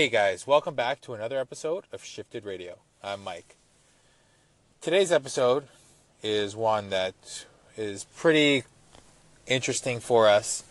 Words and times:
Hey 0.00 0.08
guys, 0.08 0.46
welcome 0.46 0.74
back 0.74 1.02
to 1.02 1.12
another 1.12 1.38
episode 1.38 1.84
of 1.92 2.02
Shifted 2.02 2.46
Radio. 2.46 2.78
I'm 3.02 3.22
Mike. 3.22 3.56
Today's 4.80 5.12
episode 5.12 5.64
is 6.22 6.56
one 6.56 6.88
that 6.88 7.44
is 7.76 8.04
pretty 8.16 8.64
interesting 9.46 10.00
for 10.00 10.26
us 10.26 10.64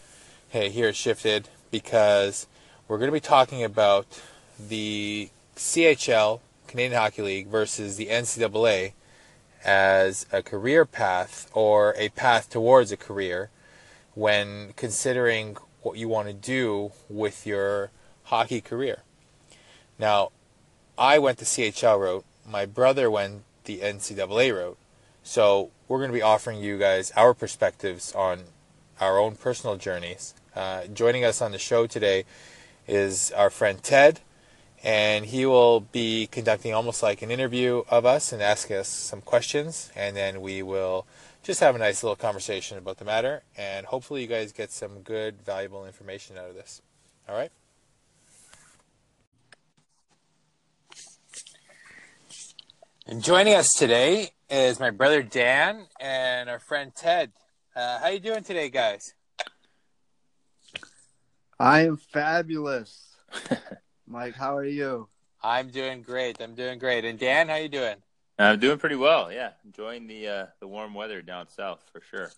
hey, 0.50 0.70
here 0.72 0.88
at 0.88 0.96
Shifted 0.96 1.48
because 1.70 2.48
we're 2.88 2.98
going 2.98 3.10
to 3.10 3.14
be 3.14 3.20
talking 3.20 3.64
about 3.64 4.20
the 4.60 5.30
CHL, 5.56 6.40
Canadian 6.66 7.00
Hockey 7.00 7.22
League, 7.22 7.48
versus 7.50 7.98
the 7.98 8.08
NCAA 8.08 8.94
as 9.64 10.26
a 10.32 10.42
career 10.42 10.86
path 10.86 11.52
or 11.54 11.94
a 12.00 12.10
path 12.10 12.50
towards 12.50 12.92
a 12.92 12.98
career 12.98 13.52
when 14.16 14.74
considering 14.76 15.56
what 15.84 16.00
you 16.00 16.08
want 16.08 16.28
to 16.30 16.34
do 16.34 16.94
with 17.08 17.46
your 17.46 17.92
hockey 18.24 18.60
career. 18.60 19.04
Now, 20.00 20.32
I 20.98 21.20
went 21.20 21.38
the 21.38 21.46
CHL 21.46 22.00
route. 22.00 22.26
My 22.50 22.66
brother 22.66 23.12
went 23.12 23.44
the 23.66 23.80
NCAA 23.80 24.56
route. 24.56 24.78
So 25.24 25.70
we're 25.88 26.00
going 26.00 26.10
to 26.10 26.18
be 26.18 26.22
offering 26.22 26.60
you 26.60 26.80
guys 26.80 27.12
our 27.16 27.34
perspectives 27.34 28.14
on 28.14 28.46
our 29.00 29.20
own 29.20 29.36
personal 29.36 29.76
journeys. 29.76 30.34
Uh, 30.56 30.88
joining 30.88 31.24
us 31.24 31.42
on 31.42 31.52
the 31.52 31.60
show 31.60 31.86
today 31.86 32.24
is 32.88 33.32
our 33.34 33.50
friend 33.50 33.84
Ted, 33.84 34.22
and 34.84 35.26
he 35.26 35.46
will 35.46 35.82
be 35.82 36.28
conducting 36.28 36.74
almost 36.74 37.04
like 37.04 37.22
an 37.22 37.30
interview 37.30 37.84
of 37.90 38.06
us 38.06 38.32
and 38.34 38.42
asking 38.42 38.78
us 38.78 38.88
some 38.88 39.22
questions, 39.22 39.92
and 39.96 40.16
then 40.16 40.42
we 40.42 40.64
will 40.64 41.06
just 41.44 41.60
have 41.60 41.76
a 41.76 41.80
nice 41.80 42.04
little 42.04 42.16
conversation 42.16 42.78
about 42.78 42.98
the 42.98 43.06
matter, 43.06 43.44
and 43.58 43.86
hopefully 43.86 44.22
you 44.22 44.28
guys 44.28 44.52
get 44.52 44.72
some 44.72 45.02
good, 45.02 45.42
valuable 45.46 45.86
information 45.86 46.38
out 46.38 46.50
of 46.50 46.56
this. 46.56 46.82
All 47.28 47.36
right? 47.36 47.52
And 53.10 53.24
joining 53.24 53.56
us 53.56 53.74
today 53.74 54.30
is 54.52 54.80
my 54.80 54.92
brother 54.92 55.24
Dan 55.24 55.88
and 56.00 56.48
our 56.48 56.60
friend 56.60 56.94
Ted. 56.94 57.32
Uh, 57.76 57.98
how 57.98 58.10
you 58.10 58.20
doing 58.20 58.44
today, 58.44 58.70
guys? 58.70 59.16
I 61.60 61.88
am 61.88 61.98
fabulous. 61.98 63.16
Mike, 64.08 64.36
how 64.36 64.56
are 64.56 64.64
you? 64.64 65.10
I'm 65.42 65.70
doing 65.70 66.04
great. 66.04 66.40
I'm 66.40 66.54
doing 66.54 66.78
great. 66.78 67.04
And 67.04 67.18
Dan, 67.18 67.50
how 67.50 67.56
you 67.56 67.68
doing? 67.68 67.96
I'm 68.38 68.60
doing 68.60 68.78
pretty 68.78 68.96
well. 68.96 69.32
Yeah, 69.32 69.54
enjoying 69.66 70.06
the 70.06 70.28
uh, 70.28 70.46
the 70.60 70.68
warm 70.68 70.94
weather 70.94 71.24
down 71.24 71.50
south 71.50 71.84
for 71.92 72.02
sure. 72.12 72.30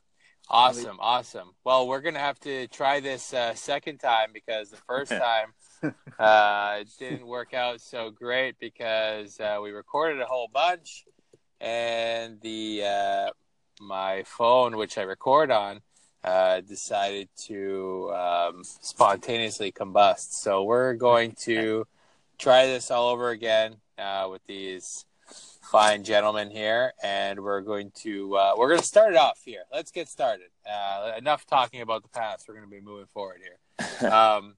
Awesome, 0.48 0.96
awesome. 1.02 1.52
Well, 1.66 1.86
we're 1.86 2.00
gonna 2.00 2.20
have 2.20 2.40
to 2.42 2.68
try 2.70 3.02
this 3.02 3.34
uh, 3.34 3.56
second 3.56 3.98
time 3.98 4.30
because 4.34 4.70
the 4.70 4.78
first 4.78 5.12
time 5.12 5.54
uh, 6.20 6.78
it 6.80 6.90
didn't 7.00 7.26
work 7.26 7.54
out 7.54 7.82
so 7.82 8.10
great 8.10 8.56
because 8.60 9.40
uh, 9.40 9.60
we 9.62 9.72
recorded 9.72 10.22
a 10.22 10.26
whole 10.26 10.50
bunch, 10.54 11.06
and 11.60 12.40
the 12.42 12.84
uh, 12.86 13.30
my 13.82 14.24
phone, 14.24 14.78
which 14.78 14.98
I 14.98 15.02
record 15.02 15.52
on, 15.52 15.82
uh, 16.24 16.62
decided 16.62 17.30
to 17.46 18.12
um, 18.16 18.64
spontaneously 18.64 19.72
combust. 19.72 20.34
So 20.34 20.64
we're 20.64 20.94
going 20.94 21.34
to 21.42 21.86
try 22.38 22.66
this 22.66 22.92
all 22.92 23.10
over 23.10 23.30
again 23.30 23.78
uh, 23.98 24.28
with 24.30 24.42
these 24.48 25.06
fine 25.72 26.04
gentlemen 26.04 26.52
here, 26.52 26.94
and 27.02 27.40
we're 27.40 27.62
going 27.62 27.92
to 27.96 28.36
uh, 28.36 28.54
we're 28.58 28.68
going 28.68 28.80
to 28.80 28.86
start 28.86 29.14
it 29.14 29.18
off 29.18 29.40
here. 29.46 29.64
Let's 29.72 29.92
get 29.92 30.10
started. 30.10 30.48
Uh, 30.70 31.14
enough 31.18 31.46
talking 31.46 31.82
about 31.82 32.04
the 32.04 32.10
past. 32.10 32.46
We're 32.48 32.56
going 32.56 32.68
to 32.68 32.72
be 32.72 32.82
moving 32.82 33.08
forward 33.08 33.40
here. 33.42 33.58
Um, 34.12 34.56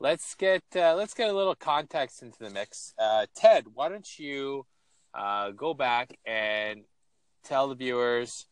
let's 0.00 0.34
get 0.34 0.62
uh, 0.74 0.94
let's 0.94 1.14
get 1.14 1.30
a 1.30 1.32
little 1.32 1.54
context 1.54 2.22
into 2.22 2.38
the 2.38 2.50
mix. 2.50 2.94
Uh, 2.98 3.26
Ted, 3.34 3.64
why 3.74 3.88
don't 3.88 4.18
you 4.18 4.66
uh, 5.14 5.50
go 5.50 5.74
back 5.74 6.16
and 6.26 6.84
tell 7.44 7.68
the 7.68 7.74
viewers, 7.74 8.46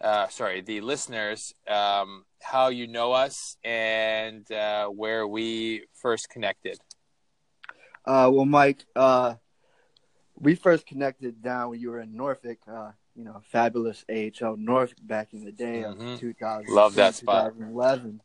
uh, 0.00 0.28
sorry, 0.28 0.60
the 0.60 0.80
listeners, 0.80 1.52
um, 1.68 2.24
how 2.40 2.68
you 2.68 2.86
know 2.86 3.12
us 3.12 3.56
and 3.64 4.50
uh, 4.52 4.86
where 4.86 5.26
we 5.26 5.84
first 5.94 6.28
connected. 6.28 6.78
Uh, 8.06 8.30
well, 8.32 8.46
Mike, 8.46 8.84
uh, 8.96 9.34
we 10.36 10.54
first 10.54 10.86
connected 10.86 11.42
down 11.42 11.70
when 11.70 11.80
you 11.80 11.90
were 11.90 12.00
in 12.00 12.16
Norfolk. 12.16 12.58
Uh, 12.66 12.92
you 13.16 13.24
know, 13.24 13.42
fabulous 13.50 14.04
AHL 14.08 14.56
North 14.56 14.94
back 15.02 15.34
in 15.34 15.44
the 15.44 15.52
day 15.52 15.82
Mhm. 15.82 16.14
of 16.14 16.20
2000. 16.20 16.72
Love 16.74 16.94
that 16.94 17.14
spot. 17.14 17.52
2011. 17.52 18.22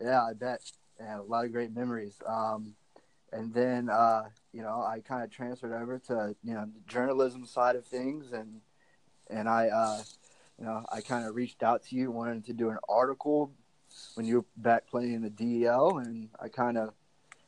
Yeah, 0.00 0.24
I 0.24 0.32
bet. 0.32 0.60
Yeah, 1.02 1.20
a 1.20 1.22
lot 1.22 1.44
of 1.44 1.52
great 1.52 1.74
memories. 1.74 2.14
Um, 2.26 2.74
and 3.32 3.52
then, 3.52 3.88
uh, 3.88 4.24
you 4.52 4.62
know, 4.62 4.82
I 4.82 5.00
kind 5.00 5.24
of 5.24 5.30
transferred 5.30 5.72
over 5.72 5.98
to 6.08 6.36
you 6.44 6.54
know 6.54 6.66
the 6.66 6.80
journalism 6.86 7.46
side 7.46 7.76
of 7.76 7.86
things, 7.86 8.32
and 8.32 8.60
and 9.28 9.48
I, 9.48 9.68
uh, 9.68 10.02
you 10.58 10.64
know, 10.64 10.84
I 10.92 11.00
kind 11.00 11.26
of 11.26 11.34
reached 11.34 11.62
out 11.62 11.82
to 11.84 11.96
you, 11.96 12.10
wanted 12.10 12.44
to 12.46 12.52
do 12.52 12.68
an 12.68 12.78
article 12.88 13.52
when 14.14 14.26
you 14.26 14.36
were 14.36 14.44
back 14.56 14.86
playing 14.86 15.14
in 15.14 15.22
the 15.22 15.30
DEL, 15.30 15.98
and 15.98 16.28
I 16.40 16.48
kind 16.48 16.78
of, 16.78 16.92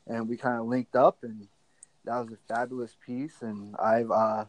and 0.06 0.28
we 0.28 0.36
kind 0.36 0.58
of 0.58 0.66
linked 0.66 0.96
up, 0.96 1.18
and 1.22 1.48
that 2.04 2.18
was 2.18 2.32
a 2.32 2.54
fabulous 2.54 2.96
piece, 3.04 3.42
and 3.42 3.74
I've, 3.76 4.10
uh, 4.10 4.44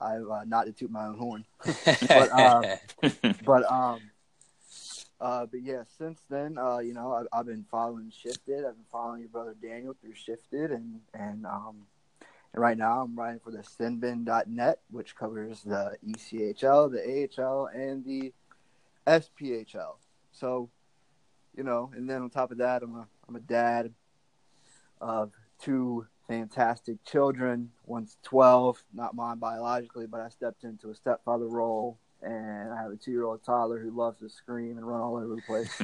I've 0.00 0.28
uh, 0.28 0.44
not 0.46 0.66
to 0.66 0.72
toot 0.72 0.90
my 0.90 1.06
own 1.06 1.18
horn, 1.18 1.44
But, 2.08 2.32
uh, 2.32 2.76
but 3.44 3.70
um, 3.70 4.00
uh, 5.22 5.46
but 5.46 5.62
yeah, 5.62 5.84
since 5.98 6.20
then, 6.28 6.58
uh, 6.58 6.78
you 6.78 6.92
know, 6.92 7.12
I've, 7.12 7.26
I've 7.32 7.46
been 7.46 7.64
following 7.70 8.10
Shifted. 8.10 8.64
I've 8.64 8.74
been 8.74 8.84
following 8.90 9.20
your 9.20 9.28
brother 9.28 9.54
Daniel 9.62 9.94
through 10.00 10.16
Shifted, 10.16 10.72
and 10.72 10.98
and 11.14 11.46
um, 11.46 11.86
and 12.52 12.60
right 12.60 12.76
now 12.76 13.02
I'm 13.02 13.14
writing 13.16 13.38
for 13.38 13.52
the 13.52 13.58
Sinbin.net, 13.58 14.80
which 14.90 15.14
covers 15.14 15.62
the 15.62 15.96
ECHL, 16.04 16.90
the 16.90 17.40
AHL, 17.40 17.66
and 17.72 18.04
the 18.04 18.32
SPHL. 19.06 19.94
So, 20.32 20.70
you 21.56 21.62
know, 21.62 21.92
and 21.94 22.10
then 22.10 22.22
on 22.22 22.30
top 22.30 22.50
of 22.50 22.58
that, 22.58 22.82
I'm 22.82 22.96
a 22.96 23.06
I'm 23.28 23.36
a 23.36 23.40
dad 23.40 23.94
of 25.00 25.30
two 25.60 26.04
fantastic 26.26 27.04
children. 27.04 27.70
One's 27.86 28.16
12, 28.24 28.82
not 28.92 29.14
mine 29.14 29.38
biologically, 29.38 30.06
but 30.06 30.20
I 30.20 30.30
stepped 30.30 30.64
into 30.64 30.90
a 30.90 30.96
stepfather 30.96 31.46
role, 31.46 31.98
and 32.22 32.72
I 32.72 32.82
have 32.82 32.92
a 32.92 32.96
two-year-old 32.96 33.42
toddler 33.44 33.78
who 33.78 33.90
loves 33.90 34.20
to 34.20 34.28
scream 34.28 34.76
and 34.78 34.86
run 34.86 35.00
all 35.00 35.16
over 35.16 35.34
the 35.34 35.42
place. 35.42 35.80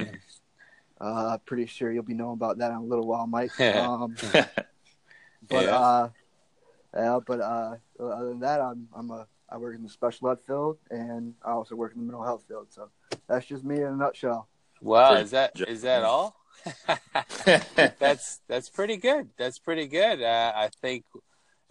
uh, 1.01 1.37
pretty 1.45 1.65
sure 1.65 1.91
you'll 1.91 2.03
be 2.03 2.13
knowing 2.13 2.33
about 2.33 2.57
that 2.59 2.71
in 2.71 2.77
a 2.77 2.83
little 2.83 3.05
while, 3.07 3.27
Mike. 3.27 3.51
Um, 3.75 4.15
but 5.49 5.65
Yeah. 5.65 5.77
uh, 5.77 6.09
yeah, 6.95 7.19
but 7.25 7.39
uh, 7.39 7.75
other 7.99 8.29
than 8.29 8.39
that, 8.39 8.61
I'm 8.61 8.87
I'm 8.95 9.11
a 9.11 9.27
I 9.49 9.57
work 9.57 9.75
in 9.75 9.83
the 9.83 9.89
special 9.89 10.29
ed 10.29 10.37
field, 10.45 10.77
and 10.89 11.33
I 11.43 11.51
also 11.51 11.75
work 11.75 11.93
in 11.93 11.99
the 11.99 12.05
mental 12.05 12.23
health 12.23 12.43
field. 12.47 12.67
So 12.69 12.89
that's 13.27 13.45
just 13.45 13.63
me 13.63 13.77
in 13.77 13.83
a 13.83 13.95
nutshell. 13.95 14.47
wow, 14.81 15.13
is 15.13 15.31
that 15.31 15.55
good. 15.55 15.69
is 15.69 15.81
that 15.83 16.03
all? 16.03 16.35
that's 17.99 18.41
that's 18.47 18.69
pretty 18.69 18.97
good. 18.97 19.29
That's 19.37 19.59
pretty 19.59 19.87
good. 19.87 20.21
Uh, 20.21 20.51
I 20.55 20.69
think 20.81 21.05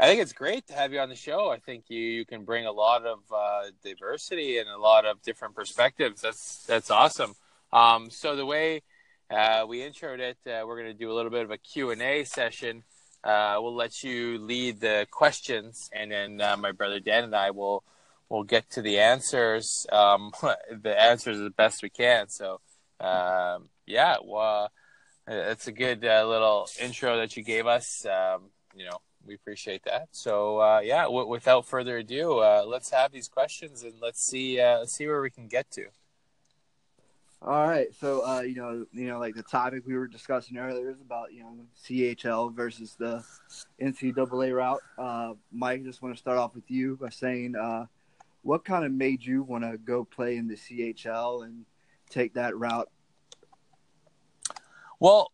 I 0.00 0.06
think 0.06 0.20
it's 0.20 0.32
great 0.32 0.68
to 0.68 0.74
have 0.74 0.92
you 0.92 1.00
on 1.00 1.08
the 1.08 1.16
show. 1.16 1.50
I 1.50 1.58
think 1.58 1.86
you, 1.88 1.98
you 1.98 2.24
can 2.24 2.44
bring 2.44 2.66
a 2.66 2.70
lot 2.70 3.04
of 3.04 3.18
uh, 3.34 3.70
diversity 3.82 4.58
and 4.58 4.68
a 4.68 4.78
lot 4.78 5.04
of 5.04 5.20
different 5.22 5.56
perspectives. 5.56 6.20
That's 6.22 6.64
that's 6.66 6.90
awesome. 6.90 7.34
Um, 7.72 8.08
so 8.10 8.36
the 8.36 8.46
way 8.46 8.82
uh, 9.28 9.66
we 9.68 9.80
introed 9.80 10.20
it, 10.20 10.38
uh, 10.46 10.64
we're 10.66 10.80
going 10.80 10.92
to 10.92 10.98
do 10.98 11.10
a 11.10 11.14
little 11.14 11.32
bit 11.32 11.42
of 11.42 11.50
a 11.50 11.58
Q 11.58 11.90
and 11.90 12.00
A 12.00 12.22
session. 12.22 12.84
Uh, 13.24 13.56
we'll 13.58 13.74
let 13.74 14.04
you 14.04 14.38
lead 14.38 14.80
the 14.80 15.08
questions, 15.10 15.90
and 15.92 16.12
then 16.12 16.40
uh, 16.40 16.56
my 16.56 16.70
brother 16.70 17.00
Dan 17.00 17.24
and 17.24 17.34
I 17.34 17.50
will 17.50 17.82
will 18.28 18.44
get 18.44 18.70
to 18.70 18.82
the 18.82 19.00
answers. 19.00 19.84
Um, 19.90 20.30
the 20.80 20.96
answers 21.00 21.40
as 21.40 21.50
best 21.56 21.82
we 21.82 21.90
can. 21.90 22.28
So 22.28 22.60
um, 23.00 23.68
yeah, 23.84 24.18
well, 24.24 24.70
it's 25.26 25.66
a 25.66 25.72
good 25.72 26.04
uh, 26.04 26.24
little 26.28 26.68
intro 26.80 27.16
that 27.16 27.36
you 27.36 27.42
gave 27.42 27.66
us. 27.66 28.06
Um, 28.06 28.50
you 28.76 28.84
know, 28.84 29.00
we 29.28 29.34
appreciate 29.34 29.84
that. 29.84 30.08
So 30.10 30.58
uh, 30.58 30.80
yeah, 30.82 31.02
w- 31.04 31.28
without 31.28 31.66
further 31.66 31.98
ado, 31.98 32.38
uh, 32.38 32.64
let's 32.66 32.90
have 32.90 33.12
these 33.12 33.28
questions 33.28 33.82
and 33.82 33.94
let's 34.00 34.24
see 34.24 34.58
uh, 34.58 34.80
let's 34.80 34.94
see 34.94 35.06
where 35.06 35.20
we 35.20 35.30
can 35.30 35.46
get 35.46 35.70
to. 35.72 35.86
All 37.40 37.68
right, 37.68 37.86
so 38.00 38.26
uh, 38.26 38.40
you 38.40 38.56
know, 38.56 38.84
you 38.92 39.06
know, 39.06 39.20
like 39.20 39.36
the 39.36 39.44
topic 39.44 39.84
we 39.86 39.96
were 39.96 40.08
discussing 40.08 40.58
earlier 40.58 40.90
is 40.90 41.00
about 41.00 41.32
you 41.32 41.42
know 41.42 41.54
CHL 41.84 42.52
versus 42.52 42.96
the 42.98 43.22
NCAA 43.80 44.56
route. 44.56 44.82
Uh, 44.98 45.34
Mike, 45.52 45.84
just 45.84 46.02
want 46.02 46.16
to 46.16 46.18
start 46.18 46.36
off 46.36 46.56
with 46.56 46.68
you 46.68 46.98
by 47.00 47.10
saying, 47.10 47.54
uh, 47.54 47.86
what 48.42 48.64
kind 48.64 48.84
of 48.84 48.90
made 48.90 49.24
you 49.24 49.44
want 49.44 49.62
to 49.62 49.78
go 49.78 50.04
play 50.04 50.36
in 50.36 50.48
the 50.48 50.56
CHL 50.56 51.44
and 51.44 51.64
take 52.10 52.34
that 52.34 52.56
route? 52.56 52.88
Well, 54.98 55.30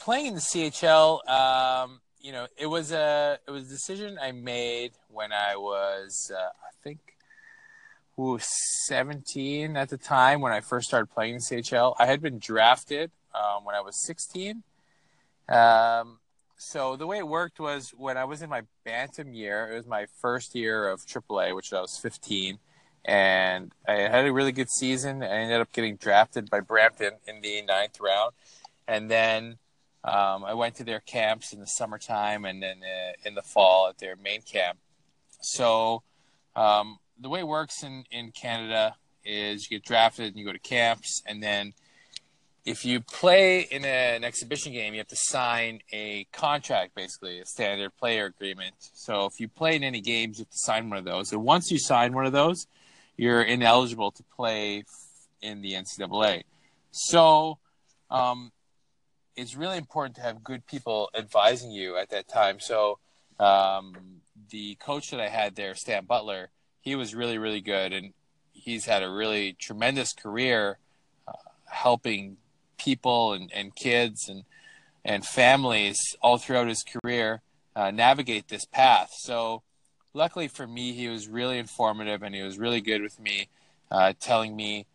playing 0.00 0.26
in 0.26 0.34
the 0.34 0.40
CHL, 0.40 1.28
um, 1.28 2.00
you 2.20 2.32
know, 2.32 2.46
it 2.56 2.66
was 2.66 2.92
a 2.92 3.38
it 3.46 3.50
was 3.50 3.66
a 3.66 3.68
decision 3.68 4.18
I 4.20 4.32
made 4.32 4.92
when 5.08 5.32
I 5.32 5.56
was, 5.56 6.30
uh, 6.34 6.38
I 6.38 6.72
think, 6.82 6.98
who 8.16 8.38
17 8.86 9.76
at 9.76 9.88
the 9.88 9.98
time 9.98 10.40
when 10.40 10.52
I 10.52 10.60
first 10.60 10.88
started 10.88 11.06
playing 11.06 11.34
in 11.34 11.40
CHL. 11.40 11.94
I 11.98 12.06
had 12.06 12.20
been 12.20 12.38
drafted 12.38 13.10
um, 13.34 13.64
when 13.64 13.74
I 13.74 13.80
was 13.80 14.04
16, 14.04 14.62
um, 15.48 16.18
so 16.58 16.96
the 16.96 17.06
way 17.06 17.18
it 17.18 17.28
worked 17.28 17.60
was 17.60 17.90
when 17.96 18.16
I 18.16 18.24
was 18.24 18.42
in 18.42 18.48
my 18.48 18.62
bantam 18.84 19.34
year, 19.34 19.70
it 19.70 19.76
was 19.76 19.86
my 19.86 20.06
first 20.20 20.54
year 20.54 20.88
of 20.88 21.04
AAA, 21.04 21.54
which 21.54 21.72
I 21.72 21.80
was 21.80 21.98
15, 21.98 22.58
and 23.04 23.72
I 23.86 23.92
had 23.92 24.26
a 24.26 24.32
really 24.32 24.52
good 24.52 24.70
season. 24.70 25.22
I 25.22 25.26
ended 25.26 25.60
up 25.60 25.72
getting 25.72 25.96
drafted 25.96 26.48
by 26.48 26.60
Brampton 26.60 27.12
in 27.26 27.42
the 27.42 27.62
ninth 27.62 28.00
round, 28.00 28.32
and 28.88 29.10
then 29.10 29.58
um, 30.06 30.44
I 30.44 30.54
went 30.54 30.76
to 30.76 30.84
their 30.84 31.00
camps 31.00 31.52
in 31.52 31.58
the 31.58 31.66
summertime 31.66 32.44
and 32.44 32.62
then 32.62 32.80
uh, 32.82 33.12
in 33.24 33.34
the 33.34 33.42
fall 33.42 33.88
at 33.88 33.98
their 33.98 34.14
main 34.16 34.40
camp. 34.40 34.78
So 35.40 36.02
um, 36.54 36.98
the 37.20 37.28
way 37.28 37.40
it 37.40 37.48
works 37.48 37.82
in 37.82 38.04
in 38.10 38.30
Canada 38.30 38.94
is 39.24 39.68
you 39.68 39.78
get 39.78 39.84
drafted 39.84 40.26
and 40.26 40.36
you 40.36 40.44
go 40.44 40.52
to 40.52 40.58
camps, 40.58 41.22
and 41.26 41.42
then 41.42 41.74
if 42.64 42.84
you 42.84 43.00
play 43.00 43.60
in 43.60 43.84
a, 43.84 44.16
an 44.16 44.24
exhibition 44.24 44.72
game, 44.72 44.92
you 44.92 44.98
have 44.98 45.08
to 45.08 45.16
sign 45.16 45.80
a 45.92 46.26
contract, 46.32 46.94
basically 46.94 47.40
a 47.40 47.46
standard 47.46 47.96
player 47.96 48.26
agreement. 48.26 48.74
So 48.78 49.26
if 49.26 49.38
you 49.38 49.48
play 49.48 49.76
in 49.76 49.84
any 49.84 50.00
games, 50.00 50.38
you 50.38 50.42
have 50.42 50.50
to 50.50 50.58
sign 50.58 50.90
one 50.90 50.98
of 50.98 51.04
those. 51.04 51.32
And 51.32 51.44
once 51.44 51.70
you 51.70 51.78
sign 51.78 52.12
one 52.12 52.26
of 52.26 52.32
those, 52.32 52.66
you're 53.16 53.42
ineligible 53.42 54.10
to 54.10 54.22
play 54.34 54.84
in 55.40 55.62
the 55.62 55.74
NCAA. 55.74 56.42
So 56.90 57.58
um, 58.10 58.50
it's 59.36 59.54
really 59.54 59.76
important 59.76 60.16
to 60.16 60.22
have 60.22 60.42
good 60.42 60.66
people 60.66 61.10
advising 61.16 61.70
you 61.70 61.96
at 61.96 62.10
that 62.10 62.28
time. 62.28 62.58
So 62.58 62.98
um, 63.38 63.94
the 64.50 64.76
coach 64.76 65.10
that 65.10 65.20
I 65.20 65.28
had 65.28 65.54
there, 65.56 65.74
Stan 65.74 66.06
Butler, 66.06 66.50
he 66.80 66.94
was 66.94 67.14
really, 67.14 67.38
really 67.38 67.60
good, 67.60 67.92
and 67.92 68.12
he's 68.52 68.86
had 68.86 69.02
a 69.02 69.10
really 69.10 69.52
tremendous 69.52 70.12
career 70.12 70.78
uh, 71.28 71.32
helping 71.66 72.38
people 72.78 73.32
and, 73.32 73.50
and 73.52 73.74
kids 73.74 74.28
and 74.28 74.44
and 75.04 75.24
families 75.24 76.16
all 76.20 76.36
throughout 76.36 76.66
his 76.66 76.82
career 76.82 77.40
uh, 77.76 77.92
navigate 77.92 78.48
this 78.48 78.64
path. 78.64 79.12
So, 79.16 79.62
luckily 80.14 80.48
for 80.48 80.66
me, 80.66 80.92
he 80.94 81.06
was 81.06 81.28
really 81.28 81.58
informative 81.58 82.24
and 82.24 82.34
he 82.34 82.42
was 82.42 82.58
really 82.58 82.80
good 82.80 83.02
with 83.02 83.20
me, 83.20 83.48
uh, 83.88 84.14
telling 84.18 84.56
me 84.56 84.86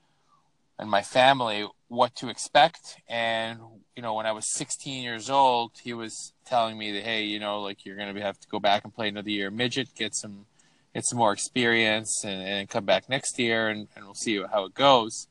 and 0.78 0.90
my 0.90 1.02
family 1.02 1.66
what 1.92 2.16
to 2.16 2.30
expect. 2.30 3.02
And 3.10 3.60
you 3.96 4.02
know, 4.02 4.14
when 4.14 4.26
I 4.26 4.32
was 4.32 4.46
16 4.54 5.04
years 5.04 5.30
old, 5.30 5.72
he 5.84 5.94
was 5.94 6.34
telling 6.46 6.78
me 6.78 6.94
that 6.94 7.04
hey, 7.04 7.24
you 7.24 7.40
know, 7.40 7.62
like 7.62 7.86
you're 7.86 7.98
gonna 7.98 8.20
have 8.22 8.40
to 8.40 8.48
go 8.48 8.60
back 8.60 8.84
and 8.84 8.96
play 8.96 9.10
another 9.10 9.30
year 9.30 9.52
midget, 9.52 9.94
get 9.96 10.16
some 10.16 10.46
get 10.94 11.06
some 11.06 11.18
more 11.18 11.34
experience, 11.34 12.24
and, 12.24 12.42
and 12.42 12.70
come 12.70 12.86
back 12.86 13.10
next 13.10 13.38
year, 13.40 13.70
and, 13.70 13.88
and 13.96 14.06
we'll 14.06 14.14
see 14.14 14.42
how 14.52 14.66
it 14.66 14.74
goes. 14.74 15.28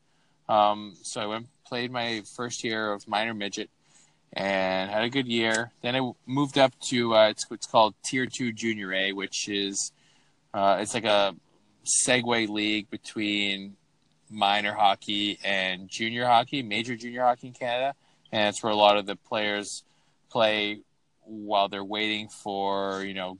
Um, 0.47 0.93
so 1.01 1.21
I 1.21 1.25
went 1.25 1.47
played 1.65 1.91
my 1.91 2.21
first 2.35 2.63
year 2.63 2.91
of 2.91 3.07
minor 3.07 3.33
midget 3.33 3.69
and 4.33 4.91
had 4.91 5.03
a 5.03 5.09
good 5.09 5.27
year. 5.27 5.71
Then 5.81 5.95
I 5.95 6.11
moved 6.25 6.57
up 6.57 6.73
to 6.89 7.15
uh, 7.15 7.29
it's 7.29 7.49
what's 7.49 7.65
called 7.65 7.95
Tier 8.05 8.27
Two 8.27 8.51
Junior 8.51 8.93
A, 8.93 9.13
which 9.13 9.49
is 9.49 9.91
uh, 10.53 10.77
it's 10.79 10.93
like 10.93 11.05
a 11.05 11.35
segue 12.05 12.49
league 12.49 12.89
between 12.91 13.77
minor 14.31 14.73
hockey 14.73 15.37
and 15.43 15.89
junior 15.89 16.25
hockey, 16.25 16.63
major 16.63 16.95
junior 16.95 17.23
hockey 17.23 17.47
in 17.47 17.53
Canada, 17.53 17.95
and 18.31 18.49
it's 18.49 18.63
where 18.63 18.71
a 18.71 18.75
lot 18.75 18.97
of 18.97 19.05
the 19.05 19.15
players 19.15 19.83
play 20.29 20.79
while 21.23 21.67
they're 21.69 21.83
waiting 21.83 22.29
for 22.29 23.03
you 23.03 23.13
know 23.13 23.37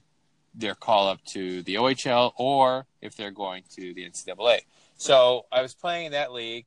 their 0.53 0.75
call 0.75 1.07
up 1.07 1.23
to 1.23 1.63
the 1.63 1.75
OHL 1.75 2.33
or 2.37 2.85
if 3.01 3.15
they're 3.15 3.31
going 3.31 3.63
to 3.75 3.93
the 3.93 4.09
NCAA. 4.09 4.59
So 4.97 5.45
I 5.51 5.61
was 5.61 5.73
playing 5.73 6.07
in 6.07 6.11
that 6.11 6.33
league. 6.33 6.65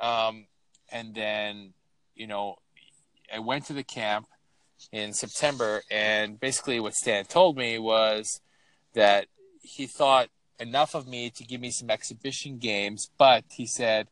Um, 0.00 0.46
and 0.90 1.14
then 1.14 1.72
you 2.14 2.26
know 2.26 2.56
I 3.32 3.38
went 3.38 3.66
to 3.66 3.72
the 3.72 3.84
camp 3.84 4.26
in 4.92 5.12
September, 5.12 5.82
and 5.90 6.38
basically 6.38 6.80
what 6.80 6.94
Stan 6.94 7.24
told 7.24 7.56
me 7.56 7.78
was 7.78 8.40
that 8.94 9.26
he 9.62 9.86
thought 9.86 10.28
enough 10.58 10.94
of 10.94 11.06
me 11.06 11.30
to 11.30 11.44
give 11.44 11.60
me 11.60 11.70
some 11.70 11.90
exhibition 11.90 12.58
games, 12.58 13.10
but 13.18 13.44
he 13.50 13.66
said, 13.66 14.08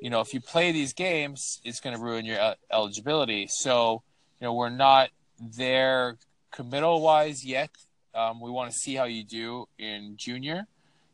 you 0.00 0.10
know, 0.10 0.20
if 0.20 0.34
you 0.34 0.40
play 0.40 0.72
these 0.72 0.92
games, 0.92 1.60
it's 1.64 1.80
going 1.80 1.96
to 1.96 2.02
ruin 2.02 2.24
your 2.24 2.56
eligibility. 2.72 3.46
So, 3.48 4.02
you 4.40 4.46
know, 4.46 4.52
we're 4.52 4.68
not 4.68 5.10
there 5.40 6.16
committal 6.50 7.00
wise 7.00 7.44
yet. 7.44 7.70
Um, 8.14 8.40
we 8.40 8.50
want 8.50 8.70
to 8.70 8.76
see 8.76 8.94
how 8.94 9.04
you 9.04 9.24
do 9.24 9.68
in 9.78 10.16
junior, 10.16 10.66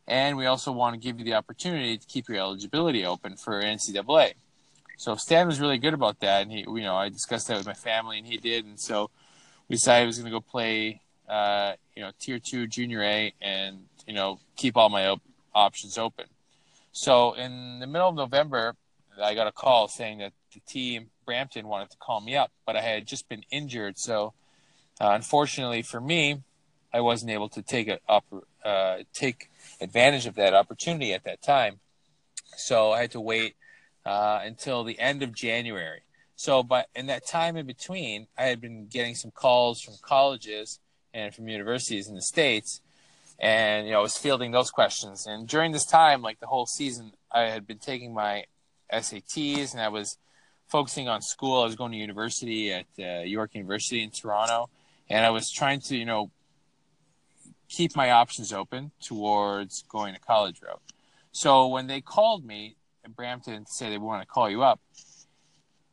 and 0.06 0.36
we 0.36 0.46
also 0.46 0.72
want 0.72 0.94
to 0.94 1.00
give 1.00 1.18
you 1.18 1.24
the 1.24 1.34
opportunity 1.34 1.96
to 1.96 2.06
keep 2.06 2.28
your 2.28 2.38
eligibility 2.38 3.04
open 3.04 3.36
for 3.36 3.62
NCAA. 3.62 4.32
So 4.96 5.14
Stan 5.14 5.46
was 5.46 5.60
really 5.60 5.78
good 5.78 5.94
about 5.94 6.20
that, 6.20 6.42
and 6.42 6.50
he, 6.50 6.60
you 6.60 6.82
know, 6.82 6.96
I 6.96 7.08
discussed 7.08 7.46
that 7.48 7.58
with 7.58 7.66
my 7.66 7.74
family, 7.74 8.18
and 8.18 8.26
he 8.26 8.36
did, 8.36 8.64
and 8.64 8.80
so 8.80 9.10
we 9.68 9.76
decided 9.76 10.04
I 10.04 10.06
was 10.06 10.18
going 10.18 10.32
to 10.32 10.36
go 10.36 10.40
play, 10.40 11.02
uh, 11.28 11.74
you 11.94 12.02
know, 12.02 12.10
tier 12.18 12.40
two 12.40 12.66
junior 12.66 13.02
A, 13.02 13.32
and 13.40 13.84
you 14.08 14.14
know, 14.14 14.40
keep 14.56 14.76
all 14.76 14.88
my 14.88 15.06
op- 15.06 15.22
options 15.54 15.98
open. 15.98 16.24
So 16.92 17.34
in 17.34 17.78
the 17.78 17.86
middle 17.86 18.08
of 18.08 18.16
November, 18.16 18.74
I 19.22 19.34
got 19.34 19.46
a 19.46 19.52
call 19.52 19.86
saying 19.86 20.18
that 20.18 20.32
the 20.52 20.60
team 20.60 21.10
Brampton 21.26 21.68
wanted 21.68 21.90
to 21.90 21.98
call 21.98 22.20
me 22.20 22.34
up, 22.34 22.50
but 22.66 22.74
I 22.74 22.80
had 22.80 23.06
just 23.06 23.28
been 23.28 23.44
injured, 23.50 23.98
so 23.98 24.32
uh, 25.00 25.10
unfortunately 25.10 25.82
for 25.82 26.00
me, 26.00 26.42
I 26.92 27.02
wasn't 27.02 27.32
able 27.32 27.50
to 27.50 27.60
take 27.60 27.88
a 27.88 27.98
uh, 28.64 28.98
take 29.12 29.50
advantage 29.80 30.26
of 30.26 30.34
that 30.36 30.54
opportunity 30.54 31.12
at 31.12 31.24
that 31.24 31.42
time. 31.42 31.80
So 32.56 32.92
I 32.92 33.02
had 33.02 33.10
to 33.10 33.20
wait 33.20 33.56
uh, 34.06 34.40
until 34.42 34.84
the 34.84 34.98
end 34.98 35.22
of 35.22 35.34
January. 35.34 36.00
So, 36.34 36.62
but 36.62 36.88
in 36.94 37.06
that 37.06 37.26
time 37.26 37.56
in 37.56 37.66
between, 37.66 38.28
I 38.38 38.44
had 38.44 38.60
been 38.60 38.86
getting 38.86 39.14
some 39.14 39.32
calls 39.32 39.82
from 39.82 39.94
colleges 40.00 40.80
and 41.12 41.34
from 41.34 41.48
universities 41.48 42.08
in 42.08 42.14
the 42.14 42.22
states, 42.22 42.80
and 43.38 43.86
you 43.86 43.92
know, 43.92 44.00
I 44.00 44.02
was 44.02 44.16
fielding 44.16 44.50
those 44.50 44.70
questions. 44.70 45.26
And 45.26 45.46
during 45.48 45.72
this 45.72 45.84
time, 45.84 46.22
like 46.22 46.40
the 46.40 46.46
whole 46.46 46.66
season, 46.66 47.12
I 47.30 47.42
had 47.42 47.66
been 47.66 47.78
taking 47.78 48.12
my 48.14 48.44
SATs, 48.92 49.72
and 49.72 49.80
I 49.80 49.88
was 49.88 50.18
focusing 50.68 51.08
on 51.08 51.22
school. 51.22 51.62
I 51.62 51.64
was 51.64 51.76
going 51.76 51.92
to 51.92 51.98
university 51.98 52.72
at 52.72 52.86
uh, 52.98 53.20
York 53.20 53.54
University 53.54 54.02
in 54.02 54.10
Toronto, 54.10 54.70
and 55.08 55.24
I 55.24 55.30
was 55.30 55.50
trying 55.50 55.80
to, 55.82 55.96
you 55.96 56.04
know, 56.04 56.30
keep 57.68 57.94
my 57.94 58.10
options 58.10 58.52
open 58.52 58.92
towards 59.02 59.82
going 59.82 60.14
to 60.14 60.20
college 60.20 60.60
route. 60.62 60.82
So 61.32 61.68
when 61.68 61.86
they 61.86 62.00
called 62.00 62.44
me 62.44 62.76
at 63.08 63.16
Brampton 63.16 63.64
to 63.64 63.72
say 63.72 63.90
they 63.90 63.98
want 63.98 64.22
to 64.22 64.26
call 64.26 64.50
you 64.50 64.62
up. 64.62 64.80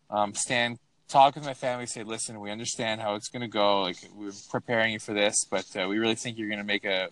Um, 0.10 0.34
Stan, 0.34 0.78
talk 1.08 1.36
with 1.36 1.46
my 1.46 1.54
family. 1.54 1.86
Say, 1.86 2.04
listen, 2.04 2.40
we 2.40 2.52
understand 2.52 3.02
how 3.02 3.16
it's 3.16 3.30
going 3.30 3.42
to 3.42 3.48
go. 3.48 3.82
Like 3.82 3.98
we're 4.14 4.32
preparing 4.52 4.94
you 4.94 5.00
for 5.00 5.14
this, 5.14 5.46
but 5.50 5.66
uh, 5.75 5.88
we 5.88 5.98
really 5.98 6.16
think 6.16 6.38
you're 6.38 6.50
going 6.50 6.60
to 6.60 6.66
make 6.66 6.86
a, 6.86 7.10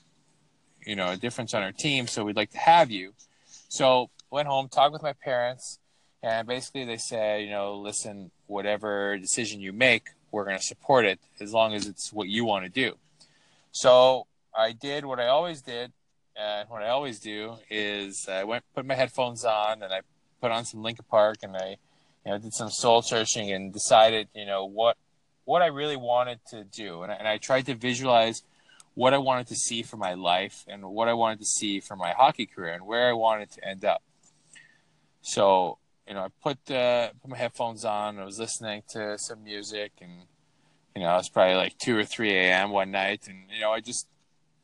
you 0.85 0.95
know, 0.95 1.11
a 1.11 1.17
difference 1.17 1.53
on 1.53 1.63
our 1.63 1.71
team. 1.71 2.07
So 2.07 2.23
we'd 2.23 2.35
like 2.35 2.51
to 2.51 2.57
have 2.57 2.91
you. 2.91 3.13
So 3.69 4.09
went 4.29 4.47
home, 4.47 4.67
talked 4.69 4.93
with 4.93 5.03
my 5.03 5.13
parents, 5.13 5.79
and 6.21 6.47
basically 6.47 6.85
they 6.85 6.97
said, 6.97 7.43
you 7.43 7.49
know, 7.49 7.75
listen, 7.75 8.31
whatever 8.47 9.17
decision 9.17 9.61
you 9.61 9.73
make, 9.73 10.09
we're 10.31 10.45
going 10.45 10.57
to 10.57 10.63
support 10.63 11.05
it 11.05 11.19
as 11.39 11.53
long 11.53 11.73
as 11.73 11.87
it's 11.87 12.11
what 12.11 12.27
you 12.27 12.45
want 12.45 12.65
to 12.65 12.69
do. 12.69 12.97
So 13.71 14.27
I 14.55 14.71
did 14.71 15.05
what 15.05 15.19
I 15.19 15.27
always 15.27 15.61
did. 15.61 15.91
And 16.35 16.67
what 16.69 16.81
I 16.81 16.89
always 16.89 17.19
do 17.19 17.57
is 17.69 18.27
I 18.27 18.43
went 18.43 18.63
put 18.73 18.85
my 18.85 18.95
headphones 18.95 19.45
on 19.45 19.83
and 19.83 19.93
I 19.93 20.01
put 20.41 20.51
on 20.51 20.65
some 20.65 20.81
Linkin 20.81 21.05
Park 21.09 21.37
and 21.43 21.55
I 21.55 21.77
you 22.25 22.31
know 22.31 22.37
did 22.39 22.53
some 22.53 22.71
soul 22.71 23.03
searching 23.03 23.51
and 23.51 23.71
decided 23.71 24.27
you 24.33 24.45
know 24.45 24.65
what 24.65 24.97
what 25.45 25.61
I 25.61 25.67
really 25.67 25.95
wanted 25.95 26.39
to 26.49 26.63
do 26.63 27.03
and 27.03 27.11
I, 27.11 27.15
and 27.15 27.27
I 27.27 27.37
tried 27.37 27.67
to 27.67 27.75
visualize 27.75 28.41
what 28.95 29.13
I 29.13 29.17
wanted 29.17 29.47
to 29.47 29.55
see 29.55 29.81
for 29.81 29.97
my 29.97 30.13
life 30.13 30.65
and 30.67 30.83
what 30.83 31.07
I 31.07 31.13
wanted 31.13 31.39
to 31.39 31.45
see 31.45 31.79
for 31.79 31.95
my 31.95 32.11
hockey 32.11 32.45
career 32.45 32.73
and 32.73 32.85
where 32.85 33.09
I 33.09 33.13
wanted 33.13 33.51
to 33.51 33.67
end 33.67 33.85
up. 33.85 34.03
So 35.21 35.77
you 36.07 36.13
know 36.13 36.21
I 36.21 36.27
put 36.41 36.71
uh, 36.71 37.09
put 37.21 37.31
my 37.31 37.37
headphones 37.37 37.85
on. 37.85 38.19
I 38.19 38.25
was 38.25 38.39
listening 38.39 38.83
to 38.89 39.17
some 39.17 39.43
music 39.43 39.93
and 40.01 40.11
you 40.95 41.01
know 41.01 41.13
it 41.13 41.17
was 41.17 41.29
probably 41.29 41.55
like 41.55 41.77
two 41.77 41.97
or 41.97 42.05
three 42.05 42.33
a.m. 42.33 42.71
one 42.71 42.91
night 42.91 43.27
and 43.27 43.45
you 43.51 43.61
know 43.61 43.71
I 43.71 43.79
just 43.79 44.07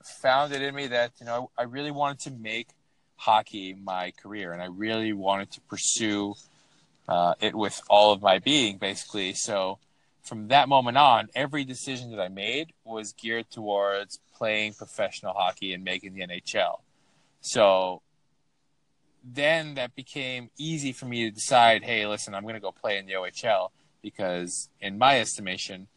found 0.04 0.54
it 0.54 0.62
in 0.62 0.76
me 0.76 0.88
that 0.88 1.14
you 1.20 1.26
know 1.26 1.52
I 1.58 1.64
really 1.64 1.92
wanted 1.92 2.20
to 2.22 2.32
make 2.32 2.70
hockey 3.20 3.76
my 3.76 4.12
career, 4.12 4.54
and 4.54 4.62
I 4.62 4.68
really 4.68 5.14
wanted 5.14 5.52
to 5.52 5.62
pursue 5.62 6.36
uh, 7.08 7.34
it 7.42 7.54
with 7.54 7.82
all 7.90 8.14
of 8.14 8.22
my 8.22 8.40
being, 8.40 8.78
basically. 8.78 9.34
So 9.34 9.80
from 10.30 10.50
that 10.50 10.70
moment 10.70 10.96
on, 10.96 11.28
every 11.34 11.66
decision 11.66 12.12
that 12.12 12.22
I 12.22 12.28
made 12.28 12.72
was 12.86 13.14
geared 13.14 13.50
towards 13.50 14.20
playing 14.38 14.74
professional 14.74 15.34
hockey 15.34 15.74
and 15.74 15.84
making 15.84 16.14
the 16.14 16.22
NHL. 16.22 16.82
So 17.42 18.04
then 19.24 19.74
that 19.74 19.96
became 19.96 20.52
easy 20.56 20.92
for 20.92 21.08
me 21.08 21.24
to 21.24 21.32
decide, 21.32 21.84
hey, 21.84 22.06
listen, 22.06 22.36
I'm 22.36 22.44
going 22.44 22.54
to 22.54 22.62
go 22.62 22.72
play 22.72 23.00
in 23.00 23.08
the 23.08 23.14
OHL 23.14 23.70
because, 24.04 24.70
in 24.80 25.00
my 25.00 25.20
estimation, 25.20 25.88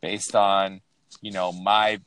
based 0.00 0.34
on 0.34 0.80
you 1.22 1.30
know 1.30 1.52
my 1.52 2.00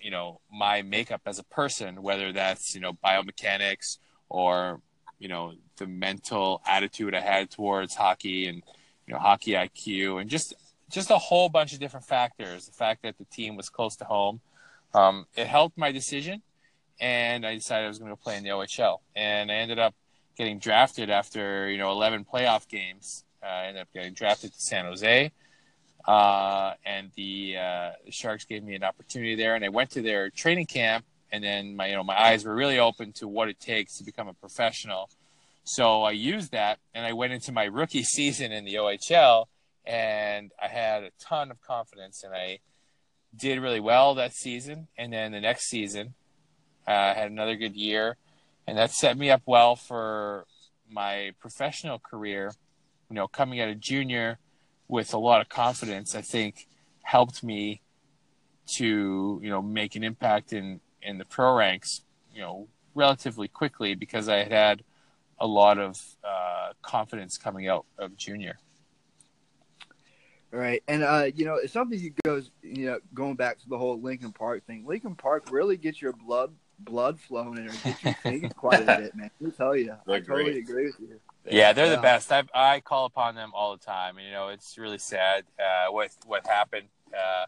you 0.00 0.10
know 0.10 0.40
my 0.52 0.82
makeup 0.82 1.22
as 1.24 1.38
a 1.38 1.44
person 1.44 2.02
whether 2.02 2.30
that's 2.30 2.74
you 2.74 2.80
know 2.80 2.92
biomechanics 2.92 3.96
or 4.28 4.80
you 5.18 5.28
know 5.28 5.54
the 5.78 5.86
mental 5.86 6.60
attitude 6.66 7.14
i 7.14 7.20
had 7.20 7.50
towards 7.50 7.94
hockey 7.94 8.46
and 8.46 8.62
you 9.06 9.14
know 9.14 9.20
hockey 9.20 9.52
iq 9.52 10.20
and 10.20 10.30
just 10.30 10.54
just 10.92 11.10
a 11.10 11.18
whole 11.18 11.48
bunch 11.48 11.72
of 11.72 11.80
different 11.80 12.06
factors. 12.06 12.66
The 12.66 12.72
fact 12.72 13.02
that 13.02 13.16
the 13.18 13.24
team 13.24 13.56
was 13.56 13.68
close 13.68 13.96
to 13.96 14.04
home, 14.04 14.40
um, 14.94 15.26
it 15.34 15.46
helped 15.46 15.78
my 15.78 15.90
decision, 15.90 16.42
and 17.00 17.46
I 17.46 17.54
decided 17.54 17.86
I 17.86 17.88
was 17.88 17.98
going 17.98 18.10
to 18.10 18.16
play 18.16 18.36
in 18.36 18.44
the 18.44 18.50
OHL. 18.50 18.98
And 19.16 19.50
I 19.50 19.54
ended 19.54 19.78
up 19.78 19.94
getting 20.36 20.58
drafted 20.58 21.10
after 21.10 21.68
you 21.70 21.78
know 21.78 21.90
11 21.90 22.26
playoff 22.30 22.68
games. 22.68 23.24
Uh, 23.42 23.46
I 23.46 23.64
ended 23.66 23.82
up 23.82 23.88
getting 23.92 24.12
drafted 24.12 24.52
to 24.52 24.60
San 24.60 24.84
Jose, 24.84 25.32
uh, 26.06 26.74
and 26.84 27.10
the, 27.16 27.56
uh, 27.58 27.90
the 28.04 28.12
Sharks 28.12 28.44
gave 28.44 28.62
me 28.62 28.74
an 28.74 28.84
opportunity 28.84 29.34
there. 29.34 29.56
And 29.56 29.64
I 29.64 29.68
went 29.68 29.90
to 29.92 30.02
their 30.02 30.30
training 30.30 30.66
camp, 30.66 31.04
and 31.32 31.42
then 31.42 31.74
my 31.74 31.88
you 31.88 31.94
know 31.94 32.04
my 32.04 32.20
eyes 32.20 32.44
were 32.44 32.54
really 32.54 32.78
open 32.78 33.12
to 33.14 33.26
what 33.26 33.48
it 33.48 33.58
takes 33.58 33.96
to 33.96 34.04
become 34.04 34.28
a 34.28 34.34
professional. 34.34 35.08
So 35.64 36.02
I 36.02 36.10
used 36.10 36.52
that, 36.52 36.78
and 36.94 37.06
I 37.06 37.12
went 37.12 37.32
into 37.32 37.52
my 37.52 37.64
rookie 37.64 38.02
season 38.02 38.52
in 38.52 38.64
the 38.64 38.74
OHL, 38.74 39.46
and 39.84 40.52
I 40.60 40.68
had 40.68 41.04
a 41.04 41.10
ton 41.20 41.50
of 41.50 41.60
confidence, 41.60 42.22
and 42.24 42.34
I 42.34 42.60
did 43.34 43.60
really 43.60 43.80
well 43.80 44.14
that 44.14 44.34
season. 44.34 44.88
And 44.98 45.12
then 45.12 45.32
the 45.32 45.40
next 45.40 45.68
season, 45.68 46.14
uh, 46.86 46.90
I 46.90 47.14
had 47.14 47.30
another 47.30 47.56
good 47.56 47.74
year, 47.74 48.16
and 48.66 48.76
that 48.78 48.90
set 48.90 49.16
me 49.16 49.30
up 49.30 49.42
well 49.46 49.76
for 49.76 50.46
my 50.90 51.32
professional 51.40 51.98
career. 51.98 52.52
You 53.08 53.16
know, 53.16 53.28
coming 53.28 53.60
out 53.60 53.68
of 53.68 53.80
junior 53.80 54.38
with 54.88 55.14
a 55.14 55.18
lot 55.18 55.40
of 55.40 55.48
confidence, 55.48 56.14
I 56.14 56.22
think 56.22 56.66
helped 57.02 57.42
me 57.42 57.80
to 58.76 59.40
you 59.42 59.50
know 59.50 59.62
make 59.62 59.96
an 59.96 60.04
impact 60.04 60.52
in 60.52 60.80
in 61.02 61.18
the 61.18 61.24
pro 61.24 61.54
ranks. 61.54 62.02
You 62.34 62.42
know, 62.42 62.68
relatively 62.94 63.48
quickly 63.48 63.94
because 63.94 64.28
I 64.28 64.38
had 64.38 64.52
had 64.52 64.82
a 65.38 65.46
lot 65.46 65.78
of 65.78 66.00
uh, 66.24 66.72
confidence 66.82 67.36
coming 67.38 67.68
out 67.68 67.86
of 67.98 68.16
junior. 68.16 68.58
Right, 70.50 70.82
and 70.86 71.02
uh, 71.02 71.28
you 71.34 71.46
know, 71.46 71.54
it's 71.54 71.72
something 71.72 71.98
that 71.98 72.22
goes, 72.24 72.50
you 72.62 72.84
know, 72.86 72.98
going 73.14 73.36
back 73.36 73.58
to 73.60 73.68
the 73.70 73.78
whole 73.78 73.98
Linkin 74.00 74.32
Park 74.32 74.66
thing. 74.66 74.84
Linkin 74.86 75.14
Park 75.14 75.50
really 75.50 75.78
gets 75.78 76.02
your 76.02 76.12
blood 76.12 76.52
blood 76.78 77.18
flowing 77.20 77.58
and 77.58 77.68
it 77.68 77.82
gets 77.84 78.04
you 78.04 78.12
thinking 78.22 78.50
quite 78.56 78.80
a 78.80 78.96
bit, 78.96 79.14
man. 79.14 79.30
Let 79.40 79.46
me 79.46 79.52
tell 79.56 79.74
you, 79.76 79.94
They're 80.04 80.16
I 80.16 80.20
totally 80.20 80.44
great. 80.52 80.56
agree 80.62 80.84
with 80.86 81.00
you. 81.00 81.20
Yeah, 81.50 81.72
they're 81.72 81.86
Yeah. 81.86 81.96
the 81.96 82.02
best. 82.02 82.30
I 82.30 82.44
I 82.54 82.80
call 82.80 83.06
upon 83.06 83.34
them 83.34 83.52
all 83.54 83.74
the 83.76 83.82
time, 83.84 84.18
and 84.18 84.26
you 84.26 84.32
know 84.32 84.48
it's 84.48 84.76
really 84.76 84.98
sad 84.98 85.44
uh, 85.58 85.90
with 85.90 86.16
what 86.26 86.46
happened 86.46 86.88
uh, 87.16 87.46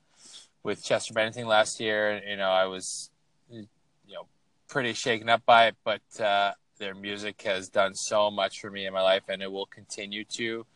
with 0.63 0.83
Chester 0.83 1.13
Bennington 1.13 1.47
last 1.47 1.81
year. 1.81 2.23
You 2.27 2.37
know, 2.37 2.51
I 2.51 2.65
was 2.65 3.11
you 3.51 3.67
know 4.09 4.27
pretty 4.69 4.95
shaken 4.95 5.29
up 5.29 5.45
by 5.45 5.67
it, 5.67 5.77
but 5.85 6.21
uh, 6.21 6.53
their 6.79 6.95
music 6.95 7.41
has 7.43 7.69
done 7.69 7.95
so 7.95 8.31
much 8.31 8.61
for 8.61 8.71
me 8.71 8.87
in 8.87 8.93
my 8.93 9.03
life, 9.03 9.25
and 9.29 9.43
it 9.43 9.51
will 9.51 9.67
continue 9.67 10.25
to. 10.25 10.67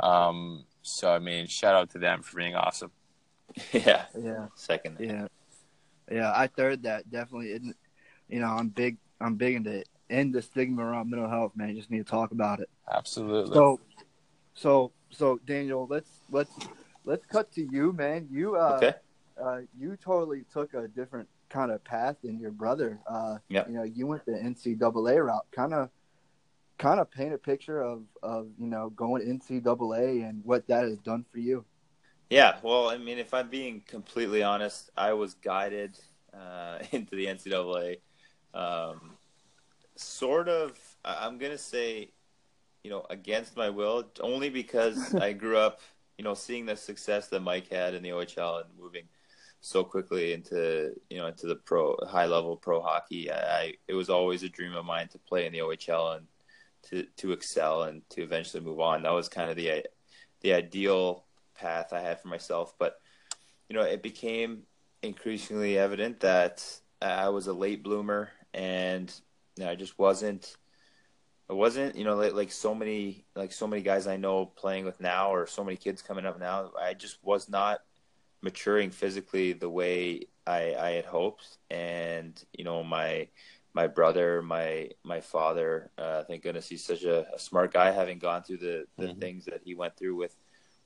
Um, 0.00 0.64
so 0.82 1.12
I 1.12 1.18
mean, 1.18 1.46
shout 1.46 1.74
out 1.74 1.90
to 1.90 1.98
them 1.98 2.22
for 2.22 2.36
being 2.36 2.54
awesome. 2.54 2.90
yeah. 3.72 4.06
Yeah, 4.18 4.46
Second. 4.54 4.96
yeah, 5.00 5.26
yeah. 6.10 6.32
I 6.34 6.46
third 6.48 6.82
that 6.84 7.10
definitely. 7.10 7.52
Isn't, 7.52 7.76
you 8.28 8.40
know, 8.40 8.48
I'm 8.48 8.68
big. 8.68 8.96
I'm 9.20 9.36
big 9.36 9.56
into 9.56 9.84
end 10.10 10.34
the 10.34 10.42
stigma 10.42 10.84
around 10.84 11.10
mental 11.10 11.28
health, 11.28 11.52
man. 11.54 11.70
You 11.70 11.76
just 11.76 11.90
need 11.90 11.98
to 11.98 12.10
talk 12.10 12.32
about 12.32 12.60
it. 12.60 12.68
Absolutely. 12.92 13.54
So, 13.54 13.80
so, 14.54 14.92
so, 15.10 15.40
Daniel, 15.46 15.86
let's 15.88 16.10
let's 16.30 16.52
let's 17.04 17.24
cut 17.26 17.52
to 17.52 17.62
you, 17.70 17.92
man. 17.92 18.28
You 18.30 18.56
uh, 18.56 18.80
Okay. 18.82 18.94
uh, 19.42 19.60
you 19.78 19.96
totally 19.96 20.44
took 20.52 20.74
a 20.74 20.88
different 20.88 21.28
kind 21.54 21.70
of 21.70 21.84
path 21.84 22.16
than 22.24 22.38
your 22.40 22.50
brother. 22.50 23.00
Uh, 23.06 23.38
Yeah. 23.48 23.64
You 23.68 23.74
know, 23.74 23.84
you 23.84 24.06
went 24.06 24.26
the 24.26 24.32
NCAA 24.32 25.24
route. 25.24 25.46
Kind 25.52 25.72
of, 25.72 25.88
kind 26.78 26.98
of 26.98 27.08
paint 27.10 27.32
a 27.32 27.38
picture 27.38 27.80
of 27.80 28.02
of 28.22 28.48
you 28.58 28.66
know 28.66 28.90
going 28.90 29.22
NCAA 29.22 30.28
and 30.28 30.44
what 30.44 30.66
that 30.66 30.84
has 30.84 30.98
done 30.98 31.24
for 31.30 31.38
you. 31.38 31.64
Yeah, 32.30 32.56
well, 32.62 32.88
I 32.88 32.98
mean, 32.98 33.18
if 33.18 33.32
I'm 33.32 33.48
being 33.48 33.82
completely 33.86 34.42
honest, 34.42 34.90
I 34.96 35.12
was 35.12 35.34
guided 35.34 35.98
uh, 36.32 36.78
into 36.92 37.14
the 37.14 37.26
NCAA. 37.26 37.98
Um, 38.52 39.12
sort 39.94 40.48
of, 40.48 40.72
I'm 41.04 41.38
gonna 41.38 41.58
say, 41.58 42.10
you 42.82 42.90
know, 42.90 43.06
against 43.10 43.56
my 43.56 43.70
will, 43.70 44.08
only 44.20 44.50
because 44.50 45.14
I 45.28 45.32
grew 45.32 45.56
up, 45.56 45.80
you 46.18 46.24
know, 46.24 46.34
seeing 46.34 46.66
the 46.66 46.76
success 46.76 47.28
that 47.28 47.40
Mike 47.40 47.68
had 47.70 47.94
in 47.94 48.02
the 48.02 48.10
OHL 48.10 48.62
and 48.62 48.70
moving 48.76 49.04
so 49.64 49.82
quickly 49.82 50.34
into, 50.34 50.92
you 51.08 51.16
know, 51.16 51.26
into 51.26 51.46
the 51.46 51.56
pro 51.56 51.96
high 52.06 52.26
level 52.26 52.54
pro 52.54 52.82
hockey. 52.82 53.32
I, 53.32 53.72
it 53.88 53.94
was 53.94 54.10
always 54.10 54.42
a 54.42 54.48
dream 54.50 54.74
of 54.74 54.84
mine 54.84 55.08
to 55.08 55.18
play 55.18 55.46
in 55.46 55.54
the 55.54 55.60
OHL 55.60 56.18
and 56.18 56.26
to 56.90 57.04
to 57.16 57.32
excel 57.32 57.84
and 57.84 58.02
to 58.10 58.22
eventually 58.22 58.62
move 58.62 58.78
on. 58.78 59.02
That 59.02 59.14
was 59.14 59.30
kind 59.30 59.50
of 59.50 59.56
the 59.56 59.86
the 60.42 60.52
ideal 60.52 61.24
path 61.54 61.94
I 61.94 62.00
had 62.00 62.20
for 62.20 62.28
myself. 62.28 62.74
But 62.78 63.00
you 63.70 63.74
know, 63.74 63.82
it 63.82 64.02
became 64.02 64.64
increasingly 65.02 65.78
evident 65.78 66.20
that 66.20 66.62
I 67.00 67.30
was 67.30 67.46
a 67.46 67.54
late 67.54 67.82
bloomer, 67.82 68.32
and 68.52 69.10
you 69.56 69.64
know, 69.64 69.70
I 69.70 69.76
just 69.76 69.98
wasn't. 69.98 70.56
I 71.48 71.52
wasn't, 71.52 71.94
you 71.94 72.04
know, 72.04 72.16
like, 72.16 72.32
like 72.32 72.50
so 72.50 72.74
many, 72.74 73.26
like 73.34 73.52
so 73.52 73.66
many 73.66 73.82
guys 73.82 74.06
I 74.06 74.16
know 74.16 74.46
playing 74.46 74.86
with 74.86 75.00
now, 75.00 75.30
or 75.30 75.46
so 75.46 75.62
many 75.62 75.76
kids 75.76 76.00
coming 76.00 76.24
up 76.24 76.38
now. 76.38 76.72
I 76.80 76.94
just 76.94 77.18
was 77.22 77.50
not 77.50 77.80
maturing 78.44 78.90
physically 78.92 79.54
the 79.54 79.70
way 79.70 80.28
I, 80.46 80.76
I 80.76 80.90
had 80.92 81.06
hoped, 81.06 81.58
and 81.70 82.32
you 82.58 82.64
know, 82.64 82.84
my 82.84 83.28
my 83.74 83.88
brother, 83.88 84.42
my 84.42 84.90
my 85.04 85.20
father, 85.20 85.90
uh, 85.98 86.24
thank 86.24 86.44
goodness 86.44 86.68
he's 86.68 86.84
such 86.86 87.04
a, 87.04 87.26
a 87.34 87.38
smart 87.40 87.72
guy, 87.72 87.90
having 87.92 88.20
gone 88.20 88.44
through 88.44 88.58
the 88.58 88.86
the 88.98 89.08
Mhm. 89.08 89.20
things 89.20 89.46
that 89.46 89.62
he 89.64 89.74
went 89.74 89.96
through 89.96 90.16
with 90.16 90.36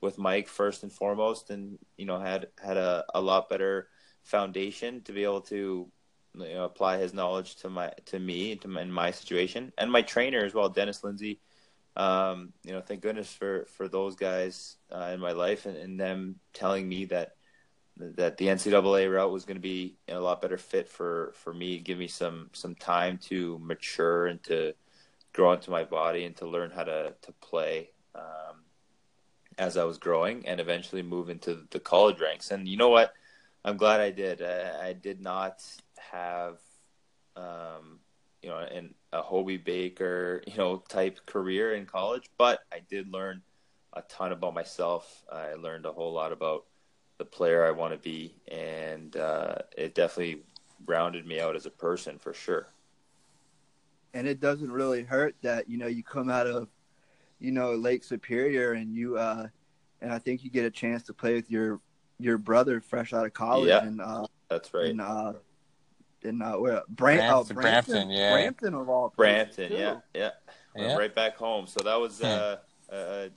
with 0.00 0.18
Mike 0.18 0.48
first 0.48 0.82
and 0.84 0.92
foremost, 0.92 1.50
and 1.50 1.78
you 1.98 2.06
know 2.06 2.20
had 2.20 2.48
had 2.62 2.78
a, 2.78 3.04
a 3.14 3.20
lot 3.20 3.48
better 3.50 3.88
foundation 4.24 5.02
to 5.04 5.12
be 5.12 5.24
able 5.24 5.42
to 5.42 5.90
you 6.34 6.54
know, 6.54 6.64
apply 6.64 6.98
his 6.98 7.14
knowledge 7.14 7.56
to 7.56 7.70
my 7.70 7.92
to 8.06 8.18
me 8.20 8.56
to 8.56 8.68
my, 8.68 8.82
in 8.82 8.92
my 8.92 9.10
situation, 9.10 9.72
and 9.78 9.90
my 9.92 10.02
trainer 10.02 10.44
as 10.44 10.54
well, 10.54 10.68
Dennis 10.70 11.04
Lindsay. 11.04 11.40
Um, 11.96 12.54
you 12.64 12.72
know, 12.72 12.80
thank 12.80 13.02
goodness 13.02 13.32
for 13.32 13.66
for 13.76 13.88
those 13.88 14.16
guys 14.16 14.76
uh, 14.92 15.10
in 15.14 15.20
my 15.20 15.32
life 15.32 15.66
and, 15.66 15.76
and 15.76 16.00
them 16.00 16.36
telling 16.54 16.88
me 16.88 17.06
that 17.06 17.32
that 17.98 18.36
the 18.36 18.46
NCAA 18.46 19.12
route 19.12 19.32
was 19.32 19.44
going 19.44 19.56
to 19.56 19.60
be 19.60 19.96
a 20.08 20.18
lot 20.18 20.40
better 20.40 20.58
fit 20.58 20.88
for 20.88 21.32
for 21.34 21.52
me, 21.52 21.78
give 21.78 21.98
me 21.98 22.08
some 22.08 22.50
some 22.52 22.74
time 22.74 23.18
to 23.18 23.58
mature 23.58 24.26
and 24.26 24.42
to 24.44 24.74
grow 25.32 25.52
into 25.52 25.70
my 25.70 25.84
body 25.84 26.24
and 26.24 26.36
to 26.36 26.46
learn 26.46 26.70
how 26.70 26.84
to 26.84 27.14
to 27.22 27.32
play 27.32 27.90
um, 28.14 28.62
as 29.58 29.76
I 29.76 29.84
was 29.84 29.98
growing 29.98 30.46
and 30.46 30.60
eventually 30.60 31.02
move 31.02 31.28
into 31.30 31.66
the 31.70 31.80
college 31.80 32.20
ranks. 32.20 32.50
And 32.50 32.68
you 32.68 32.76
know 32.76 32.88
what? 32.88 33.12
I'm 33.64 33.76
glad 33.76 34.00
I 34.00 34.10
did. 34.10 34.42
I, 34.42 34.88
I 34.88 34.92
did 34.92 35.20
not 35.20 35.62
have, 36.12 36.58
um, 37.36 37.98
you 38.42 38.48
know, 38.48 38.58
an, 38.58 38.94
a 39.12 39.20
Hobey 39.20 39.56
Baker, 39.56 40.42
you 40.46 40.56
know, 40.56 40.82
type 40.88 41.26
career 41.26 41.74
in 41.74 41.84
college, 41.84 42.30
but 42.38 42.60
I 42.72 42.80
did 42.88 43.12
learn 43.12 43.42
a 43.92 44.02
ton 44.02 44.32
about 44.32 44.54
myself. 44.54 45.24
I 45.30 45.54
learned 45.54 45.86
a 45.86 45.92
whole 45.92 46.12
lot 46.12 46.32
about 46.32 46.66
the 47.18 47.24
player 47.24 47.64
I 47.66 47.70
want 47.72 47.92
to 47.92 47.98
be, 47.98 48.34
and 48.48 49.16
uh, 49.16 49.56
it 49.76 49.94
definitely 49.94 50.42
rounded 50.86 51.26
me 51.26 51.40
out 51.40 51.56
as 51.56 51.66
a 51.66 51.70
person 51.70 52.18
for 52.18 52.32
sure. 52.32 52.68
and 54.14 54.26
it 54.26 54.40
doesn't 54.40 54.70
really 54.70 55.02
hurt 55.02 55.34
that 55.42 55.68
you 55.68 55.76
know 55.76 55.86
you 55.86 56.02
come 56.02 56.30
out 56.30 56.46
of 56.46 56.68
you 57.40 57.50
know 57.50 57.72
Lake 57.74 58.02
Superior 58.04 58.72
and 58.72 58.94
you 58.94 59.18
uh 59.18 59.48
and 60.00 60.12
I 60.12 60.18
think 60.18 60.44
you 60.44 60.50
get 60.50 60.64
a 60.64 60.70
chance 60.70 61.02
to 61.04 61.12
play 61.12 61.34
with 61.34 61.50
your 61.50 61.80
your 62.18 62.38
brother 62.38 62.80
fresh 62.80 63.12
out 63.12 63.26
of 63.26 63.32
college 63.34 63.68
Yeah. 63.68 63.82
and 63.84 64.00
uh 64.00 64.24
That's 64.48 64.72
right. 64.72 64.90
And, 64.90 65.00
uh 65.00 65.32
in 66.22 66.40
uh 66.40 66.52
where 66.54 66.82
Bram- 66.88 67.18
oh, 67.32 67.44
Brampton, 67.44 67.56
Brampton, 67.56 67.92
Brampton, 67.94 68.10
yeah. 68.10 68.32
Brampton 68.32 68.74
of 68.74 68.88
all 68.88 69.10
places, 69.10 69.56
Brampton, 69.56 69.68
too. 69.68 69.74
yeah, 69.76 69.96
yeah, 70.14 70.30
Yeah. 70.76 70.96
right 70.96 71.14
back 71.14 71.36
home. 71.36 71.66
So 71.66 71.80
that 71.80 71.96
was 72.00 72.20
Hmm. 72.20 72.24
uh, 72.26 72.56
a, 72.90 73.30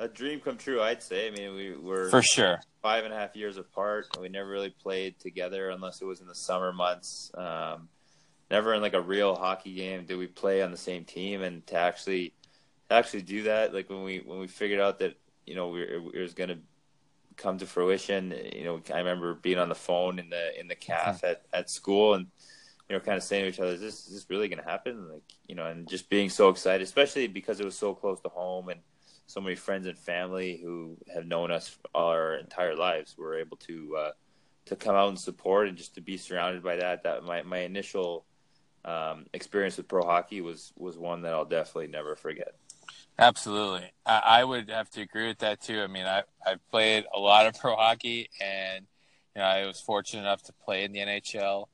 a 0.00 0.08
dream 0.08 0.40
come 0.40 0.56
true, 0.56 0.80
I'd 0.80 1.02
say. 1.02 1.28
I 1.28 1.30
mean, 1.30 1.54
we 1.54 1.76
were 1.76 2.08
For 2.08 2.22
sure. 2.22 2.58
five 2.82 3.04
and 3.04 3.12
a 3.12 3.16
half 3.16 3.36
years 3.36 3.58
apart. 3.58 4.08
We 4.18 4.30
never 4.30 4.48
really 4.48 4.70
played 4.70 5.20
together 5.20 5.68
unless 5.68 6.00
it 6.00 6.06
was 6.06 6.20
in 6.20 6.26
the 6.26 6.34
summer 6.34 6.72
months. 6.72 7.30
Um, 7.34 7.88
never 8.50 8.74
in 8.74 8.80
like 8.80 8.94
a 8.94 9.00
real 9.00 9.36
hockey 9.36 9.74
game 9.74 10.06
did 10.06 10.16
we 10.16 10.26
play 10.26 10.62
on 10.62 10.70
the 10.70 10.76
same 10.76 11.04
team, 11.04 11.42
and 11.42 11.64
to 11.68 11.76
actually 11.76 12.32
to 12.88 12.94
actually 12.94 13.22
do 13.22 13.44
that, 13.44 13.74
like 13.74 13.90
when 13.90 14.02
we 14.02 14.18
when 14.18 14.40
we 14.40 14.48
figured 14.48 14.80
out 14.80 14.98
that 15.00 15.16
you 15.46 15.54
know 15.54 15.68
we, 15.68 15.82
it 15.82 16.20
was 16.20 16.34
going 16.34 16.48
to 16.50 16.58
come 17.36 17.58
to 17.58 17.66
fruition. 17.66 18.34
You 18.54 18.64
know, 18.64 18.80
I 18.92 18.98
remember 18.98 19.34
being 19.34 19.58
on 19.58 19.68
the 19.68 19.74
phone 19.74 20.18
in 20.18 20.30
the 20.30 20.58
in 20.58 20.66
the 20.66 20.74
calf 20.74 21.22
at, 21.24 21.42
at 21.52 21.68
school 21.68 22.14
and 22.14 22.26
you 22.88 22.96
know, 22.96 23.00
kind 23.00 23.16
of 23.16 23.22
saying 23.22 23.44
to 23.44 23.48
each 23.50 23.60
other, 23.60 23.74
"Is 23.74 23.80
this 23.80 24.06
is 24.08 24.14
this 24.14 24.26
really 24.30 24.48
going 24.48 24.62
to 24.62 24.68
happen?" 24.68 25.08
Like, 25.08 25.22
you 25.46 25.54
know, 25.54 25.66
and 25.66 25.88
just 25.88 26.08
being 26.08 26.28
so 26.30 26.48
excited, 26.48 26.82
especially 26.82 27.28
because 27.28 27.60
it 27.60 27.64
was 27.64 27.78
so 27.78 27.94
close 27.94 28.20
to 28.22 28.28
home 28.30 28.68
and 28.68 28.80
so 29.30 29.40
many 29.40 29.54
friends 29.54 29.86
and 29.86 29.96
family 29.96 30.58
who 30.60 30.96
have 31.14 31.24
known 31.24 31.52
us 31.52 31.78
our 31.94 32.34
entire 32.34 32.74
lives 32.74 33.16
were 33.16 33.38
able 33.38 33.56
to 33.58 33.96
uh, 33.96 34.10
to 34.66 34.74
come 34.74 34.96
out 34.96 35.08
and 35.08 35.18
support 35.18 35.68
and 35.68 35.78
just 35.78 35.94
to 35.94 36.00
be 36.00 36.16
surrounded 36.16 36.64
by 36.64 36.76
that. 36.76 37.04
That 37.04 37.22
my 37.22 37.42
my 37.42 37.58
initial 37.58 38.24
um, 38.84 39.26
experience 39.32 39.76
with 39.76 39.86
pro 39.86 40.02
hockey 40.02 40.40
was 40.40 40.72
was 40.76 40.98
one 40.98 41.22
that 41.22 41.32
I'll 41.32 41.44
definitely 41.44 41.86
never 41.86 42.16
forget. 42.16 42.54
Absolutely, 43.20 43.92
I, 44.04 44.22
I 44.24 44.44
would 44.44 44.68
have 44.68 44.90
to 44.90 45.02
agree 45.02 45.28
with 45.28 45.38
that 45.38 45.60
too. 45.60 45.80
I 45.80 45.86
mean, 45.86 46.06
I 46.06 46.24
I've 46.44 46.68
played 46.68 47.04
a 47.14 47.20
lot 47.20 47.46
of 47.46 47.56
pro 47.56 47.76
hockey, 47.76 48.28
and 48.40 48.84
you 49.36 49.42
know, 49.42 49.46
I 49.46 49.64
was 49.64 49.80
fortunate 49.80 50.22
enough 50.22 50.42
to 50.44 50.52
play 50.64 50.82
in 50.82 50.90
the 50.90 50.98
NHL, 50.98 51.66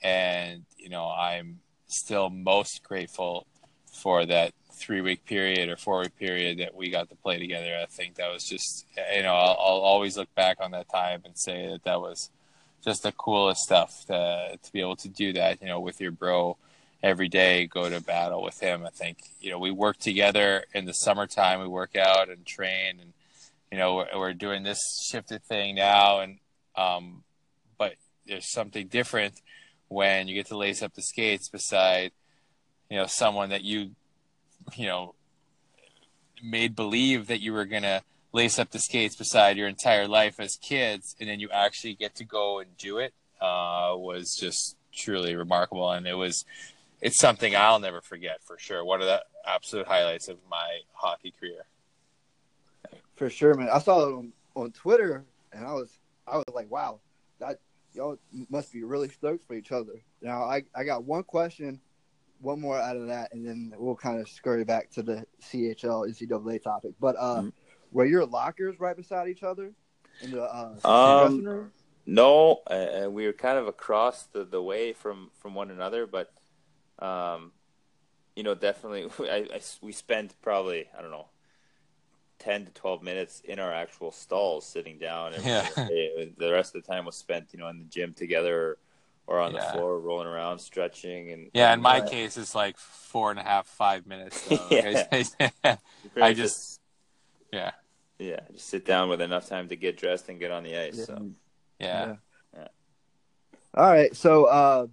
and 0.00 0.64
you 0.76 0.90
know, 0.90 1.10
I'm 1.10 1.58
still 1.88 2.30
most 2.30 2.84
grateful 2.84 3.48
for 3.92 4.24
that 4.26 4.52
three 4.80 5.00
week 5.00 5.24
period 5.26 5.68
or 5.68 5.76
four 5.76 6.00
week 6.00 6.18
period 6.18 6.58
that 6.58 6.74
we 6.74 6.90
got 6.90 7.08
to 7.10 7.14
play 7.16 7.38
together. 7.38 7.78
I 7.80 7.86
think 7.86 8.16
that 8.16 8.32
was 8.32 8.44
just, 8.44 8.86
you 9.14 9.22
know, 9.22 9.34
I'll, 9.34 9.56
I'll 9.58 9.82
always 9.82 10.16
look 10.16 10.34
back 10.34 10.58
on 10.60 10.70
that 10.72 10.88
time 10.88 11.22
and 11.24 11.38
say 11.38 11.68
that 11.70 11.84
that 11.84 12.00
was 12.00 12.30
just 12.84 13.02
the 13.02 13.12
coolest 13.12 13.62
stuff 13.62 14.04
to, 14.06 14.58
to 14.62 14.72
be 14.72 14.80
able 14.80 14.96
to 14.96 15.08
do 15.08 15.32
that, 15.34 15.60
you 15.60 15.68
know, 15.68 15.80
with 15.80 16.00
your 16.00 16.10
bro 16.10 16.56
every 17.02 17.28
day 17.28 17.66
go 17.66 17.88
to 17.88 18.00
battle 18.00 18.42
with 18.42 18.60
him. 18.60 18.84
I 18.84 18.90
think 18.90 19.18
you 19.40 19.50
know 19.50 19.58
we 19.58 19.70
work 19.70 19.98
together 19.98 20.64
in 20.74 20.84
the 20.84 20.92
summertime. 20.92 21.60
We 21.60 21.68
work 21.68 21.96
out 21.96 22.28
and 22.28 22.44
train, 22.44 22.98
and 23.00 23.12
you 23.70 23.78
know 23.78 23.96
we're, 23.96 24.18
we're 24.18 24.34
doing 24.34 24.62
this 24.62 24.80
shifted 25.10 25.42
thing 25.44 25.74
now. 25.74 26.20
And 26.20 26.38
um, 26.76 27.22
but 27.78 27.94
there's 28.26 28.50
something 28.50 28.88
different 28.88 29.34
when 29.88 30.28
you 30.28 30.34
get 30.34 30.46
to 30.46 30.56
lace 30.56 30.82
up 30.82 30.94
the 30.94 31.02
skates 31.02 31.48
beside 31.48 32.12
you 32.90 32.96
know 32.96 33.06
someone 33.06 33.50
that 33.50 33.64
you 33.64 33.90
you 34.78 34.86
know 34.86 35.14
made 36.42 36.74
believe 36.74 37.26
that 37.26 37.40
you 37.40 37.52
were 37.52 37.64
gonna 37.64 38.02
lace 38.32 38.58
up 38.58 38.70
the 38.70 38.78
skates 38.78 39.16
beside 39.16 39.56
your 39.56 39.68
entire 39.68 40.06
life 40.06 40.38
as 40.38 40.56
kids, 40.56 41.16
and 41.20 41.28
then 41.28 41.40
you 41.40 41.48
actually 41.50 41.94
get 41.94 42.14
to 42.16 42.24
go 42.24 42.58
and 42.58 42.76
do 42.76 42.98
it. 42.98 43.12
Uh, 43.40 43.94
was 43.96 44.36
just 44.36 44.76
truly 44.92 45.34
remarkable, 45.34 45.90
and 45.90 46.06
it 46.06 46.14
was 46.14 46.44
it's 47.00 47.18
something 47.18 47.56
I'll 47.56 47.80
never 47.80 48.00
forget 48.00 48.42
for 48.42 48.58
sure. 48.58 48.84
One 48.84 49.00
of 49.00 49.06
the 49.06 49.22
absolute 49.46 49.86
highlights 49.86 50.28
of 50.28 50.36
my 50.50 50.80
hockey 50.92 51.32
career. 51.38 51.64
For 53.16 53.30
sure, 53.30 53.54
man. 53.54 53.68
I 53.72 53.78
saw 53.78 54.00
it 54.00 54.12
on, 54.12 54.32
on 54.54 54.72
Twitter, 54.72 55.24
and 55.52 55.66
I 55.66 55.72
was 55.72 55.98
I 56.26 56.36
was 56.36 56.44
like, 56.54 56.70
wow, 56.70 57.00
that 57.38 57.58
y'all 57.94 58.18
must 58.50 58.72
be 58.72 58.84
really 58.84 59.08
stoked 59.08 59.44
for 59.46 59.54
each 59.54 59.72
other. 59.72 60.02
Now, 60.22 60.44
I 60.44 60.64
I 60.74 60.84
got 60.84 61.04
one 61.04 61.22
question, 61.22 61.80
one 62.40 62.60
more 62.60 62.78
out 62.78 62.96
of 62.96 63.06
that, 63.08 63.32
and 63.32 63.46
then 63.46 63.72
we'll 63.76 63.96
kind 63.96 64.20
of 64.20 64.28
scurry 64.28 64.64
back 64.64 64.90
to 64.92 65.02
the 65.02 65.24
CHL 65.42 66.08
NCAA 66.08 66.62
topic. 66.62 66.92
But 67.00 67.16
uh, 67.18 67.36
mm-hmm. 67.36 67.48
were 67.92 68.06
your 68.06 68.24
lockers 68.24 68.80
right 68.80 68.96
beside 68.96 69.28
each 69.28 69.42
other 69.42 69.72
in 70.22 70.30
the 70.30 70.42
uh, 70.42 70.74
um, 70.84 71.28
dressing 71.28 71.44
room? 71.44 71.72
No, 72.06 72.62
uh, 72.66 73.08
we 73.10 73.26
were 73.26 73.32
kind 73.32 73.58
of 73.58 73.66
across 73.66 74.24
the, 74.24 74.44
the 74.44 74.62
way 74.62 74.92
from, 74.92 75.30
from 75.38 75.54
one 75.54 75.70
another, 75.70 76.06
but 76.06 76.32
um, 76.98 77.52
you 78.34 78.42
know, 78.42 78.54
definitely, 78.54 79.08
I, 79.30 79.46
I, 79.54 79.60
we 79.82 79.92
spent 79.92 80.34
probably 80.42 80.88
I 80.96 81.02
don't 81.02 81.10
know, 81.10 81.28
ten 82.38 82.64
to 82.64 82.72
twelve 82.72 83.02
minutes 83.02 83.42
in 83.44 83.58
our 83.58 83.72
actual 83.72 84.12
stalls, 84.12 84.66
sitting 84.66 84.98
down, 84.98 85.34
and 85.34 85.44
yeah. 85.44 85.68
the 85.76 86.50
rest 86.50 86.74
of 86.74 86.82
the 86.82 86.90
time 86.90 87.04
was 87.04 87.16
spent, 87.16 87.48
you 87.52 87.58
know, 87.58 87.68
in 87.68 87.78
the 87.78 87.84
gym 87.84 88.14
together. 88.14 88.56
Or 88.56 88.78
on 89.38 89.54
yeah. 89.54 89.60
the 89.60 89.72
floor, 89.72 90.00
rolling 90.00 90.26
around, 90.26 90.58
stretching, 90.58 91.30
and 91.30 91.50
yeah. 91.54 91.72
In 91.72 91.80
my 91.80 92.00
case, 92.00 92.36
it's 92.36 92.54
like 92.54 92.76
four 92.78 93.30
and 93.30 93.38
a 93.38 93.42
half, 93.42 93.66
five 93.66 94.06
minutes. 94.06 94.40
So 94.40 94.58
yeah. 94.70 95.06
I 95.12 95.22
just, 96.32 96.36
just, 96.36 96.80
yeah, 97.52 97.72
yeah, 98.18 98.40
just 98.52 98.68
sit 98.68 98.84
down 98.84 99.08
with 99.08 99.20
enough 99.20 99.48
time 99.48 99.68
to 99.68 99.76
get 99.76 99.96
dressed 99.96 100.28
and 100.28 100.40
get 100.40 100.50
on 100.50 100.64
the 100.64 100.76
ice. 100.76 100.96
Yeah. 100.96 101.04
So, 101.04 101.30
yeah. 101.78 102.14
yeah. 102.54 102.68
All 103.74 103.90
right, 103.90 104.14
so 104.16 104.46
uh, 104.46 104.86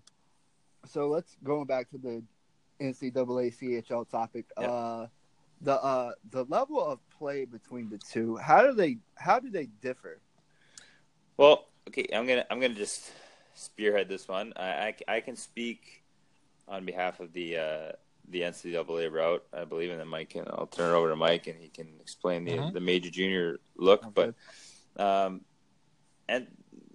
so 0.86 1.08
let's 1.08 1.36
going 1.44 1.66
back 1.66 1.90
to 1.90 1.98
the 1.98 2.22
NCAA 2.80 3.58
CHL 3.58 4.08
topic. 4.10 4.46
Yep. 4.60 4.70
Uh, 4.70 5.08
the 5.62 5.84
uh, 5.84 6.12
the 6.30 6.44
level 6.46 6.84
of 6.84 7.00
play 7.18 7.46
between 7.46 7.90
the 7.90 7.98
two, 7.98 8.38
how 8.38 8.62
do 8.62 8.74
they 8.74 8.98
how 9.16 9.40
do 9.40 9.50
they 9.50 9.68
differ? 9.82 10.20
Well, 11.38 11.68
okay, 11.88 12.08
I'm 12.14 12.28
gonna 12.28 12.46
I'm 12.52 12.60
gonna 12.60 12.76
just 12.76 13.12
spearhead 13.58 14.08
this 14.08 14.28
one. 14.28 14.54
I 14.56 14.70
I, 14.70 14.96
I 15.08 15.20
can 15.20 15.36
speak 15.36 16.04
on 16.68 16.86
behalf 16.86 17.20
of 17.20 17.34
the 17.34 17.58
uh, 17.58 17.92
the 18.30 18.42
NCAA 18.42 19.12
route, 19.12 19.44
I 19.54 19.66
believe, 19.66 19.92
and 19.92 20.00
then 20.00 20.08
Mike 20.08 20.30
can 20.30 20.46
I'll 20.48 20.68
turn 20.68 20.94
it 20.94 20.98
over 20.98 21.10
to 21.10 21.16
Mike 21.16 21.48
and 21.48 21.60
he 21.60 21.70
can 21.70 21.88
explain 22.02 22.44
the 22.44 22.52
mm-hmm. 22.52 22.74
the 22.74 22.80
major 22.80 23.10
junior 23.10 23.58
look. 23.76 24.06
Okay. 24.06 24.34
But 24.96 25.04
um, 25.04 25.42
and 26.28 26.48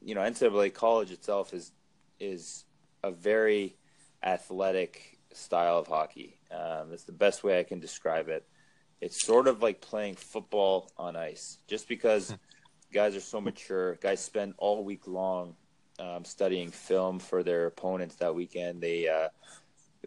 you 0.03 0.15
know 0.15 0.21
NCAA 0.21 0.75
college 0.75 1.11
itself 1.11 1.55
is 1.55 1.73
is 2.21 2.65
a 3.03 3.11
very 3.11 3.77
athletic 4.23 5.19
style 5.33 5.79
of 5.79 5.87
hockey. 5.87 6.39
Um, 6.51 6.91
that's 6.91 7.05
the 7.05 7.13
best 7.13 7.43
way 7.43 7.59
I 7.59 7.65
can 7.65 7.81
describe 7.81 8.29
it. 8.29 8.47
It's 9.01 9.25
sort 9.25 9.49
of 9.49 9.63
like 9.63 9.81
playing 9.81 10.17
football 10.17 10.93
on 10.97 11.17
ice, 11.17 11.59
just 11.67 11.89
because 11.89 12.31
hmm. 12.31 12.37
guys 12.93 13.17
are 13.17 13.21
so 13.21 13.41
mature. 13.41 13.97
Guys 13.97 14.21
spend 14.21 14.55
all 14.59 14.85
week 14.85 15.07
long 15.07 15.57
um, 16.03 16.25
studying 16.25 16.71
film 16.71 17.19
for 17.19 17.43
their 17.43 17.67
opponents 17.67 18.17
that 18.17 18.35
weekend. 18.35 18.81
They, 18.81 19.09
uh, 19.09 19.29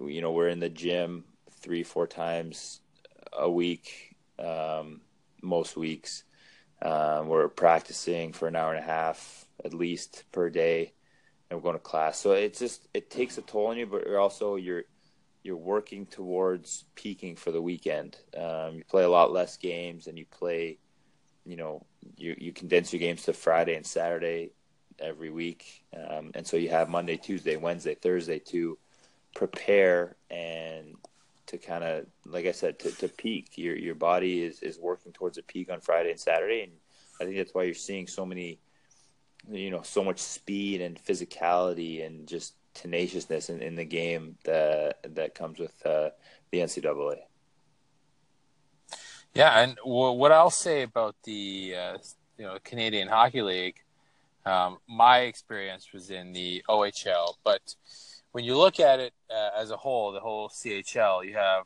you 0.02 0.22
know, 0.22 0.32
we're 0.32 0.50
in 0.50 0.60
the 0.60 0.70
gym 0.70 1.24
three, 1.52 1.84
four 1.84 2.08
times 2.08 2.82
a 3.34 3.50
week, 3.50 4.16
um, 4.40 5.02
most 5.42 5.78
weeks. 5.78 6.24
Um, 6.82 7.28
we're 7.28 7.48
practicing 7.48 8.34
for 8.34 8.48
an 8.48 8.56
hour 8.56 8.74
and 8.74 8.84
a 8.84 8.88
half 8.88 9.46
at 9.64 9.74
least 9.74 10.26
per 10.32 10.50
day 10.50 10.92
and 11.50 11.58
we're 11.60 11.64
going 11.64 11.76
to 11.76 11.80
class. 11.80 12.20
So 12.20 12.32
it's 12.32 12.60
just 12.60 12.88
it 12.94 13.10
takes 13.10 13.38
a 13.38 13.42
toll 13.42 13.68
on 13.68 13.78
you, 13.78 13.86
but 13.86 14.06
you're 14.06 14.20
also 14.20 14.56
you're 14.56 14.84
you're 15.44 15.56
working 15.56 16.06
towards 16.08 16.86
peaking 16.96 17.36
for 17.36 17.52
the 17.52 17.62
weekend. 17.62 18.18
Um, 18.36 18.76
you 18.76 18.84
play 18.84 19.04
a 19.04 19.10
lot 19.10 19.32
less 19.32 19.58
games, 19.58 20.08
and 20.08 20.18
you 20.18 20.26
play, 20.26 20.80
you 21.46 21.56
know, 21.56 21.86
you 22.18 22.36
you 22.38 22.52
condense 22.52 22.92
your 22.92 23.00
games 23.00 23.24
to 23.24 23.34
Friday 23.34 23.76
and 23.76 23.86
Saturday 23.86 24.52
every 25.00 25.30
week, 25.30 25.84
um, 25.96 26.32
and 26.36 26.46
so 26.46 26.58
you 26.58 26.70
have 26.70 26.90
Monday, 26.90 27.18
Tuesday, 27.18 27.56
Wednesday, 27.56 27.96
Thursday 27.96 28.40
to 28.40 28.78
prepare 29.36 30.16
and 30.30 30.96
to 31.48 31.58
kind 31.58 31.84
of 31.84 32.06
like 32.26 32.46
I 32.46 32.52
said 32.52 32.80
to, 32.80 32.92
to 32.92 33.08
peak. 33.08 33.58
Your 33.58 33.76
your 33.76 33.96
body 33.96 34.44
is 34.44 34.62
is 34.62 34.80
working 34.80 35.12
towards 35.12 35.38
a 35.38 35.44
peak 35.44 35.72
on 35.72 35.82
Friday 35.82 36.12
and 36.12 36.20
Saturday, 36.20 36.64
and 36.64 36.72
I 37.22 37.26
think 37.26 37.38
that's 37.38 37.54
why 37.54 37.64
you're 37.64 37.74
seeing 37.74 38.08
so 38.08 38.26
many 38.26 38.60
you 39.52 39.70
know 39.70 39.82
so 39.84 40.04
much 40.04 40.20
speed 40.20 40.82
and 40.82 41.04
physicality 41.04 42.06
and 42.06 42.28
just 42.28 42.56
tenaciousness 42.74 43.50
in, 43.50 43.62
in 43.62 43.76
the 43.76 43.86
game 43.86 44.38
that 44.44 45.00
that 45.16 45.36
comes 45.36 45.60
with 45.60 45.74
uh, 45.86 46.10
the 46.52 46.60
NCAA. 46.60 47.18
Yeah, 49.34 49.60
and 49.60 49.78
what 49.84 50.32
I'll 50.32 50.50
say 50.50 50.84
about 50.84 51.16
the 51.24 51.76
uh, 51.78 51.98
you 52.38 52.46
know 52.46 52.58
Canadian 52.64 53.08
Hockey 53.08 53.42
League, 53.42 53.84
um, 54.46 54.78
my 54.88 55.20
experience 55.22 55.92
was 55.94 56.12
in 56.12 56.34
the 56.34 56.64
OHL, 56.70 57.36
but 57.44 57.76
when 58.32 58.44
you 58.44 58.58
look 58.58 58.80
at 58.80 59.00
it 59.00 59.14
uh, 59.32 59.52
as 59.58 59.72
a 59.72 59.78
whole, 59.78 60.12
the 60.12 60.20
whole 60.20 60.50
CHL, 60.50 61.26
you 61.26 61.36
have 61.36 61.66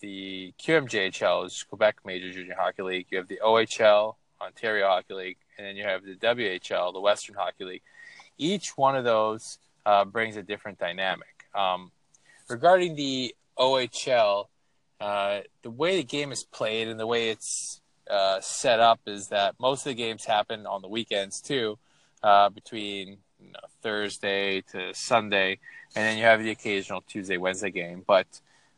the 0.00 0.52
QMJHL, 0.60 1.44
which 1.44 1.52
is 1.52 1.62
Quebec 1.62 1.98
Major 2.04 2.32
Junior 2.32 2.56
Hockey 2.58 2.82
League. 2.82 3.06
You 3.10 3.18
have 3.18 3.28
the 3.28 3.40
OHL, 3.44 4.16
Ontario 4.40 4.88
Hockey 4.88 5.14
League, 5.14 5.36
and 5.56 5.66
then 5.66 5.76
you 5.76 5.84
have 5.84 6.04
the 6.04 6.14
WHL, 6.14 6.92
the 6.92 7.00
Western 7.00 7.34
Hockey 7.34 7.64
League. 7.64 7.82
Each 8.36 8.76
one 8.76 8.96
of 8.96 9.04
those 9.04 9.58
uh, 9.86 10.04
brings 10.04 10.36
a 10.36 10.42
different 10.42 10.78
dynamic. 10.78 11.46
Um, 11.54 11.92
regarding 12.48 12.94
the 12.94 13.34
OHL, 13.58 14.46
uh, 15.00 15.40
the 15.62 15.70
way 15.70 15.96
the 15.96 16.04
game 16.04 16.32
is 16.32 16.44
played 16.44 16.88
and 16.88 16.98
the 16.98 17.06
way 17.06 17.30
it's 17.30 17.80
uh, 18.10 18.40
set 18.40 18.80
up 18.80 19.00
is 19.06 19.28
that 19.28 19.54
most 19.60 19.80
of 19.80 19.90
the 19.90 19.94
games 19.94 20.24
happen 20.24 20.66
on 20.66 20.82
the 20.82 20.88
weekends 20.88 21.40
too, 21.40 21.78
uh, 22.22 22.48
between 22.48 23.18
you 23.40 23.52
know, 23.52 23.60
Thursday 23.82 24.62
to 24.72 24.92
Sunday, 24.94 25.58
and 25.94 26.04
then 26.04 26.18
you 26.18 26.24
have 26.24 26.42
the 26.42 26.50
occasional 26.50 27.02
Tuesday, 27.02 27.36
Wednesday 27.36 27.70
game. 27.70 28.02
But 28.06 28.26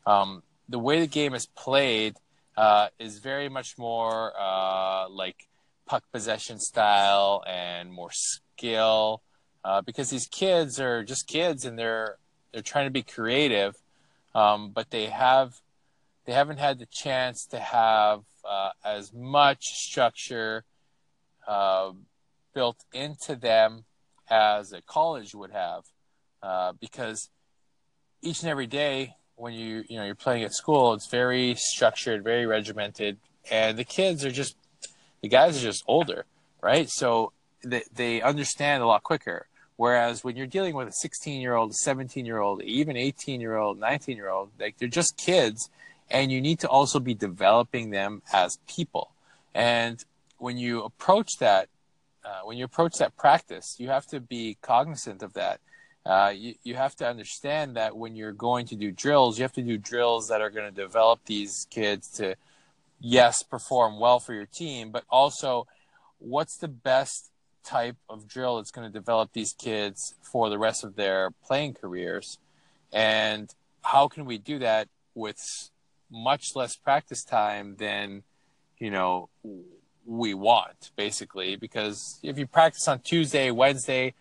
um, 0.07 0.43
the 0.69 0.79
way 0.79 1.01
the 1.01 1.07
game 1.07 1.35
is 1.35 1.47
played 1.47 2.17
uh, 2.57 2.89
is 2.99 3.19
very 3.19 3.49
much 3.49 3.79
more 3.79 4.33
uh, 4.39 5.09
like 5.09 5.49
puck 5.87 6.05
possession 6.13 6.59
style 6.59 7.43
and 7.47 7.93
more 7.93 8.13
skill 8.13 9.23
uh, 9.65 9.81
because 9.81 10.11
these 10.11 10.27
kids 10.27 10.79
are 10.79 11.03
just 11.03 11.27
kids 11.27 11.65
and 11.65 11.79
they're 11.79 12.17
they're 12.53 12.63
trying 12.63 12.87
to 12.87 12.93
be 12.93 13.03
creative 13.03 13.77
um, 14.35 14.71
but 14.71 14.91
they 14.91 15.07
have 15.07 15.61
they 16.27 16.33
haven't 16.33 16.59
had 16.59 16.79
the 16.79 16.87
chance 16.87 17.47
to 17.47 17.59
have 17.59 18.23
uh, 18.49 18.71
as 18.85 19.13
much 19.13 19.75
structure 19.75 20.65
uh, 21.49 21.91
built 22.55 22.85
into 22.93 23.35
them 23.35 23.85
as 24.29 24.73
a 24.73 24.81
college 24.83 25.35
would 25.35 25.51
have 25.51 25.85
uh, 26.43 26.73
because 26.81 27.29
each 28.23 28.43
and 28.43 28.51
every 28.51 28.67
day 28.67 29.17
when 29.37 29.55
you 29.55 29.85
you 29.89 29.97
know 29.97 30.05
you're 30.05 30.15
playing 30.15 30.45
at 30.45 30.55
school 30.55 30.93
it's 30.93 31.09
very 31.11 31.55
structured 31.57 32.23
very 32.23 32.47
regimented 32.47 33.17
and 33.51 33.79
the 33.79 33.85
kids 33.85 34.25
are 34.25 34.31
just 34.31 34.55
the 35.23 35.29
guys 35.29 35.57
are 35.57 35.61
just 35.63 35.85
older, 35.87 36.25
right? 36.63 36.89
So 36.89 37.33
they, 37.63 37.83
they 37.95 38.23
understand 38.23 38.83
a 38.83 38.87
lot 38.87 39.03
quicker. 39.03 39.47
Whereas 39.77 40.23
when 40.23 40.37
you're 40.37 40.47
dealing 40.47 40.75
with 40.75 40.89
a 40.89 40.93
16 40.93 41.41
year 41.41 41.55
old, 41.55 41.75
17 41.75 42.27
year 42.27 42.39
old, 42.39 42.63
even 42.63 42.97
18 42.97 43.41
year 43.41 43.57
old, 43.57 43.79
19 43.79 44.17
year 44.17 44.29
old, 44.29 44.51
like 44.59 44.77
they're 44.79 44.89
just 44.89 45.17
kids 45.17 45.71
and 46.11 46.31
you 46.33 46.41
need 46.41 46.59
to 46.61 46.69
also 46.69 46.99
be 46.99 47.15
developing 47.15 47.91
them 47.91 48.21
as 48.33 48.59
people. 48.69 49.13
And 49.55 50.03
when 50.39 50.59
you 50.59 50.83
approach 50.83 51.39
that, 51.39 51.69
uh, 52.25 52.41
when 52.45 52.57
you 52.57 52.65
approach 52.65 52.99
that 52.99 53.17
practice, 53.17 53.77
you 53.79 53.89
have 53.89 54.07
to 54.07 54.21
be 54.21 54.57
cognizant 54.63 55.23
of 55.23 55.33
that. 55.35 55.61
Uh, 56.05 56.33
you, 56.35 56.55
you 56.63 56.75
have 56.75 56.97
to 56.97 57.07
understand 57.07 57.77
that 57.77 57.97
when 57.97 58.17
you're 58.17 58.33
going 58.33 58.67
to 58.67 58.75
do 58.75 58.91
drills, 58.91 59.39
you 59.39 59.43
have 59.43 59.53
to 59.53 59.63
do 59.63 59.77
drills 59.77 60.29
that 60.29 60.41
are 60.41 60.51
going 60.51 60.69
to 60.69 60.83
develop 60.83 61.21
these 61.27 61.67
kids 61.71 62.09
to, 62.09 62.35
yes, 62.99 63.43
perform 63.43 64.01
well 64.01 64.19
for 64.19 64.33
your 64.33 64.47
team, 64.47 64.91
but 64.91 65.05
also 65.11 65.67
what's 66.19 66.57
the 66.57 66.69
best 66.69 67.31
type 67.63 67.97
of 68.09 68.27
drill 68.27 68.57
that's 68.57 68.71
going 68.71 68.91
to 68.91 68.93
develop 68.93 69.33
these 69.33 69.53
kids 69.53 70.15
for 70.23 70.49
the 70.49 70.59
rest 70.59 70.83
of 70.83 70.97
their 70.97 71.31
playing 71.45 71.75
careers 71.75 72.39
and 72.93 73.55
how 73.83 74.09
can 74.09 74.25
we 74.25 74.39
do 74.39 74.59
that 74.59 74.89
with 75.15 75.71
much 76.11 76.57
less 76.57 76.77
practice 76.77 77.23
time 77.23 77.77
than 77.79 78.23
you 78.79 78.91
know 78.91 79.29
we 80.11 80.35
want 80.35 80.91
basically 80.97 81.55
because 81.55 82.19
if 82.25 82.37
you 82.37 82.45
practice 82.45 82.89
on 82.89 82.99
Tuesday, 82.99 83.53
Wednesday, 83.53 84.13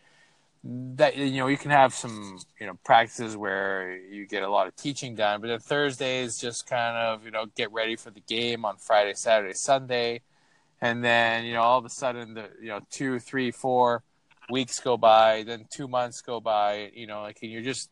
that 0.63 1.17
you 1.17 1.39
know 1.39 1.47
you 1.47 1.57
can 1.57 1.71
have 1.71 1.93
some 1.95 2.37
you 2.59 2.67
know 2.67 2.77
practices 2.85 3.35
where 3.35 3.97
you 3.97 4.27
get 4.27 4.43
a 4.43 4.49
lot 4.49 4.67
of 4.67 4.75
teaching 4.75 5.15
done, 5.15 5.41
but 5.41 5.47
then 5.47 5.59
Thursday 5.59 6.19
is 6.19 6.37
just 6.37 6.67
kind 6.67 6.95
of 6.95 7.25
you 7.25 7.31
know 7.31 7.45
get 7.55 7.71
ready 7.71 7.95
for 7.95 8.11
the 8.11 8.19
game 8.21 8.65
on 8.65 8.77
Friday, 8.77 9.13
Saturday, 9.15 9.53
Sunday, 9.53 10.21
and 10.79 11.03
then 11.03 11.43
you 11.45 11.53
know 11.53 11.61
all 11.61 11.79
of 11.79 11.85
a 11.85 11.89
sudden 11.89 12.35
the 12.35 12.49
you 12.61 12.67
know 12.67 12.81
two, 12.91 13.19
three, 13.19 13.49
four 13.49 14.03
weeks 14.51 14.79
go 14.79 14.95
by, 14.95 15.43
then 15.43 15.65
two 15.71 15.87
months 15.87 16.21
go 16.21 16.39
by, 16.39 16.91
you 16.93 17.07
know 17.07 17.23
like 17.23 17.39
you're 17.41 17.63
just 17.63 17.89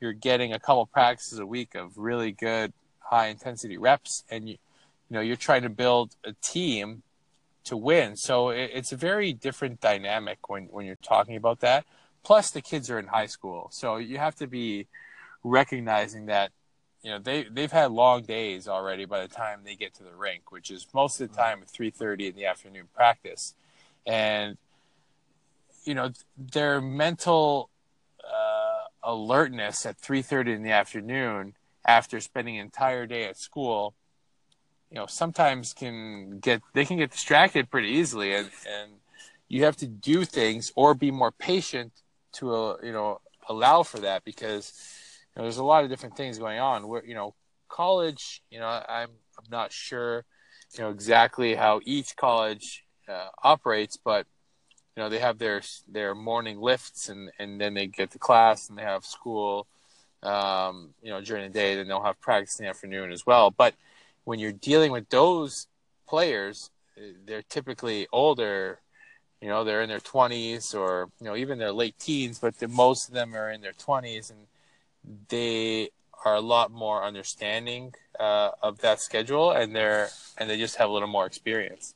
you're 0.00 0.12
getting 0.12 0.52
a 0.52 0.58
couple 0.58 0.84
practices 0.86 1.38
a 1.38 1.46
week 1.46 1.74
of 1.74 1.96
really 1.96 2.32
good 2.32 2.74
high 2.98 3.28
intensity 3.28 3.78
reps, 3.78 4.24
and 4.30 4.48
you 4.48 4.56
you 5.08 5.14
know 5.14 5.20
you're 5.20 5.36
trying 5.36 5.62
to 5.62 5.70
build 5.70 6.14
a 6.24 6.34
team 6.42 7.02
to 7.68 7.76
win. 7.76 8.16
So 8.16 8.50
it, 8.50 8.70
it's 8.74 8.92
a 8.92 8.96
very 8.96 9.32
different 9.32 9.80
dynamic 9.80 10.48
when 10.48 10.64
when 10.64 10.86
you're 10.86 10.96
talking 10.96 11.36
about 11.36 11.60
that. 11.60 11.84
Plus, 12.24 12.50
the 12.50 12.60
kids 12.60 12.90
are 12.90 12.98
in 12.98 13.06
high 13.06 13.26
school, 13.26 13.68
so 13.72 13.96
you 13.96 14.18
have 14.18 14.34
to 14.36 14.46
be 14.46 14.86
recognizing 15.44 16.26
that 16.26 16.50
you 17.02 17.10
know 17.10 17.18
they 17.18 17.44
they've 17.44 17.72
had 17.72 17.90
long 17.90 18.22
days 18.22 18.68
already 18.68 19.04
by 19.04 19.22
the 19.22 19.32
time 19.32 19.60
they 19.64 19.76
get 19.76 19.94
to 19.94 20.02
the 20.02 20.14
rink, 20.14 20.50
which 20.50 20.70
is 20.70 20.86
most 20.92 21.20
of 21.20 21.30
the 21.30 21.36
time 21.36 21.60
at 21.62 21.68
three 21.68 21.90
thirty 21.90 22.26
in 22.26 22.34
the 22.34 22.46
afternoon 22.46 22.88
practice, 22.94 23.54
and 24.06 24.58
you 25.84 25.94
know 25.94 26.10
their 26.36 26.80
mental 26.80 27.70
uh, 28.24 29.10
alertness 29.10 29.86
at 29.86 29.96
three 29.96 30.22
thirty 30.22 30.52
in 30.52 30.62
the 30.62 30.72
afternoon 30.72 31.54
after 31.86 32.20
spending 32.20 32.58
an 32.58 32.64
entire 32.66 33.06
day 33.06 33.24
at 33.24 33.38
school 33.38 33.94
you 34.90 34.96
know 34.96 35.06
sometimes 35.06 35.72
can 35.74 36.38
get 36.38 36.62
they 36.74 36.84
can 36.84 36.96
get 36.98 37.10
distracted 37.10 37.70
pretty 37.70 37.88
easily 37.88 38.34
and 38.34 38.50
and 38.66 38.92
you 39.48 39.64
have 39.64 39.76
to 39.76 39.86
do 39.86 40.24
things 40.24 40.72
or 40.76 40.94
be 40.94 41.10
more 41.10 41.32
patient 41.32 41.92
to 42.32 42.54
uh, 42.54 42.76
you 42.82 42.92
know 42.92 43.20
allow 43.48 43.82
for 43.82 43.98
that 43.98 44.24
because 44.24 44.72
you 45.34 45.40
know, 45.40 45.44
there's 45.44 45.56
a 45.58 45.64
lot 45.64 45.84
of 45.84 45.90
different 45.90 46.16
things 46.16 46.38
going 46.38 46.58
on. 46.58 46.86
Where 46.86 47.04
you 47.04 47.14
know 47.14 47.34
college 47.68 48.42
you 48.50 48.58
know 48.58 48.66
I'm 48.66 49.10
I'm 49.38 49.50
not 49.50 49.72
sure 49.72 50.24
you 50.74 50.80
know 50.80 50.90
exactly 50.90 51.54
how 51.54 51.80
each 51.84 52.16
college 52.16 52.84
uh, 53.08 53.28
operates 53.42 53.96
but 53.96 54.26
you 54.96 55.02
know 55.02 55.08
they 55.08 55.18
have 55.18 55.38
their 55.38 55.62
their 55.86 56.14
morning 56.14 56.60
lifts 56.60 57.08
and 57.08 57.30
and 57.38 57.60
then 57.60 57.74
they 57.74 57.86
get 57.86 58.10
to 58.12 58.18
class 58.18 58.68
and 58.68 58.78
they 58.78 58.82
have 58.82 59.04
school 59.04 59.66
um, 60.22 60.94
you 61.02 61.10
know 61.10 61.20
during 61.20 61.44
the 61.44 61.58
day 61.58 61.74
then 61.74 61.88
they'll 61.88 62.02
have 62.02 62.20
practice 62.20 62.58
in 62.58 62.64
the 62.64 62.70
afternoon 62.70 63.12
as 63.12 63.24
well. 63.26 63.50
But 63.50 63.74
when 64.28 64.38
you're 64.38 64.52
dealing 64.52 64.92
with 64.92 65.08
those 65.08 65.68
players, 66.06 66.70
they're 67.24 67.40
typically 67.40 68.06
older. 68.12 68.78
You 69.40 69.48
know, 69.48 69.64
they're 69.64 69.80
in 69.80 69.88
their 69.88 70.00
20s 70.00 70.74
or 70.74 71.08
you 71.18 71.24
know 71.26 71.34
even 71.34 71.56
their 71.58 71.72
late 71.72 71.98
teens, 71.98 72.38
but 72.38 72.58
the, 72.58 72.68
most 72.68 73.08
of 73.08 73.14
them 73.14 73.34
are 73.34 73.50
in 73.50 73.62
their 73.62 73.72
20s, 73.72 74.30
and 74.30 74.40
they 75.30 75.88
are 76.26 76.34
a 76.34 76.42
lot 76.42 76.70
more 76.70 77.02
understanding 77.02 77.94
uh, 78.20 78.50
of 78.62 78.80
that 78.80 79.00
schedule, 79.00 79.52
and 79.52 79.74
they're 79.74 80.10
and 80.36 80.50
they 80.50 80.58
just 80.58 80.76
have 80.76 80.90
a 80.90 80.92
little 80.92 81.08
more 81.08 81.24
experience. 81.24 81.94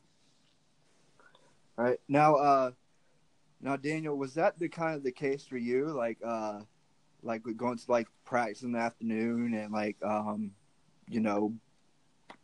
All 1.77 1.85
right 1.85 1.99
now, 2.07 2.35
uh, 2.37 2.71
now 3.61 3.75
Daniel, 3.75 4.17
was 4.17 4.33
that 4.33 4.57
the 4.57 4.69
kind 4.69 4.95
of 4.95 5.03
the 5.03 5.11
case 5.11 5.45
for 5.45 5.57
you? 5.57 5.85
Like, 5.85 6.17
uh, 6.25 6.61
like 7.21 7.43
going 7.55 7.77
to 7.77 7.91
like 7.91 8.07
practice 8.25 8.63
in 8.63 8.71
the 8.71 8.79
afternoon 8.79 9.53
and 9.53 9.71
like, 9.71 9.97
um, 10.01 10.49
you 11.07 11.19
know, 11.19 11.53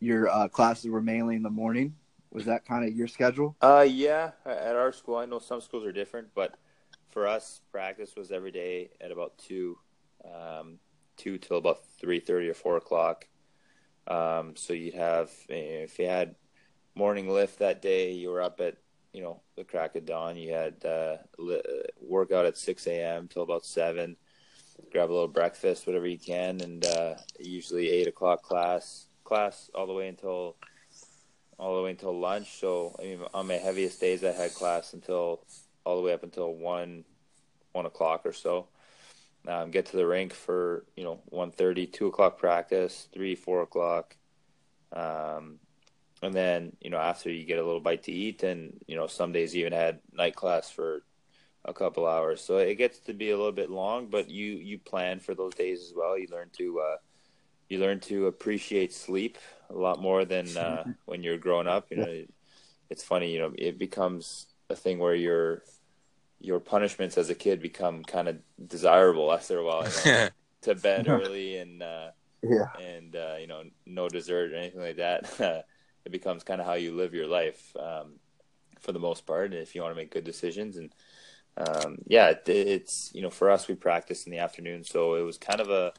your 0.00 0.28
uh, 0.28 0.48
classes 0.48 0.90
were 0.90 1.02
mainly 1.02 1.36
in 1.36 1.42
the 1.42 1.50
morning. 1.50 1.94
Was 2.32 2.46
that 2.46 2.64
kind 2.64 2.88
of 2.88 2.94
your 2.94 3.08
schedule? 3.08 3.56
Uh, 3.60 3.86
yeah. 3.88 4.32
At 4.46 4.76
our 4.76 4.92
school, 4.92 5.16
I 5.16 5.26
know 5.26 5.38
some 5.38 5.60
schools 5.60 5.84
are 5.84 5.92
different, 5.92 6.28
but 6.34 6.54
for 7.10 7.26
us, 7.26 7.60
practice 7.70 8.14
was 8.16 8.30
every 8.30 8.52
day 8.52 8.90
at 9.00 9.10
about 9.10 9.36
two, 9.36 9.78
um, 10.24 10.78
two 11.16 11.38
till 11.38 11.58
about 11.58 11.84
three 12.00 12.20
thirty 12.20 12.48
or 12.48 12.54
four 12.54 12.76
o'clock. 12.76 13.26
Um, 14.06 14.54
so 14.56 14.72
you'd 14.72 14.94
have 14.94 15.30
if 15.48 15.98
you 15.98 16.06
had 16.06 16.36
morning 16.94 17.28
lift 17.28 17.58
that 17.58 17.82
day, 17.82 18.12
you 18.12 18.30
were 18.30 18.42
up 18.42 18.60
at 18.60 18.76
you 19.12 19.22
know 19.22 19.40
the 19.56 19.64
crack 19.64 19.96
of 19.96 20.06
dawn. 20.06 20.36
You 20.36 20.52
had 20.52 20.84
uh, 20.84 21.16
workout 22.00 22.46
at 22.46 22.56
six 22.56 22.86
a.m. 22.86 23.28
till 23.28 23.42
about 23.42 23.64
seven. 23.64 24.16
Grab 24.92 25.10
a 25.10 25.12
little 25.12 25.28
breakfast, 25.28 25.86
whatever 25.86 26.06
you 26.06 26.18
can, 26.18 26.60
and 26.60 26.86
uh, 26.86 27.14
usually 27.38 27.90
eight 27.90 28.06
o'clock 28.06 28.42
class 28.42 29.09
class 29.30 29.70
all 29.76 29.86
the 29.86 29.92
way 29.92 30.08
until 30.08 30.56
all 31.56 31.76
the 31.76 31.82
way 31.82 31.90
until 31.90 32.18
lunch. 32.18 32.58
So 32.58 32.96
I 32.98 33.02
mean, 33.04 33.20
on 33.32 33.46
my 33.46 33.54
heaviest 33.54 34.00
days, 34.00 34.24
I 34.24 34.32
had 34.32 34.52
class 34.54 34.92
until 34.92 35.44
all 35.84 35.96
the 35.96 36.02
way 36.02 36.12
up 36.12 36.24
until 36.24 36.52
one 36.52 37.04
one 37.72 37.86
o'clock 37.86 38.22
or 38.24 38.32
so. 38.32 38.66
Um, 39.46 39.70
get 39.70 39.86
to 39.86 39.96
the 39.96 40.06
rink 40.06 40.32
for 40.34 40.84
you 40.96 41.04
know 41.04 41.20
one 41.26 41.52
thirty, 41.52 41.86
two 41.86 42.08
o'clock 42.08 42.38
practice, 42.38 43.08
three, 43.14 43.36
four 43.36 43.62
o'clock, 43.62 44.16
um, 44.92 45.60
and 46.22 46.34
then 46.34 46.72
you 46.80 46.90
know 46.90 46.98
after 46.98 47.30
you 47.30 47.44
get 47.44 47.58
a 47.58 47.64
little 47.64 47.80
bite 47.80 48.02
to 48.04 48.12
eat, 48.12 48.42
and 48.42 48.78
you 48.88 48.96
know 48.96 49.06
some 49.06 49.30
days 49.30 49.54
even 49.54 49.72
had 49.72 50.00
night 50.12 50.34
class 50.34 50.70
for 50.70 51.02
a 51.64 51.72
couple 51.72 52.04
hours. 52.04 52.40
So 52.40 52.58
it 52.58 52.74
gets 52.74 52.98
to 53.00 53.14
be 53.14 53.30
a 53.30 53.36
little 53.36 53.52
bit 53.52 53.70
long, 53.70 54.08
but 54.08 54.28
you 54.28 54.54
you 54.54 54.78
plan 54.78 55.20
for 55.20 55.36
those 55.36 55.54
days 55.54 55.80
as 55.84 55.92
well. 55.94 56.18
You 56.18 56.26
learn 56.32 56.50
to 56.58 56.80
uh, 56.80 56.96
you 57.70 57.78
learn 57.78 58.00
to 58.00 58.26
appreciate 58.26 58.92
sleep 58.92 59.38
a 59.70 59.74
lot 59.74 60.02
more 60.02 60.24
than 60.24 60.56
uh, 60.56 60.84
when 61.06 61.22
you're 61.22 61.38
growing 61.38 61.68
up. 61.68 61.86
You 61.90 61.96
know, 61.98 62.24
it's 62.90 63.04
funny. 63.04 63.32
You 63.32 63.38
know, 63.38 63.52
it 63.56 63.78
becomes 63.78 64.46
a 64.68 64.76
thing 64.76 64.98
where 64.98 65.14
your 65.14 65.62
your 66.40 66.58
punishments 66.58 67.16
as 67.16 67.30
a 67.30 67.34
kid 67.34 67.62
become 67.62 68.02
kind 68.02 68.28
of 68.28 68.38
desirable 68.66 69.32
after 69.32 69.58
a 69.58 69.64
while. 69.64 69.88
You 70.04 70.12
know? 70.12 70.28
to 70.62 70.74
bed 70.74 71.08
early 71.08 71.56
and 71.56 71.82
uh, 71.82 72.10
yeah, 72.42 72.66
and 72.78 73.16
uh, 73.16 73.36
you 73.40 73.46
know, 73.46 73.62
no 73.86 74.08
dessert 74.08 74.52
or 74.52 74.56
anything 74.56 74.80
like 74.80 74.96
that. 74.96 75.30
it 76.04 76.10
becomes 76.12 76.42
kind 76.42 76.60
of 76.60 76.66
how 76.66 76.74
you 76.74 76.94
live 76.94 77.14
your 77.14 77.28
life 77.28 77.74
um, 77.78 78.14
for 78.80 78.92
the 78.92 78.98
most 78.98 79.26
part. 79.26 79.54
If 79.54 79.74
you 79.74 79.82
want 79.82 79.94
to 79.94 80.00
make 80.00 80.12
good 80.12 80.24
decisions 80.24 80.76
and 80.76 80.92
um, 81.56 81.98
yeah, 82.06 82.30
it, 82.30 82.48
it's 82.48 83.10
you 83.14 83.22
know, 83.22 83.30
for 83.30 83.50
us 83.50 83.68
we 83.68 83.74
practice 83.74 84.24
in 84.26 84.32
the 84.32 84.38
afternoon, 84.38 84.82
so 84.82 85.14
it 85.14 85.22
was 85.22 85.38
kind 85.38 85.60
of 85.60 85.70
a 85.70 85.92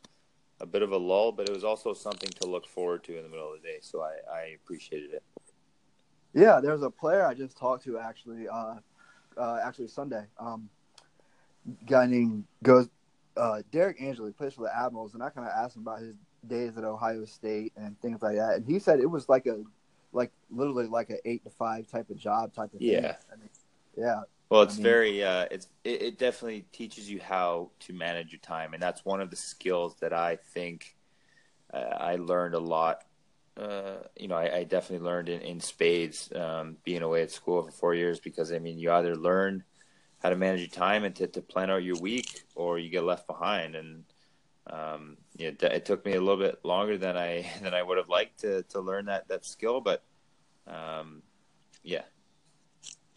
a 0.61 0.65
bit 0.65 0.81
of 0.83 0.91
a 0.91 0.97
lull, 0.97 1.31
but 1.31 1.49
it 1.49 1.53
was 1.53 1.63
also 1.63 1.93
something 1.93 2.29
to 2.41 2.47
look 2.47 2.67
forward 2.67 3.03
to 3.05 3.17
in 3.17 3.23
the 3.23 3.29
middle 3.29 3.53
of 3.53 3.61
the 3.61 3.67
day. 3.67 3.77
So 3.81 4.01
I, 4.01 4.13
I 4.31 4.41
appreciated 4.63 5.11
it. 5.13 5.23
Yeah, 6.33 6.61
there's 6.61 6.83
a 6.83 6.89
player 6.89 7.25
I 7.25 7.33
just 7.33 7.57
talked 7.57 7.83
to 7.85 7.99
actually, 7.99 8.47
uh, 8.47 8.75
uh, 9.37 9.59
actually 9.63 9.87
Sunday. 9.87 10.23
Um, 10.39 10.69
guy 11.85 12.05
named 12.05 12.45
goes 12.63 12.89
uh, 13.37 13.61
Darik 13.71 14.01
Angeli 14.01 14.31
plays 14.31 14.53
for 14.53 14.63
the 14.63 14.75
Admirals, 14.75 15.13
and 15.13 15.23
I 15.23 15.29
kind 15.29 15.47
of 15.47 15.53
asked 15.53 15.75
him 15.75 15.83
about 15.83 15.99
his 15.99 16.15
days 16.47 16.77
at 16.77 16.83
Ohio 16.83 17.25
State 17.25 17.73
and 17.75 17.99
things 18.01 18.21
like 18.21 18.35
that, 18.35 18.55
and 18.55 18.65
he 18.65 18.79
said 18.79 18.99
it 18.99 19.09
was 19.09 19.29
like 19.29 19.45
a 19.45 19.63
like 20.13 20.31
literally 20.49 20.87
like 20.87 21.09
an 21.09 21.19
eight 21.25 21.43
to 21.43 21.49
five 21.49 21.87
type 21.87 22.09
of 22.09 22.17
job 22.17 22.53
type 22.53 22.73
of 22.73 22.81
yeah. 22.81 23.01
thing. 23.01 23.15
I 23.31 23.35
mean, 23.37 23.49
yeah. 23.97 24.21
Well, 24.51 24.63
it's 24.63 24.73
I 24.73 24.77
mean, 24.77 24.83
very, 24.83 25.23
uh, 25.23 25.45
it's 25.49 25.69
it, 25.85 26.01
it, 26.01 26.17
definitely 26.17 26.65
teaches 26.73 27.09
you 27.09 27.21
how 27.21 27.71
to 27.79 27.93
manage 27.93 28.33
your 28.33 28.41
time, 28.41 28.73
and 28.73 28.83
that's 28.83 29.05
one 29.05 29.21
of 29.21 29.29
the 29.29 29.37
skills 29.37 29.95
that 30.01 30.11
I 30.11 30.35
think 30.35 30.97
uh, 31.73 31.77
I 31.77 32.17
learned 32.17 32.53
a 32.53 32.59
lot. 32.59 33.05
Uh, 33.55 33.99
you 34.17 34.27
know, 34.27 34.35
I, 34.35 34.57
I, 34.57 34.63
definitely 34.65 35.05
learned 35.05 35.29
in, 35.29 35.39
in 35.39 35.61
spades 35.61 36.29
um, 36.35 36.75
being 36.83 37.01
away 37.01 37.21
at 37.21 37.31
school 37.31 37.63
for 37.63 37.71
four 37.71 37.95
years 37.95 38.19
because 38.19 38.51
I 38.51 38.59
mean, 38.59 38.77
you 38.77 38.91
either 38.91 39.15
learn 39.15 39.63
how 40.21 40.29
to 40.29 40.35
manage 40.35 40.59
your 40.59 40.67
time 40.67 41.05
and 41.05 41.15
to, 41.15 41.27
to 41.27 41.41
plan 41.41 41.71
out 41.71 41.83
your 41.83 41.99
week, 42.01 42.43
or 42.53 42.77
you 42.77 42.89
get 42.89 43.05
left 43.05 43.27
behind. 43.27 43.75
And 43.75 44.03
um, 44.67 45.17
it, 45.39 45.63
it 45.63 45.85
took 45.85 46.05
me 46.05 46.15
a 46.15 46.19
little 46.19 46.35
bit 46.35 46.59
longer 46.65 46.97
than 46.97 47.15
I 47.15 47.49
than 47.61 47.73
I 47.73 47.83
would 47.83 47.97
have 47.97 48.09
liked 48.09 48.41
to 48.41 48.63
to 48.63 48.81
learn 48.81 49.05
that 49.05 49.29
that 49.29 49.45
skill, 49.45 49.79
but 49.79 50.03
um, 50.67 51.21
yeah, 51.83 52.03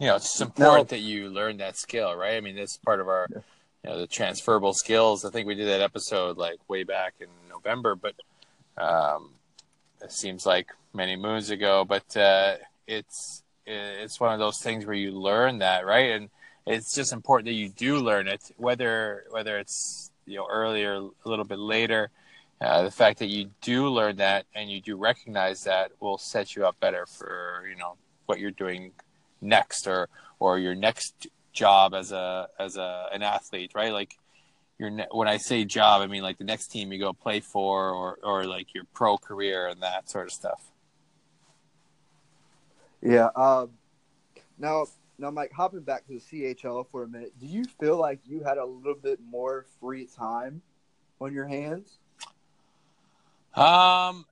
you 0.05 0.11
know, 0.11 0.17
it's 0.17 0.39
important 0.39 0.91
that 0.91 1.01
you 1.01 1.31
learn 1.31 1.57
that 1.57 1.79
skill, 1.79 2.15
right? 2.15 2.37
I 2.37 2.41
mean, 2.43 2.57
that's 2.57 2.77
part 2.77 3.01
of 3.01 3.09
our, 3.09 3.27
you 3.31 3.41
know, 3.85 3.99
the 3.99 4.07
transferable 4.07 4.75
skills. 4.75 5.25
I 5.25 5.31
think 5.31 5.47
we 5.47 5.55
did 5.55 5.67
that 5.67 5.81
episode 5.81 6.37
like 6.37 6.59
way 6.69 6.85
back 6.85 7.15
in 7.21 7.29
November, 7.49 7.95
but, 7.95 8.15
um, 8.77 9.31
it 10.03 10.13
seems 10.13 10.45
like 10.45 10.69
many 10.93 11.17
moons 11.17 11.49
ago, 11.49 11.87
but 11.87 12.15
uh, 12.19 12.57
it's 12.87 13.43
it's 13.65 14.21
one 14.21 14.35
of 14.35 14.39
those 14.39 14.59
things 14.59 14.85
where 14.85 14.95
you 14.95 15.11
learn 15.13 15.61
that, 15.61 15.87
right? 15.87 16.11
And 16.11 16.29
it's 16.67 16.95
just 16.95 17.15
important 17.15 17.47
that 17.47 17.55
you 17.55 17.71
do 17.71 17.97
learn 17.97 18.29
it, 18.29 18.51
whether 18.59 19.25
whether 19.31 19.57
it's 19.59 20.11
you 20.27 20.37
know 20.37 20.47
earlier, 20.51 20.97
a 20.97 21.29
little 21.29 21.47
bit 21.47 21.59
later. 21.59 22.11
Uh, 22.61 22.83
the 22.83 22.91
fact 22.91 23.21
that 23.21 23.29
you 23.29 23.49
do 23.63 23.89
learn 23.89 24.17
that 24.17 24.45
and 24.55 24.71
you 24.71 24.83
do 24.83 24.99
recognize 24.99 25.65
that 25.65 25.93
will 26.01 26.19
set 26.19 26.55
you 26.55 26.67
up 26.67 26.79
better 26.79 27.07
for 27.07 27.65
you 27.67 27.77
know 27.77 27.95
what 28.27 28.39
you're 28.39 28.51
doing 28.51 28.93
next 29.45 29.87
or 29.87 30.09
or 30.39 30.59
your 30.59 30.75
next 30.75 31.29
job 31.53 31.95
as 31.95 32.13
a 32.13 32.49
as 32.59 32.77
a 32.77 33.07
an 33.13 33.23
athlete, 33.23 33.73
right? 33.75 33.93
Like 33.93 34.17
your 34.79 34.91
ne- 34.91 35.09
when 35.13 35.29
I 35.29 35.37
say 35.37 35.65
job, 35.65 36.03
I 36.03 36.07
mean 36.07 36.23
like 36.23 36.39
the 36.39 36.45
next 36.45 36.69
team 36.69 36.93
you 36.93 36.99
go 36.99 37.13
play 37.13 37.41
for, 37.41 37.91
or 37.91 38.19
or 38.23 38.45
like 38.45 38.75
your 38.75 38.85
pro 38.93 39.17
career 39.17 39.69
and 39.69 39.83
that 39.83 40.11
sort 40.11 40.27
of 40.27 40.33
stuff. 40.33 40.61
Yeah. 43.05 43.29
Um, 43.37 43.71
now, 44.59 44.87
now, 45.19 45.31
Mike, 45.31 45.53
hopping 45.53 45.81
back 45.81 46.07
to 46.07 46.15
the 46.15 46.21
CHL 46.21 46.87
for 46.91 47.03
a 47.03 47.09
minute, 47.09 47.33
do 47.39 47.47
you 47.47 47.65
feel 47.65 47.99
like 47.99 48.21
you 48.25 48.43
had 48.43 48.57
a 48.57 48.65
little 48.65 48.95
bit 48.95 49.21
more 49.31 49.67
free 49.81 50.07
time 50.07 50.63
on 51.21 51.33
your 51.33 51.47
hands? 51.47 51.99
Um, 53.55 54.25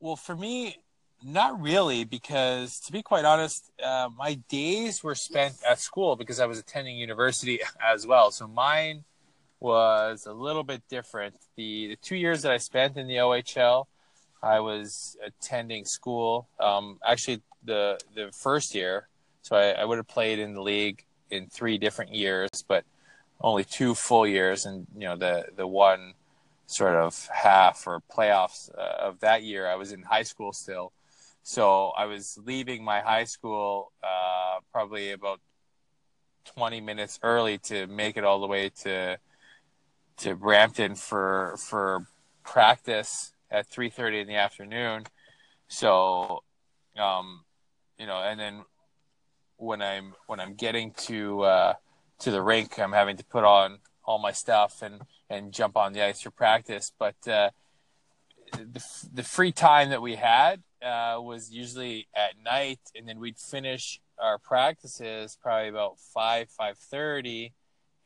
well, 0.00 0.16
for 0.16 0.36
me, 0.36 0.76
not 1.22 1.60
really, 1.60 2.04
because 2.04 2.80
to 2.80 2.92
be 2.92 3.02
quite 3.02 3.24
honest, 3.24 3.70
uh, 3.82 4.08
my 4.16 4.34
days 4.48 5.02
were 5.02 5.14
spent 5.14 5.54
at 5.68 5.80
school 5.80 6.16
because 6.16 6.40
I 6.40 6.46
was 6.46 6.58
attending 6.58 6.96
university 6.96 7.60
as 7.84 8.06
well. 8.06 8.30
So 8.30 8.46
mine 8.46 9.04
was 9.60 10.26
a 10.26 10.32
little 10.32 10.62
bit 10.62 10.82
different. 10.88 11.34
The, 11.56 11.88
the 11.88 11.96
two 11.96 12.16
years 12.16 12.42
that 12.42 12.52
I 12.52 12.58
spent 12.58 12.96
in 12.96 13.06
the 13.06 13.16
OHL, 13.16 13.86
I 14.42 14.60
was 14.60 15.16
attending 15.24 15.84
school. 15.84 16.48
Um, 16.60 16.98
actually, 17.04 17.40
the 17.64 17.98
the 18.14 18.30
first 18.32 18.74
year, 18.74 19.08
so 19.42 19.56
I, 19.56 19.70
I 19.70 19.84
would 19.84 19.96
have 19.96 20.06
played 20.06 20.38
in 20.38 20.54
the 20.54 20.62
league 20.62 21.04
in 21.30 21.48
three 21.48 21.78
different 21.78 22.14
years, 22.14 22.50
but 22.68 22.84
only 23.40 23.64
two 23.64 23.94
full 23.94 24.26
years, 24.26 24.66
and 24.66 24.86
you 24.94 25.06
know 25.06 25.16
the 25.16 25.46
the 25.56 25.66
one 25.66 26.14
sort 26.66 26.94
of 26.94 27.28
half 27.32 27.86
or 27.86 28.02
playoffs 28.12 28.70
uh, 28.76 29.06
of 29.06 29.20
that 29.20 29.42
year, 29.42 29.68
I 29.68 29.76
was 29.76 29.92
in 29.92 30.02
high 30.02 30.24
school 30.24 30.52
still. 30.52 30.92
So 31.48 31.92
I 31.96 32.06
was 32.06 32.36
leaving 32.44 32.82
my 32.82 32.98
high 32.98 33.22
school 33.22 33.92
uh, 34.02 34.58
probably 34.72 35.12
about 35.12 35.38
20 36.56 36.80
minutes 36.80 37.20
early 37.22 37.58
to 37.58 37.86
make 37.86 38.16
it 38.16 38.24
all 38.24 38.40
the 38.40 38.48
way 38.48 38.68
to 38.82 39.16
to 40.16 40.34
Brampton 40.34 40.96
for 40.96 41.56
for 41.56 42.08
practice 42.42 43.32
at 43.48 43.70
3:30 43.70 44.22
in 44.22 44.26
the 44.26 44.34
afternoon. 44.34 45.04
So, 45.68 46.42
um, 46.98 47.44
you 47.96 48.06
know, 48.06 48.20
and 48.20 48.40
then 48.40 48.64
when 49.56 49.80
I'm 49.82 50.14
when 50.26 50.40
I'm 50.40 50.54
getting 50.54 50.90
to 51.06 51.42
uh, 51.42 51.74
to 52.22 52.32
the 52.32 52.42
rink, 52.42 52.76
I'm 52.76 52.92
having 52.92 53.18
to 53.18 53.24
put 53.24 53.44
on 53.44 53.78
all 54.04 54.18
my 54.18 54.32
stuff 54.32 54.82
and 54.82 55.02
and 55.30 55.52
jump 55.52 55.76
on 55.76 55.92
the 55.92 56.02
ice 56.02 56.22
for 56.22 56.32
practice. 56.32 56.90
But 56.98 57.28
uh, 57.28 57.50
the 58.52 58.82
the 59.14 59.22
free 59.22 59.52
time 59.52 59.90
that 59.90 60.02
we 60.02 60.16
had 60.16 60.64
uh, 60.86 61.20
was 61.20 61.50
usually 61.50 62.06
at 62.14 62.34
night, 62.44 62.80
and 62.94 63.08
then 63.08 63.18
we'd 63.18 63.38
finish 63.38 64.00
our 64.18 64.38
practices 64.38 65.36
probably 65.42 65.68
about 65.68 65.98
five 65.98 66.48
five 66.48 66.78
thirty 66.78 67.52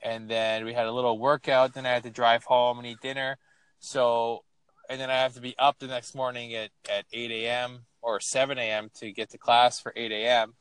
and 0.02 0.28
then 0.28 0.64
we 0.64 0.72
had 0.72 0.86
a 0.86 0.92
little 0.92 1.18
workout. 1.18 1.74
Then 1.74 1.86
I 1.86 1.90
had 1.90 2.02
to 2.04 2.10
drive 2.10 2.44
home 2.44 2.78
and 2.78 2.86
eat 2.86 3.00
dinner. 3.00 3.38
So, 3.78 4.44
and 4.88 5.00
then 5.00 5.10
I 5.10 5.14
have 5.14 5.34
to 5.34 5.40
be 5.40 5.54
up 5.58 5.78
the 5.78 5.86
next 5.86 6.14
morning 6.14 6.54
at, 6.54 6.70
at 6.90 7.04
8 7.12 7.30
a.m. 7.30 7.80
or 8.02 8.20
7 8.20 8.58
a.m. 8.58 8.90
to 8.98 9.12
get 9.12 9.30
to 9.30 9.38
class 9.38 9.80
for 9.80 9.92
8 9.94 10.10
a.m. 10.12 10.54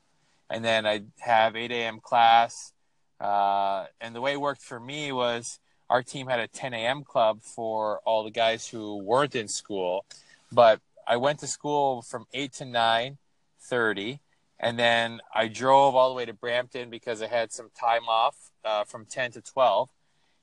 And 0.50 0.64
then 0.64 0.86
I'd 0.86 1.08
have 1.20 1.56
8 1.56 1.72
a.m. 1.72 2.00
class. 2.00 2.74
Uh, 3.20 3.86
and 4.02 4.16
the 4.16 4.22
way 4.22 4.34
it 4.34 4.42
worked 4.42 4.62
for 4.62 4.80
me 4.80 5.12
was 5.12 5.60
our 5.90 6.04
team 6.04 6.28
had 6.28 6.40
a 6.40 6.48
10 6.48 6.74
a.m. 6.74 7.04
club 7.04 7.42
for 7.42 8.00
all 8.06 8.24
the 8.24 8.32
guys 8.32 8.68
who 8.68 8.98
weren't 8.98 9.36
in 9.36 9.48
school. 9.48 10.06
But 10.52 10.82
I 11.10 11.18
went 11.18 11.40
to 11.40 11.48
school 11.48 12.04
from 12.04 12.28
8 12.34 12.54
to 12.54 12.66
nine 12.66 13.18
thirty, 13.60 14.20
and 14.60 14.78
then 14.78 15.22
I 15.34 15.48
drove 15.48 15.96
all 15.96 16.10
the 16.10 16.16
way 16.16 16.26
to 16.26 16.34
Brampton 16.34 16.92
because 16.92 17.24
I 17.24 17.28
had 17.28 17.52
some 17.52 17.72
time 17.78 18.04
off 18.08 18.52
uh, 18.64 18.84
from 18.84 19.06
10 19.06 19.32
to 19.32 19.42
12. 19.42 19.90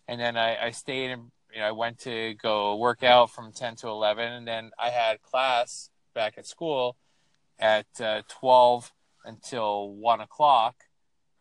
And 0.09 0.21
then 0.21 0.37
I, 0.37 0.67
I 0.67 0.71
stayed 0.73 1.13
and 1.13 1.31
you 1.55 1.61
know, 1.61 1.69
I 1.69 1.71
went 1.71 2.01
to 2.01 2.35
go 2.35 2.75
work 2.75 3.05
out 3.05 3.31
from 3.31 3.53
10 3.53 3.77
to 3.77 3.89
11. 3.89 4.33
And 4.33 4.49
then 4.49 4.71
I 4.77 4.91
had 4.91 5.23
class 5.23 5.91
back 6.15 6.37
at 6.37 6.47
school 6.47 6.97
at 7.61 7.87
uh, 8.01 8.23
12 8.29 8.93
until 9.25 9.91
1 9.91 10.21
o'clock 10.21 10.75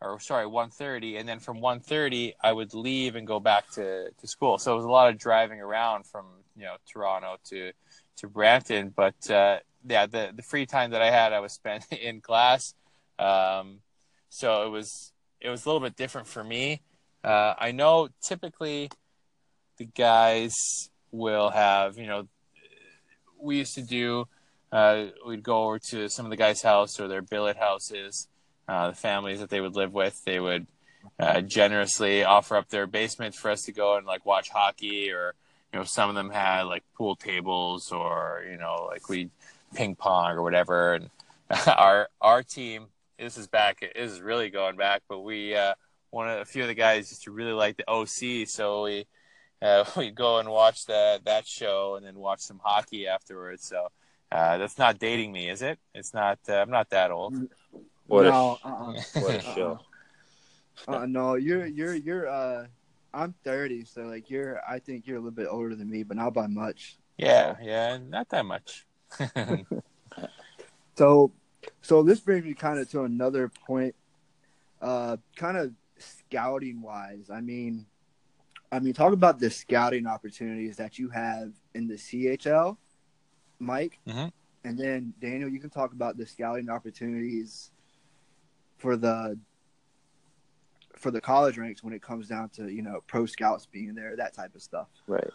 or 0.00 0.20
sorry 0.20 0.46
1.30 0.46 1.18
and 1.18 1.28
then 1.28 1.38
from 1.38 1.58
1.30 1.58 2.34
i 2.42 2.52
would 2.52 2.74
leave 2.74 3.16
and 3.16 3.26
go 3.26 3.40
back 3.40 3.70
to, 3.70 4.10
to 4.10 4.26
school 4.26 4.58
so 4.58 4.72
it 4.72 4.76
was 4.76 4.84
a 4.84 4.90
lot 4.90 5.08
of 5.08 5.18
driving 5.18 5.60
around 5.60 6.04
from 6.04 6.26
you 6.56 6.64
know 6.64 6.76
toronto 6.90 7.36
to 7.44 7.72
to 8.16 8.28
brampton 8.28 8.92
but 8.94 9.30
uh, 9.30 9.58
yeah, 9.88 10.06
the 10.06 10.32
the 10.34 10.42
free 10.42 10.66
time 10.66 10.90
that 10.90 11.02
I 11.02 11.10
had, 11.10 11.32
I 11.32 11.40
was 11.40 11.52
spent 11.52 11.90
in 11.92 12.20
class. 12.20 12.74
Um, 13.18 13.80
so 14.28 14.66
it 14.66 14.70
was 14.70 15.12
it 15.40 15.48
was 15.48 15.64
a 15.64 15.68
little 15.68 15.80
bit 15.80 15.96
different 15.96 16.26
for 16.26 16.42
me. 16.42 16.82
Uh, 17.22 17.54
I 17.58 17.72
know 17.72 18.08
typically 18.22 18.90
the 19.78 19.84
guys 19.84 20.54
will 21.10 21.50
have, 21.50 21.98
you 21.98 22.06
know, 22.06 22.28
we 23.40 23.58
used 23.58 23.74
to 23.74 23.82
do. 23.82 24.26
Uh, 24.72 25.06
we'd 25.26 25.42
go 25.42 25.64
over 25.64 25.78
to 25.78 26.08
some 26.08 26.26
of 26.26 26.30
the 26.30 26.36
guys' 26.36 26.62
house 26.62 26.98
or 27.00 27.08
their 27.08 27.22
billet 27.22 27.56
houses, 27.56 28.28
uh, 28.68 28.88
the 28.88 28.96
families 28.96 29.40
that 29.40 29.48
they 29.48 29.60
would 29.60 29.76
live 29.76 29.92
with. 29.92 30.22
They 30.24 30.40
would 30.40 30.66
uh, 31.18 31.40
generously 31.40 32.24
offer 32.24 32.56
up 32.56 32.68
their 32.68 32.86
basement 32.86 33.34
for 33.34 33.50
us 33.50 33.62
to 33.62 33.72
go 33.72 33.96
and 33.96 34.06
like 34.06 34.26
watch 34.26 34.50
hockey, 34.50 35.10
or 35.10 35.34
you 35.72 35.78
know, 35.78 35.84
some 35.84 36.08
of 36.08 36.14
them 36.14 36.30
had 36.30 36.62
like 36.62 36.84
pool 36.96 37.16
tables, 37.16 37.92
or 37.92 38.44
you 38.50 38.56
know, 38.56 38.86
like 38.90 39.08
we 39.08 39.30
ping 39.74 39.94
pong 39.94 40.32
or 40.32 40.42
whatever. 40.42 40.94
And 40.94 41.10
our 41.66 42.08
our 42.20 42.42
team, 42.42 42.86
this 43.18 43.36
is 43.36 43.46
back. 43.46 43.80
This 43.80 44.12
is 44.12 44.20
really 44.20 44.50
going 44.50 44.76
back, 44.76 45.02
but 45.08 45.20
we 45.20 45.54
uh, 45.54 45.74
one 46.10 46.28
of 46.28 46.40
a 46.40 46.44
few 46.44 46.62
of 46.62 46.68
the 46.68 46.74
guys 46.74 47.10
used 47.10 47.24
to 47.24 47.30
really 47.30 47.52
like 47.52 47.76
the 47.76 47.88
OC, 47.90 48.48
so 48.48 48.84
we 48.84 49.06
uh, 49.62 49.84
we 49.96 50.10
go 50.10 50.38
and 50.38 50.48
watch 50.48 50.86
that 50.86 51.24
that 51.24 51.46
show 51.46 51.96
and 51.96 52.06
then 52.06 52.16
watch 52.16 52.40
some 52.40 52.60
hockey 52.62 53.06
afterwards. 53.06 53.64
So 53.64 53.88
uh, 54.32 54.58
that's 54.58 54.78
not 54.78 54.98
dating 54.98 55.32
me, 55.32 55.48
is 55.48 55.62
it? 55.62 55.78
It's 55.94 56.14
not. 56.14 56.38
Uh, 56.48 56.54
I'm 56.54 56.70
not 56.70 56.90
that 56.90 57.10
old. 57.10 57.34
What 58.06 58.24
no, 58.24 58.58
a 58.64 58.68
uh-uh. 58.68 59.00
what 59.14 59.34
a 59.34 59.40
show. 59.40 59.80
uh, 60.88 61.06
no, 61.06 61.34
you're 61.34 61.66
you're 61.66 61.94
you're 61.94 62.28
uh 62.28 62.66
I'm 63.16 63.34
30, 63.44 63.84
so 63.84 64.02
like 64.02 64.28
you're 64.28 64.60
I 64.68 64.78
think 64.78 65.06
you're 65.06 65.16
a 65.16 65.20
little 65.20 65.30
bit 65.32 65.48
older 65.50 65.74
than 65.74 65.90
me, 65.90 66.02
but 66.02 66.16
not 66.18 66.34
by 66.34 66.46
much. 66.46 66.98
Yeah, 67.16 67.56
yeah, 67.62 67.98
not 67.98 68.28
that 68.28 68.44
much. 68.44 68.86
So 70.96 71.32
so 71.82 72.02
this 72.02 72.20
brings 72.20 72.44
me 72.44 72.54
kind 72.54 72.78
of 72.78 72.90
to 72.90 73.02
another 73.02 73.48
point 73.48 73.94
uh 74.80 75.16
kind 75.36 75.56
of 75.56 75.72
scouting 75.98 76.80
wise. 76.82 77.28
I 77.30 77.40
mean 77.40 77.86
I 78.72 78.78
mean 78.80 78.94
talk 78.94 79.12
about 79.12 79.38
the 79.38 79.50
scouting 79.50 80.06
opportunities 80.06 80.76
that 80.76 80.98
you 80.98 81.10
have 81.10 81.52
in 81.74 81.86
the 81.86 81.94
CHL, 81.94 82.76
Mike. 83.58 83.98
Mhm. 84.06 84.32
And 84.64 84.78
then 84.78 85.14
Daniel, 85.20 85.48
you 85.48 85.60
can 85.60 85.70
talk 85.70 85.92
about 85.92 86.16
the 86.16 86.26
scouting 86.26 86.68
opportunities 86.70 87.70
for 88.78 88.96
the 88.96 89.38
for 90.96 91.10
the 91.10 91.20
college 91.20 91.58
ranks 91.58 91.82
when 91.82 91.92
it 91.92 92.02
comes 92.02 92.28
down 92.28 92.48
to 92.50 92.68
you 92.72 92.82
know 92.82 93.00
pro 93.06 93.26
scouts 93.26 93.66
being 93.66 93.94
there, 93.94 94.16
that 94.16 94.34
type 94.34 94.54
of 94.54 94.62
stuff. 94.62 94.88
Right. 95.06 95.30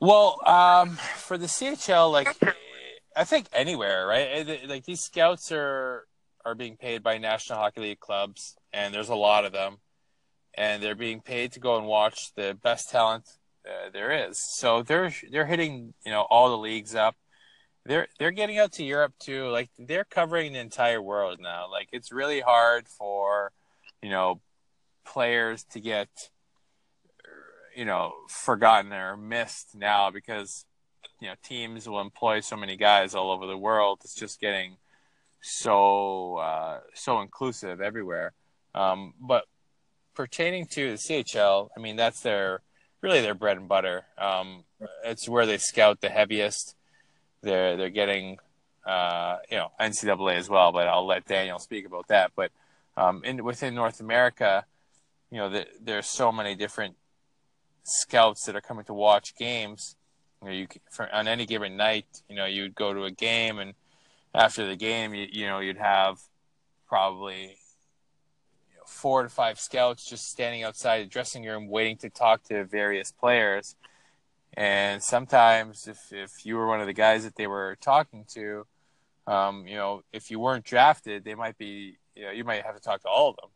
Well, 0.00 0.40
um, 0.46 0.90
for 1.16 1.36
the 1.36 1.46
CHL, 1.46 2.10
like 2.10 2.36
I 3.16 3.24
think 3.24 3.46
anywhere, 3.52 4.06
right? 4.06 4.68
Like 4.68 4.84
these 4.84 5.00
scouts 5.00 5.50
are 5.52 6.06
are 6.44 6.54
being 6.54 6.76
paid 6.76 7.02
by 7.02 7.18
National 7.18 7.58
Hockey 7.58 7.80
League 7.80 8.00
clubs, 8.00 8.56
and 8.72 8.94
there's 8.94 9.08
a 9.08 9.14
lot 9.14 9.44
of 9.44 9.52
them, 9.52 9.78
and 10.54 10.82
they're 10.82 10.94
being 10.94 11.20
paid 11.20 11.52
to 11.52 11.60
go 11.60 11.76
and 11.76 11.86
watch 11.86 12.32
the 12.36 12.56
best 12.62 12.90
talent 12.90 13.24
uh, 13.66 13.90
there 13.92 14.28
is. 14.28 14.38
So 14.58 14.82
they're 14.82 15.12
they're 15.30 15.46
hitting 15.46 15.94
you 16.04 16.12
know 16.12 16.26
all 16.30 16.50
the 16.50 16.58
leagues 16.58 16.94
up. 16.94 17.16
They're 17.84 18.08
they're 18.18 18.30
getting 18.30 18.58
out 18.58 18.72
to 18.72 18.84
Europe 18.84 19.14
too. 19.18 19.48
Like 19.48 19.70
they're 19.78 20.04
covering 20.04 20.52
the 20.52 20.60
entire 20.60 21.02
world 21.02 21.38
now. 21.40 21.70
Like 21.70 21.88
it's 21.92 22.12
really 22.12 22.40
hard 22.40 22.88
for 22.88 23.52
you 24.02 24.10
know 24.10 24.40
players 25.06 25.64
to 25.70 25.80
get 25.80 26.08
you 27.74 27.84
know 27.84 28.12
forgotten 28.28 28.92
or 28.92 29.16
missed 29.16 29.74
now 29.74 30.10
because 30.10 30.64
you 31.20 31.28
know 31.28 31.34
teams 31.42 31.88
will 31.88 32.00
employ 32.00 32.40
so 32.40 32.56
many 32.56 32.76
guys 32.76 33.14
all 33.14 33.30
over 33.30 33.46
the 33.46 33.58
world. 33.58 34.00
It's 34.02 34.14
just 34.14 34.40
getting 34.40 34.76
so 35.40 36.36
uh, 36.36 36.80
so 36.94 37.20
inclusive 37.20 37.80
everywhere. 37.80 38.32
Um, 38.74 39.14
but 39.20 39.44
pertaining 40.14 40.66
to 40.66 40.90
the 40.90 40.96
CHL, 40.96 41.68
I 41.76 41.80
mean 41.80 41.96
that's 41.96 42.20
their 42.20 42.62
really 43.02 43.20
their 43.20 43.34
bread 43.34 43.58
and 43.58 43.68
butter. 43.68 44.04
Um, 44.18 44.64
it's 45.04 45.28
where 45.28 45.46
they 45.46 45.58
scout 45.58 46.00
the 46.00 46.08
heaviest. 46.08 46.74
they're 47.42 47.76
they're 47.76 47.90
getting 47.90 48.38
uh, 48.86 49.38
you 49.50 49.58
know 49.58 49.70
NCAA 49.80 50.36
as 50.36 50.48
well. 50.48 50.72
But 50.72 50.88
I'll 50.88 51.06
let 51.06 51.26
Daniel 51.26 51.58
speak 51.58 51.86
about 51.86 52.08
that. 52.08 52.32
But 52.34 52.50
um, 52.96 53.22
in 53.24 53.44
within 53.44 53.74
North 53.74 54.00
America, 54.00 54.64
you 55.30 55.38
know, 55.38 55.50
the, 55.50 55.66
there's 55.82 56.06
so 56.06 56.30
many 56.30 56.54
different 56.54 56.96
scouts 57.82 58.44
that 58.46 58.56
are 58.56 58.60
coming 58.60 58.84
to 58.84 58.94
watch 58.94 59.34
games. 59.36 59.96
You 60.42 60.48
know, 60.48 60.54
you 60.54 60.66
for, 60.90 61.12
on 61.12 61.28
any 61.28 61.46
given 61.46 61.76
night, 61.76 62.06
you 62.28 62.36
know, 62.36 62.44
you'd 62.44 62.74
go 62.74 62.92
to 62.92 63.04
a 63.04 63.10
game, 63.10 63.58
and 63.58 63.74
after 64.34 64.66
the 64.66 64.76
game, 64.76 65.14
you, 65.14 65.26
you 65.30 65.46
know, 65.46 65.60
you'd 65.60 65.78
have 65.78 66.18
probably 66.86 67.42
you 68.70 68.76
know, 68.76 68.84
four 68.86 69.22
to 69.22 69.28
five 69.28 69.58
scouts 69.58 70.08
just 70.08 70.28
standing 70.28 70.62
outside 70.62 71.02
the 71.02 71.08
dressing 71.08 71.44
room 71.44 71.68
waiting 71.68 71.96
to 71.98 72.10
talk 72.10 72.44
to 72.44 72.64
various 72.64 73.10
players. 73.10 73.76
And 74.54 75.02
sometimes, 75.02 75.88
if 75.88 76.12
if 76.12 76.46
you 76.46 76.56
were 76.56 76.66
one 76.66 76.80
of 76.80 76.86
the 76.86 76.92
guys 76.92 77.24
that 77.24 77.36
they 77.36 77.46
were 77.46 77.76
talking 77.80 78.24
to, 78.34 78.66
um, 79.26 79.66
you 79.66 79.74
know, 79.74 80.02
if 80.12 80.30
you 80.30 80.38
weren't 80.38 80.64
drafted, 80.64 81.24
they 81.24 81.34
might 81.34 81.58
be, 81.58 81.98
you 82.14 82.24
know, 82.24 82.30
you 82.30 82.44
might 82.44 82.62
have 82.62 82.76
to 82.76 82.80
talk 82.80 83.02
to 83.02 83.08
all 83.08 83.30
of 83.30 83.36
them 83.36 83.50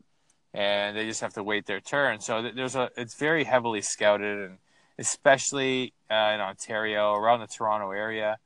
and 0.53 0.97
they 0.97 1.05
just 1.05 1.21
have 1.21 1.33
to 1.33 1.43
wait 1.43 1.65
their 1.65 1.79
turn. 1.79 2.19
So 2.19 2.49
there's 2.53 2.75
a 2.75 2.89
it's 2.97 3.15
very 3.15 3.43
heavily 3.43 3.81
scouted, 3.81 4.49
and 4.49 4.57
especially 4.99 5.93
uh, 6.09 6.31
in 6.33 6.41
Ontario, 6.41 7.13
around 7.13 7.39
the 7.39 7.47
Toronto 7.47 7.91
area, 7.91 8.37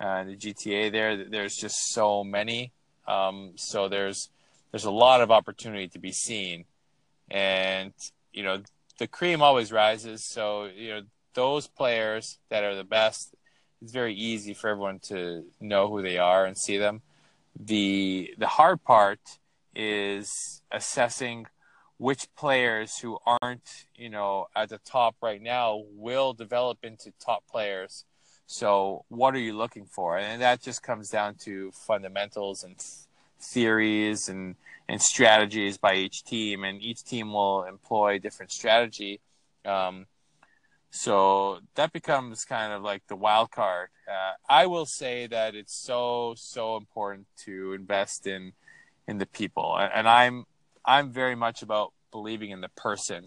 uh, 0.00 0.24
the 0.24 0.36
GTA. 0.36 0.90
There, 0.90 1.24
there's 1.24 1.56
just 1.56 1.92
so 1.92 2.24
many. 2.24 2.72
Um, 3.06 3.52
so 3.56 3.88
there's 3.88 4.30
there's 4.70 4.84
a 4.84 4.90
lot 4.90 5.20
of 5.20 5.30
opportunity 5.30 5.88
to 5.88 5.98
be 5.98 6.12
seen, 6.12 6.64
and 7.30 7.92
you 8.32 8.42
know 8.42 8.62
the 8.98 9.06
cream 9.06 9.42
always 9.42 9.72
rises. 9.72 10.24
So 10.24 10.66
you 10.74 10.90
know 10.90 11.02
those 11.34 11.66
players 11.66 12.38
that 12.48 12.64
are 12.64 12.74
the 12.74 12.84
best. 12.84 13.34
It's 13.82 13.92
very 13.92 14.14
easy 14.14 14.52
for 14.52 14.68
everyone 14.68 14.98
to 15.04 15.44
know 15.58 15.88
who 15.88 16.02
they 16.02 16.18
are 16.18 16.44
and 16.44 16.56
see 16.56 16.78
them. 16.78 17.02
The 17.58 18.34
the 18.38 18.46
hard 18.46 18.82
part 18.84 19.20
is 19.74 20.62
assessing 20.70 21.46
which 21.98 22.34
players 22.34 22.98
who 22.98 23.18
aren't, 23.26 23.86
you 23.94 24.08
know, 24.08 24.46
at 24.56 24.70
the 24.70 24.78
top 24.78 25.16
right 25.22 25.40
now 25.42 25.82
will 25.92 26.32
develop 26.32 26.78
into 26.82 27.12
top 27.20 27.44
players. 27.50 28.04
So, 28.46 29.04
what 29.08 29.34
are 29.34 29.38
you 29.38 29.56
looking 29.56 29.84
for? 29.84 30.18
And 30.18 30.42
that 30.42 30.62
just 30.62 30.82
comes 30.82 31.10
down 31.10 31.36
to 31.44 31.70
fundamentals 31.72 32.64
and 32.64 32.76
theories 33.38 34.28
and 34.28 34.56
and 34.88 35.00
strategies 35.00 35.78
by 35.78 35.94
each 35.94 36.24
team, 36.24 36.64
and 36.64 36.82
each 36.82 37.04
team 37.04 37.32
will 37.32 37.62
employ 37.62 38.18
different 38.18 38.50
strategy. 38.50 39.20
Um, 39.64 40.06
so 40.90 41.60
that 41.76 41.92
becomes 41.92 42.44
kind 42.44 42.72
of 42.72 42.82
like 42.82 43.06
the 43.06 43.14
wild 43.14 43.52
card. 43.52 43.90
Uh, 44.08 44.32
I 44.48 44.66
will 44.66 44.86
say 44.86 45.28
that 45.28 45.54
it's 45.54 45.74
so 45.74 46.34
so 46.36 46.76
important 46.76 47.26
to 47.44 47.72
invest 47.74 48.26
in 48.26 48.52
in 49.10 49.18
the 49.18 49.26
people, 49.26 49.76
and 49.76 50.08
I'm 50.08 50.46
I'm 50.84 51.10
very 51.10 51.34
much 51.34 51.62
about 51.62 51.92
believing 52.12 52.50
in 52.50 52.60
the 52.60 52.68
person, 52.70 53.26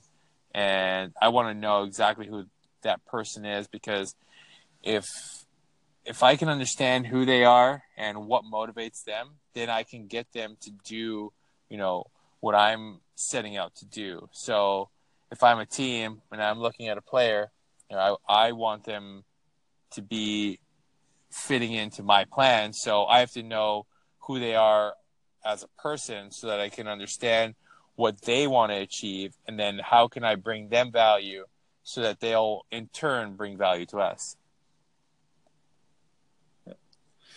and 0.55 1.11
I 1.21 1.27
want 1.27 1.49
to 1.49 1.53
know 1.53 1.83
exactly 1.83 2.25
who 2.25 2.45
that 2.83 3.05
person 3.05 3.45
is 3.45 3.67
because 3.67 4.15
if 4.81 5.05
if 6.05 6.23
I 6.23 6.37
can 6.37 6.47
understand 6.47 7.07
who 7.07 7.25
they 7.25 7.43
are 7.43 7.83
and 7.97 8.27
what 8.27 8.43
motivates 8.45 9.03
them, 9.03 9.31
then 9.53 9.69
I 9.69 9.83
can 9.83 10.07
get 10.07 10.31
them 10.31 10.55
to 10.61 10.71
do, 10.85 11.33
you 11.69 11.77
know, 11.77 12.05
what 12.39 12.55
I'm 12.55 12.99
setting 13.15 13.57
out 13.57 13.75
to 13.75 13.85
do. 13.85 14.29
So 14.31 14.89
if 15.31 15.43
I'm 15.43 15.59
a 15.59 15.65
team 15.65 16.21
and 16.31 16.41
I'm 16.41 16.59
looking 16.59 16.87
at 16.87 16.97
a 16.97 17.01
player, 17.01 17.51
you 17.89 17.97
know, 17.97 18.17
I, 18.27 18.47
I 18.47 18.51
want 18.53 18.85
them 18.85 19.23
to 19.91 20.01
be 20.01 20.59
fitting 21.29 21.73
into 21.73 22.03
my 22.03 22.25
plan. 22.25 22.73
So 22.73 23.05
I 23.05 23.19
have 23.19 23.31
to 23.31 23.43
know 23.43 23.85
who 24.19 24.39
they 24.39 24.55
are 24.55 24.93
as 25.45 25.63
a 25.63 25.81
person 25.81 26.31
so 26.31 26.47
that 26.47 26.59
I 26.59 26.69
can 26.69 26.87
understand 26.87 27.55
what 27.95 28.21
they 28.21 28.47
want 28.47 28.71
to 28.71 28.77
achieve 28.77 29.35
and 29.47 29.59
then 29.59 29.79
how 29.79 30.07
can 30.07 30.23
I 30.23 30.35
bring 30.35 30.69
them 30.69 30.91
value 30.91 31.45
so 31.83 32.01
that 32.01 32.19
they'll 32.19 32.65
in 32.71 32.87
turn 32.87 33.35
bring 33.35 33.57
value 33.57 33.85
to 33.87 33.99
us. 33.99 34.37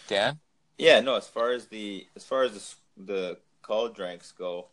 Dan? 0.09 0.39
Yeah, 0.79 1.01
no, 1.01 1.17
as 1.17 1.27
far 1.27 1.51
as 1.51 1.67
the 1.67 2.07
as 2.15 2.25
far 2.25 2.45
as 2.45 2.77
the, 2.97 3.05
the 3.05 3.39
college 3.63 3.99
ranks 3.99 4.33
go, 4.33 4.69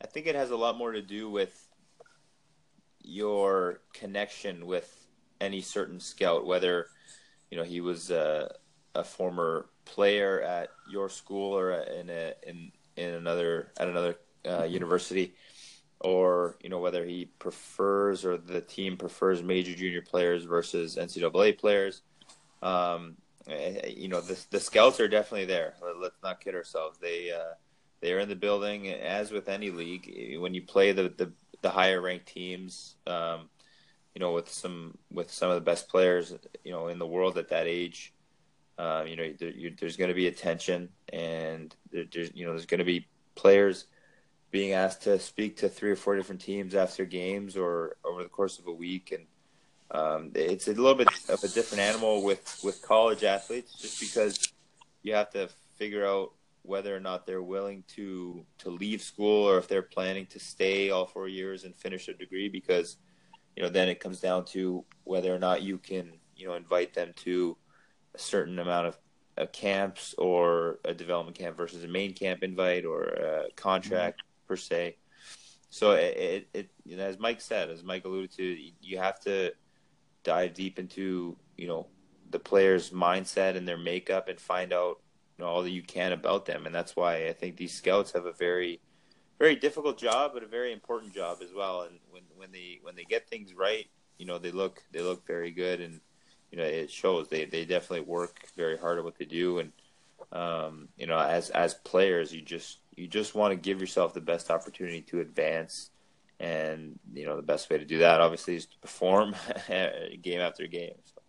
I 0.00 0.06
think 0.06 0.26
it 0.26 0.34
has 0.34 0.50
a 0.50 0.56
lot 0.56 0.78
more 0.78 0.92
to 0.92 1.02
do 1.02 1.28
with 1.28 1.66
your 3.02 3.80
connection 3.92 4.66
with 4.66 5.06
any 5.40 5.60
certain 5.60 5.98
scout, 6.00 6.46
whether 6.46 6.86
you 7.50 7.56
know 7.56 7.64
he 7.64 7.80
was 7.80 8.10
a, 8.10 8.54
a 8.94 9.02
former 9.02 9.68
player 9.88 10.40
at 10.42 10.68
your 10.88 11.08
school 11.08 11.58
or 11.58 11.72
in 11.72 12.10
a 12.10 12.34
in 12.46 12.70
in 12.96 13.14
another 13.14 13.72
at 13.78 13.88
another 13.88 14.16
uh, 14.46 14.64
university, 14.64 15.34
or 16.00 16.56
you 16.62 16.68
know 16.68 16.78
whether 16.78 17.04
he 17.04 17.26
prefers 17.38 18.24
or 18.24 18.36
the 18.36 18.60
team 18.60 18.96
prefers 18.96 19.42
major 19.42 19.74
junior 19.74 20.02
players 20.02 20.44
versus 20.44 20.96
NCAA 20.96 21.58
players. 21.58 22.02
Um, 22.62 23.16
eh, 23.48 23.88
you 23.88 24.08
know 24.08 24.20
the 24.20 24.38
the 24.50 24.60
scouts 24.60 25.00
are 25.00 25.08
definitely 25.08 25.46
there. 25.46 25.74
Let's 26.00 26.22
not 26.22 26.40
kid 26.40 26.54
ourselves. 26.54 26.98
They 26.98 27.30
uh, 27.30 27.54
they 28.00 28.12
are 28.12 28.20
in 28.20 28.28
the 28.28 28.36
building. 28.36 28.88
As 28.90 29.30
with 29.30 29.48
any 29.48 29.70
league, 29.70 30.38
when 30.38 30.54
you 30.54 30.62
play 30.62 30.92
the 30.92 31.14
the, 31.16 31.32
the 31.62 31.70
higher 31.70 32.00
ranked 32.00 32.26
teams, 32.26 32.96
um, 33.06 33.48
you 34.14 34.20
know 34.20 34.32
with 34.32 34.50
some 34.50 34.96
with 35.10 35.30
some 35.30 35.50
of 35.50 35.54
the 35.54 35.70
best 35.70 35.88
players, 35.88 36.34
you 36.64 36.72
know 36.72 36.88
in 36.88 36.98
the 36.98 37.06
world 37.06 37.38
at 37.38 37.48
that 37.48 37.66
age. 37.66 38.12
Uh, 38.78 39.04
you 39.06 39.16
know, 39.16 39.32
there, 39.38 39.50
you, 39.50 39.74
there's 39.78 39.96
going 39.96 40.08
to 40.08 40.14
be 40.14 40.28
attention, 40.28 40.88
and 41.12 41.74
there, 41.90 42.04
there's 42.12 42.30
you 42.34 42.46
know 42.46 42.52
there's 42.52 42.66
going 42.66 42.78
to 42.78 42.84
be 42.84 43.06
players 43.34 43.86
being 44.50 44.72
asked 44.72 45.02
to 45.02 45.18
speak 45.18 45.56
to 45.58 45.68
three 45.68 45.90
or 45.90 45.96
four 45.96 46.16
different 46.16 46.40
teams 46.40 46.74
after 46.74 47.04
games 47.04 47.56
or 47.56 47.96
over 48.04 48.22
the 48.22 48.28
course 48.28 48.58
of 48.58 48.66
a 48.68 48.72
week, 48.72 49.12
and 49.12 49.26
um, 49.90 50.30
it's 50.34 50.68
a 50.68 50.72
little 50.72 50.94
bit 50.94 51.08
of 51.28 51.42
a 51.42 51.48
different 51.48 51.82
animal 51.82 52.22
with 52.22 52.60
with 52.62 52.80
college 52.80 53.24
athletes, 53.24 53.74
just 53.74 53.98
because 53.98 54.52
you 55.02 55.12
have 55.12 55.30
to 55.30 55.48
figure 55.76 56.06
out 56.06 56.32
whether 56.62 56.94
or 56.94 57.00
not 57.00 57.26
they're 57.26 57.42
willing 57.42 57.82
to 57.88 58.44
to 58.58 58.70
leave 58.70 59.00
school 59.00 59.48
or 59.48 59.58
if 59.58 59.66
they're 59.66 59.82
planning 59.82 60.26
to 60.26 60.38
stay 60.38 60.90
all 60.90 61.06
four 61.06 61.26
years 61.26 61.64
and 61.64 61.74
finish 61.74 62.08
a 62.08 62.12
degree 62.12 62.48
because 62.48 62.98
you 63.56 63.62
know 63.62 63.68
then 63.68 63.88
it 63.88 64.00
comes 64.00 64.20
down 64.20 64.44
to 64.44 64.84
whether 65.04 65.34
or 65.34 65.38
not 65.38 65.62
you 65.62 65.78
can 65.78 66.12
you 66.36 66.46
know 66.46 66.54
invite 66.54 66.92
them 66.92 67.12
to 67.16 67.56
a 68.18 68.20
certain 68.20 68.58
amount 68.58 68.88
of 68.88 68.98
uh, 69.38 69.46
camps 69.46 70.14
or 70.18 70.78
a 70.84 70.92
development 70.92 71.38
camp 71.38 71.56
versus 71.56 71.84
a 71.84 71.88
main 71.88 72.12
camp 72.12 72.42
invite 72.42 72.84
or 72.84 73.04
a 73.04 73.44
contract 73.54 74.22
per 74.48 74.56
se. 74.56 74.96
So 75.70 75.92
it, 75.92 76.16
it, 76.16 76.48
it 76.54 76.70
you 76.84 76.96
know, 76.96 77.04
as 77.04 77.18
Mike 77.18 77.40
said, 77.40 77.70
as 77.70 77.84
Mike 77.84 78.04
alluded 78.04 78.32
to, 78.36 78.56
you 78.80 78.98
have 78.98 79.20
to 79.20 79.52
dive 80.24 80.54
deep 80.54 80.78
into 80.78 81.36
you 81.56 81.68
know 81.68 81.86
the 82.30 82.38
player's 82.38 82.90
mindset 82.90 83.56
and 83.56 83.66
their 83.66 83.78
makeup 83.78 84.28
and 84.28 84.40
find 84.40 84.72
out 84.72 85.00
you 85.36 85.44
know 85.44 85.50
all 85.50 85.62
that 85.62 85.70
you 85.70 85.82
can 85.82 86.12
about 86.12 86.46
them. 86.46 86.66
And 86.66 86.74
that's 86.74 86.96
why 86.96 87.28
I 87.28 87.32
think 87.32 87.56
these 87.56 87.74
scouts 87.74 88.12
have 88.12 88.26
a 88.26 88.32
very 88.32 88.80
very 89.38 89.54
difficult 89.54 89.98
job, 89.98 90.32
but 90.34 90.42
a 90.42 90.48
very 90.48 90.72
important 90.72 91.14
job 91.14 91.38
as 91.42 91.52
well. 91.54 91.82
And 91.82 91.98
when 92.10 92.22
when 92.36 92.50
they 92.50 92.80
when 92.82 92.96
they 92.96 93.04
get 93.04 93.28
things 93.28 93.54
right, 93.54 93.86
you 94.16 94.26
know 94.26 94.38
they 94.38 94.50
look 94.50 94.82
they 94.92 95.00
look 95.00 95.26
very 95.26 95.52
good, 95.52 95.80
and 95.80 96.00
you 96.50 96.58
know 96.58 96.64
it 96.64 96.90
shows. 96.90 97.28
They 97.28 97.44
they 97.44 97.64
definitely 97.64 98.06
work 98.06 98.48
very 98.56 98.78
hard 98.78 98.98
at 98.98 99.04
what 99.04 99.18
they 99.18 99.24
do, 99.24 99.58
and 99.58 99.72
um, 100.32 100.88
you 100.96 101.06
know 101.06 101.18
as 101.18 101.50
as 101.50 101.74
players, 101.74 102.32
you 102.32 102.42
just 102.42 102.78
you 102.96 103.06
just 103.06 103.34
want 103.34 103.52
to 103.52 103.56
give 103.56 103.80
yourself 103.80 104.14
the 104.14 104.20
best 104.20 104.50
opportunity 104.50 105.02
to 105.02 105.20
advance 105.20 105.90
and 106.40 106.98
you 107.12 107.24
know 107.24 107.36
the 107.36 107.42
best 107.42 107.68
way 107.68 107.78
to 107.78 107.84
do 107.84 107.98
that 107.98 108.20
obviously 108.20 108.56
is 108.56 108.66
to 108.66 108.78
perform 108.78 109.34
game 110.22 110.40
after 110.40 110.66
game 110.66 110.94
so. 111.04 111.20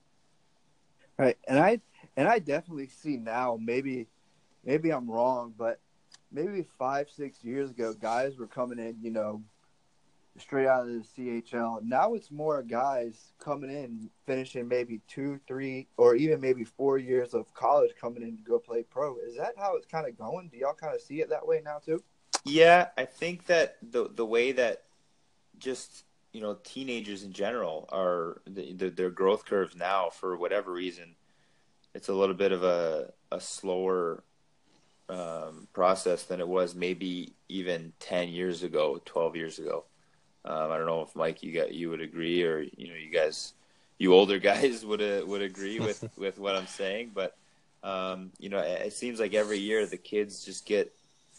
right 1.17 1.37
and 1.47 1.57
i 1.57 1.79
and 2.15 2.27
i 2.27 2.37
definitely 2.37 2.87
see 2.87 3.17
now 3.17 3.57
maybe 3.59 4.07
maybe 4.63 4.91
i'm 4.91 5.09
wrong 5.09 5.53
but 5.57 5.79
maybe 6.31 6.65
five 6.77 7.09
six 7.09 7.43
years 7.43 7.71
ago 7.71 7.93
guys 7.93 8.37
were 8.37 8.47
coming 8.47 8.77
in 8.77 8.95
you 9.01 9.09
know 9.09 9.41
straight 10.39 10.67
out 10.67 10.87
of 10.87 10.87
the 10.87 11.41
chl 11.43 11.81
now 11.83 12.13
it's 12.13 12.31
more 12.31 12.63
guys 12.63 13.33
coming 13.39 13.69
in 13.69 14.09
finishing 14.25 14.67
maybe 14.67 15.01
two 15.07 15.39
three 15.47 15.87
or 15.97 16.15
even 16.15 16.39
maybe 16.39 16.63
four 16.63 16.97
years 16.97 17.33
of 17.33 17.53
college 17.53 17.91
coming 17.99 18.23
in 18.23 18.37
to 18.37 18.43
go 18.43 18.59
play 18.59 18.83
pro. 18.83 19.17
Is 19.17 19.35
that 19.37 19.53
how 19.57 19.75
it's 19.75 19.85
kind 19.85 20.07
of 20.07 20.17
going? 20.17 20.49
Do 20.49 20.57
y'all 20.57 20.73
kind 20.73 20.93
of 20.93 21.01
see 21.01 21.21
it 21.21 21.29
that 21.29 21.45
way 21.45 21.61
now 21.63 21.79
too? 21.83 22.03
Yeah 22.45 22.87
i 22.97 23.05
think 23.05 23.45
that 23.47 23.77
the 23.81 24.09
the 24.13 24.25
way 24.25 24.51
that 24.53 24.83
just 25.57 26.05
you 26.31 26.41
know 26.41 26.57
teenagers 26.63 27.23
in 27.23 27.33
general 27.33 27.87
are 27.91 28.41
the, 28.45 28.73
the, 28.73 28.89
their 28.89 29.09
growth 29.09 29.45
curves 29.45 29.75
now 29.75 30.09
for 30.09 30.37
whatever 30.37 30.71
reason 30.71 31.15
it's 31.93 32.07
a 32.07 32.13
little 32.13 32.35
bit 32.35 32.51
of 32.51 32.63
a 32.63 33.11
a 33.31 33.41
slower 33.41 34.23
um, 35.09 35.67
process 35.73 36.23
than 36.23 36.39
it 36.39 36.47
was 36.47 36.75
maybe 36.75 37.33
even 37.49 37.93
10 37.99 38.29
years 38.29 38.63
ago 38.63 39.01
12 39.05 39.35
years 39.35 39.59
ago 39.59 39.85
um, 40.45 40.71
I 40.71 40.77
don't 40.77 40.85
know 40.85 41.01
if 41.01 41.15
Mike, 41.15 41.43
you 41.43 41.53
got 41.53 41.73
you 41.73 41.89
would 41.89 42.01
agree, 42.01 42.43
or 42.43 42.61
you 42.61 42.87
know, 42.87 42.95
you 42.95 43.11
guys, 43.11 43.53
you 43.97 44.13
older 44.13 44.39
guys 44.51 44.85
would 44.85 45.01
uh, 45.01 45.23
would 45.25 45.41
agree 45.41 45.79
with 45.79 46.03
with 46.17 46.37
what 46.39 46.55
I'm 46.55 46.67
saying. 46.67 47.11
But 47.13 47.35
Um, 47.83 48.31
you 48.39 48.49
know, 48.49 48.59
it, 48.59 48.87
it 48.87 48.93
seems 48.93 49.19
like 49.19 49.33
every 49.33 49.59
year 49.59 49.85
the 49.85 49.97
kids 49.97 50.43
just 50.45 50.65
get 50.65 50.93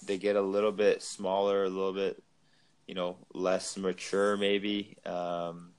they 0.07 0.19
get 0.19 0.37
a 0.37 0.43
little 0.43 0.73
bit 0.73 1.03
smaller, 1.03 1.65
a 1.65 1.69
little 1.69 1.93
bit, 1.93 2.23
you 2.87 2.95
know, 2.95 3.19
less 3.35 3.77
mature 3.77 4.37
maybe 4.37 4.97
um, 5.07 5.73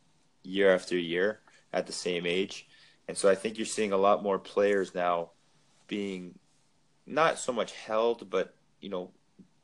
year 0.44 0.74
after 0.74 0.98
year 0.98 1.40
at 1.74 1.88
the 1.88 1.94
same 1.94 2.26
age, 2.26 2.68
and 3.08 3.18
so 3.18 3.30
I 3.30 3.36
think 3.36 3.58
you're 3.58 3.66
seeing 3.66 3.92
a 3.94 3.98
lot 3.98 4.24
more 4.24 4.40
players 4.40 4.94
now 4.96 5.32
being 5.88 6.36
not 7.06 7.40
so 7.40 7.52
much 7.54 7.74
held, 7.74 8.30
but 8.30 8.56
you 8.82 8.90
know, 8.90 9.12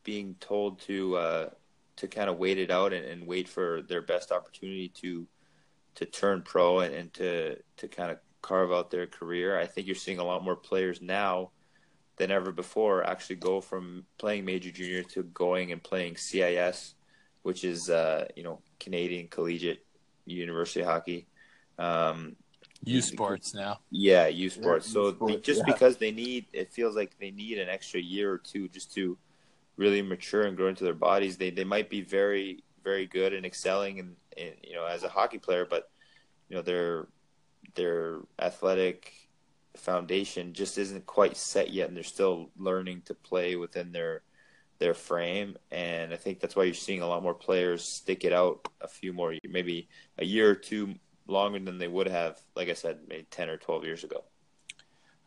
being 0.03 0.36
told 0.39 0.80
to 0.82 1.18
uh, 1.18 1.49
to 1.98 2.08
kind 2.08 2.30
of 2.30 2.38
wait 2.38 2.58
it 2.58 2.72
out 2.72 2.93
and, 2.93 3.06
and, 3.06 3.28
wait 3.28 3.50
for 3.50 3.82
their 3.82 4.02
best 4.02 4.32
opportunity 4.32 4.88
to 4.88 5.28
to 5.95 6.06
turn 6.06 6.41
pro 6.43 6.80
and, 6.80 6.93
and 6.93 7.14
to 7.14 7.58
to 7.78 7.88
kind 7.88 8.12
of 8.12 8.20
carve 8.41 8.72
out 8.72 8.91
their 8.91 9.08
career. 9.08 9.60
I 9.60 9.66
think 9.66 9.88
you're 9.88 9.95
seeing 9.95 10.20
a 10.20 10.24
lot 10.24 10.43
more 10.43 10.56
players 10.56 11.02
now 11.02 11.52
than 12.18 12.32
ever 12.32 12.52
before 12.52 13.04
actually 13.04 13.38
go 13.38 13.62
from 13.62 14.06
playing 14.18 14.45
major 14.45 14.72
junior 14.72 15.04
to 15.04 15.24
going 15.24 15.72
and 15.72 15.82
playing 15.84 16.18
CIS, 16.18 16.95
which 17.43 17.64
is 17.64 17.89
uh, 17.89 18.28
you 18.36 18.43
know 18.43 18.60
Canadian 18.80 19.28
Collegiate 19.28 19.86
University 20.26 20.84
Hockey. 20.84 21.28
Um, 21.78 22.36
U 22.84 23.02
Sports 23.02 23.54
now. 23.54 23.80
Yeah, 23.89 24.28
U 24.28 24.50
Sports. 24.50 24.88
Yeah, 24.88 24.93
so 24.93 25.14
sports, 25.14 25.45
just 25.45 25.64
yeah. 25.66 25.74
because 25.74 25.98
they 25.98 26.12
need, 26.12 26.45
it 26.54 26.72
feels 26.72 26.95
like 26.95 27.18
they 27.20 27.32
need 27.32 27.58
an 27.58 27.70
extra 27.70 28.00
year 28.00 28.32
or 28.32 28.38
two 28.38 28.68
just 28.68 28.93
to 28.93 29.18
really 29.78 30.01
mature 30.01 30.43
and 30.43 30.57
grow 30.57 30.67
into 30.67 30.84
their 30.84 30.93
bodies. 30.93 31.38
They 31.38 31.49
they 31.49 31.63
might 31.63 31.89
be 31.89 32.01
very 32.01 32.63
very 32.84 33.05
good 33.05 33.34
and 33.34 33.45
excelling 33.45 33.99
and 33.99 34.15
you 34.63 34.75
know 34.75 34.86
as 34.86 35.03
a 35.03 35.09
hockey 35.09 35.38
player, 35.38 35.65
but 35.69 35.89
you 36.49 36.55
know 36.55 36.61
their 36.61 37.07
their 37.75 38.19
athletic 38.39 39.13
foundation 39.75 40.53
just 40.53 40.78
isn't 40.78 41.05
quite 41.05 41.38
set 41.38 41.71
yet, 41.71 41.88
and 41.88 41.95
they're 41.95 42.03
still 42.03 42.49
learning 42.57 43.01
to 43.05 43.13
play 43.13 43.55
within 43.55 43.91
their 43.91 44.23
their 44.80 44.93
frame. 44.93 45.57
And 45.71 46.13
I 46.13 46.17
think 46.17 46.39
that's 46.39 46.55
why 46.55 46.63
you're 46.63 46.73
seeing 46.73 47.01
a 47.01 47.07
lot 47.07 47.23
more 47.23 47.34
players 47.34 47.84
stick 47.84 48.23
it 48.23 48.34
out 48.34 48.67
a 48.82 48.88
few 48.88 49.13
more, 49.13 49.34
maybe 49.47 49.89
a 50.17 50.25
year 50.25 50.49
or 50.49 50.55
two 50.55 50.95
longer 51.28 51.59
than 51.59 51.78
they 51.78 51.88
would 51.88 52.07
have, 52.07 52.39
like 52.55 52.69
I 52.69 52.73
said, 52.73 52.99
maybe 53.07 53.28
ten 53.30 53.49
or 53.49 53.57
twelve 53.57 53.86
years 53.86 54.03
ago. 54.03 54.23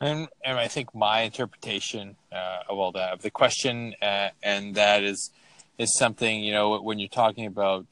And, 0.00 0.28
and 0.42 0.58
I 0.58 0.68
think 0.68 0.94
my 0.94 1.20
interpretation 1.20 2.16
uh, 2.32 2.60
of 2.68 2.78
all 2.78 2.92
that, 2.92 3.12
of 3.12 3.22
the 3.22 3.30
question, 3.30 3.94
uh, 4.00 4.30
and 4.42 4.74
that 4.74 5.04
is 5.04 5.30
is 5.78 5.96
something 5.96 6.44
you 6.44 6.52
know 6.52 6.78
when 6.80 6.98
you're 6.98 7.08
talking 7.08 7.46
about 7.46 7.86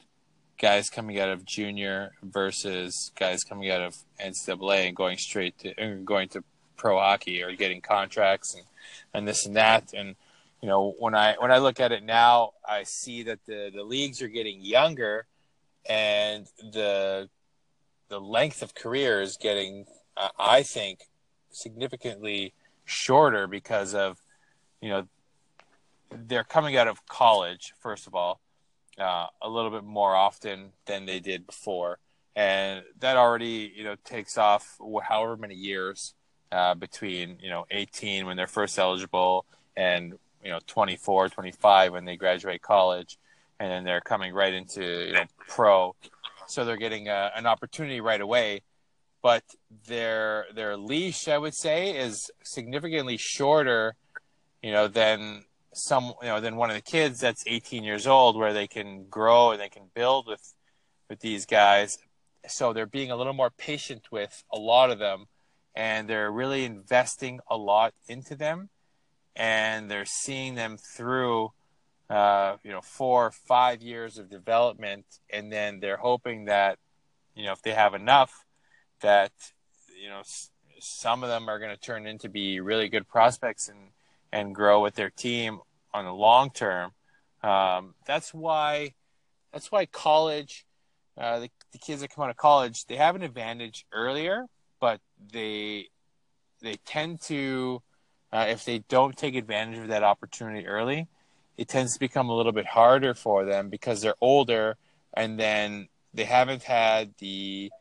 guys 0.59 0.89
coming 0.89 1.19
out 1.19 1.29
of 1.29 1.43
junior 1.45 2.11
versus 2.21 3.11
guys 3.17 3.43
coming 3.43 3.71
out 3.71 3.81
of 3.81 3.95
NCAA 4.23 4.87
and 4.87 4.95
going 4.95 5.17
straight 5.17 5.57
to 5.59 5.73
going 6.05 6.29
to 6.29 6.43
pro 6.77 6.99
hockey 6.99 7.41
or 7.41 7.51
getting 7.55 7.81
contracts 7.81 8.55
and, 8.55 8.63
and 9.13 9.27
this 9.27 9.45
and 9.45 9.55
that. 9.55 9.93
And 9.93 10.15
you 10.61 10.67
know 10.67 10.93
when 10.99 11.15
I 11.15 11.35
when 11.39 11.51
I 11.51 11.59
look 11.59 11.79
at 11.79 11.91
it 11.91 12.03
now, 12.03 12.53
I 12.67 12.83
see 12.83 13.23
that 13.23 13.45
the 13.45 13.71
the 13.73 13.83
leagues 13.83 14.21
are 14.21 14.27
getting 14.27 14.61
younger, 14.61 15.25
and 15.87 16.47
the 16.59 17.29
the 18.09 18.19
length 18.19 18.63
of 18.63 18.73
career 18.73 19.21
is 19.21 19.37
getting, 19.39 19.85
uh, 20.17 20.29
I 20.39 20.63
think, 20.63 21.01
significantly 21.51 22.53
shorter 22.85 23.47
because 23.47 23.93
of, 23.93 24.21
you 24.81 24.89
know, 24.89 25.07
they're 26.27 26.43
coming 26.43 26.75
out 26.75 26.87
of 26.87 27.05
college 27.07 27.73
first 27.79 28.07
of 28.07 28.15
all, 28.15 28.39
uh, 28.99 29.27
a 29.41 29.49
little 29.49 29.71
bit 29.71 29.83
more 29.83 30.15
often 30.15 30.71
than 30.85 31.05
they 31.05 31.19
did 31.19 31.45
before, 31.45 31.99
and 32.35 32.83
that 32.99 33.17
already 33.17 33.71
you 33.75 33.83
know 33.83 33.95
takes 34.03 34.37
off 34.37 34.77
however 35.03 35.37
many 35.37 35.55
years 35.55 36.13
uh, 36.51 36.75
between 36.75 37.37
you 37.41 37.49
know 37.49 37.65
18 37.71 38.25
when 38.25 38.37
they're 38.37 38.47
first 38.47 38.77
eligible 38.77 39.45
and 39.77 40.13
you 40.43 40.49
know 40.49 40.59
24, 40.67 41.29
25 41.29 41.93
when 41.93 42.05
they 42.05 42.15
graduate 42.15 42.61
college, 42.61 43.17
and 43.59 43.71
then 43.71 43.83
they're 43.83 44.01
coming 44.01 44.33
right 44.33 44.53
into 44.53 45.07
you 45.07 45.13
know 45.13 45.25
pro, 45.47 45.95
so 46.47 46.65
they're 46.65 46.77
getting 46.77 47.07
a, 47.07 47.11
uh, 47.11 47.29
an 47.35 47.45
opportunity 47.45 48.01
right 48.01 48.21
away 48.21 48.61
but 49.21 49.43
their 49.87 50.45
their 50.53 50.77
leash, 50.77 51.27
I 51.27 51.37
would 51.37 51.55
say, 51.55 51.97
is 51.97 52.31
significantly 52.43 53.17
shorter, 53.17 53.95
you 54.61 54.71
know, 54.71 54.87
than 54.87 55.45
some 55.73 56.13
you 56.21 56.27
know 56.27 56.39
than 56.39 56.55
one 56.55 56.69
of 56.69 56.75
the 56.75 56.81
kids 56.81 57.19
that's 57.19 57.43
18 57.45 57.83
years 57.83 58.07
old, 58.07 58.37
where 58.37 58.53
they 58.53 58.67
can 58.67 59.05
grow 59.09 59.51
and 59.51 59.59
they 59.59 59.69
can 59.69 59.89
build 59.93 60.27
with 60.27 60.53
with 61.09 61.19
these 61.19 61.45
guys. 61.45 61.97
So 62.47 62.71
they're 62.73 62.85
being 62.85 63.11
a 63.11 63.15
little 63.15 63.33
more 63.33 63.49
patient 63.49 64.03
with 64.11 64.43
a 64.51 64.59
lot 64.59 64.89
of 64.89 64.99
them, 64.99 65.25
and 65.75 66.09
they're 66.09 66.31
really 66.31 66.63
investing 66.63 67.41
a 67.49 67.57
lot 67.57 67.93
into 68.07 68.35
them, 68.35 68.69
and 69.35 69.91
they're 69.91 70.05
seeing 70.05 70.55
them 70.55 70.77
through. 70.77 71.51
Uh, 72.09 72.57
you 72.63 72.71
know, 72.71 72.81
four, 72.81 73.29
five 73.29 73.83
years 73.83 74.17
of 74.17 74.31
development, 74.31 75.05
and 75.29 75.51
then 75.51 75.79
they're 75.79 75.95
hoping 75.95 76.45
that, 76.45 76.79
you 77.35 77.45
know, 77.45 77.51
if 77.51 77.61
they 77.61 77.71
have 77.71 77.93
enough, 77.93 78.47
that 79.01 79.31
you 80.01 80.09
know 80.09 80.21
some 80.79 81.23
of 81.23 81.29
them 81.29 81.49
are 81.49 81.59
going 81.59 81.71
to 81.71 81.81
turn 81.81 82.07
into 82.07 82.29
be 82.29 82.59
really 82.59 82.89
good 82.89 83.07
prospects 83.07 83.67
and 83.67 83.91
and 84.31 84.53
grow 84.53 84.81
with 84.81 84.95
their 84.95 85.09
team 85.09 85.59
on 85.93 86.05
the 86.05 86.13
long 86.13 86.51
term. 86.51 86.91
Um, 87.41 87.95
that's 88.05 88.33
why 88.33 88.93
that's 89.51 89.71
why 89.71 89.85
college 89.85 90.65
uh, 91.17 91.39
the, 91.39 91.49
the 91.71 91.77
kids 91.77 92.01
that 92.01 92.13
come 92.13 92.23
out 92.23 92.29
of 92.29 92.37
college 92.37 92.85
they 92.85 92.95
have 92.95 93.15
an 93.15 93.23
advantage 93.23 93.85
earlier, 93.91 94.45
but 94.79 94.99
they 95.31 95.87
they 96.61 96.75
tend 96.85 97.21
to 97.21 97.81
uh, 98.31 98.45
if 98.47 98.65
they 98.65 98.79
don't 98.89 99.17
take 99.17 99.35
advantage 99.35 99.79
of 99.79 99.87
that 99.87 100.03
opportunity 100.03 100.67
early, 100.67 101.07
it 101.57 101.67
tends 101.67 101.93
to 101.93 101.99
become 101.99 102.29
a 102.29 102.35
little 102.35 102.51
bit 102.51 102.65
harder 102.65 103.13
for 103.13 103.43
them 103.45 103.69
because 103.69 104.01
they're 104.01 104.15
older 104.21 104.77
and 105.15 105.39
then 105.39 105.87
they 106.13 106.23
haven't 106.23 106.63
had 106.63 107.13
the 107.17 107.71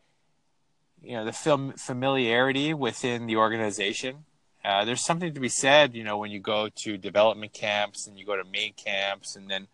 you 1.03 1.17
know 1.17 1.25
the 1.25 1.33
film 1.33 1.73
familiarity 1.73 2.75
within 2.75 3.27
the 3.27 3.37
organization. 3.37 4.25
Uh, 4.65 4.85
there's 4.85 5.05
something 5.05 5.33
to 5.33 5.41
be 5.41 5.49
said, 5.49 5.95
you 5.95 6.05
know, 6.05 6.19
when 6.19 6.31
you 6.31 6.41
go 6.41 6.69
to 6.75 6.99
development 6.99 7.53
camps 7.53 8.07
and 8.07 8.19
you 8.19 8.27
go 8.27 8.37
to 8.37 8.45
main 8.45 8.73
camps, 8.75 9.37
and 9.37 9.49
then 9.49 9.69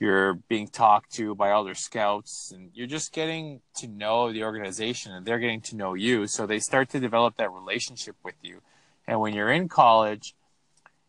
you're 0.00 0.34
being 0.34 0.66
talked 0.66 1.12
to 1.12 1.34
by 1.34 1.50
other 1.50 1.74
scouts, 1.74 2.50
and 2.52 2.70
you're 2.74 2.86
just 2.86 3.12
getting 3.12 3.60
to 3.76 3.86
know 3.86 4.32
the 4.32 4.42
organization, 4.42 5.12
and 5.12 5.24
they're 5.24 5.38
getting 5.38 5.60
to 5.60 5.76
know 5.76 5.94
you. 5.94 6.26
So 6.26 6.46
they 6.46 6.58
start 6.58 6.88
to 6.90 7.00
develop 7.00 7.36
that 7.36 7.52
relationship 7.52 8.16
with 8.24 8.34
you. 8.42 8.60
And 9.06 9.20
when 9.20 9.34
you're 9.34 9.52
in 9.52 9.68
college, 9.68 10.34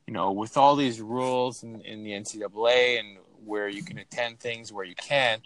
you 0.06 0.14
know, 0.14 0.32
with 0.32 0.58
all 0.58 0.76
these 0.76 1.02
rules 1.02 1.64
in, 1.64 1.82
in 1.82 2.04
the 2.04 2.12
NCAA 2.12 3.00
and 3.00 3.18
where 3.44 3.68
you 3.68 3.84
can 3.84 3.98
attend 3.98 4.40
things, 4.40 4.72
where 4.72 4.86
you 4.86 4.96
can't, 4.96 5.42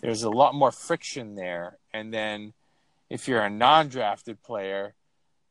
there's 0.00 0.22
a 0.22 0.30
lot 0.30 0.54
more 0.54 0.72
friction 0.72 1.34
there. 1.34 1.78
And 1.92 2.12
then 2.12 2.54
if 3.10 3.28
you're 3.28 3.42
a 3.42 3.50
non-drafted 3.50 4.42
player, 4.42 4.94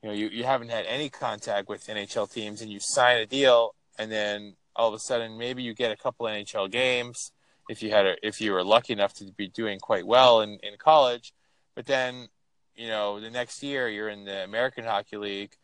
you 0.02 0.10
know, 0.10 0.16
you, 0.16 0.28
you 0.28 0.44
haven't 0.44 0.70
had 0.70 0.86
any 0.86 1.10
contact 1.10 1.70
with 1.70 1.88
NHL 1.88 2.32
teams 2.32 2.62
and 2.62 2.72
you 2.72 2.80
sign 2.80 3.18
a 3.18 3.26
deal 3.26 3.76
and 3.98 4.12
then 4.12 4.56
all 4.76 4.90
of 4.90 4.94
a 4.94 5.00
sudden 5.00 5.38
maybe 5.38 5.64
you 5.64 5.74
get 5.74 5.92
a 5.92 5.96
couple 5.96 6.26
NHL 6.26 6.70
games 6.70 7.32
if 7.70 7.82
you 7.82 7.92
had 7.92 8.06
a, 8.06 8.16
if 8.22 8.42
you 8.42 8.52
were 8.52 8.64
lucky 8.64 8.92
enough 8.94 9.14
to 9.14 9.32
be 9.38 9.48
doing 9.48 9.80
quite 9.80 10.06
well 10.06 10.42
in, 10.42 10.60
in 10.64 10.74
college, 10.78 11.34
but 11.76 11.86
then, 11.86 12.28
you 12.76 12.88
know, 12.88 13.22
the 13.22 13.30
next 13.30 13.64
year 13.64 13.88
you're 13.88 14.10
in 14.10 14.26
the 14.26 14.44
American 14.44 14.84
Hockey 14.84 15.18
League 15.18 15.56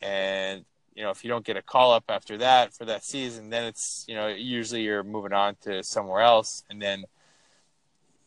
and 0.00 0.64
you 0.94 1.02
know, 1.02 1.10
if 1.10 1.24
you 1.24 1.30
don't 1.30 1.44
get 1.44 1.56
a 1.56 1.62
call 1.62 1.92
up 1.92 2.04
after 2.08 2.36
that 2.38 2.74
for 2.74 2.84
that 2.84 3.02
season, 3.02 3.48
then 3.48 3.64
it's, 3.64 4.04
you 4.06 4.14
know, 4.14 4.28
usually 4.28 4.82
you're 4.82 5.02
moving 5.02 5.32
on 5.32 5.56
to 5.62 5.82
somewhere 5.82 6.20
else 6.20 6.64
and 6.68 6.80
then 6.82 7.04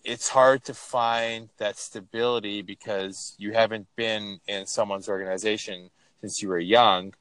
it's 0.05 0.29
hard 0.29 0.63
to 0.65 0.73
find 0.73 1.49
that 1.57 1.77
stability 1.77 2.61
because 2.61 3.35
you 3.39 3.53
haven't 3.53 3.87
been 3.95 4.39
in 4.47 4.67
someone's 4.67 5.09
organization 5.09 5.89
since 6.21 6.41
you 6.41 6.49
were 6.49 6.59
young. 6.59 7.13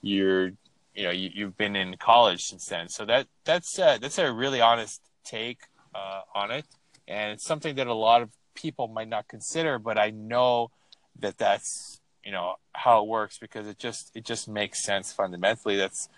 You're, 0.00 0.52
you 0.94 1.02
know, 1.02 1.10
you, 1.10 1.44
have 1.44 1.56
been 1.58 1.76
in 1.76 1.96
college 1.98 2.40
since 2.44 2.66
then. 2.66 2.88
So 2.88 3.04
that 3.04 3.26
that's 3.44 3.78
uh, 3.78 3.98
that's 4.00 4.18
a 4.18 4.32
really 4.32 4.60
honest 4.62 5.02
take 5.22 5.58
uh, 5.94 6.22
on 6.34 6.50
it, 6.50 6.64
and 7.06 7.32
it's 7.32 7.44
something 7.44 7.74
that 7.76 7.86
a 7.86 7.94
lot 7.94 8.22
of 8.22 8.30
people 8.54 8.88
might 8.88 9.08
not 9.08 9.28
consider. 9.28 9.78
But 9.78 9.98
I 9.98 10.10
know 10.10 10.70
that 11.18 11.36
that's 11.36 12.00
you 12.24 12.32
know 12.32 12.54
how 12.72 13.02
it 13.02 13.06
works 13.06 13.38
because 13.38 13.66
it 13.66 13.78
just 13.78 14.10
it 14.14 14.24
just 14.24 14.48
makes 14.48 14.82
sense 14.82 15.12
fundamentally. 15.12 15.76
That's 15.76 16.08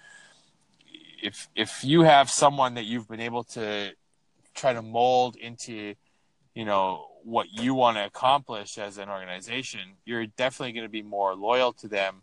if 1.20 1.48
if 1.56 1.82
you 1.82 2.02
have 2.02 2.30
someone 2.30 2.74
that 2.74 2.84
you've 2.84 3.08
been 3.08 3.20
able 3.20 3.42
to 3.44 3.92
try 4.54 4.72
to 4.72 4.82
mold 4.82 5.36
into 5.36 5.94
you 6.54 6.64
know 6.64 7.06
what 7.24 7.52
you 7.52 7.74
want 7.74 7.96
to 7.96 8.04
accomplish 8.04 8.78
as 8.78 8.98
an 8.98 9.08
organization, 9.08 9.80
you're 10.04 10.26
definitely 10.26 10.72
going 10.72 10.86
to 10.86 10.90
be 10.90 11.02
more 11.02 11.34
loyal 11.34 11.72
to 11.74 11.88
them 11.88 12.22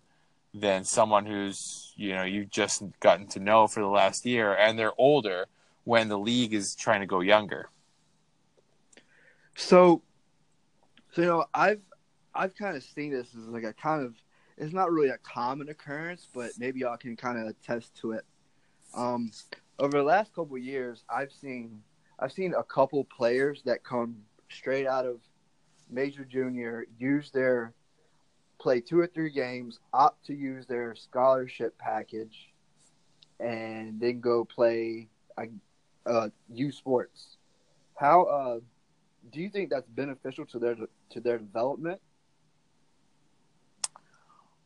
than 0.53 0.84
someone 0.84 1.25
who's 1.25 1.93
you 1.95 2.13
know 2.13 2.23
you've 2.23 2.49
just 2.49 2.84
gotten 2.99 3.27
to 3.27 3.39
know 3.39 3.67
for 3.67 3.82
the 3.82 3.88
last 3.88 4.25
year 4.25 4.55
and 4.55 4.80
they're 4.80 4.99
older 4.99 5.45
when 5.84 6.07
the 6.07 6.17
league 6.17 6.53
is 6.53 6.75
trying 6.75 7.01
to 7.01 7.07
go 7.07 7.21
younger. 7.21 7.69
So, 9.55 10.01
so 11.11 11.21
you 11.21 11.27
know, 11.27 11.45
I've 11.53 11.82
I've 12.34 12.55
kind 12.55 12.77
of 12.77 12.84
seen 12.84 13.11
this 13.11 13.27
as 13.36 13.47
like 13.47 13.63
a 13.63 13.73
kind 13.73 14.05
of 14.05 14.15
it's 14.57 14.73
not 14.73 14.91
really 14.91 15.09
a 15.09 15.17
common 15.17 15.69
occurrence, 15.69 16.27
but 16.34 16.51
maybe 16.57 16.82
y'all 16.82 16.97
can 16.97 17.15
kind 17.15 17.39
of 17.39 17.47
attest 17.47 17.95
to 18.01 18.11
it. 18.11 18.25
Um, 18.93 19.32
over 19.80 19.97
the 19.97 20.03
last 20.03 20.34
couple 20.34 20.57
years, 20.57 21.03
I've 21.09 21.32
seen 21.32 21.82
I've 22.22 22.32
seen 22.32 22.53
a 22.53 22.63
couple 22.63 23.03
players 23.05 23.61
that 23.65 23.84
come 23.84 24.17
straight 24.49 24.86
out 24.86 25.05
of 25.05 25.22
major 25.89 26.26
junior 26.26 26.86
use 26.97 27.32
their 27.32 27.74
play 28.59 28.82
two 28.82 28.99
or 28.99 29.07
three 29.07 29.32
games, 29.32 29.80
opt 29.93 30.26
to 30.26 30.34
use 30.34 30.65
their 30.65 30.95
scholarship 30.95 31.78
package, 31.78 32.49
and 33.39 33.99
then 33.99 34.20
go 34.20 34.43
play 34.43 35.07
uh, 36.05 36.30
U 36.53 36.72
Sports. 36.72 37.38
How 37.95 38.24
uh, 38.24 38.59
do 39.32 39.39
you 39.39 39.49
think 39.49 39.70
that's 39.70 39.88
beneficial 39.89 40.45
to 40.47 40.59
their 40.59 40.76
to 41.11 41.20
their 41.20 41.38
development? 41.38 42.01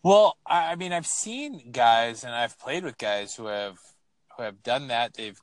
Well, 0.02 0.38
I 0.46 0.76
mean, 0.76 0.92
I've 0.92 1.08
seen 1.08 1.72
guys 1.72 2.26
and 2.26 2.34
I've 2.34 2.60
played 2.60 2.84
with 2.84 2.98
guys 2.98 3.36
who 3.36 3.46
have 3.46 3.78
who 4.36 4.44
have 4.44 4.62
done 4.64 4.88
that. 4.88 5.14
They've 5.14 5.40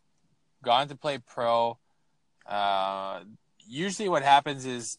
gone 0.62 0.88
to 0.88 0.96
play 0.96 1.18
pro. 1.18 1.78
Uh, 2.50 3.20
usually, 3.66 4.08
what 4.08 4.22
happens 4.22 4.66
is 4.66 4.98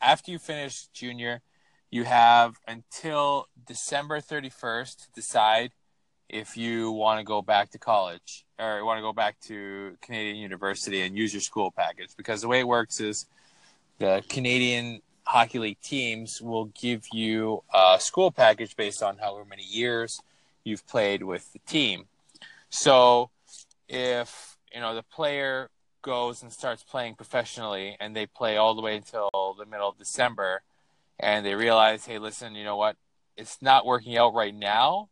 after 0.00 0.30
you 0.30 0.38
finish 0.38 0.86
junior, 0.94 1.40
you 1.90 2.04
have 2.04 2.58
until 2.66 3.48
December 3.66 4.20
31st 4.20 4.96
to 4.96 5.06
decide 5.14 5.72
if 6.28 6.56
you 6.56 6.90
want 6.90 7.18
to 7.18 7.24
go 7.24 7.42
back 7.42 7.70
to 7.70 7.78
college 7.78 8.46
or 8.58 8.78
you 8.78 8.84
want 8.86 8.96
to 8.96 9.02
go 9.02 9.12
back 9.12 9.38
to 9.40 9.96
Canadian 10.00 10.36
University 10.36 11.02
and 11.02 11.16
use 11.16 11.34
your 11.34 11.42
school 11.42 11.70
package. 11.70 12.16
Because 12.16 12.40
the 12.40 12.48
way 12.48 12.60
it 12.60 12.68
works 12.68 13.00
is 13.00 13.26
the 13.98 14.22
Canadian 14.28 15.02
Hockey 15.24 15.58
League 15.58 15.80
teams 15.82 16.40
will 16.40 16.66
give 16.66 17.06
you 17.12 17.62
a 17.74 17.98
school 18.00 18.30
package 18.30 18.74
based 18.76 19.02
on 19.02 19.18
however 19.18 19.44
many 19.44 19.64
years 19.64 20.20
you've 20.64 20.86
played 20.86 21.22
with 21.22 21.52
the 21.52 21.58
team. 21.60 22.06
So 22.70 23.30
if 23.88 24.56
you 24.72 24.80
know 24.80 24.94
the 24.94 25.02
player 25.02 25.68
goes 26.02 26.42
and 26.42 26.52
starts 26.52 26.82
playing 26.82 27.14
professionally 27.14 27.96
and 28.00 28.14
they 28.14 28.26
play 28.26 28.56
all 28.56 28.74
the 28.74 28.82
way 28.82 28.96
until 28.96 29.30
the 29.58 29.66
middle 29.66 29.88
of 29.88 29.98
December 29.98 30.62
and 31.18 31.46
they 31.46 31.54
realize, 31.54 32.04
hey, 32.04 32.18
listen, 32.18 32.54
you 32.54 32.64
know 32.64 32.76
what? 32.76 32.96
It's 33.36 33.62
not 33.62 33.86
working 33.86 34.16
out 34.16 34.34
right 34.34 34.54
now. 34.54 35.08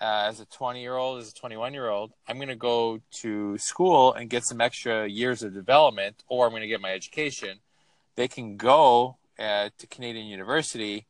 Uh, 0.00 0.24
as 0.26 0.40
a 0.40 0.46
20 0.46 0.80
year 0.80 0.96
old, 0.96 1.20
as 1.20 1.30
a 1.30 1.34
21 1.34 1.72
year 1.72 1.88
old, 1.88 2.12
I'm 2.26 2.36
going 2.36 2.48
to 2.48 2.56
go 2.56 3.00
to 3.20 3.56
school 3.58 4.12
and 4.12 4.28
get 4.28 4.44
some 4.44 4.60
extra 4.60 5.06
years 5.06 5.42
of 5.42 5.54
development, 5.54 6.24
or 6.26 6.46
I'm 6.46 6.50
going 6.50 6.62
to 6.62 6.68
get 6.68 6.80
my 6.80 6.92
education. 6.92 7.60
They 8.16 8.26
can 8.26 8.56
go 8.56 9.18
uh, 9.38 9.70
to 9.78 9.86
Canadian 9.86 10.26
University 10.26 11.06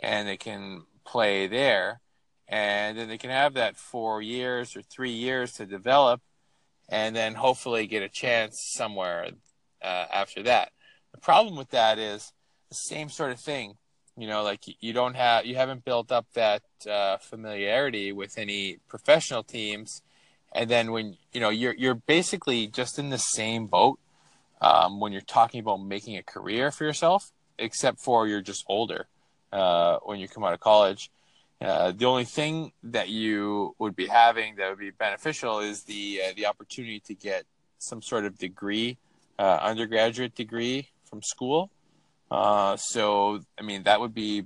and 0.00 0.26
they 0.26 0.36
can 0.36 0.84
play 1.04 1.46
there. 1.46 2.00
And 2.48 2.98
then 2.98 3.08
they 3.08 3.18
can 3.18 3.30
have 3.30 3.54
that 3.54 3.76
four 3.76 4.22
years 4.22 4.76
or 4.76 4.82
three 4.82 5.12
years 5.12 5.52
to 5.54 5.66
develop 5.66 6.20
and 6.88 7.14
then 7.14 7.34
hopefully 7.34 7.86
get 7.86 8.02
a 8.02 8.08
chance 8.08 8.72
somewhere 8.74 9.28
uh, 9.82 10.06
after 10.12 10.42
that. 10.44 10.70
The 11.12 11.20
problem 11.20 11.56
with 11.56 11.70
that 11.70 11.98
is 11.98 12.32
the 12.68 12.74
same 12.74 13.08
sort 13.08 13.32
of 13.32 13.40
thing. 13.40 13.74
You 14.16 14.26
know, 14.26 14.42
like 14.42 14.60
you 14.80 14.92
don't 14.92 15.14
have, 15.14 15.46
you 15.46 15.56
haven't 15.56 15.84
built 15.84 16.12
up 16.12 16.26
that 16.34 16.62
uh, 16.88 17.16
familiarity 17.16 18.12
with 18.12 18.36
any 18.36 18.78
professional 18.88 19.42
teams, 19.42 20.02
and 20.52 20.68
then 20.68 20.92
when 20.92 21.16
you 21.32 21.40
know 21.40 21.48
you're 21.48 21.74
you're 21.74 21.94
basically 21.94 22.66
just 22.66 22.98
in 22.98 23.08
the 23.08 23.18
same 23.18 23.66
boat 23.66 23.98
um, 24.60 25.00
when 25.00 25.12
you're 25.12 25.22
talking 25.22 25.60
about 25.60 25.78
making 25.78 26.18
a 26.18 26.22
career 26.22 26.70
for 26.70 26.84
yourself, 26.84 27.32
except 27.58 28.00
for 28.00 28.26
you're 28.28 28.42
just 28.42 28.64
older 28.68 29.06
uh, 29.50 29.98
when 30.04 30.20
you 30.20 30.28
come 30.28 30.44
out 30.44 30.52
of 30.52 30.60
college. 30.60 31.10
Uh, 31.62 31.92
the 31.92 32.04
only 32.04 32.24
thing 32.24 32.72
that 32.82 33.08
you 33.08 33.74
would 33.78 33.94
be 33.94 34.06
having 34.06 34.56
that 34.56 34.68
would 34.68 34.78
be 34.78 34.90
beneficial 34.90 35.60
is 35.60 35.84
the 35.84 36.20
uh, 36.24 36.32
the 36.34 36.46
opportunity 36.46 36.98
to 36.98 37.14
get 37.14 37.44
some 37.78 38.02
sort 38.02 38.24
of 38.24 38.36
degree, 38.36 38.98
uh, 39.38 39.58
undergraduate 39.62 40.34
degree 40.34 40.88
from 41.08 41.22
school. 41.22 41.70
Uh, 42.30 42.76
so, 42.76 43.40
I 43.58 43.62
mean, 43.62 43.84
that 43.84 44.00
would 44.00 44.14
be 44.14 44.44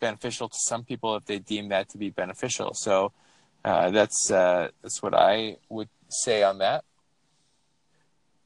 beneficial 0.00 0.48
to 0.48 0.58
some 0.58 0.82
people 0.82 1.14
if 1.16 1.24
they 1.26 1.38
deem 1.38 1.68
that 1.68 1.88
to 1.90 1.98
be 1.98 2.10
beneficial. 2.10 2.74
So, 2.74 3.12
uh, 3.64 3.90
that's 3.90 4.28
that's 4.28 5.02
what 5.02 5.14
I 5.14 5.58
would 5.68 5.88
say 6.08 6.42
on 6.42 6.58
that. 6.58 6.84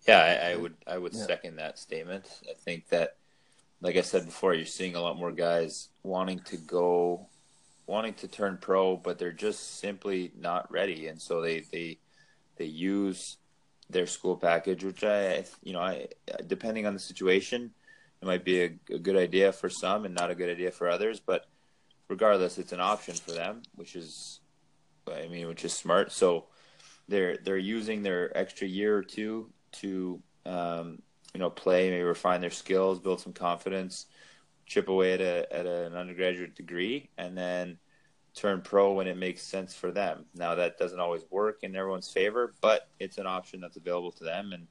Yeah, 0.06 0.18
I, 0.18 0.50
I 0.52 0.56
would 0.56 0.74
I 0.86 0.98
would 0.98 1.14
yeah. 1.14 1.24
second 1.24 1.56
that 1.56 1.78
statement. 1.78 2.26
I 2.50 2.54
think 2.54 2.88
that, 2.88 3.16
like 3.80 3.96
I 3.96 4.02
said 4.02 4.26
before, 4.26 4.52
you're 4.52 4.66
seeing 4.66 4.94
a 4.94 5.00
lot 5.00 5.16
more 5.16 5.32
guys 5.32 5.88
wanting 6.02 6.40
to 6.40 6.58
go 6.58 7.28
wanting 7.90 8.14
to 8.14 8.28
turn 8.28 8.56
pro, 8.60 8.96
but 8.96 9.18
they're 9.18 9.32
just 9.32 9.80
simply 9.80 10.32
not 10.38 10.70
ready, 10.70 11.08
and 11.08 11.20
so 11.20 11.40
they 11.40 11.60
they 11.72 11.98
they 12.56 12.64
use 12.64 13.36
their 13.90 14.06
school 14.06 14.36
package, 14.36 14.84
which 14.84 15.02
I 15.02 15.44
you 15.62 15.72
know 15.72 15.80
I 15.80 16.06
depending 16.46 16.86
on 16.86 16.94
the 16.94 17.00
situation, 17.00 17.72
it 18.22 18.26
might 18.26 18.44
be 18.44 18.62
a, 18.62 18.78
a 18.90 18.98
good 18.98 19.16
idea 19.16 19.52
for 19.52 19.68
some 19.68 20.04
and 20.04 20.14
not 20.14 20.30
a 20.30 20.36
good 20.36 20.48
idea 20.48 20.70
for 20.70 20.88
others, 20.88 21.18
but 21.18 21.46
regardless, 22.08 22.58
it's 22.58 22.72
an 22.72 22.80
option 22.80 23.14
for 23.14 23.32
them, 23.32 23.62
which 23.74 23.96
is 23.96 24.40
I 25.12 25.26
mean, 25.28 25.48
which 25.48 25.64
is 25.64 25.72
smart. 25.72 26.12
So 26.12 26.46
they're 27.08 27.38
they're 27.38 27.58
using 27.58 28.02
their 28.02 28.36
extra 28.38 28.68
year 28.68 28.96
or 28.96 29.02
two 29.02 29.50
to 29.72 30.22
um, 30.46 31.02
you 31.34 31.40
know 31.40 31.50
play, 31.50 31.90
maybe 31.90 32.02
refine 32.02 32.40
their 32.40 32.50
skills, 32.50 33.00
build 33.00 33.20
some 33.20 33.32
confidence, 33.32 34.06
chip 34.70 34.88
away 34.88 35.12
at 35.14 35.20
a 35.20 35.52
at 35.52 35.66
an 35.66 35.96
undergraduate 35.96 36.54
degree, 36.54 37.10
and 37.18 37.36
then 37.36 37.76
turn 38.34 38.62
pro 38.62 38.92
when 38.92 39.08
it 39.08 39.16
makes 39.16 39.42
sense 39.42 39.74
for 39.74 39.90
them. 39.90 40.24
Now 40.34 40.54
that 40.54 40.78
doesn't 40.78 41.00
always 41.00 41.22
work 41.28 41.58
in 41.64 41.74
everyone's 41.74 42.10
favor, 42.10 42.54
but 42.60 42.88
it's 43.00 43.18
an 43.18 43.26
option 43.26 43.60
that's 43.60 43.76
available 43.76 44.12
to 44.12 44.24
them, 44.24 44.52
and 44.52 44.68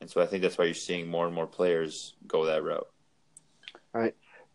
and 0.00 0.10
so 0.10 0.20
I 0.20 0.26
think 0.26 0.42
that's 0.42 0.58
why 0.58 0.66
you're 0.66 0.74
seeing 0.74 1.08
more 1.08 1.26
and 1.26 1.34
more 1.34 1.46
players 1.46 2.14
go 2.26 2.44
that 2.44 2.62
route. 2.62 2.86
All 3.94 4.00
right, 4.02 4.14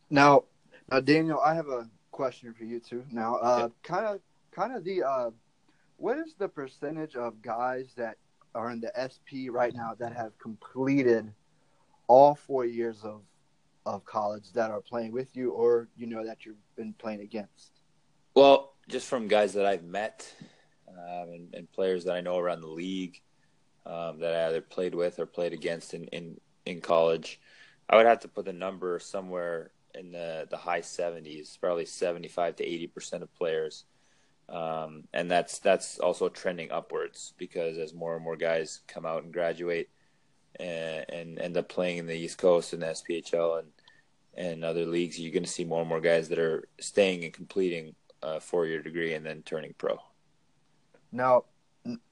now, 0.09 0.43
now 0.91 0.99
Daniel, 0.99 1.39
I 1.43 1.55
have 1.55 1.67
a 1.67 1.89
question 2.11 2.53
for 2.53 2.63
you 2.63 2.79
too. 2.79 3.03
Now, 3.11 3.35
uh, 3.35 3.69
kind 3.83 4.05
of, 4.05 4.19
kind 4.51 4.75
of 4.75 4.83
the, 4.83 5.03
uh, 5.03 5.31
what 5.97 6.17
is 6.17 6.35
the 6.37 6.47
percentage 6.47 7.15
of 7.15 7.41
guys 7.41 7.93
that 7.97 8.17
are 8.53 8.71
in 8.71 8.79
the 8.79 8.91
SP 8.95 9.49
right 9.51 9.73
now 9.73 9.93
that 9.99 10.15
have 10.15 10.37
completed 10.39 11.31
all 12.07 12.35
four 12.35 12.65
years 12.65 13.03
of 13.03 13.21
of 13.85 14.05
college 14.05 14.51
that 14.53 14.71
are 14.71 14.81
playing 14.81 15.11
with 15.11 15.35
you 15.35 15.51
or 15.51 15.87
you 15.95 16.07
know 16.07 16.25
that 16.25 16.45
you've 16.45 16.55
been 16.75 16.93
playing 16.93 17.21
against? 17.21 17.81
Well, 18.35 18.73
just 18.87 19.07
from 19.07 19.27
guys 19.27 19.53
that 19.53 19.65
I've 19.65 19.83
met 19.83 20.31
um, 20.89 21.29
and, 21.29 21.53
and, 21.53 21.71
players 21.71 22.03
that 22.05 22.15
I 22.15 22.21
know 22.21 22.37
around 22.37 22.61
the 22.61 22.67
league 22.67 23.21
um, 23.85 24.19
that 24.19 24.33
I 24.33 24.47
either 24.47 24.61
played 24.61 24.93
with 24.93 25.19
or 25.19 25.25
played 25.25 25.53
against 25.53 25.93
in, 25.93 26.05
in, 26.05 26.39
in 26.65 26.81
college, 26.81 27.39
I 27.89 27.95
would 27.95 28.05
have 28.05 28.19
to 28.21 28.27
put 28.27 28.45
the 28.45 28.53
number 28.53 28.99
somewhere 28.99 29.71
in 29.93 30.11
the, 30.11 30.47
the 30.49 30.57
high 30.57 30.81
70s, 30.81 31.59
probably 31.59 31.85
75 31.85 32.57
to 32.57 32.65
80% 32.65 33.21
of 33.21 33.33
players. 33.35 33.85
Um, 34.47 35.05
and 35.13 35.29
that's 35.29 35.57
that's 35.57 35.97
also 35.97 36.29
trending 36.29 36.71
upwards 36.71 37.33
because 37.37 37.79
as 37.79 37.95
more 37.95 38.15
and 38.15 38.23
more 38.23 38.35
guys 38.35 38.81
come 38.87 39.03
out 39.03 39.23
and 39.23 39.33
graduate 39.33 39.89
and, 40.59 41.05
and 41.09 41.39
end 41.39 41.57
up 41.57 41.69
playing 41.69 41.97
in 41.97 42.07
the 42.07 42.15
East 42.15 42.37
Coast 42.37 42.73
and 42.73 42.81
the 42.81 42.87
SPHL 42.87 43.59
and 43.59 43.67
and 44.37 44.65
other 44.65 44.85
leagues, 44.85 45.17
you're 45.17 45.31
going 45.31 45.43
to 45.43 45.49
see 45.49 45.63
more 45.63 45.79
and 45.79 45.87
more 45.87 46.01
guys 46.01 46.27
that 46.27 46.39
are 46.39 46.67
staying 46.79 47.23
and 47.23 47.31
completing 47.31 47.95
a 48.21 48.39
four-year 48.41 48.81
degree 48.81 49.13
and 49.13 49.25
then 49.25 49.41
turning 49.43 49.73
pro. 49.77 49.97
Now, 51.11 51.45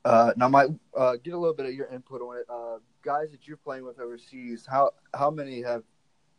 uh, 0.05 0.33
now, 0.37 0.47
my 0.47 0.67
uh, 0.95 1.17
get 1.23 1.33
a 1.33 1.37
little 1.37 1.55
bit 1.55 1.65
of 1.65 1.73
your 1.73 1.87
input 1.87 2.21
on 2.21 2.37
it. 2.37 2.45
Uh, 2.49 2.77
guys 3.01 3.31
that 3.31 3.47
you're 3.47 3.57
playing 3.57 3.83
with 3.83 3.99
overseas, 3.99 4.65
how 4.69 4.91
how 5.13 5.31
many 5.31 5.61
have 5.63 5.83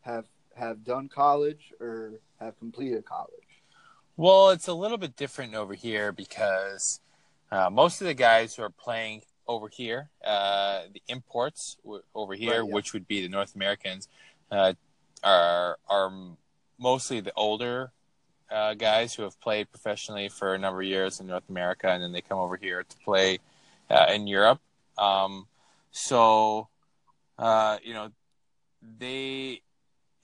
have 0.02 0.26
have 0.54 0.84
done 0.84 1.08
college 1.08 1.72
or 1.80 2.20
have 2.40 2.58
completed 2.58 3.04
college? 3.04 3.30
Well, 4.16 4.50
it's 4.50 4.68
a 4.68 4.74
little 4.74 4.98
bit 4.98 5.16
different 5.16 5.54
over 5.54 5.74
here 5.74 6.12
because 6.12 7.00
uh, 7.50 7.68
most 7.70 8.00
of 8.00 8.06
the 8.06 8.14
guys 8.14 8.54
who 8.54 8.62
are 8.62 8.70
playing 8.70 9.22
over 9.46 9.68
here, 9.68 10.10
uh, 10.24 10.82
the 10.92 11.02
imports 11.08 11.76
over 12.14 12.34
here, 12.34 12.60
right, 12.60 12.68
yeah. 12.68 12.74
which 12.74 12.92
would 12.92 13.06
be 13.06 13.20
the 13.22 13.28
North 13.28 13.54
Americans, 13.54 14.08
uh, 14.50 14.74
are 15.22 15.78
are 15.88 16.12
mostly 16.78 17.20
the 17.20 17.32
older 17.36 17.92
uh, 18.50 18.74
guys 18.74 19.14
who 19.14 19.22
have 19.22 19.40
played 19.40 19.70
professionally 19.70 20.28
for 20.28 20.54
a 20.54 20.58
number 20.58 20.80
of 20.80 20.86
years 20.86 21.20
in 21.20 21.26
North 21.26 21.48
America, 21.48 21.88
and 21.88 22.02
then 22.02 22.12
they 22.12 22.20
come 22.20 22.38
over 22.38 22.56
here 22.56 22.82
to 22.82 22.96
play 22.98 23.38
uh, 23.90 24.06
in 24.12 24.26
Europe. 24.26 24.60
Um, 24.98 25.46
so, 25.90 26.68
uh, 27.38 27.78
you 27.82 27.94
know, 27.94 28.10
they, 28.98 29.60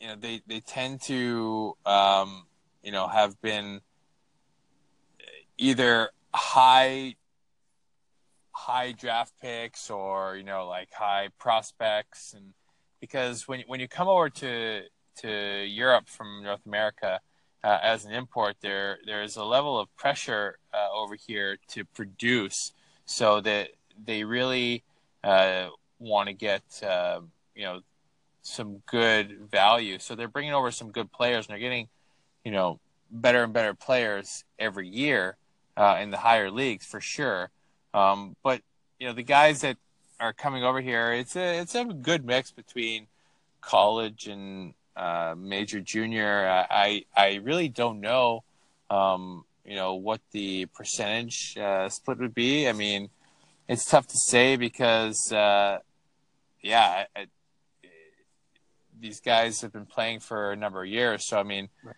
you 0.00 0.08
know, 0.08 0.16
they 0.16 0.42
they 0.46 0.60
tend 0.60 1.00
to, 1.02 1.76
um, 1.86 2.46
you 2.82 2.92
know, 2.92 3.06
have 3.08 3.40
been 3.40 3.80
either 5.58 6.10
high 6.32 7.14
high 8.68 8.92
draft 8.92 9.32
picks 9.40 9.90
or 9.90 10.36
you 10.36 10.44
know 10.44 10.66
like 10.66 10.90
high 10.92 11.28
prospects 11.38 12.34
and 12.36 12.52
because 13.00 13.48
when 13.48 13.60
when 13.66 13.80
you 13.80 13.88
come 13.88 14.08
over 14.08 14.28
to 14.28 14.82
to 15.16 15.64
Europe 15.66 16.08
from 16.08 16.42
North 16.42 16.64
America 16.66 17.20
uh, 17.64 17.78
as 17.82 18.04
an 18.04 18.12
import, 18.12 18.56
there 18.60 18.98
there 19.06 19.22
is 19.22 19.36
a 19.36 19.44
level 19.44 19.78
of 19.78 19.94
pressure 19.96 20.58
uh, 20.72 20.88
over 20.94 21.14
here 21.14 21.58
to 21.68 21.84
produce, 21.84 22.72
so 23.04 23.40
that 23.40 23.70
they 24.02 24.24
really 24.24 24.82
uh, 25.24 25.68
want 25.98 26.28
to 26.28 26.32
get 26.32 26.62
uh, 26.82 27.20
you 27.54 27.64
know 27.64 27.80
some 28.42 28.82
good 28.86 29.48
value. 29.50 29.98
So 29.98 30.14
they're 30.14 30.28
bringing 30.28 30.54
over 30.54 30.70
some 30.70 30.90
good 30.90 31.10
players, 31.12 31.46
and 31.46 31.52
they're 31.52 31.60
getting 31.60 31.88
you 32.44 32.52
know 32.52 32.78
better 33.10 33.44
and 33.44 33.52
better 33.52 33.74
players 33.74 34.44
every 34.58 34.88
year 34.88 35.36
uh, 35.76 35.98
in 36.00 36.10
the 36.10 36.18
higher 36.18 36.50
leagues 36.50 36.86
for 36.86 37.00
sure. 37.00 37.50
Um, 37.94 38.36
but 38.42 38.62
you 38.98 39.06
know 39.06 39.12
the 39.12 39.22
guys 39.22 39.62
that 39.62 39.76
are 40.18 40.32
coming 40.32 40.64
over 40.64 40.80
here, 40.80 41.12
it's 41.12 41.36
a 41.36 41.60
it's 41.60 41.74
a 41.74 41.84
good 41.84 42.24
mix 42.24 42.50
between 42.50 43.06
college 43.60 44.26
and 44.26 44.74
uh, 44.96 45.34
major 45.36 45.80
junior. 45.80 46.46
I 46.70 47.04
I 47.16 47.40
really 47.42 47.68
don't 47.68 48.00
know, 48.00 48.44
um, 48.90 49.44
you 49.64 49.76
know, 49.76 49.94
what 49.94 50.20
the 50.32 50.66
percentage 50.66 51.56
uh, 51.56 51.88
split 51.88 52.18
would 52.18 52.34
be. 52.34 52.68
I 52.68 52.72
mean, 52.72 53.08
it's 53.68 53.84
tough 53.84 54.06
to 54.08 54.16
say 54.16 54.56
because, 54.56 55.32
uh, 55.32 55.78
yeah, 56.62 57.04
I, 57.16 57.20
I, 57.20 57.26
these 59.00 59.20
guys 59.20 59.60
have 59.60 59.72
been 59.72 59.86
playing 59.86 60.20
for 60.20 60.52
a 60.52 60.56
number 60.56 60.82
of 60.82 60.88
years. 60.88 61.26
So 61.26 61.38
I 61.38 61.44
mean, 61.44 61.68
right. 61.84 61.94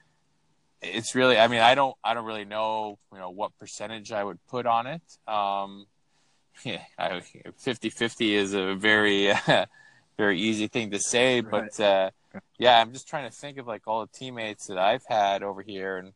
It's 0.83 1.15
really. 1.15 1.39
I 1.39 1.49
mean, 1.49 1.61
I 1.61 1.75
don't 1.75 1.97
I 2.03 2.15
don't 2.15 2.25
really 2.25 2.45
know, 2.45 2.99
you 3.13 3.19
know, 3.19 3.31
what 3.31 3.57
percentage 3.59 4.13
I 4.13 4.23
would 4.23 4.39
put 4.49 4.67
on 4.67 4.87
it. 4.87 5.03
Um, 5.27 5.87
yeah, 6.65 6.83
50-50 6.99 8.33
is 8.33 8.53
a 8.55 8.75
very 8.75 9.33
very 10.19 10.41
easy 10.41 10.69
thing 10.69 10.91
to 10.91 10.99
say, 10.99 11.41
right. 11.41 11.51
but 11.51 11.81
uh, 11.81 12.11
yeah, 12.59 12.81
I'm 12.81 12.93
just 12.93 13.09
trying 13.09 13.31
to 13.31 13.37
think 13.37 13.59
of 13.59 13.67
like 13.67 13.83
all 13.87 14.03
the 14.03 14.19
teammates 14.19 14.67
that 14.67 14.79
I've 14.79 15.05
had 15.09 15.43
over 15.43 15.63
here, 15.63 15.97
and 15.97 16.13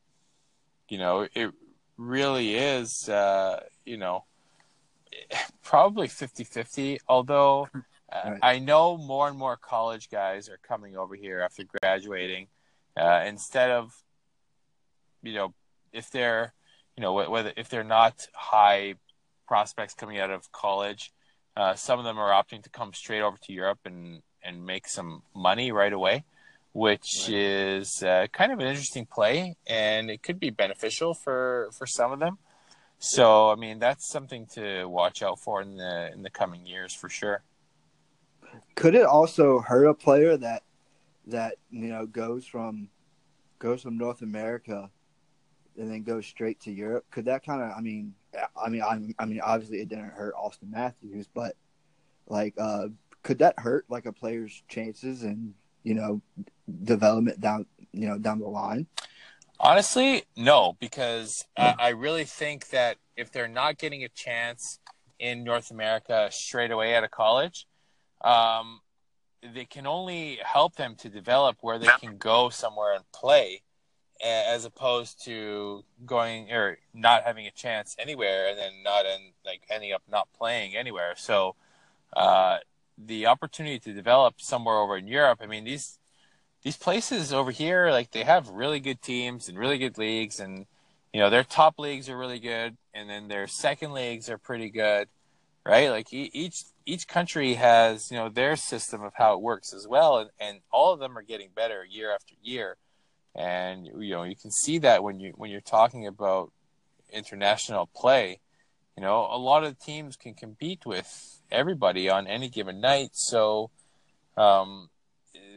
you 0.89 0.99
know, 0.99 1.27
it 1.35 1.53
really 1.97 2.55
is, 2.55 3.09
uh, 3.09 3.61
you 3.85 3.97
know, 3.97 4.25
probably 5.63 6.09
50-50. 6.09 6.99
Although 7.09 7.69
uh, 8.13 8.31
right. 8.31 8.39
I 8.43 8.59
know 8.59 8.97
more 8.97 9.29
and 9.29 9.39
more 9.39 9.57
college 9.57 10.11
guys 10.11 10.49
are 10.49 10.59
coming 10.67 10.97
over 10.97 11.15
here 11.15 11.41
after 11.41 11.65
graduating, 11.81 12.49
uh, 12.97 13.25
instead 13.27 13.71
of, 13.71 13.93
you 15.27 15.35
know, 15.35 15.55
if 15.93 16.11
they're, 16.11 16.53
you 16.97 17.03
know, 17.03 17.13
whether 17.13 17.53
if 17.57 17.69
they're 17.69 17.85
not 17.85 18.27
high 18.35 18.95
prospects 19.47 19.95
coming 19.95 20.19
out 20.19 20.31
of 20.31 20.51
college, 20.53 21.13
uh, 21.57 21.75
some 21.75 21.99
of 21.99 22.05
them 22.05 22.19
are 22.19 22.31
opting 22.31 22.63
to 22.63 22.71
come 22.71 22.93
straight 22.93 23.23
over 23.23 23.37
to 23.43 23.53
Europe 23.53 23.81
and 23.85 24.23
and 24.43 24.65
make 24.65 24.87
some 24.87 25.23
money 25.35 25.73
right 25.73 25.93
away, 25.93 26.25
which 26.73 27.25
right. 27.29 27.37
is 27.37 28.03
uh, 28.03 28.27
kind 28.33 28.53
of 28.53 28.61
an 28.61 28.67
interesting 28.67 29.07
play, 29.07 29.57
and 29.67 30.11
it 30.11 30.23
could 30.23 30.39
be 30.39 30.51
beneficial 30.51 31.15
for 31.15 31.71
for 31.77 31.87
some 31.87 32.13
of 32.13 32.19
them. 32.19 32.39
So, 32.99 33.51
I 33.51 33.57
mean, 33.57 33.79
that's 33.79 34.09
something 34.09 34.47
to 34.55 34.87
watch 34.87 35.23
out 35.23 35.39
for 35.41 35.61
in 35.61 35.77
the 35.77 36.11
in 36.13 36.23
the 36.23 36.31
coming 36.31 36.67
years 36.67 36.95
for 36.95 37.09
sure. 37.09 37.43
Could 38.75 38.95
it 38.95 39.05
also 39.05 39.61
hurt 39.61 39.87
a 39.87 39.95
player 39.95 40.37
that 40.37 40.63
that 41.27 41.57
you 41.71 41.89
know 41.89 42.07
goes 42.07 42.47
from 42.47 42.89
goes 43.59 43.83
from 43.83 43.99
North 43.99 44.23
America 44.23 44.91
and 45.79 45.91
then 45.91 46.03
go 46.03 46.21
straight 46.21 46.61
to 46.61 46.73
Europe? 46.73 47.05
Could 47.11 47.27
that 47.27 47.45
kind 47.45 47.63
of? 47.63 47.73
I 47.77 47.81
mean, 47.81 48.15
I 48.61 48.69
mean, 48.69 48.83
I, 48.83 49.01
I 49.23 49.27
mean, 49.27 49.41
obviously 49.41 49.81
it 49.81 49.89
didn't 49.89 50.11
hurt 50.11 50.35
Auston 50.35 50.71
Matthews, 50.71 51.29
but 51.33 51.57
like, 52.27 52.55
uh, 52.59 52.89
could 53.23 53.39
that 53.39 53.59
hurt 53.59 53.85
like 53.89 54.07
a 54.07 54.13
player's 54.13 54.63
chances 54.69 55.23
and 55.23 55.55
you 55.83 55.95
know 55.95 56.21
development 56.85 57.41
down 57.41 57.67
you 57.93 58.09
know 58.09 58.19
down 58.19 58.39
the 58.39 58.47
line? 58.47 58.87
Honestly, 59.59 60.25
no, 60.37 60.77
because 60.81 61.45
uh, 61.57 61.73
I 61.79 61.89
really 61.91 62.25
think 62.25 62.69
that 62.69 62.99
if 63.17 63.33
they're 63.33 63.49
not 63.49 63.79
getting 63.79 64.05
a 64.05 64.09
chance 64.09 64.79
in 65.19 65.45
North 65.45 65.71
America 65.71 66.29
straight 66.31 66.71
away 66.71 66.95
out 66.95 67.05
of 67.05 67.11
college, 67.11 67.67
um, 68.23 68.81
they 69.55 69.65
can 69.65 69.87
only 69.87 70.39
help 70.45 70.77
them 70.77 70.95
to 70.97 71.09
develop 71.09 71.57
where 71.61 71.79
they 71.79 71.89
can 72.01 72.19
go 72.19 72.51
somewhere 72.51 72.95
and 72.95 73.05
play, 73.13 73.63
as 74.25 74.65
opposed 74.65 75.25
to 75.25 75.85
going 76.05 76.51
or 76.53 76.79
not 76.95 77.25
having 77.25 77.47
a 77.47 77.51
chance 77.51 77.95
anywhere 77.99 78.49
and 78.49 78.59
then 78.59 78.73
not 78.83 79.05
end 79.07 79.33
like 79.45 79.63
ending 79.71 79.93
up 79.93 80.03
not 80.11 80.29
playing 80.37 80.77
anywhere. 80.77 81.15
So 81.17 81.55
uh, 82.15 82.59
the 82.99 83.27
opportunity 83.27 83.79
to 83.79 83.93
develop 83.93 84.41
somewhere 84.41 84.79
over 84.79 84.97
in 84.97 85.07
Europe. 85.07 85.41
I 85.43 85.47
mean, 85.47 85.65
these 85.65 85.99
these 86.63 86.77
places 86.77 87.33
over 87.33 87.51
here, 87.51 87.91
like 87.91 88.11
they 88.11 88.25
have 88.25 88.49
really 88.49 88.81
good 88.81 89.01
teams 89.03 89.49
and 89.49 89.59
really 89.59 89.79
good 89.79 89.99
leagues, 89.99 90.41
and 90.41 90.67
you 91.13 91.21
know 91.21 91.31
their 91.31 91.45
top 91.45 91.79
leagues 91.79 92.09
are 92.09 92.19
really 92.19 92.41
good, 92.41 92.77
and 92.95 93.09
then 93.09 93.29
their 93.29 93.47
second 93.47 93.93
leagues 93.93 94.29
are 94.29 94.39
pretty 94.39 94.71
good, 94.71 95.09
right? 95.65 95.91
Like 95.91 96.09
each 96.13 96.65
each 96.85 97.07
country 97.07 97.55
has 97.55 98.11
you 98.11 98.17
know 98.17 98.29
their 98.29 98.57
system 98.57 99.03
of 99.03 99.13
how 99.15 99.35
it 99.35 99.41
works 99.41 99.73
as 99.73 99.87
well, 99.87 100.19
and, 100.19 100.31
and 100.41 100.61
all 100.73 100.93
of 100.93 101.01
them 101.01 101.17
are 101.17 101.23
getting 101.23 101.51
better 101.55 101.85
year 101.85 102.13
after 102.13 102.35
year, 102.43 102.77
and 103.37 103.87
you 103.87 104.11
know 104.11 104.23
you 104.23 104.35
can 104.35 104.51
see 104.51 104.79
that 104.79 105.03
when 105.03 105.21
you 105.21 105.33
when 105.37 105.51
you're 105.51 105.61
talking 105.61 106.07
about 106.07 106.51
international 107.13 107.89
play, 107.95 108.41
you 108.97 109.03
know 109.03 109.29
a 109.31 109.39
lot 109.39 109.63
of 109.63 109.79
teams 109.79 110.17
can 110.17 110.35
compete 110.35 110.87
with 110.87 111.41
everybody 111.53 112.09
on 112.09 112.27
any 112.27 112.49
given 112.49 112.81
night. 112.81 113.11
So 113.13 113.71
um, 114.37 114.89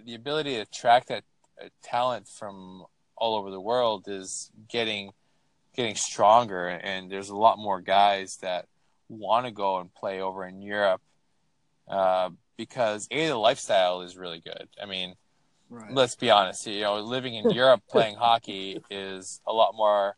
the 0.06 0.14
ability 0.14 0.56
to 0.56 0.62
attract 0.62 1.08
that 1.08 1.24
uh, 1.62 1.70
talent 1.82 2.28
from 2.28 2.86
all 3.16 3.36
over 3.36 3.50
the 3.50 3.62
world 3.62 4.06
is 4.08 4.52
getting 4.70 5.12
getting 5.76 5.96
stronger, 5.96 6.68
and 6.68 7.10
there's 7.10 7.30
a 7.30 7.36
lot 7.36 7.58
more 7.58 7.80
guys 7.80 8.38
that 8.42 8.66
want 9.08 9.46
to 9.46 9.52
go 9.52 9.80
and 9.80 9.94
play 9.94 10.22
over 10.22 10.46
in 10.46 10.62
Europe 10.62 11.02
uh, 11.88 12.30
because 12.58 13.08
a 13.10 13.28
the 13.28 13.38
lifestyle 13.38 14.02
is 14.02 14.18
really 14.18 14.40
good. 14.40 14.68
I 14.82 14.86
mean, 14.86 15.16
right. 15.70 15.94
let's 15.94 16.16
be 16.16 16.30
honest. 16.30 16.68
You 16.68 16.82
know, 16.82 17.00
living 17.00 17.36
in 17.36 17.52
Europe 17.52 17.82
playing 17.90 18.16
hockey 18.16 18.82
is 18.90 19.42
a 19.48 19.54
lot 19.54 19.76
more 19.76 20.16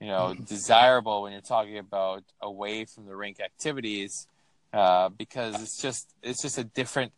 you 0.00 0.06
know 0.06 0.34
desirable 0.34 1.22
when 1.22 1.32
you're 1.32 1.40
talking 1.40 1.78
about 1.78 2.22
away 2.40 2.84
from 2.84 3.06
the 3.06 3.16
rink 3.16 3.40
activities 3.40 4.28
uh, 4.72 5.08
because 5.08 5.60
it's 5.62 5.80
just 5.80 6.14
it's 6.22 6.42
just 6.42 6.58
a 6.58 6.64
different 6.64 7.12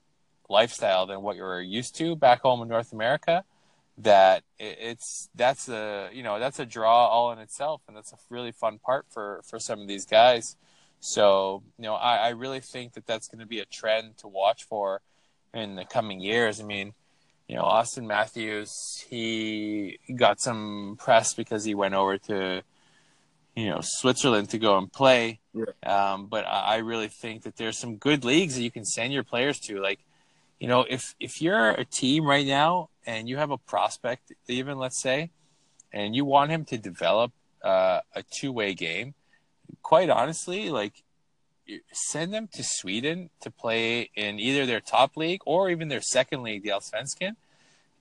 lifestyle 0.49 1.07
than 1.07 1.23
what 1.23 1.37
you're 1.37 1.61
used 1.61 1.97
to 1.97 2.17
back 2.17 2.41
home 2.41 2.63
in 2.63 2.69
North 2.69 2.93
America. 2.93 3.45
That 3.99 4.45
it, 4.59 4.79
it's 4.81 5.29
that's 5.35 5.69
a 5.69 6.11
you 6.13 6.23
know 6.23 6.39
that's 6.39 6.59
a 6.59 6.67
draw 6.67 7.07
all 7.07 7.33
in 7.33 7.39
itself, 7.39 7.83
and 7.89 7.97
that's 7.97 8.13
a 8.13 8.17
really 8.29 8.53
fun 8.53 8.79
part 8.79 9.07
for 9.11 9.41
for 9.45 9.59
some 9.59 9.81
of 9.81 9.89
these 9.89 10.07
guys. 10.07 10.57
So 11.01 11.63
you 11.79 11.85
know, 11.85 11.95
I, 11.95 12.17
I 12.17 12.29
really 12.31 12.61
think 12.61 12.93
that 12.95 13.07
that's 13.07 13.29
going 13.29 13.41
to 13.41 13.47
be 13.47 13.61
a 13.61 13.65
trend 13.65 14.19
to 14.19 14.29
watch 14.29 14.65
for 14.65 15.01
in 15.53 15.75
the 15.75 15.85
coming 15.85 16.21
years. 16.21 16.61
I 16.61 16.65
mean, 16.65 16.93
you 17.51 17.57
know, 17.57 17.65
Auston 17.65 18.07
Matthews, 18.07 19.05
he 19.11 19.99
got 20.15 20.41
some 20.41 20.97
press 21.01 21.35
because 21.35 21.65
he 21.65 21.75
went 21.75 21.95
over 21.95 22.17
to 22.17 22.63
you 23.57 23.69
know 23.69 23.81
Switzerland 23.83 24.51
to 24.51 24.59
go 24.59 24.79
and 24.79 24.93
play. 24.93 25.41
Yeah. 25.53 25.65
Um, 26.13 26.27
but 26.27 26.45
I 26.47 26.77
really 26.77 27.09
think 27.09 27.43
that 27.43 27.57
there's 27.57 27.77
some 27.77 27.97
good 27.97 28.25
leagues 28.25 28.55
that 28.55 28.63
you 28.63 28.71
can 28.71 28.85
send 28.85 29.13
your 29.13 29.25
players 29.25 29.59
to. 29.63 29.81
Like, 29.81 29.99
you 30.61 30.69
know, 30.69 30.87
if 30.89 31.17
if 31.19 31.43
you're 31.43 31.71
a 31.71 31.85
team 31.85 32.25
right 32.25 32.47
now 32.47 32.89
and 33.05 33.29
you 33.29 33.37
have 33.39 33.51
a 33.51 33.59
prospect, 33.59 34.33
even 34.47 34.79
let's 34.79 35.03
say, 35.03 35.31
and 35.93 36.15
you 36.15 36.25
want 36.25 36.53
him 36.53 36.65
to 36.67 36.79
develop 36.79 37.33
uh, 37.65 37.99
a 38.15 38.23
two 38.31 38.53
way 38.53 38.75
game, 38.75 39.15
quite 39.83 40.09
honestly, 40.09 40.71
like 40.71 41.03
send 41.93 42.33
them 42.33 42.49
to 42.55 42.63
Sweden 42.63 43.31
to 43.41 43.51
play 43.51 44.11
in 44.15 44.39
either 44.39 44.67
their 44.67 44.81
top 44.81 45.17
league 45.17 45.41
or 45.47 45.71
even 45.71 45.89
their 45.89 46.01
second 46.01 46.43
league, 46.43 46.63
the 46.63 46.71
Allsvenskan, 46.71 47.37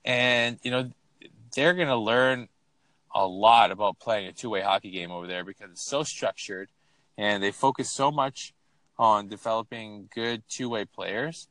and 0.04 0.58
you 0.62 0.70
know 0.70 0.90
they're 1.54 1.74
going 1.74 1.88
to 1.88 1.96
learn 1.96 2.48
a 3.14 3.26
lot 3.26 3.70
about 3.70 3.98
playing 3.98 4.28
a 4.28 4.32
two-way 4.32 4.60
hockey 4.60 4.90
game 4.90 5.10
over 5.10 5.26
there 5.26 5.44
because 5.44 5.70
it's 5.70 5.88
so 5.88 6.02
structured 6.02 6.68
and 7.18 7.42
they 7.42 7.50
focus 7.50 7.92
so 7.92 8.10
much 8.10 8.54
on 8.98 9.28
developing 9.28 10.08
good 10.14 10.42
two-way 10.48 10.84
players. 10.84 11.48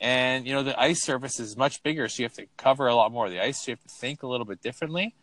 And 0.00 0.46
you 0.46 0.52
know 0.52 0.62
the 0.62 0.78
ice 0.78 1.02
surface 1.02 1.40
is 1.40 1.56
much 1.56 1.82
bigger, 1.82 2.08
so 2.08 2.22
you 2.22 2.26
have 2.26 2.34
to 2.34 2.46
cover 2.56 2.86
a 2.86 2.94
lot 2.94 3.12
more 3.12 3.26
of 3.26 3.32
the 3.32 3.42
ice. 3.42 3.64
So 3.64 3.70
you 3.70 3.76
have 3.76 3.82
to 3.82 3.94
think 4.00 4.22
a 4.22 4.26
little 4.26 4.44
bit 4.44 4.60
differently. 4.60 5.14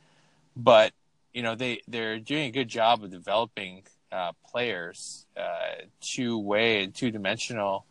But 0.56 0.94
you 1.34 1.44
know 1.44 1.56
they 1.56 1.82
they're 1.88 2.20
doing 2.20 2.46
a 2.46 2.52
good 2.52 2.70
job 2.70 3.04
of 3.04 3.12
developing 3.12 3.84
uh, 4.14 4.32
players 4.50 5.26
uh, 5.36 5.86
two-way 6.02 6.84
and 6.84 6.94
two-dimensional, 6.94 7.86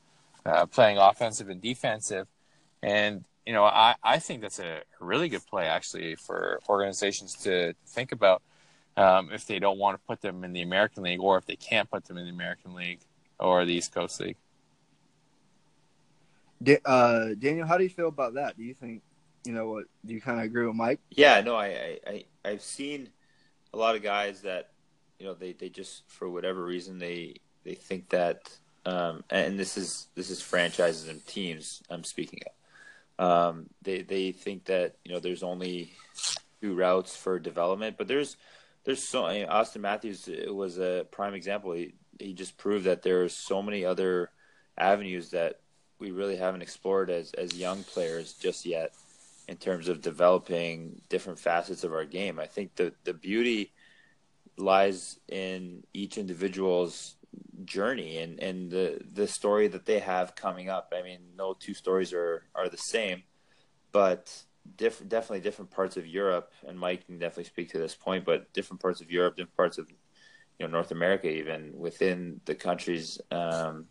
uh, 0.47 0.67
playing 0.67 0.99
offensive 0.99 1.49
and 1.49 1.61
defensive. 1.61 2.27
And 2.83 3.25
you 3.47 3.53
know, 3.53 3.65
I, 3.65 3.97
I 4.03 4.19
think 4.19 4.41
that's 4.41 4.61
a 4.61 4.83
really 5.01 5.29
good 5.29 5.45
play 5.47 5.67
actually 5.67 6.15
for 6.15 6.61
organizations 6.69 7.35
to 7.43 7.75
think 7.87 8.13
about 8.13 8.41
um, 8.97 9.31
if 9.33 9.47
they 9.47 9.59
don't 9.59 9.79
want 9.79 9.99
to 9.99 10.07
put 10.07 10.21
them 10.21 10.45
in 10.45 10.53
the 10.53 10.63
American 10.63 11.03
League 11.03 11.21
or 11.21 11.39
if 11.39 11.47
they 11.47 11.57
can't 11.57 11.91
put 11.91 12.05
them 12.05 12.17
in 12.19 12.25
the 12.25 12.31
American 12.31 12.75
League 12.75 13.01
or 13.41 13.65
the 13.65 13.73
East 13.73 13.93
Coast 13.93 14.21
League. 14.21 14.37
Uh, 16.85 17.31
Daniel, 17.39 17.67
how 17.67 17.77
do 17.77 17.83
you 17.83 17.91
feel 17.91 18.09
about 18.09 18.35
that? 18.35 18.57
Do 18.57 18.63
you 18.63 18.75
think 18.75 19.03
you 19.45 19.53
know 19.53 19.69
what 19.69 19.85
do 20.07 20.15
you 20.15 20.21
kind 20.21 20.39
of 20.39 20.45
agree 20.45 20.67
with 20.67 20.77
Mike? 20.77 21.01
Yeah, 21.11 21.41
no, 21.41 21.57
I, 21.57 21.99
I, 22.07 22.25
I 22.45 22.49
have 22.51 22.63
seen 22.63 23.09
a 23.75 23.77
lot 23.77 23.97
of 23.97 24.03
guys 24.03 24.43
that 24.43 24.72
you 25.23 25.29
know 25.29 25.35
they, 25.35 25.53
they 25.53 25.69
just 25.69 26.03
for 26.09 26.29
whatever 26.29 26.65
reason 26.65 26.99
they 26.99 27.37
they 27.63 27.75
think 27.75 28.09
that 28.09 28.51
um, 28.85 29.23
and 29.31 29.57
this 29.57 29.77
is 29.77 30.09
this 30.17 30.31
is 30.31 30.43
franchises 30.43 31.07
and 31.07 31.25
teams 31.25 31.81
I'm 31.89 32.03
speaking 32.03 32.41
of. 32.47 33.25
Um, 33.25 33.67
they 33.83 34.03
they 34.03 34.33
think 34.33 34.65
that 34.65 34.97
you 35.05 35.13
know 35.13 35.21
there's 35.21 35.45
only 35.45 35.93
two 36.61 36.75
routes 36.75 37.15
for 37.15 37.39
development, 37.39 37.97
but 37.97 38.09
there's 38.09 38.37
there's 38.83 39.09
so 39.09 39.25
I 39.25 39.35
mean, 39.35 39.47
Auston 39.47 39.83
Matthews 39.83 40.29
was 40.49 40.79
a 40.79 41.07
prime 41.13 41.35
example. 41.35 41.71
He 41.71 41.95
he 42.19 42.33
just 42.33 42.59
proved 42.59 42.87
that 42.87 43.03
there 43.03 43.23
are 43.23 43.29
so 43.29 43.63
many 43.63 43.85
other 43.85 44.31
avenues 44.77 45.31
that 45.31 45.61
we 46.01 46.11
really 46.11 46.37
haven't 46.37 46.63
explored 46.63 47.11
as 47.11 47.33
as 47.35 47.55
young 47.55 47.85
players 47.85 48.33
just 48.33 48.67
yet 48.67 48.91
in 49.47 49.57
terms 49.57 49.87
of 49.87 50.03
developing 50.03 51.01
different 51.09 51.39
facets 51.39 51.85
of 51.85 51.93
our 51.93 52.05
game. 52.05 52.41
I 52.41 52.47
think 52.47 52.75
the 52.75 52.93
the 53.05 53.15
beauty 53.15 53.71
lies 54.57 55.19
in 55.29 55.83
each 55.93 56.19
individual's 56.19 57.17
journey 57.65 58.19
and, 58.19 58.41
and 58.41 58.71
the 58.71 59.01
the 59.13 59.27
story 59.27 59.69
that 59.69 59.87
they 59.87 59.99
have 59.99 60.35
coming 60.35 60.69
up. 60.69 60.93
I 60.97 61.03
mean, 61.03 61.21
no 61.37 61.55
two 61.55 61.75
stories 61.75 62.13
are 62.13 62.43
are 62.55 62.69
the 62.69 62.77
same, 62.77 63.23
but 63.93 64.45
different 64.77 65.11
definitely 65.11 65.41
different 65.41 65.71
parts 65.71 65.97
of 65.97 66.07
Europe 66.07 66.53
and 66.67 66.79
Mike 66.79 67.07
can 67.07 67.19
definitely 67.19 67.45
speak 67.45 67.71
to 67.71 67.79
this 67.79 67.95
point, 67.95 68.25
but 68.25 68.53
different 68.53 68.81
parts 68.81 69.01
of 69.01 69.11
Europe, 69.11 69.37
different 69.37 69.57
parts 69.57 69.79
of 69.79 69.91
you 70.59 70.67
know 70.67 70.73
North 70.73 70.91
America 70.91 71.29
even 71.29 71.73
within 71.77 72.41
the 72.45 72.55
countries 72.55 73.21
um, 73.31 73.87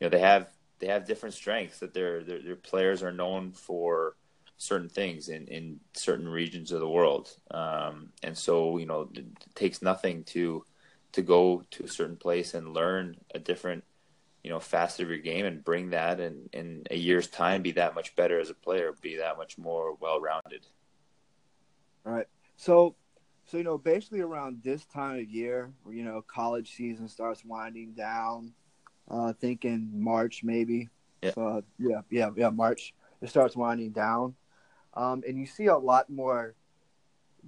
you 0.00 0.06
know 0.06 0.08
they 0.08 0.20
have 0.20 0.48
they 0.80 0.86
have 0.88 1.06
different 1.06 1.34
strengths 1.34 1.78
that 1.78 1.94
their 1.94 2.22
their, 2.22 2.42
their 2.42 2.56
players 2.56 3.02
are 3.02 3.12
known 3.12 3.52
for 3.52 4.16
certain 4.56 4.88
things 4.88 5.28
in, 5.28 5.46
in 5.48 5.80
certain 5.94 6.28
regions 6.28 6.72
of 6.72 6.80
the 6.80 6.88
world. 6.88 7.36
Um, 7.50 8.10
and 8.22 8.36
so, 8.36 8.78
you 8.78 8.86
know, 8.86 9.10
it 9.14 9.26
takes 9.54 9.82
nothing 9.82 10.24
to 10.24 10.64
to 11.12 11.22
go 11.22 11.62
to 11.70 11.84
a 11.84 11.88
certain 11.88 12.16
place 12.16 12.54
and 12.54 12.74
learn 12.74 13.16
a 13.34 13.38
different, 13.38 13.84
you 14.42 14.50
know, 14.50 14.58
facet 14.58 15.02
of 15.02 15.08
your 15.08 15.18
game 15.18 15.46
and 15.46 15.64
bring 15.64 15.90
that 15.90 16.18
and 16.18 16.48
in 16.52 16.82
a 16.90 16.96
year's 16.96 17.28
time 17.28 17.62
be 17.62 17.72
that 17.72 17.94
much 17.94 18.16
better 18.16 18.40
as 18.40 18.50
a 18.50 18.54
player, 18.54 18.92
be 19.00 19.16
that 19.16 19.36
much 19.36 19.56
more 19.56 19.96
well 20.00 20.20
rounded. 20.20 20.66
All 22.04 22.12
right. 22.12 22.26
So 22.56 22.96
so 23.46 23.58
you 23.58 23.64
know, 23.64 23.78
basically 23.78 24.20
around 24.20 24.62
this 24.62 24.86
time 24.86 25.18
of 25.18 25.28
year, 25.30 25.70
where, 25.82 25.94
you 25.94 26.04
know, 26.04 26.22
college 26.26 26.74
season 26.74 27.08
starts 27.08 27.44
winding 27.44 27.92
down, 27.92 28.52
uh 29.10 29.32
thinking 29.34 29.90
March 29.92 30.42
maybe. 30.42 30.88
Yeah. 31.22 31.32
So, 31.32 31.46
uh, 31.46 31.60
yeah, 31.78 32.00
yeah, 32.10 32.30
yeah, 32.36 32.50
March. 32.50 32.94
It 33.20 33.30
starts 33.30 33.56
winding 33.56 33.92
down. 33.92 34.34
Um, 34.94 35.22
and 35.26 35.38
you 35.38 35.46
see 35.46 35.66
a 35.66 35.76
lot 35.76 36.08
more 36.08 36.54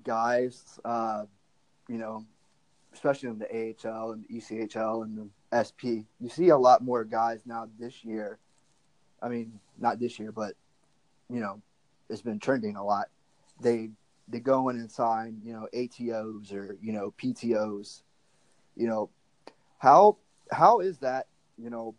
guys, 0.04 0.80
uh, 0.84 1.24
you 1.88 1.98
know, 1.98 2.24
especially 2.92 3.28
in 3.28 3.38
the 3.38 3.46
AHL 3.86 4.12
and 4.12 4.24
the 4.28 4.40
ECHL 4.40 5.04
and 5.04 5.16
the 5.18 5.28
SP. 5.54 6.08
You 6.20 6.28
see 6.28 6.48
a 6.48 6.58
lot 6.58 6.82
more 6.82 7.04
guys 7.04 7.42
now 7.46 7.68
this 7.78 8.04
year. 8.04 8.38
I 9.22 9.28
mean, 9.28 9.60
not 9.78 9.98
this 10.00 10.18
year, 10.18 10.32
but 10.32 10.54
you 11.28 11.40
know, 11.40 11.60
it's 12.08 12.22
been 12.22 12.38
trending 12.38 12.76
a 12.76 12.84
lot. 12.84 13.06
They 13.60 13.90
they 14.28 14.40
go 14.40 14.68
in 14.68 14.76
and 14.76 14.90
sign, 14.90 15.40
you 15.44 15.52
know, 15.52 15.68
ATOs 15.72 16.52
or 16.52 16.76
you 16.82 16.92
know 16.92 17.14
PTOs. 17.22 18.02
You 18.76 18.88
know, 18.88 19.10
how 19.78 20.18
how 20.50 20.80
is 20.80 20.98
that, 20.98 21.26
you 21.56 21.70
know, 21.70 21.94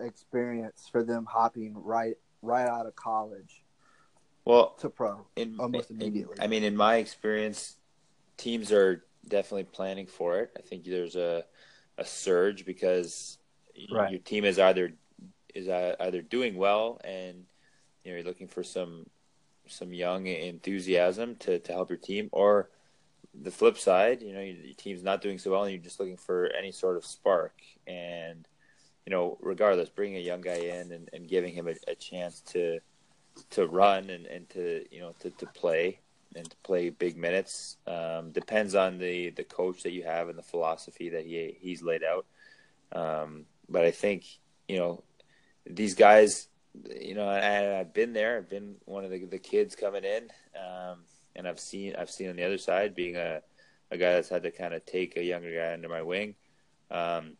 experience 0.00 0.88
for 0.90 1.02
them 1.02 1.26
hopping 1.28 1.74
right 1.74 2.16
right 2.42 2.68
out 2.68 2.86
of 2.86 2.94
college 2.94 3.62
well 4.48 4.74
to 4.80 4.90
pro 4.90 5.26
in, 5.36 5.58
almost 5.60 5.90
in- 5.90 6.00
immediately? 6.00 6.36
I 6.40 6.46
mean, 6.48 6.64
in 6.64 6.76
my 6.76 6.96
experience, 6.96 7.76
teams 8.36 8.72
are 8.72 9.04
definitely 9.28 9.64
planning 9.64 10.06
for 10.06 10.38
it. 10.40 10.50
I 10.56 10.62
think 10.62 10.84
there's 10.84 11.16
a 11.16 11.44
a 11.98 12.04
surge 12.04 12.64
because 12.64 13.38
Right. 13.90 14.10
your 14.10 14.20
team 14.20 14.44
is 14.44 14.58
either 14.58 14.92
is 15.54 15.68
either 15.68 16.22
doing 16.22 16.56
well 16.56 17.00
and 17.04 17.44
you 18.04 18.10
know 18.10 18.16
you're 18.16 18.26
looking 18.26 18.48
for 18.48 18.62
some 18.62 19.06
some 19.66 19.92
young 19.92 20.26
enthusiasm 20.26 21.36
to, 21.36 21.58
to 21.58 21.72
help 21.72 21.90
your 21.90 21.98
team 21.98 22.28
or 22.32 22.70
the 23.42 23.50
flip 23.50 23.78
side 23.78 24.22
you 24.22 24.32
know 24.32 24.40
your, 24.40 24.56
your 24.56 24.74
team's 24.76 25.02
not 25.02 25.20
doing 25.20 25.38
so 25.38 25.50
well 25.50 25.64
and 25.64 25.72
you're 25.72 25.82
just 25.82 26.00
looking 26.00 26.16
for 26.16 26.50
any 26.58 26.72
sort 26.72 26.96
of 26.96 27.04
spark 27.04 27.60
and 27.86 28.46
you 29.06 29.10
know 29.10 29.36
regardless 29.40 29.88
bringing 29.88 30.16
a 30.18 30.20
young 30.24 30.40
guy 30.40 30.54
in 30.56 30.92
and, 30.92 31.10
and 31.12 31.28
giving 31.28 31.52
him 31.54 31.68
a, 31.68 31.74
a 31.90 31.94
chance 31.94 32.40
to 32.40 32.78
to 33.50 33.66
run 33.66 34.10
and, 34.10 34.26
and 34.26 34.48
to 34.50 34.84
you 34.90 35.00
know 35.00 35.12
to, 35.20 35.30
to 35.30 35.46
play 35.46 36.00
and 36.36 36.48
to 36.48 36.56
play 36.58 36.90
big 36.90 37.16
minutes 37.16 37.76
um, 37.86 38.30
depends 38.30 38.74
on 38.74 38.98
the 38.98 39.30
the 39.30 39.44
coach 39.44 39.82
that 39.82 39.92
you 39.92 40.02
have 40.02 40.28
and 40.28 40.38
the 40.38 40.42
philosophy 40.42 41.10
that 41.10 41.24
he 41.24 41.56
he's 41.60 41.82
laid 41.82 42.02
out. 42.04 42.26
Um, 42.92 43.44
but 43.68 43.84
I 43.84 43.90
think 43.90 44.24
you 44.66 44.78
know 44.78 45.02
these 45.68 45.94
guys, 45.94 46.48
you 47.00 47.14
know, 47.14 47.28
I've 47.28 47.92
been 47.92 48.12
there. 48.12 48.38
I've 48.38 48.48
been 48.48 48.76
one 48.84 49.04
of 49.04 49.10
the 49.10 49.24
the 49.24 49.38
kids 49.38 49.74
coming 49.74 50.04
in, 50.04 50.24
um, 50.56 51.00
and 51.36 51.46
I've 51.46 51.60
seen 51.60 51.94
I've 51.96 52.10
seen 52.10 52.30
on 52.30 52.36
the 52.36 52.44
other 52.44 52.58
side 52.58 52.94
being 52.94 53.16
a 53.16 53.42
a 53.90 53.96
guy 53.96 54.12
that's 54.12 54.28
had 54.28 54.42
to 54.42 54.50
kind 54.50 54.74
of 54.74 54.84
take 54.84 55.16
a 55.16 55.22
younger 55.22 55.54
guy 55.54 55.72
under 55.72 55.88
my 55.88 56.02
wing. 56.02 56.34
Um, 56.90 57.36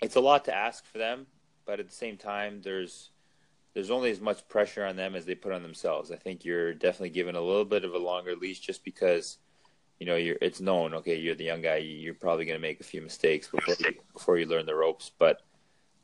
it's 0.00 0.16
a 0.16 0.20
lot 0.20 0.44
to 0.46 0.54
ask 0.54 0.84
for 0.84 0.98
them, 0.98 1.26
but 1.64 1.80
at 1.80 1.88
the 1.88 1.94
same 1.94 2.16
time, 2.16 2.60
there's 2.62 3.10
there's 3.74 3.90
only 3.90 4.10
as 4.10 4.20
much 4.20 4.46
pressure 4.48 4.84
on 4.84 4.96
them 4.96 5.14
as 5.14 5.24
they 5.24 5.34
put 5.34 5.52
on 5.52 5.62
themselves. 5.62 6.10
I 6.10 6.16
think 6.16 6.44
you're 6.44 6.74
definitely 6.74 7.10
given 7.10 7.36
a 7.36 7.40
little 7.40 7.64
bit 7.64 7.84
of 7.84 7.94
a 7.94 7.98
longer 7.98 8.36
leash 8.36 8.60
just 8.60 8.84
because 8.84 9.38
you 9.98 10.06
know 10.06 10.16
you're 10.16 10.36
it's 10.40 10.60
known. 10.60 10.94
Okay, 10.94 11.16
you're 11.16 11.34
the 11.34 11.44
young 11.44 11.62
guy. 11.62 11.76
You're 11.76 12.14
probably 12.14 12.44
going 12.44 12.58
to 12.58 12.62
make 12.62 12.80
a 12.80 12.84
few 12.84 13.00
mistakes 13.00 13.48
before 13.48 13.74
you, 13.78 13.94
before 14.12 14.38
you 14.38 14.46
learn 14.46 14.66
the 14.66 14.74
ropes. 14.74 15.10
But 15.18 15.42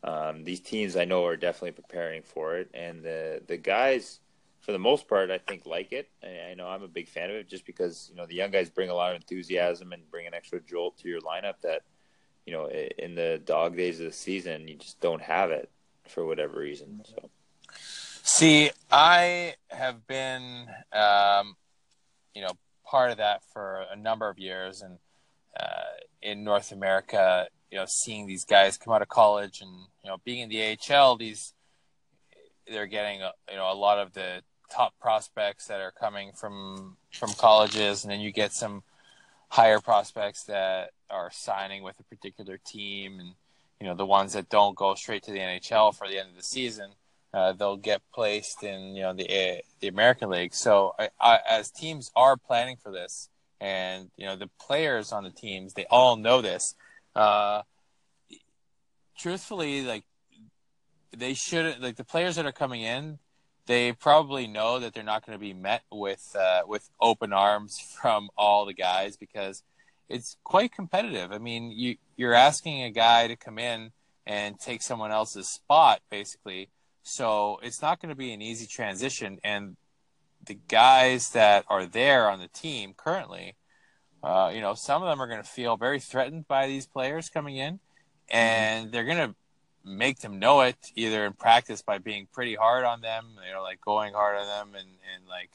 um, 0.02 0.44
these 0.44 0.60
teams 0.60 0.96
I 0.96 1.04
know 1.04 1.26
are 1.26 1.36
definitely 1.36 1.72
preparing 1.72 2.22
for 2.22 2.56
it, 2.56 2.70
and 2.72 3.02
the 3.02 3.42
the 3.46 3.56
guys 3.56 4.20
for 4.60 4.72
the 4.72 4.78
most 4.78 5.06
part 5.08 5.30
I 5.30 5.38
think 5.38 5.66
like 5.66 5.92
it. 5.92 6.08
I, 6.22 6.50
I 6.50 6.54
know 6.54 6.68
I'm 6.68 6.82
a 6.82 6.88
big 6.88 7.08
fan 7.08 7.30
of 7.30 7.36
it 7.36 7.48
just 7.48 7.66
because 7.66 8.08
you 8.10 8.16
know 8.16 8.26
the 8.26 8.34
young 8.34 8.50
guys 8.50 8.70
bring 8.70 8.88
a 8.88 8.94
lot 8.94 9.10
of 9.10 9.16
enthusiasm 9.16 9.92
and 9.92 10.10
bring 10.10 10.26
an 10.26 10.34
extra 10.34 10.60
jolt 10.60 10.96
to 10.98 11.08
your 11.08 11.20
lineup 11.20 11.60
that 11.62 11.82
you 12.46 12.52
know 12.54 12.66
in 12.66 13.14
the 13.14 13.42
dog 13.44 13.76
days 13.76 14.00
of 14.00 14.06
the 14.06 14.12
season 14.12 14.68
you 14.68 14.76
just 14.76 15.00
don't 15.00 15.22
have 15.22 15.50
it 15.50 15.70
for 16.06 16.24
whatever 16.24 16.58
reason. 16.58 17.02
So. 17.04 17.30
See, 18.30 18.70
I 18.92 19.54
have 19.70 20.06
been, 20.06 20.66
um, 20.92 21.56
you 22.34 22.42
know, 22.42 22.52
part 22.84 23.10
of 23.10 23.16
that 23.16 23.42
for 23.54 23.86
a 23.90 23.96
number 23.96 24.28
of 24.28 24.38
years, 24.38 24.82
and 24.82 24.98
uh, 25.58 25.96
in 26.20 26.44
North 26.44 26.70
America, 26.70 27.48
you 27.70 27.78
know, 27.78 27.86
seeing 27.88 28.26
these 28.26 28.44
guys 28.44 28.76
come 28.76 28.92
out 28.92 29.00
of 29.00 29.08
college 29.08 29.62
and 29.62 29.70
you 30.04 30.10
know, 30.10 30.18
being 30.26 30.40
in 30.40 30.50
the 30.50 30.76
AHL, 30.76 31.16
these 31.16 31.54
they're 32.68 32.86
getting 32.86 33.22
uh, 33.22 33.30
you 33.50 33.56
know 33.56 33.72
a 33.72 33.74
lot 33.74 33.98
of 33.98 34.12
the 34.12 34.42
top 34.70 34.92
prospects 35.00 35.66
that 35.68 35.80
are 35.80 35.92
coming 35.92 36.32
from 36.32 36.98
from 37.10 37.32
colleges, 37.32 38.04
and 38.04 38.12
then 38.12 38.20
you 38.20 38.30
get 38.30 38.52
some 38.52 38.82
higher 39.48 39.80
prospects 39.80 40.44
that 40.44 40.90
are 41.08 41.30
signing 41.32 41.82
with 41.82 41.98
a 41.98 42.04
particular 42.14 42.58
team, 42.58 43.20
and 43.20 43.32
you 43.80 43.86
know 43.86 43.94
the 43.94 44.06
ones 44.06 44.34
that 44.34 44.50
don't 44.50 44.76
go 44.76 44.94
straight 44.94 45.22
to 45.22 45.32
the 45.32 45.38
NHL 45.38 45.94
for 45.94 46.06
the 46.06 46.18
end 46.18 46.28
of 46.28 46.36
the 46.36 46.42
season 46.42 46.90
uh, 47.32 47.52
they'll 47.52 47.76
get 47.76 48.00
placed 48.12 48.62
in 48.62 48.94
you 48.94 49.02
know 49.02 49.12
the 49.12 49.62
the 49.80 49.88
American 49.88 50.30
League. 50.30 50.54
So 50.54 50.94
I, 50.98 51.10
I, 51.20 51.38
as 51.48 51.70
teams 51.70 52.10
are 52.16 52.36
planning 52.36 52.76
for 52.82 52.90
this, 52.90 53.28
and 53.60 54.10
you 54.16 54.26
know 54.26 54.36
the 54.36 54.50
players 54.60 55.12
on 55.12 55.24
the 55.24 55.30
teams, 55.30 55.74
they 55.74 55.86
all 55.90 56.16
know 56.16 56.40
this. 56.40 56.74
Uh, 57.14 57.62
truthfully, 59.16 59.82
like 59.82 60.04
they 61.16 61.34
should 61.34 61.80
like 61.80 61.96
the 61.96 62.04
players 62.04 62.36
that 62.36 62.46
are 62.46 62.52
coming 62.52 62.82
in, 62.82 63.18
they 63.66 63.92
probably 63.92 64.46
know 64.46 64.78
that 64.78 64.94
they're 64.94 65.02
not 65.02 65.26
going 65.26 65.36
to 65.36 65.40
be 65.40 65.52
met 65.52 65.82
with 65.92 66.34
uh, 66.38 66.62
with 66.66 66.88
open 67.00 67.32
arms 67.32 67.78
from 68.00 68.30
all 68.36 68.64
the 68.64 68.74
guys 68.74 69.16
because 69.16 69.62
it's 70.08 70.36
quite 70.44 70.72
competitive. 70.72 71.32
I 71.32 71.38
mean, 71.38 71.70
you 71.70 71.96
you're 72.16 72.34
asking 72.34 72.82
a 72.82 72.90
guy 72.90 73.28
to 73.28 73.36
come 73.36 73.58
in 73.58 73.92
and 74.26 74.58
take 74.58 74.82
someone 74.82 75.10
else's 75.10 75.48
spot, 75.48 76.00
basically. 76.10 76.68
So 77.08 77.58
it's 77.62 77.80
not 77.80 78.00
going 78.00 78.10
to 78.10 78.14
be 78.14 78.34
an 78.34 78.42
easy 78.42 78.66
transition. 78.66 79.38
And 79.42 79.76
the 80.44 80.58
guys 80.68 81.30
that 81.30 81.64
are 81.68 81.86
there 81.86 82.28
on 82.28 82.38
the 82.38 82.48
team 82.48 82.92
currently, 82.94 83.56
uh, 84.22 84.52
you 84.54 84.60
know, 84.60 84.74
some 84.74 85.02
of 85.02 85.08
them 85.08 85.20
are 85.20 85.26
going 85.26 85.42
to 85.42 85.48
feel 85.48 85.78
very 85.78 86.00
threatened 86.00 86.46
by 86.46 86.66
these 86.66 86.86
players 86.86 87.30
coming 87.30 87.56
in, 87.56 87.80
and 88.28 88.92
they're 88.92 89.06
going 89.06 89.30
to 89.30 89.34
make 89.84 90.18
them 90.18 90.38
know 90.38 90.60
it 90.60 90.76
either 90.96 91.24
in 91.24 91.32
practice 91.32 91.80
by 91.80 91.96
being 91.96 92.28
pretty 92.30 92.54
hard 92.54 92.84
on 92.84 93.00
them, 93.00 93.24
you 93.46 93.54
know, 93.54 93.62
like 93.62 93.80
going 93.80 94.12
hard 94.12 94.36
on 94.36 94.46
them 94.46 94.74
and, 94.78 94.88
and 95.14 95.26
like, 95.26 95.50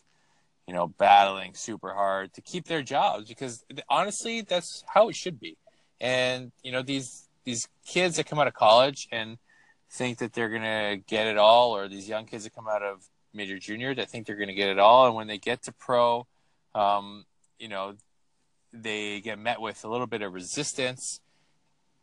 you 0.68 0.74
know, 0.74 0.88
battling 0.88 1.54
super 1.54 1.94
hard 1.94 2.34
to 2.34 2.42
keep 2.42 2.66
their 2.66 2.82
jobs 2.82 3.28
because 3.28 3.64
honestly, 3.90 4.42
that's 4.42 4.84
how 4.88 5.08
it 5.08 5.16
should 5.16 5.40
be. 5.40 5.56
And, 6.02 6.52
you 6.64 6.72
know, 6.72 6.82
these, 6.82 7.30
these 7.44 7.68
kids 7.86 8.16
that 8.16 8.26
come 8.26 8.40
out 8.40 8.48
of 8.48 8.56
college 8.56 9.08
and 9.12 9.38
think 9.94 10.18
that 10.18 10.34
they're 10.34 10.50
going 10.50 10.62
to 10.62 11.02
get 11.08 11.28
it 11.28 11.38
all 11.38 11.76
or 11.76 11.88
these 11.88 12.10
young 12.10 12.26
kids 12.26 12.44
that 12.44 12.56
come 12.56 12.68
out 12.68 12.82
of 12.82 13.06
major 13.34 13.58
junior 13.58 13.94
that 13.96 14.10
think 14.10 14.26
they're 14.26 14.36
going 14.36 14.48
to 14.48 14.54
get 14.54 14.70
it 14.70 14.80
all, 14.80 15.06
and 15.06 15.16
when 15.16 15.28
they 15.28 15.38
get 15.38 15.64
to 15.64 15.72
pro, 15.72 16.28
um, 16.76 17.26
you 17.60 17.68
know, 17.68 17.96
they 18.72 19.22
get 19.22 19.38
met 19.40 19.62
with 19.62 19.84
a 19.84 19.88
little 19.88 20.08
bit 20.08 20.22
of 20.22 20.34
resistance, 20.34 21.20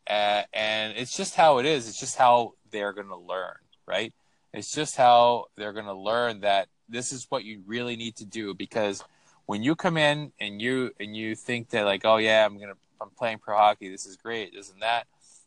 uh, 0.09 0.43
and 0.53 0.97
it's 0.97 1.17
just 1.17 1.35
how 1.35 1.59
it 1.59 1.67
is. 1.67 1.89
It's 1.89 2.01
just 2.01 2.17
how 2.17 2.55
they're 2.71 2.93
going 2.93 3.09
to 3.09 3.17
learn, 3.17 3.57
right? 3.87 4.13
It's 4.53 4.73
just 4.73 4.97
how 4.97 5.47
they're 5.57 5.73
going 5.73 5.87
to 5.87 5.95
learn 5.95 6.41
that 6.41 6.69
this 6.89 7.13
is 7.13 7.27
what 7.29 7.45
you 7.45 7.63
really 7.67 7.97
need 7.97 8.17
to 8.17 8.25
do 8.25 8.55
because 8.55 9.03
when 9.47 9.63
you 9.63 9.75
come 9.75 9.97
in 9.97 10.33
and 10.41 10.61
you 10.61 10.93
and 11.01 11.17
you 11.17 11.35
think 11.35 11.71
that 11.71 11.85
like, 11.85 12.05
oh 12.05 12.17
yeah, 12.19 12.45
I'm 12.45 12.59
gonna 12.59 12.75
I'm 13.01 13.11
playing 13.11 13.39
pro 13.39 13.57
hockey, 13.57 13.89
this 13.91 14.07
is 14.07 14.17
great, 14.17 14.55
and 14.55 14.83
that. 14.83 15.07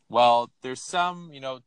Well, 0.10 0.52
there's 0.62 0.86
some 0.86 1.32
you 1.34 1.40
know, 1.40 1.60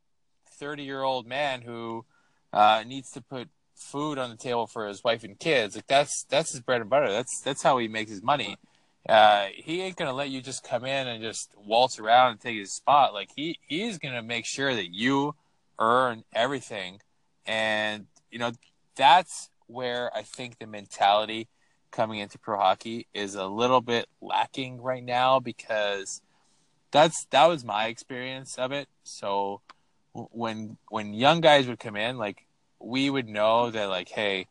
thirty 0.58 0.84
year 0.84 1.02
old 1.02 1.26
man 1.26 1.62
who 1.62 2.04
uh, 2.52 2.82
needs 2.86 3.10
to 3.12 3.20
put 3.20 3.48
food 3.74 4.18
on 4.18 4.30
the 4.30 4.36
table 4.36 4.66
for 4.66 4.88
his 4.88 5.04
wife 5.04 5.22
and 5.22 5.38
kids. 5.38 5.76
Like 5.76 5.86
that's 5.86 6.24
that's 6.28 6.52
his 6.52 6.60
bread 6.60 6.80
and 6.80 6.90
butter. 6.90 7.10
That's 7.10 7.40
that's 7.40 7.62
how 7.62 7.78
he 7.78 7.88
makes 7.88 8.10
his 8.10 8.22
money. 8.22 8.56
Uh, 9.08 9.46
he 9.54 9.82
ain't 9.82 9.96
gonna 9.96 10.12
let 10.12 10.30
you 10.30 10.40
just 10.40 10.64
come 10.64 10.84
in 10.84 11.06
and 11.06 11.22
just 11.22 11.52
waltz 11.56 11.98
around 11.98 12.32
and 12.32 12.40
take 12.40 12.56
his 12.56 12.74
spot. 12.74 13.14
Like 13.14 13.30
he 13.36 13.58
he's 13.66 13.98
gonna 13.98 14.22
make 14.22 14.46
sure 14.46 14.74
that 14.74 14.92
you 14.92 15.34
earn 15.78 16.24
everything, 16.34 17.00
and 17.46 18.06
you 18.30 18.38
know 18.38 18.52
that's 18.96 19.50
where 19.66 20.10
I 20.16 20.22
think 20.22 20.58
the 20.58 20.66
mentality 20.66 21.48
coming 21.90 22.18
into 22.18 22.38
pro 22.38 22.58
hockey 22.58 23.06
is 23.14 23.34
a 23.34 23.46
little 23.46 23.80
bit 23.80 24.06
lacking 24.20 24.80
right 24.82 25.04
now 25.04 25.40
because 25.40 26.20
that's 26.90 27.26
that 27.30 27.46
was 27.46 27.64
my 27.64 27.86
experience 27.86 28.56
of 28.58 28.72
it. 28.72 28.88
So 29.04 29.60
when 30.32 30.76
when 30.88 31.14
young 31.14 31.40
guys 31.40 31.66
would 31.66 31.78
come 31.78 31.96
in, 31.96 32.18
like 32.18 32.46
we 32.78 33.10
would 33.10 33.28
know 33.28 33.70
that 33.70 33.88
like, 33.88 34.08
hey, 34.08 34.46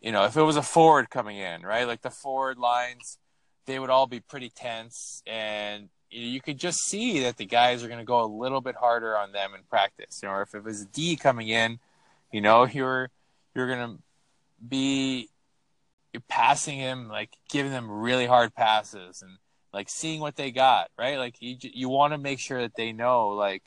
you 0.00 0.12
know, 0.12 0.24
if 0.24 0.36
it 0.36 0.42
was 0.42 0.56
a 0.56 0.62
forward 0.62 1.10
coming 1.10 1.36
in, 1.36 1.62
right? 1.62 1.86
Like 1.86 2.02
the 2.02 2.10
forward 2.10 2.58
lines, 2.58 3.18
they 3.66 3.78
would 3.78 3.90
all 3.90 4.06
be 4.06 4.20
pretty 4.20 4.50
tense 4.50 5.22
and 5.26 5.88
you 6.10 6.40
could 6.42 6.58
just 6.58 6.80
see 6.80 7.20
that 7.20 7.38
the 7.38 7.46
guys 7.46 7.82
are 7.82 7.88
going 7.88 7.98
to 7.98 8.04
go 8.04 8.22
a 8.22 8.26
little 8.26 8.60
bit 8.60 8.76
harder 8.76 9.16
on 9.16 9.32
them 9.32 9.54
in 9.54 9.62
practice. 9.70 10.20
You 10.22 10.28
know, 10.28 10.34
or 10.34 10.42
if 10.42 10.54
it 10.54 10.62
was 10.62 10.82
a 10.82 10.86
D 10.86 11.16
coming 11.16 11.48
in, 11.48 11.78
you 12.30 12.40
know, 12.40 12.64
you're 12.64 13.10
you're 13.54 13.66
going 13.66 13.96
to 13.96 14.02
be 14.66 15.28
you're 16.12 16.22
passing 16.28 16.78
him, 16.78 17.08
like 17.08 17.30
giving 17.48 17.72
them 17.72 17.90
really 17.90 18.26
hard 18.26 18.54
passes 18.54 19.22
and 19.22 19.38
like 19.72 19.88
seeing 19.88 20.20
what 20.20 20.36
they 20.36 20.50
got, 20.50 20.90
right? 20.98 21.16
Like 21.18 21.36
you 21.40 21.56
you 21.60 21.88
want 21.88 22.12
to 22.12 22.18
make 22.18 22.38
sure 22.38 22.60
that 22.60 22.76
they 22.76 22.92
know, 22.92 23.28
like, 23.30 23.62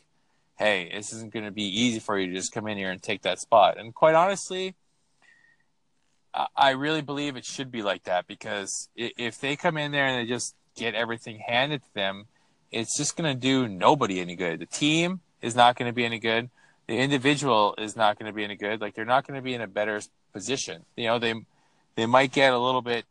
hey, 0.57 0.89
this 0.93 1.13
isn't 1.13 1.33
going 1.33 1.45
to 1.45 1.51
be 1.51 1.63
easy 1.63 1.99
for 1.99 2.17
you 2.17 2.27
to 2.27 2.33
just 2.33 2.53
come 2.53 2.67
in 2.67 2.77
here 2.77 2.91
and 2.91 3.01
take 3.01 3.23
that 3.23 3.39
spot. 3.39 3.77
And 3.77 3.93
quite 3.93 4.15
honestly, 4.15 4.75
I 6.55 6.71
really 6.71 7.01
believe 7.01 7.35
it 7.35 7.45
should 7.45 7.71
be 7.71 7.81
like 7.81 8.03
that 8.03 8.27
because 8.27 8.89
if 8.95 9.39
they 9.39 9.55
come 9.55 9.77
in 9.77 9.91
there 9.91 10.05
and 10.05 10.19
they 10.19 10.29
just 10.29 10.55
get 10.75 10.93
everything 10.93 11.39
handed 11.39 11.81
to 11.83 11.93
them, 11.93 12.25
it's 12.71 12.97
just 12.97 13.15
going 13.15 13.33
to 13.33 13.39
do 13.39 13.67
nobody 13.69 14.19
any 14.19 14.35
good. 14.35 14.59
The 14.59 14.65
team 14.65 15.21
is 15.41 15.55
not 15.55 15.77
going 15.77 15.89
to 15.89 15.93
be 15.93 16.03
any 16.03 16.19
good. 16.19 16.49
The 16.87 16.97
individual 16.97 17.73
is 17.77 17.95
not 17.95 18.19
going 18.19 18.29
to 18.29 18.35
be 18.35 18.43
any 18.43 18.55
good. 18.55 18.81
Like 18.81 18.95
they're 18.95 19.05
not 19.05 19.25
going 19.25 19.37
to 19.37 19.41
be 19.41 19.53
in 19.53 19.61
a 19.61 19.67
better 19.67 20.01
position. 20.33 20.83
You 20.97 21.05
know, 21.05 21.19
they 21.19 21.33
they 21.95 22.05
might 22.05 22.33
get 22.33 22.53
a 22.53 22.59
little 22.59 22.81
bit, 22.81 23.05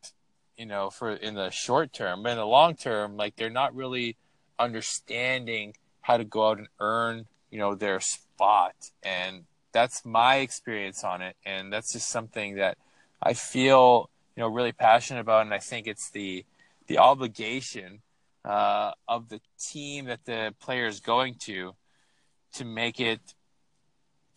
you 0.56 0.66
know, 0.66 0.90
for 0.90 1.10
in 1.12 1.34
the 1.34 1.50
short 1.50 1.92
term, 1.92 2.22
but 2.22 2.32
in 2.32 2.38
the 2.38 2.46
long 2.46 2.76
term, 2.76 3.16
like 3.16 3.36
they're 3.36 3.48
not 3.48 3.74
really 3.74 4.16
understanding 4.58 5.74
how 6.02 6.18
to 6.18 6.24
go 6.24 6.50
out 6.50 6.58
and 6.58 6.68
earn, 6.78 7.26
you 7.54 7.60
know, 7.60 7.76
their 7.76 8.00
spot. 8.00 8.74
And 9.04 9.44
that's 9.70 10.04
my 10.04 10.38
experience 10.38 11.04
on 11.04 11.22
it. 11.22 11.36
And 11.46 11.72
that's 11.72 11.92
just 11.92 12.08
something 12.08 12.56
that 12.56 12.76
I 13.22 13.34
feel, 13.34 14.10
you 14.34 14.42
know, 14.42 14.48
really 14.48 14.72
passionate 14.72 15.20
about. 15.20 15.42
And 15.42 15.54
I 15.54 15.60
think 15.60 15.86
it's 15.86 16.10
the, 16.10 16.44
the 16.88 16.98
obligation 16.98 18.00
uh, 18.44 18.90
of 19.06 19.28
the 19.28 19.40
team 19.56 20.06
that 20.06 20.24
the 20.24 20.52
player 20.58 20.86
is 20.86 20.98
going 20.98 21.36
to 21.42 21.76
to 22.54 22.64
make 22.64 22.98
it 22.98 23.20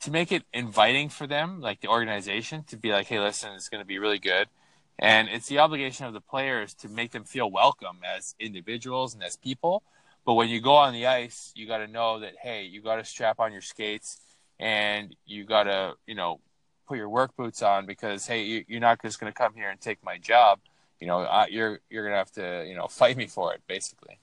to 0.01 0.11
make 0.11 0.31
it 0.31 0.43
inviting 0.53 1.09
for 1.09 1.25
them, 1.25 1.59
like 1.59 1.81
the 1.81 1.87
organization, 1.87 2.63
to 2.65 2.77
be 2.77 2.91
like, 2.91 3.07
hey, 3.07 3.19
listen, 3.19 3.53
it's 3.55 3.67
going 3.67 3.81
to 3.81 3.87
be 3.87 3.97
really 3.97 4.19
good. 4.19 4.47
And 4.99 5.27
it's 5.27 5.47
the 5.47 5.57
obligation 5.57 6.05
of 6.05 6.13
the 6.13 6.21
players 6.21 6.75
to 6.75 6.87
make 6.87 7.13
them 7.13 7.23
feel 7.23 7.49
welcome 7.49 7.97
as 8.05 8.35
individuals 8.39 9.15
and 9.15 9.23
as 9.23 9.35
people. 9.37 9.81
But 10.27 10.33
when 10.33 10.49
you 10.49 10.59
go 10.59 10.75
on 10.75 10.91
the 10.91 11.07
ice, 11.07 11.53
you 11.55 11.65
got 11.67 11.77
to 11.77 11.87
know 11.87 12.19
that, 12.19 12.33
hey, 12.41 12.65
you 12.65 12.81
got 12.81 12.97
to 12.97 13.05
strap 13.05 13.39
on 13.39 13.53
your 13.53 13.61
skates 13.61 14.19
and 14.59 15.15
you 15.25 15.45
got 15.45 15.63
to, 15.63 15.93
you 16.05 16.15
know, 16.15 16.41
put 16.85 16.97
your 16.97 17.07
work 17.07 17.33
boots 17.37 17.61
on 17.61 17.85
because, 17.85 18.27
hey, 18.27 18.65
you're 18.67 18.81
not 18.81 19.01
just 19.01 19.21
going 19.21 19.31
to 19.31 19.37
come 19.37 19.53
here 19.55 19.69
and 19.69 19.79
take 19.79 20.03
my 20.03 20.17
job. 20.17 20.59
You 20.99 21.07
know, 21.07 21.45
you're 21.49 21.79
you're 21.89 22.03
going 22.03 22.11
to 22.11 22.17
have 22.17 22.31
to, 22.33 22.65
you 22.67 22.75
know, 22.75 22.87
fight 22.87 23.15
me 23.15 23.27
for 23.27 23.53
it, 23.53 23.61
basically. 23.67 24.19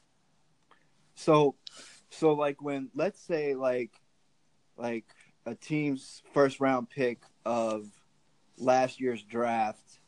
So, 1.15 1.55
so 2.11 2.35
like 2.35 2.61
when 2.61 2.91
let's 2.95 3.23
say 3.23 3.55
like, 3.55 3.93
like 4.77 5.07
a 5.47 5.55
team's 5.55 6.23
first 6.35 6.61
round 6.61 6.91
pick 6.91 7.23
of 7.47 7.87
last 8.59 9.01
year's 9.01 9.23
draft 9.23 10.01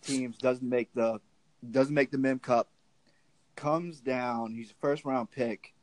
teams 0.00 0.36
doesn't 0.36 0.68
make 0.68 0.94
the 0.94 1.18
doesn't 1.68 1.94
make 1.94 2.12
the 2.12 2.18
Mem 2.18 2.38
Cup 2.38 2.68
comes 3.56 4.00
down 4.00 4.52
he's 4.52 4.70
a 4.70 4.74
first 4.80 5.04
round 5.04 5.30
pick 5.30 5.74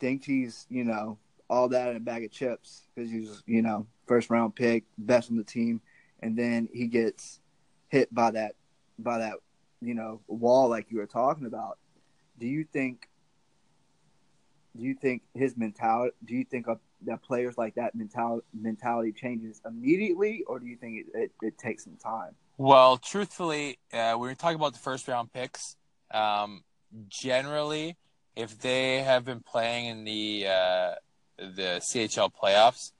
thinks 0.00 0.26
he's 0.26 0.66
you 0.68 0.84
know 0.84 1.18
all 1.48 1.68
that 1.68 1.90
in 1.90 1.96
a 1.96 2.00
bag 2.00 2.24
of 2.24 2.30
chips 2.30 2.82
because 2.94 3.10
he's 3.10 3.42
you 3.46 3.62
know 3.62 3.86
first 4.06 4.30
round 4.30 4.54
pick 4.54 4.84
best 4.98 5.30
on 5.30 5.36
the 5.36 5.44
team 5.44 5.80
and 6.20 6.36
then 6.36 6.68
he 6.72 6.86
gets 6.86 7.40
hit 7.88 8.12
by 8.14 8.30
that 8.30 8.54
by 8.98 9.18
that 9.18 9.34
you 9.80 9.94
know 9.94 10.20
wall 10.26 10.68
like 10.68 10.90
you 10.90 10.98
were 10.98 11.06
talking 11.06 11.46
about 11.46 11.78
do 12.38 12.46
you 12.46 12.64
think 12.64 13.08
do 14.76 14.82
you 14.82 14.94
think 14.94 15.22
his 15.34 15.56
mentality 15.56 16.14
do 16.24 16.34
you 16.34 16.44
think 16.44 16.66
that 17.06 17.22
players 17.22 17.56
like 17.56 17.74
that 17.74 17.94
mentality 17.94 18.46
mentality 18.52 19.12
changes 19.12 19.60
immediately, 19.66 20.44
or 20.46 20.58
do 20.58 20.66
you 20.66 20.76
think 20.76 21.06
it, 21.06 21.18
it, 21.18 21.32
it 21.42 21.58
takes 21.58 21.84
some 21.84 21.96
time? 21.96 22.34
Well, 22.56 22.96
truthfully, 22.96 23.78
uh, 23.92 24.16
we 24.18 24.28
were 24.28 24.34
talking 24.34 24.56
about 24.56 24.72
the 24.72 24.78
first 24.78 25.08
round 25.08 25.32
picks. 25.32 25.76
Um, 26.12 26.62
generally, 27.08 27.96
if 28.36 28.58
they 28.58 29.02
have 29.02 29.24
been 29.24 29.40
playing 29.40 29.86
in 29.86 30.04
the 30.04 30.46
uh, 30.48 30.94
the 31.38 31.80
CHL 31.92 32.30
playoffs 32.32 32.92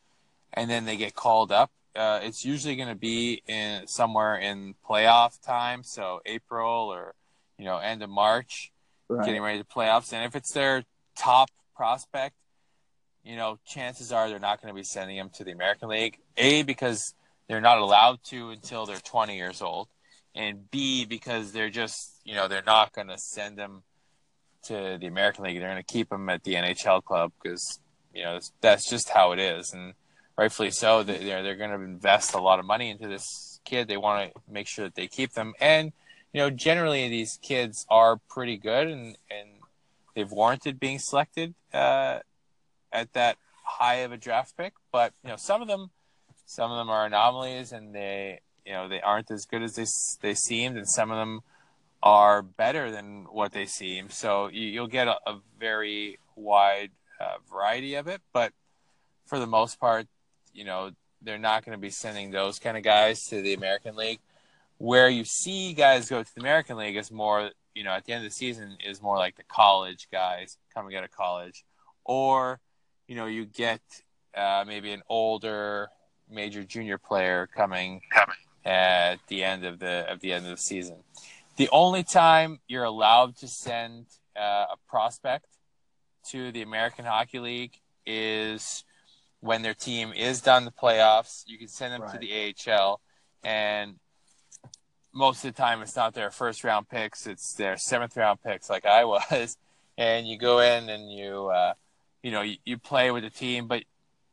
and 0.52 0.70
then 0.70 0.84
they 0.84 0.96
get 0.96 1.14
called 1.14 1.52
up, 1.52 1.70
uh, 1.96 2.20
it's 2.22 2.44
usually 2.44 2.76
going 2.76 2.88
to 2.88 2.94
be 2.94 3.42
in 3.46 3.86
somewhere 3.86 4.36
in 4.36 4.74
playoff 4.88 5.40
time, 5.40 5.82
so 5.84 6.20
April 6.26 6.92
or 6.92 7.14
you 7.58 7.64
know 7.64 7.78
end 7.78 8.02
of 8.02 8.10
March, 8.10 8.72
right. 9.08 9.24
getting 9.24 9.42
ready 9.42 9.58
to 9.58 9.64
playoffs. 9.64 10.12
And 10.12 10.24
if 10.24 10.34
it's 10.34 10.52
their 10.52 10.84
top 11.16 11.50
prospect, 11.76 12.34
you 13.24 13.36
know, 13.36 13.58
chances 13.66 14.12
are 14.12 14.28
they're 14.28 14.38
not 14.38 14.60
going 14.60 14.72
to 14.72 14.76
be 14.76 14.84
sending 14.84 15.16
them 15.16 15.30
to 15.34 15.44
the 15.44 15.52
American 15.52 15.88
League. 15.88 16.18
A 16.36 16.62
because 16.62 17.14
they're 17.48 17.60
not 17.60 17.78
allowed 17.78 18.22
to 18.24 18.50
until 18.50 18.86
they're 18.86 18.98
20 18.98 19.36
years 19.36 19.62
old, 19.62 19.88
and 20.34 20.70
B 20.70 21.04
because 21.04 21.52
they're 21.52 21.70
just, 21.70 22.20
you 22.24 22.34
know, 22.34 22.48
they're 22.48 22.62
not 22.66 22.92
going 22.92 23.08
to 23.08 23.18
send 23.18 23.56
them 23.56 23.82
to 24.64 24.98
the 25.00 25.06
American 25.06 25.44
League. 25.44 25.58
They're 25.58 25.70
going 25.70 25.82
to 25.82 25.92
keep 25.92 26.08
them 26.08 26.28
at 26.28 26.42
the 26.44 26.54
NHL 26.54 27.04
club 27.04 27.32
because, 27.42 27.80
you 28.14 28.24
know, 28.24 28.40
that's 28.60 28.88
just 28.88 29.10
how 29.10 29.32
it 29.32 29.38
is, 29.38 29.72
and 29.72 29.94
rightfully 30.36 30.70
so. 30.70 31.02
They're 31.02 31.42
they're 31.42 31.56
going 31.56 31.70
to 31.70 31.84
invest 31.84 32.34
a 32.34 32.40
lot 32.40 32.58
of 32.58 32.64
money 32.64 32.90
into 32.90 33.08
this 33.08 33.60
kid. 33.64 33.88
They 33.88 33.96
want 33.96 34.32
to 34.32 34.40
make 34.48 34.66
sure 34.66 34.86
that 34.86 34.94
they 34.94 35.06
keep 35.06 35.32
them, 35.32 35.54
and 35.60 35.92
you 36.32 36.40
know, 36.40 36.50
generally 36.50 37.08
these 37.08 37.38
kids 37.42 37.86
are 37.90 38.16
pretty 38.28 38.56
good, 38.56 38.88
and 38.88 39.16
and 39.30 39.48
they've 40.14 40.30
warranted 40.30 40.80
being 40.80 40.98
selected. 40.98 41.54
Uh, 41.72 42.20
at 42.94 43.12
that 43.12 43.36
high 43.64 43.96
of 43.96 44.12
a 44.12 44.16
draft 44.16 44.56
pick, 44.56 44.72
but 44.92 45.12
you 45.22 45.28
know 45.28 45.36
some 45.36 45.60
of 45.60 45.68
them, 45.68 45.90
some 46.46 46.70
of 46.70 46.78
them 46.78 46.88
are 46.88 47.04
anomalies, 47.04 47.72
and 47.72 47.94
they 47.94 48.40
you 48.64 48.72
know 48.72 48.88
they 48.88 49.00
aren't 49.00 49.30
as 49.30 49.46
good 49.46 49.62
as 49.62 49.74
they 49.74 49.86
they 50.22 50.34
seemed, 50.34 50.76
and 50.76 50.88
some 50.88 51.10
of 51.10 51.18
them 51.18 51.40
are 52.02 52.42
better 52.42 52.90
than 52.90 53.24
what 53.30 53.52
they 53.52 53.66
seem. 53.66 54.10
So 54.10 54.48
you, 54.48 54.78
will 54.80 54.86
get 54.88 55.08
a, 55.08 55.16
a, 55.26 55.40
very 55.58 56.18
wide 56.36 56.90
uh, 57.18 57.36
variety 57.50 57.94
of 57.94 58.08
it, 58.08 58.20
but 58.32 58.52
for 59.26 59.38
the 59.38 59.46
most 59.46 59.80
part, 59.80 60.06
you 60.52 60.64
know 60.64 60.90
they're 61.22 61.38
not 61.38 61.64
going 61.64 61.76
to 61.76 61.80
be 61.80 61.90
sending 61.90 62.30
those 62.30 62.58
kind 62.58 62.76
of 62.76 62.82
guys 62.82 63.24
to 63.24 63.40
the 63.40 63.54
American 63.54 63.96
League. 63.96 64.20
Where 64.78 65.08
you 65.08 65.24
see 65.24 65.72
guys 65.72 66.08
go 66.08 66.22
to 66.22 66.34
the 66.34 66.40
American 66.40 66.76
League 66.76 66.96
is 66.96 67.10
more, 67.10 67.50
you 67.74 67.84
know, 67.84 67.92
at 67.92 68.04
the 68.04 68.12
end 68.12 68.24
of 68.24 68.30
the 68.30 68.34
season 68.34 68.76
is 68.84 69.00
more 69.00 69.16
like 69.16 69.36
the 69.36 69.44
college 69.44 70.08
guys 70.12 70.58
coming 70.74 70.96
out 70.96 71.04
of 71.04 71.10
college, 71.10 71.64
or 72.04 72.60
you 73.06 73.14
know, 73.14 73.26
you 73.26 73.44
get 73.44 73.80
uh, 74.36 74.64
maybe 74.66 74.92
an 74.92 75.02
older 75.08 75.88
major 76.30 76.64
junior 76.64 76.98
player 76.98 77.48
coming 77.54 78.00
coming 78.12 78.36
at 78.64 79.16
the 79.28 79.44
end 79.44 79.64
of 79.64 79.78
the 79.78 80.10
of 80.10 80.20
the 80.20 80.32
end 80.32 80.44
of 80.44 80.50
the 80.50 80.62
season. 80.62 80.96
The 81.56 81.68
only 81.70 82.02
time 82.02 82.60
you're 82.66 82.84
allowed 82.84 83.36
to 83.36 83.48
send 83.48 84.06
uh, 84.36 84.66
a 84.72 84.76
prospect 84.88 85.46
to 86.30 86.50
the 86.50 86.62
American 86.62 87.04
Hockey 87.04 87.38
League 87.38 87.78
is 88.06 88.84
when 89.40 89.62
their 89.62 89.74
team 89.74 90.12
is 90.12 90.40
done 90.40 90.64
the 90.64 90.72
playoffs. 90.72 91.44
You 91.46 91.58
can 91.58 91.68
send 91.68 91.92
them 91.92 92.02
right. 92.02 92.12
to 92.12 92.18
the 92.18 92.72
AHL, 92.72 93.00
and 93.44 93.96
most 95.12 95.44
of 95.44 95.54
the 95.54 95.62
time 95.62 95.82
it's 95.82 95.94
not 95.94 96.14
their 96.14 96.30
first 96.30 96.64
round 96.64 96.88
picks; 96.88 97.26
it's 97.26 97.54
their 97.54 97.76
seventh 97.76 98.16
round 98.16 98.42
picks, 98.42 98.68
like 98.70 98.86
I 98.86 99.04
was. 99.04 99.56
And 99.96 100.26
you 100.26 100.36
go 100.36 100.58
in 100.58 100.88
and 100.88 101.08
you, 101.08 101.50
uh, 101.50 101.74
you 102.20 102.32
know, 102.32 102.42
you, 102.42 102.56
you 102.64 102.78
play 102.78 103.12
with 103.12 103.22
the 103.22 103.30
team, 103.30 103.68
but 103.68 103.84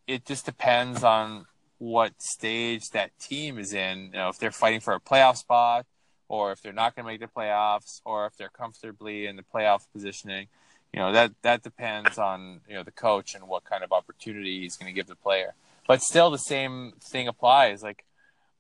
it 0.08 0.26
just 0.26 0.44
depends 0.44 1.04
on 1.04 1.46
what 1.82 2.22
stage 2.22 2.92
that 2.92 3.10
team 3.20 3.58
is 3.58 3.74
in. 3.74 4.12
You 4.14 4.20
know, 4.20 4.30
if 4.30 4.38
they're 4.38 4.52
fighting 4.52 4.82
for 4.82 4.94
a 4.94 5.00
playoff 5.00 5.38
spot, 5.38 5.88
or 6.30 6.52
if 6.52 6.62
they're 6.62 6.72
not 6.72 6.96
going 6.96 7.06
to 7.06 7.12
make 7.12 7.20
the 7.20 7.26
playoffs, 7.28 8.02
or 8.06 8.28
if 8.28 8.38
they're 8.38 8.50
comfortably 8.50 9.26
in 9.26 9.36
the 9.36 9.42
playoff 9.44 9.88
positioning. 9.92 10.48
You 10.94 11.00
know 11.00 11.12
that 11.14 11.32
that 11.42 11.64
depends 11.64 12.20
on 12.20 12.62
you 12.68 12.76
know 12.76 12.84
the 12.84 12.92
coach 12.92 13.34
and 13.34 13.48
what 13.48 13.64
kind 13.64 13.84
of 13.84 13.92
opportunity 13.92 14.60
he's 14.60 14.78
going 14.78 14.94
to 14.94 14.96
give 14.96 15.08
the 15.08 15.16
player. 15.16 15.56
But 15.88 16.04
still, 16.04 16.30
the 16.30 16.38
same 16.38 16.94
thing 17.02 17.28
applies. 17.28 17.82
Like 17.82 18.06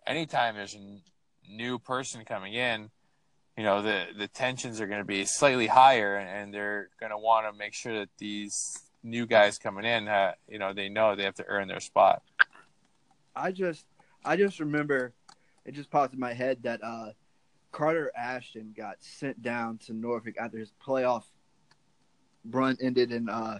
anytime 0.07 0.55
there's 0.55 0.73
a 0.73 1.01
new 1.47 1.77
person 1.77 2.25
coming 2.25 2.53
in, 2.53 2.89
you 3.55 3.63
know 3.63 3.83
the 3.83 4.05
the 4.17 4.29
tensions 4.29 4.81
are 4.81 4.87
going 4.87 5.01
to 5.01 5.05
be 5.05 5.25
slightly 5.25 5.67
higher, 5.67 6.15
and 6.15 6.51
they're 6.51 6.89
going 6.99 7.11
to 7.11 7.17
want 7.19 7.45
to 7.45 7.55
make 7.55 7.75
sure 7.75 7.99
that 7.99 8.09
these 8.17 8.81
new 9.03 9.27
guys 9.27 9.59
coming 9.59 9.85
in, 9.85 10.07
uh, 10.07 10.31
you 10.47 10.57
know, 10.57 10.73
they 10.73 10.89
know 10.89 11.15
they 11.15 11.23
have 11.23 11.35
to 11.35 11.45
earn 11.47 11.67
their 11.67 11.79
spot. 11.79 12.21
I 13.35 13.51
just 13.51 13.85
I 14.23 14.35
just 14.35 14.59
remember 14.59 15.13
it 15.65 15.73
just 15.73 15.89
popped 15.89 16.13
in 16.13 16.19
my 16.19 16.33
head 16.33 16.63
that 16.63 16.83
uh, 16.83 17.11
Carter 17.71 18.11
Ashton 18.17 18.73
got 18.75 18.97
sent 18.99 19.41
down 19.41 19.77
to 19.85 19.93
Norfolk 19.93 20.35
after 20.39 20.57
his 20.57 20.71
playoff 20.85 21.23
run 22.49 22.77
ended 22.81 23.11
in 23.11 23.29
uh, 23.29 23.59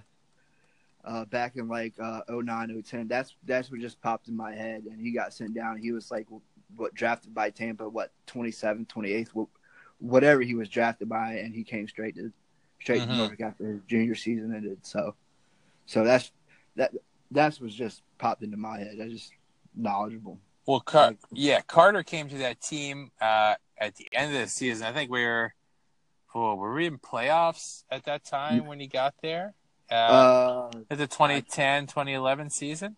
uh, 1.05 1.26
back 1.26 1.55
in 1.55 1.67
like 1.67 1.93
uh, 1.99 2.22
09, 2.30 2.84
010. 2.84 3.07
That's 3.07 3.36
that's 3.45 3.72
what 3.72 3.80
just 3.80 4.01
popped 4.01 4.28
in 4.28 4.36
my 4.36 4.53
head, 4.53 4.84
and 4.89 4.99
he 4.99 5.11
got 5.11 5.34
sent 5.34 5.53
down. 5.53 5.78
He 5.78 5.91
was 5.91 6.11
like 6.11 6.28
what 6.76 6.93
drafted 6.93 7.34
by 7.34 7.49
Tampa, 7.49 7.88
what 7.88 8.11
27, 8.28 8.86
28th, 8.86 9.47
whatever 9.99 10.41
he 10.41 10.55
was 10.55 10.69
drafted 10.69 11.09
by, 11.09 11.34
and 11.36 11.53
he 11.53 11.63
came 11.63 11.88
straight 11.88 12.15
to 12.15 12.32
straight 12.80 13.01
mm-hmm. 13.01 13.11
to 13.11 13.17
Norfolk 13.17 13.41
after 13.41 13.65
his 13.74 13.82
junior 13.88 14.15
season 14.15 14.53
ended. 14.55 14.80
So, 14.84 15.15
so 15.86 16.03
that's 16.03 16.32
that 16.76 16.93
that's 17.30 17.59
was 17.59 17.74
just 17.74 18.03
popped 18.17 18.43
into 18.43 18.57
my 18.57 18.80
head. 18.80 18.97
I 19.01 19.07
just 19.07 19.32
knowledgeable. 19.76 20.39
Well, 20.65 20.80
Car- 20.80 21.15
yeah, 21.32 21.61
Carter 21.61 22.03
came 22.03 22.30
to 22.30 22.38
that 22.39 22.61
team 22.61 23.11
uh, 23.19 23.55
at 23.78 23.95
the 23.95 24.07
end 24.13 24.36
of 24.36 24.41
the 24.41 24.47
season. 24.47 24.86
I 24.86 24.93
think 24.93 25.09
we 25.11 25.26
were, 25.26 25.53
oh, 26.36 26.55
were 26.55 26.74
we 26.74 26.86
in 26.86 26.97
playoffs 26.99 27.84
at 27.89 28.05
that 28.05 28.24
time 28.24 28.67
when 28.67 28.80
he 28.80 28.88
got 28.88 29.15
there? 29.22 29.53
Uh, 29.89 29.93
uh, 29.93 30.72
at 30.89 30.97
the 30.97 31.07
2010, 31.07 31.88
2011 31.88 32.49
season? 32.49 32.95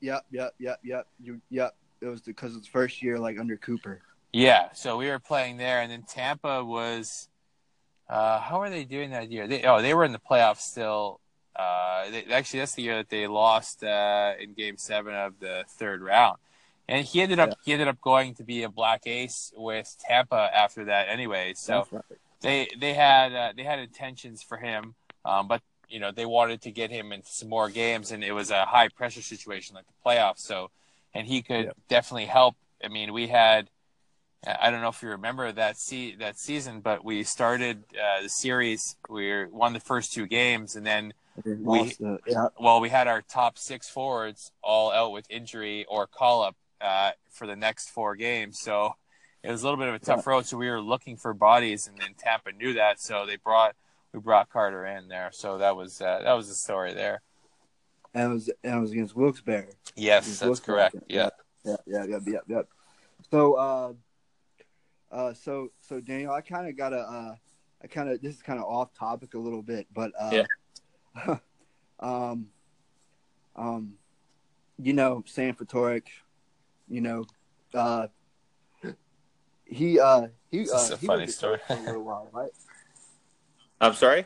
Yep, 0.00 0.24
yep, 0.30 0.54
yep, 0.58 0.78
yep. 0.82 1.06
You, 1.22 1.40
yep. 1.50 1.74
It 2.00 2.06
was 2.06 2.22
because 2.22 2.56
it's 2.56 2.66
first 2.66 3.02
year 3.02 3.18
like 3.18 3.38
under 3.38 3.56
Cooper. 3.56 4.00
Yeah, 4.32 4.72
so 4.72 4.96
we 4.96 5.08
were 5.08 5.18
playing 5.18 5.56
there, 5.56 5.82
and 5.82 5.90
then 5.90 6.04
Tampa 6.04 6.64
was. 6.64 7.28
Uh, 8.08 8.40
how 8.40 8.60
are 8.60 8.70
they 8.70 8.84
doing 8.84 9.10
that 9.10 9.30
year? 9.30 9.46
They, 9.46 9.62
oh, 9.64 9.82
they 9.82 9.94
were 9.94 10.04
in 10.04 10.12
the 10.12 10.18
playoffs 10.18 10.60
still. 10.60 11.19
Uh, 11.56 12.10
they, 12.10 12.24
actually, 12.30 12.60
that's 12.60 12.74
the 12.74 12.82
year 12.82 12.96
that 12.96 13.08
they 13.08 13.26
lost 13.26 13.82
uh, 13.82 14.32
in 14.40 14.54
Game 14.54 14.76
Seven 14.76 15.14
of 15.14 15.38
the 15.40 15.64
third 15.68 16.02
round, 16.02 16.38
and 16.88 17.04
he 17.04 17.20
ended 17.20 17.38
up 17.38 17.50
yeah. 17.50 17.54
he 17.64 17.72
ended 17.72 17.88
up 17.88 18.00
going 18.00 18.34
to 18.34 18.44
be 18.44 18.62
a 18.62 18.68
black 18.68 19.06
ace 19.06 19.52
with 19.56 19.94
Tampa 20.06 20.50
after 20.54 20.86
that. 20.86 21.08
Anyway, 21.08 21.54
so 21.56 21.86
right. 21.90 22.02
they 22.40 22.68
they 22.78 22.94
had 22.94 23.34
uh, 23.34 23.52
they 23.56 23.64
had 23.64 23.78
intentions 23.78 24.42
for 24.42 24.58
him, 24.58 24.94
um, 25.24 25.48
but 25.48 25.60
you 25.88 26.00
know 26.00 26.12
they 26.12 26.26
wanted 26.26 26.62
to 26.62 26.70
get 26.70 26.90
him 26.90 27.12
into 27.12 27.28
some 27.28 27.48
more 27.48 27.68
games, 27.68 28.12
and 28.12 28.22
it 28.22 28.32
was 28.32 28.50
a 28.50 28.64
high 28.64 28.88
pressure 28.88 29.22
situation 29.22 29.74
like 29.74 29.86
the 29.86 30.08
playoffs. 30.08 30.38
So, 30.38 30.70
and 31.14 31.26
he 31.26 31.42
could 31.42 31.66
yeah. 31.66 31.72
definitely 31.88 32.26
help. 32.26 32.56
I 32.82 32.88
mean, 32.88 33.12
we 33.12 33.26
had 33.26 33.68
I 34.46 34.70
don't 34.70 34.80
know 34.80 34.88
if 34.88 35.02
you 35.02 35.10
remember 35.10 35.52
that 35.52 35.76
se- 35.76 36.16
that 36.16 36.38
season, 36.38 36.80
but 36.80 37.04
we 37.04 37.24
started 37.24 37.84
uh, 37.92 38.22
the 38.22 38.28
series. 38.28 38.96
We 39.08 39.44
won 39.46 39.74
the 39.74 39.80
first 39.80 40.14
two 40.14 40.26
games, 40.26 40.76
and 40.76 40.86
then 40.86 41.12
we 41.44 41.96
yeah. 42.26 42.48
well 42.58 42.80
we 42.80 42.88
had 42.88 43.08
our 43.08 43.22
top 43.22 43.58
six 43.58 43.88
forwards 43.88 44.52
all 44.62 44.92
out 44.92 45.12
with 45.12 45.26
injury 45.30 45.84
or 45.88 46.06
call 46.06 46.42
up 46.42 46.56
uh, 46.80 47.10
for 47.30 47.46
the 47.46 47.56
next 47.56 47.90
four 47.90 48.16
games. 48.16 48.58
So 48.58 48.94
it 49.42 49.50
was 49.50 49.62
a 49.62 49.64
little 49.64 49.78
bit 49.78 49.88
of 49.88 49.94
a 49.94 49.98
tough 49.98 50.24
yeah. 50.26 50.32
road. 50.32 50.46
So 50.46 50.56
we 50.56 50.68
were 50.68 50.80
looking 50.80 51.16
for 51.16 51.32
bodies, 51.34 51.86
and 51.86 51.96
then 51.98 52.14
Tampa 52.16 52.52
knew 52.52 52.74
that, 52.74 53.00
so 53.00 53.26
they 53.26 53.36
brought 53.36 53.74
we 54.12 54.20
brought 54.20 54.48
Carter 54.48 54.84
in 54.86 55.08
there. 55.08 55.30
So 55.32 55.58
that 55.58 55.76
was 55.76 56.00
uh, 56.00 56.20
that 56.22 56.32
was 56.32 56.48
the 56.48 56.54
story 56.54 56.94
there. 56.94 57.22
And 58.14 58.30
it 58.30 58.34
was 58.34 58.50
and 58.64 58.74
it 58.76 58.80
was 58.80 58.92
against 58.92 59.14
Wilkes-Barre. 59.14 59.68
Yes, 59.96 60.26
that's 60.26 60.42
Wilkes-Barre. 60.42 60.90
correct. 60.90 60.96
Yeah. 61.08 61.30
Yeah, 61.64 61.76
yeah, 61.86 62.04
yeah, 62.08 62.18
yeah, 62.26 62.38
yeah. 62.48 62.62
So. 63.30 63.54
Uh, 63.54 63.92
uh, 65.12 65.34
so 65.34 65.70
so 65.80 66.00
Daniel, 66.00 66.32
I 66.32 66.40
kind 66.40 66.68
of 66.68 66.76
got 66.76 66.92
a, 66.92 66.98
uh, 66.98 67.34
I 67.82 67.86
kind 67.88 68.08
of 68.08 68.20
this 68.20 68.36
is 68.36 68.42
kind 68.42 68.58
of 68.58 68.66
off 68.66 68.92
topic 68.94 69.34
a 69.34 69.38
little 69.38 69.62
bit, 69.62 69.86
but 69.92 70.12
uh, 70.20 70.30
yeah. 70.32 70.46
um, 72.00 72.48
um, 73.56 73.94
you 74.78 74.92
know, 74.92 75.22
Sam 75.26 75.54
Ftorek, 75.54 76.06
you 76.88 77.00
know, 77.00 77.24
uh, 77.74 78.08
he 79.64 80.00
uh 80.00 80.28
he 80.50 80.58
this 80.60 80.72
uh, 80.72 80.94
a 80.94 80.96
he 80.96 81.06
funny 81.06 81.26
story. 81.28 81.58
for 81.66 81.74
a 81.74 81.80
little 81.80 82.02
while, 82.02 82.28
right? 82.32 82.50
I'm 83.80 83.94
sorry. 83.94 84.24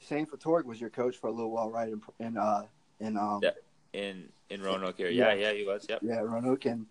Sam 0.00 0.26
Ftorek 0.26 0.64
was 0.64 0.80
your 0.80 0.90
coach 0.90 1.16
for 1.16 1.28
a 1.28 1.32
little 1.32 1.50
while, 1.50 1.70
right? 1.70 1.88
In, 1.88 2.02
in 2.18 2.36
uh 2.36 2.64
in 3.00 3.16
um 3.16 3.40
yeah. 3.42 3.50
in 3.92 4.28
in 4.50 4.62
Roanoke 4.62 4.98
here. 4.98 5.08
Yeah, 5.08 5.32
yeah, 5.32 5.50
yeah, 5.50 5.52
he 5.56 5.64
was. 5.64 5.86
Yep. 5.88 6.00
Yeah, 6.02 6.20
Roanoke 6.20 6.66
and 6.66 6.86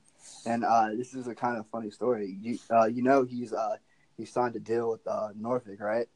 and 0.46 0.64
uh, 0.64 0.90
this 0.96 1.14
is 1.14 1.28
a 1.28 1.36
kind 1.36 1.58
of 1.58 1.66
funny 1.68 1.92
story. 1.92 2.38
You, 2.42 2.58
uh, 2.70 2.86
you 2.86 3.02
know, 3.02 3.24
he's 3.24 3.54
uh, 3.54 3.78
he 4.18 4.26
signed 4.26 4.56
a 4.56 4.60
deal 4.60 4.90
with 4.92 5.06
uh, 5.08 5.30
Norfolk, 5.36 5.80
right? 5.80 6.08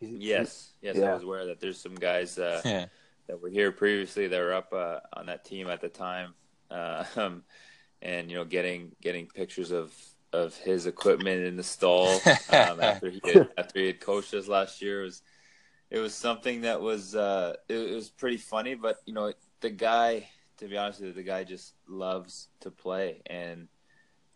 He's, 0.00 0.18
yes, 0.18 0.72
yes, 0.80 0.96
yeah. 0.96 1.10
I 1.10 1.14
was 1.14 1.22
aware 1.22 1.46
that 1.46 1.60
there's 1.60 1.80
some 1.80 1.94
guys 1.94 2.38
uh, 2.38 2.60
yeah. 2.64 2.86
that 3.26 3.40
were 3.40 3.48
here 3.48 3.72
previously 3.72 4.28
that 4.28 4.38
were 4.38 4.54
up 4.54 4.72
uh, 4.72 5.00
on 5.12 5.26
that 5.26 5.44
team 5.44 5.68
at 5.68 5.80
the 5.80 5.88
time, 5.88 6.34
um, 6.70 7.42
and 8.02 8.30
you 8.30 8.36
know, 8.36 8.44
getting 8.44 8.92
getting 9.00 9.26
pictures 9.26 9.70
of 9.70 9.92
of 10.32 10.54
his 10.56 10.86
equipment 10.86 11.44
in 11.44 11.56
the 11.56 11.62
stall 11.62 12.08
um, 12.50 12.80
after 12.82 13.08
he 13.08 13.20
had, 13.24 13.48
after 13.56 13.80
he 13.80 13.86
had 13.86 14.00
coached 14.00 14.34
us 14.34 14.46
last 14.46 14.82
year 14.82 15.00
it 15.00 15.04
was 15.04 15.22
it 15.90 15.98
was 15.98 16.14
something 16.14 16.62
that 16.62 16.80
was 16.80 17.14
uh, 17.14 17.54
it, 17.68 17.76
it 17.76 17.94
was 17.94 18.10
pretty 18.10 18.36
funny, 18.36 18.74
but 18.74 18.98
you 19.06 19.14
know, 19.14 19.32
the 19.60 19.70
guy 19.70 20.28
to 20.58 20.68
be 20.68 20.76
honest 20.76 21.00
with 21.00 21.08
you, 21.08 21.14
the 21.14 21.22
guy 21.22 21.44
just 21.44 21.74
loves 21.88 22.48
to 22.60 22.70
play, 22.70 23.22
and 23.26 23.68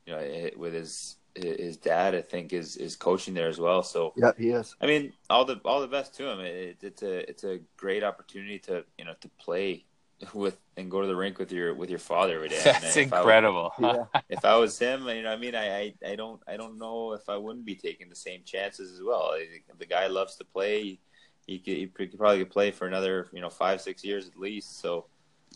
you 0.06 0.12
know, 0.12 0.18
it, 0.18 0.58
with 0.58 0.72
his 0.72 1.16
his 1.34 1.76
dad, 1.76 2.14
I 2.14 2.20
think 2.20 2.52
is 2.52 2.76
is 2.76 2.96
coaching 2.96 3.34
there 3.34 3.48
as 3.48 3.58
well. 3.58 3.82
So 3.82 4.12
yeah, 4.16 4.32
he 4.36 4.50
is. 4.50 4.76
I 4.80 4.86
mean, 4.86 5.12
all 5.30 5.44
the 5.44 5.60
all 5.64 5.80
the 5.80 5.88
best 5.88 6.14
to 6.16 6.28
him. 6.28 6.40
It, 6.40 6.78
it's 6.82 7.02
a 7.02 7.28
it's 7.28 7.44
a 7.44 7.60
great 7.76 8.04
opportunity 8.04 8.58
to 8.60 8.84
you 8.98 9.04
know 9.04 9.14
to 9.20 9.28
play 9.38 9.84
with 10.34 10.58
and 10.76 10.90
go 10.90 11.00
to 11.00 11.06
the 11.06 11.16
rink 11.16 11.38
with 11.38 11.52
your 11.52 11.74
with 11.74 11.90
your 11.90 11.98
father 11.98 12.36
every 12.36 12.48
day. 12.48 12.60
That's 12.64 12.96
if 12.96 13.04
incredible. 13.04 13.72
I 13.78 13.82
was, 13.82 14.06
yeah. 14.12 14.20
If 14.28 14.44
I 14.44 14.56
was 14.56 14.78
him, 14.78 15.06
you 15.08 15.22
know, 15.22 15.32
I 15.32 15.36
mean, 15.36 15.54
I, 15.54 15.78
I 15.78 15.94
I 16.06 16.16
don't 16.16 16.40
I 16.46 16.56
don't 16.56 16.78
know 16.78 17.12
if 17.12 17.28
I 17.28 17.36
wouldn't 17.36 17.64
be 17.64 17.74
taking 17.74 18.08
the 18.08 18.16
same 18.16 18.42
chances 18.44 18.92
as 18.92 19.02
well. 19.02 19.34
The 19.78 19.86
guy 19.86 20.06
loves 20.06 20.36
to 20.36 20.44
play. 20.44 20.98
He 21.46 21.58
could, 21.58 21.76
he 21.76 21.86
could 21.88 22.16
probably 22.18 22.44
play 22.44 22.70
for 22.70 22.86
another 22.86 23.28
you 23.32 23.40
know 23.40 23.50
five 23.50 23.80
six 23.80 24.04
years 24.04 24.28
at 24.28 24.36
least. 24.36 24.80
So 24.80 25.06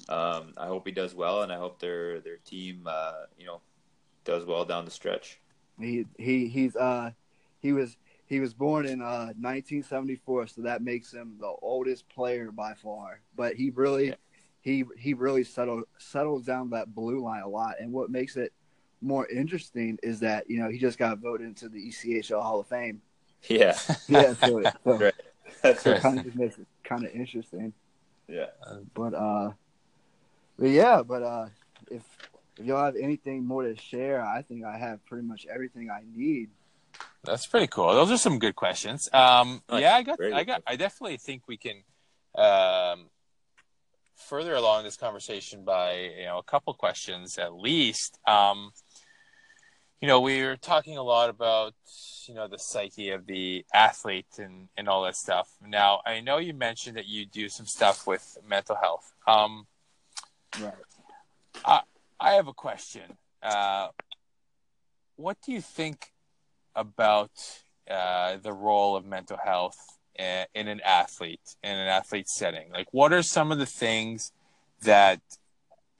um, 0.08 0.52
I 0.56 0.66
hope 0.66 0.86
he 0.86 0.92
does 0.92 1.14
well, 1.14 1.42
and 1.42 1.52
I 1.52 1.56
hope 1.56 1.80
their 1.80 2.20
their 2.20 2.36
team, 2.38 2.84
uh, 2.86 3.24
you 3.38 3.46
know, 3.46 3.60
does 4.24 4.44
well 4.44 4.64
down 4.64 4.84
the 4.84 4.90
stretch. 4.90 5.40
He 5.80 6.06
he 6.18 6.48
he's 6.48 6.76
uh 6.76 7.10
he 7.60 7.72
was 7.72 7.96
he 8.26 8.40
was 8.40 8.54
born 8.54 8.86
in 8.86 9.00
uh 9.02 9.32
1974, 9.38 10.46
so 10.48 10.62
that 10.62 10.82
makes 10.82 11.12
him 11.12 11.36
the 11.40 11.52
oldest 11.62 12.08
player 12.08 12.50
by 12.50 12.74
far. 12.74 13.20
But 13.36 13.54
he 13.54 13.70
really 13.70 14.08
yeah. 14.08 14.14
he 14.60 14.84
he 14.98 15.14
really 15.14 15.44
settled 15.44 15.84
settles 15.98 16.44
down 16.44 16.70
that 16.70 16.94
blue 16.94 17.22
line 17.22 17.42
a 17.42 17.48
lot, 17.48 17.76
and 17.80 17.92
what 17.92 18.10
makes 18.10 18.36
it 18.36 18.52
more 19.02 19.26
interesting 19.28 19.98
is 20.02 20.20
that 20.20 20.48
you 20.48 20.58
know 20.58 20.68
he 20.68 20.78
just 20.78 20.98
got 20.98 21.18
voted 21.18 21.46
into 21.46 21.68
the 21.68 21.88
ECHL 21.88 22.42
Hall 22.42 22.60
of 22.60 22.66
Fame. 22.66 23.00
Yeah, 23.48 23.78
yeah, 24.08 24.34
so, 24.34 24.62
so, 24.62 24.72
right. 24.84 25.14
That's 25.62 25.82
so 25.82 25.92
right. 25.92 26.00
kind 26.00 26.18
of 26.18 26.34
makes 26.36 26.58
it 26.58 26.66
kind 26.84 27.04
of 27.04 27.12
interesting. 27.12 27.72
Yeah, 28.28 28.46
but 28.94 29.14
uh, 29.14 29.52
but 30.58 30.70
yeah, 30.70 31.02
but 31.02 31.22
uh, 31.22 31.46
if 31.90 32.02
if 32.58 32.64
y'all 32.66 32.84
have 32.84 32.96
anything 32.96 33.44
more 33.44 33.62
to 33.62 33.76
share, 33.76 34.24
I 34.24 34.42
think 34.42 34.64
I 34.64 34.78
have 34.78 35.04
pretty 35.06 35.26
much 35.26 35.46
everything 35.52 35.90
I 35.90 36.02
need. 36.14 36.50
That's 37.24 37.46
pretty 37.46 37.66
cool. 37.66 37.92
Those 37.92 38.10
are 38.10 38.18
some 38.18 38.38
good 38.38 38.56
questions. 38.56 39.08
Um, 39.12 39.62
yeah, 39.70 39.94
I 39.96 40.02
got, 40.02 40.22
I 40.22 40.44
got, 40.44 40.62
I 40.66 40.76
definitely 40.76 41.18
think 41.18 41.42
we 41.48 41.56
can 41.56 41.82
um, 42.36 43.06
further 44.14 44.54
along 44.54 44.84
this 44.84 44.96
conversation 44.96 45.64
by 45.64 46.12
you 46.18 46.24
know 46.24 46.38
a 46.38 46.42
couple 46.42 46.72
questions 46.74 47.36
at 47.38 47.54
least. 47.54 48.18
Um, 48.26 48.70
you 50.00 50.08
know, 50.08 50.20
we 50.20 50.42
were 50.42 50.56
talking 50.56 50.96
a 50.96 51.02
lot 51.02 51.30
about 51.30 51.74
you 52.26 52.34
know 52.34 52.48
the 52.48 52.58
psyche 52.58 53.10
of 53.10 53.26
the 53.26 53.64
athlete 53.74 54.38
and 54.38 54.68
and 54.76 54.88
all 54.88 55.02
that 55.02 55.16
stuff. 55.16 55.48
Now, 55.66 56.00
I 56.06 56.20
know 56.20 56.38
you 56.38 56.54
mentioned 56.54 56.96
that 56.96 57.06
you 57.06 57.26
do 57.26 57.48
some 57.48 57.66
stuff 57.66 58.06
with 58.06 58.38
mental 58.48 58.76
health. 58.76 59.12
Um, 59.26 59.66
Right. 60.60 60.74
I 61.64 61.82
I 62.18 62.32
have 62.34 62.48
a 62.48 62.54
question. 62.54 63.18
Uh, 63.42 63.88
what 65.16 65.36
do 65.44 65.52
you 65.52 65.60
think 65.60 66.12
about 66.74 67.30
uh, 67.90 68.36
the 68.42 68.52
role 68.52 68.96
of 68.96 69.04
mental 69.04 69.38
health 69.42 69.78
in, 70.18 70.46
in 70.54 70.68
an 70.68 70.80
athlete 70.84 71.56
in 71.62 71.70
an 71.70 71.88
athlete 71.88 72.28
setting? 72.28 72.70
Like, 72.72 72.88
what 72.92 73.12
are 73.12 73.22
some 73.22 73.52
of 73.52 73.58
the 73.58 73.66
things 73.66 74.32
that 74.82 75.20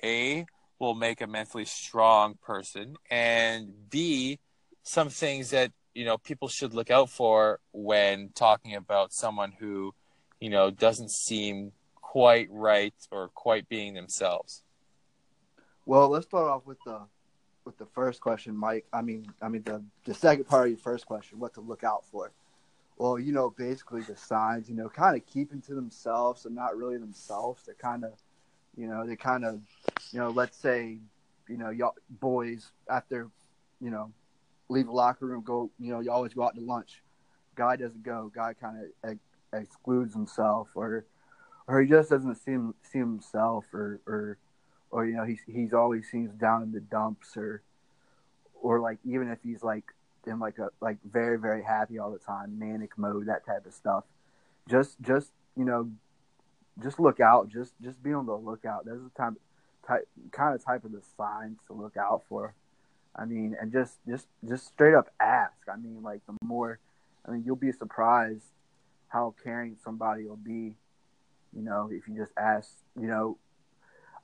a 0.03 0.47
will 0.79 0.95
make 0.95 1.21
a 1.21 1.27
mentally 1.27 1.65
strong 1.65 2.35
person, 2.43 2.97
and 3.11 3.91
b 3.91 4.39
some 4.83 5.09
things 5.09 5.51
that 5.51 5.73
you 5.95 6.05
know 6.05 6.19
people 6.19 6.49
should 6.49 6.75
look 6.75 6.91
out 6.91 7.11
for 7.11 7.61
when 7.73 8.31
talking 8.35 8.75
about 8.75 9.13
someone 9.13 9.53
who 9.59 9.95
you 10.41 10.51
know 10.51 10.71
doesn't 10.71 11.11
seem 11.11 11.73
quite 11.95 12.49
right 12.51 12.95
or 13.11 13.29
quite 13.29 13.69
being 13.69 13.95
themselves. 13.95 14.63
Well, 15.87 16.09
let's 16.09 16.27
start 16.27 16.49
off 16.49 16.67
with 16.67 16.79
the 16.85 17.03
with 17.65 17.79
the 17.79 17.87
first 17.87 18.21
question, 18.21 18.57
Mike. 18.57 18.87
I 18.93 19.03
mean, 19.03 19.25
I 19.41 19.49
mean 19.49 19.63
the 19.63 19.85
the 20.05 20.15
second 20.15 20.47
part 20.47 20.67
of 20.67 20.71
your 20.71 20.79
first 20.79 21.07
question, 21.07 21.39
what 21.39 21.55
to 21.55 21.61
look 21.61 21.85
out 21.85 22.05
for. 22.05 22.33
Well, 22.99 23.21
you 23.21 23.33
know, 23.33 23.51
basically 23.51 24.01
the 24.01 24.17
signs, 24.17 24.69
you 24.69 24.75
know, 24.75 24.89
kind 24.89 25.17
of 25.17 25.25
keeping 25.27 25.61
to 25.63 25.75
themselves 25.75 26.45
and 26.45 26.57
not 26.57 26.77
really 26.77 26.99
themselves. 26.99 27.63
They're 27.65 27.77
kind 27.77 28.05
of, 28.05 28.15
you 28.77 28.89
know, 28.89 29.07
they 29.07 29.15
kind 29.15 29.45
of, 29.45 29.61
you 30.11 30.19
know, 30.19 30.31
let's 30.31 30.57
say, 30.57 30.99
you 31.49 31.57
know, 31.57 31.71
y'all 31.71 31.95
boys 32.09 32.73
after, 32.91 33.31
you 33.81 33.91
know, 33.91 34.13
leave 34.69 34.87
the 34.87 34.93
locker 34.93 35.27
room, 35.27 35.45
go, 35.45 35.71
you 35.79 35.93
know, 35.93 36.01
you 36.01 36.11
always 36.11 36.35
go 36.35 36.43
out 36.43 36.57
to 36.57 36.63
lunch. 36.63 37.03
Guy 37.55 37.77
doesn't 37.77 38.03
go. 38.03 38.33
Guy 38.35 38.55
kind 38.55 38.79
of 38.83 39.11
ex- 39.11 39.21
excludes 39.53 40.15
himself, 40.15 40.69
or, 40.75 41.05
or 41.69 41.81
he 41.81 41.89
just 41.89 42.11
doesn't 42.11 42.35
seem 42.37 42.75
see 42.83 42.99
himself, 42.99 43.73
or, 43.73 44.01
or 44.07 44.39
or 44.91 45.07
you 45.07 45.17
know 45.17 45.25
he's 45.25 45.41
he's 45.47 45.73
always 45.73 46.09
seems 46.11 46.33
down 46.35 46.63
in 46.63 46.73
the 46.73 46.81
dumps 46.81 47.37
or 47.37 47.63
or 48.55 48.81
like 48.81 48.99
even 49.05 49.29
if 49.31 49.39
he's 49.43 49.63
like 49.63 49.85
in 50.27 50.39
like 50.39 50.59
a 50.59 50.71
like 50.81 50.99
very 51.05 51.39
very 51.39 51.63
happy 51.63 51.99
all 51.99 52.11
the 52.11 52.19
time 52.19 52.59
manic 52.59 52.97
mode 52.99 53.27
that 53.27 53.47
type 53.47 53.65
of 53.65 53.73
stuff 53.73 54.05
just 54.69 55.01
just 55.01 55.31
you 55.57 55.65
know 55.65 55.91
just 56.83 57.01
look 57.01 57.21
out 57.21 57.49
just 57.49 57.73
just 57.83 58.03
be 58.03 58.13
on 58.13 58.27
the 58.27 58.35
lookout. 58.35 58.85
There's 58.85 59.03
a 59.03 59.11
time 59.17 59.37
type 59.87 60.09
kind 60.33 60.55
of 60.55 60.65
type 60.65 60.85
of 60.85 60.93
the 60.93 61.03
signs 61.17 61.59
to 61.67 61.73
look 61.73 61.97
out 61.97 62.23
for. 62.29 62.55
I 63.15 63.25
mean 63.25 63.57
and 63.61 63.73
just 63.73 63.99
just 64.07 64.27
just 64.47 64.67
straight 64.67 64.95
up 64.95 65.09
ask. 65.21 65.57
I 65.73 65.77
mean 65.77 66.03
like 66.03 66.21
the 66.27 66.35
more 66.43 66.79
i 67.27 67.31
mean 67.33 67.43
you'll 67.45 67.57
be 67.57 67.73
surprised 67.73 68.45
how 69.09 69.35
caring 69.43 69.77
somebody 69.83 70.25
will 70.25 70.37
be 70.37 70.75
you 71.53 71.63
know 71.63 71.89
if 71.91 72.07
you 72.07 72.17
just 72.17 72.33
ask 72.37 72.71
you 73.01 73.09
know 73.09 73.39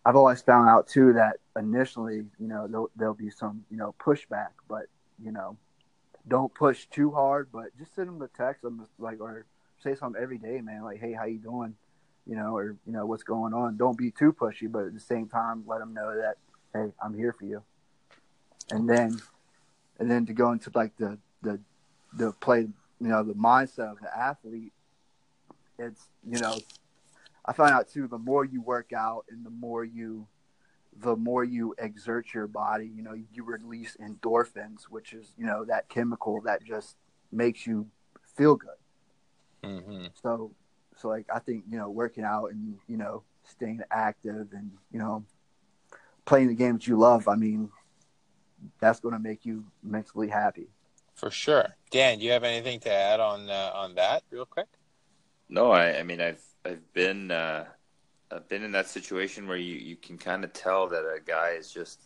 I've 0.05 0.17
always 0.17 0.43
found 0.43 0.69
out 0.69 0.89
too 0.89 1.13
that 1.15 1.39
initially, 1.57 2.25
you 2.39 2.49
know, 2.49 2.67
there'll, 2.67 2.91
there'll 2.97 3.15
be 3.15 3.31
some, 3.31 3.65
you 3.71 3.77
know, 3.77 3.95
pushback, 4.05 4.51
but 4.69 4.87
you 5.23 5.31
know, 5.31 5.57
don't 6.27 6.53
push 6.53 6.87
too 6.87 7.11
hard, 7.11 7.49
but 7.53 7.77
just 7.79 7.95
send 7.95 8.09
them 8.09 8.23
a 8.23 8.29
text 8.29 8.63
them 8.63 8.87
like 8.99 9.21
or 9.21 9.47
say 9.83 9.95
something 9.95 10.21
every 10.21 10.39
day, 10.39 10.61
man, 10.61 10.83
like, 10.83 11.01
hey, 11.01 11.13
how 11.13 11.25
you 11.25 11.39
doing? 11.39 11.75
You 12.27 12.37
know, 12.37 12.57
or 12.57 12.77
you 12.87 12.93
know, 12.93 13.07
what's 13.07 13.25
going 13.25 13.53
on? 13.53 13.77
Don't 13.77 13.99
be 13.99 14.11
too 14.11 14.33
pushy, 14.33 14.71
but 14.71 14.87
at 14.87 14.95
the 14.95 15.01
same 15.01 15.29
time, 15.29 15.65
let 15.67 15.81
them 15.81 15.93
know 15.93 16.17
that, 16.17 16.37
hey, 16.73 16.93
I'm 17.03 17.15
here 17.15 17.33
for 17.33 17.45
you. 17.45 17.63
And 18.71 18.89
then, 18.89 19.21
and 19.99 20.11
then 20.11 20.27
to 20.27 20.33
go 20.33 20.53
into 20.53 20.71
like 20.75 20.97
the 20.97 21.19
the 21.43 21.61
the 22.13 22.33
play, 22.33 22.61
you 22.61 23.09
know, 23.09 23.23
the 23.25 23.35
mindset 23.35 23.91
of 23.91 24.01
the 24.01 24.17
athlete, 24.17 24.73
it's 25.79 26.07
you 26.29 26.39
know 26.39 26.57
I 27.45 27.53
found 27.53 27.73
out 27.73 27.89
too, 27.89 28.07
the 28.07 28.19
more 28.19 28.45
you 28.45 28.63
work 28.63 28.93
out 28.93 29.25
and 29.31 29.45
the 29.45 29.51
more 29.51 29.85
you, 29.85 30.27
the 30.97 31.17
more 31.17 31.43
you 31.43 31.75
exert 31.79 32.35
your 32.35 32.47
body, 32.47 32.91
you 32.95 33.03
know, 33.03 33.15
you 33.33 33.45
release 33.45 33.97
endorphins, 34.01 34.85
which 34.85 35.13
is, 35.13 35.33
you 35.37 35.47
know, 35.47 35.65
that 35.65 35.89
chemical 35.89 36.41
that 36.43 36.63
just 36.65 36.97
makes 37.33 37.67
you 37.67 37.89
feel 38.37 38.57
good. 38.57 38.71
Mm-hmm. 39.65 40.07
So, 40.23 40.53
so 40.97 41.09
like, 41.09 41.27
I 41.35 41.39
think, 41.39 41.65
you 41.71 41.79
know, 41.79 41.91
working 41.91 42.25
out 42.25 42.53
and, 42.53 42.79
you 42.89 42.97
know, 42.97 43.23
staying 43.45 43.81
active 43.91 44.49
and, 44.53 44.71
you 44.93 44.99
know, 44.99 45.25
playing 46.27 46.49
the 46.49 46.55
games 46.55 46.87
you 46.87 46.97
love, 46.97 47.27
I 47.27 47.35
mean, 47.35 47.71
that's 48.79 49.01
going 49.01 49.15
to 49.15 49.21
make 49.21 49.45
you 49.45 49.65
mentally 49.83 50.29
happy. 50.29 50.69
For 51.15 51.31
sure. 51.31 51.75
Dan, 51.91 52.19
do 52.19 52.25
you 52.25 52.31
have 52.33 52.45
anything 52.45 52.81
to 52.81 52.93
add 52.93 53.19
on, 53.19 53.51
uh, 53.51 53.73
on 53.75 53.95
that 53.97 54.23
real 54.31 54.47
quick? 54.47 54.69
No, 55.49 55.73
I, 55.73 55.99
I 55.99 56.03
mean, 56.03 56.21
I've, 56.21 56.43
I've 56.65 56.93
been 56.93 57.31
uh, 57.31 57.67
I've 58.31 58.49
been 58.49 58.63
in 58.63 58.73
that 58.73 58.89
situation 58.89 59.49
where 59.49 59.57
you, 59.57 59.75
you 59.75 59.97
can 59.97 60.17
kind 60.17 60.45
of 60.45 60.53
tell 60.53 60.89
that 60.89 61.05
a 61.05 61.21
guy 61.25 61.51
is 61.51 61.73
just 61.73 62.03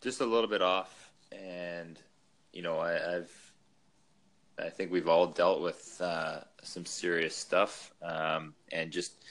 just 0.00 0.20
a 0.20 0.26
little 0.26 0.48
bit 0.48 0.62
off, 0.62 1.12
and 1.32 2.00
you 2.52 2.62
know 2.62 2.78
I, 2.78 2.92
have 2.92 3.30
I 4.58 4.70
think 4.70 4.90
we've 4.90 5.08
all 5.08 5.26
dealt 5.26 5.60
with 5.60 6.00
uh, 6.00 6.40
some 6.62 6.86
serious 6.86 7.36
stuff, 7.36 7.92
um, 8.02 8.54
and 8.72 8.90
just 8.90 9.24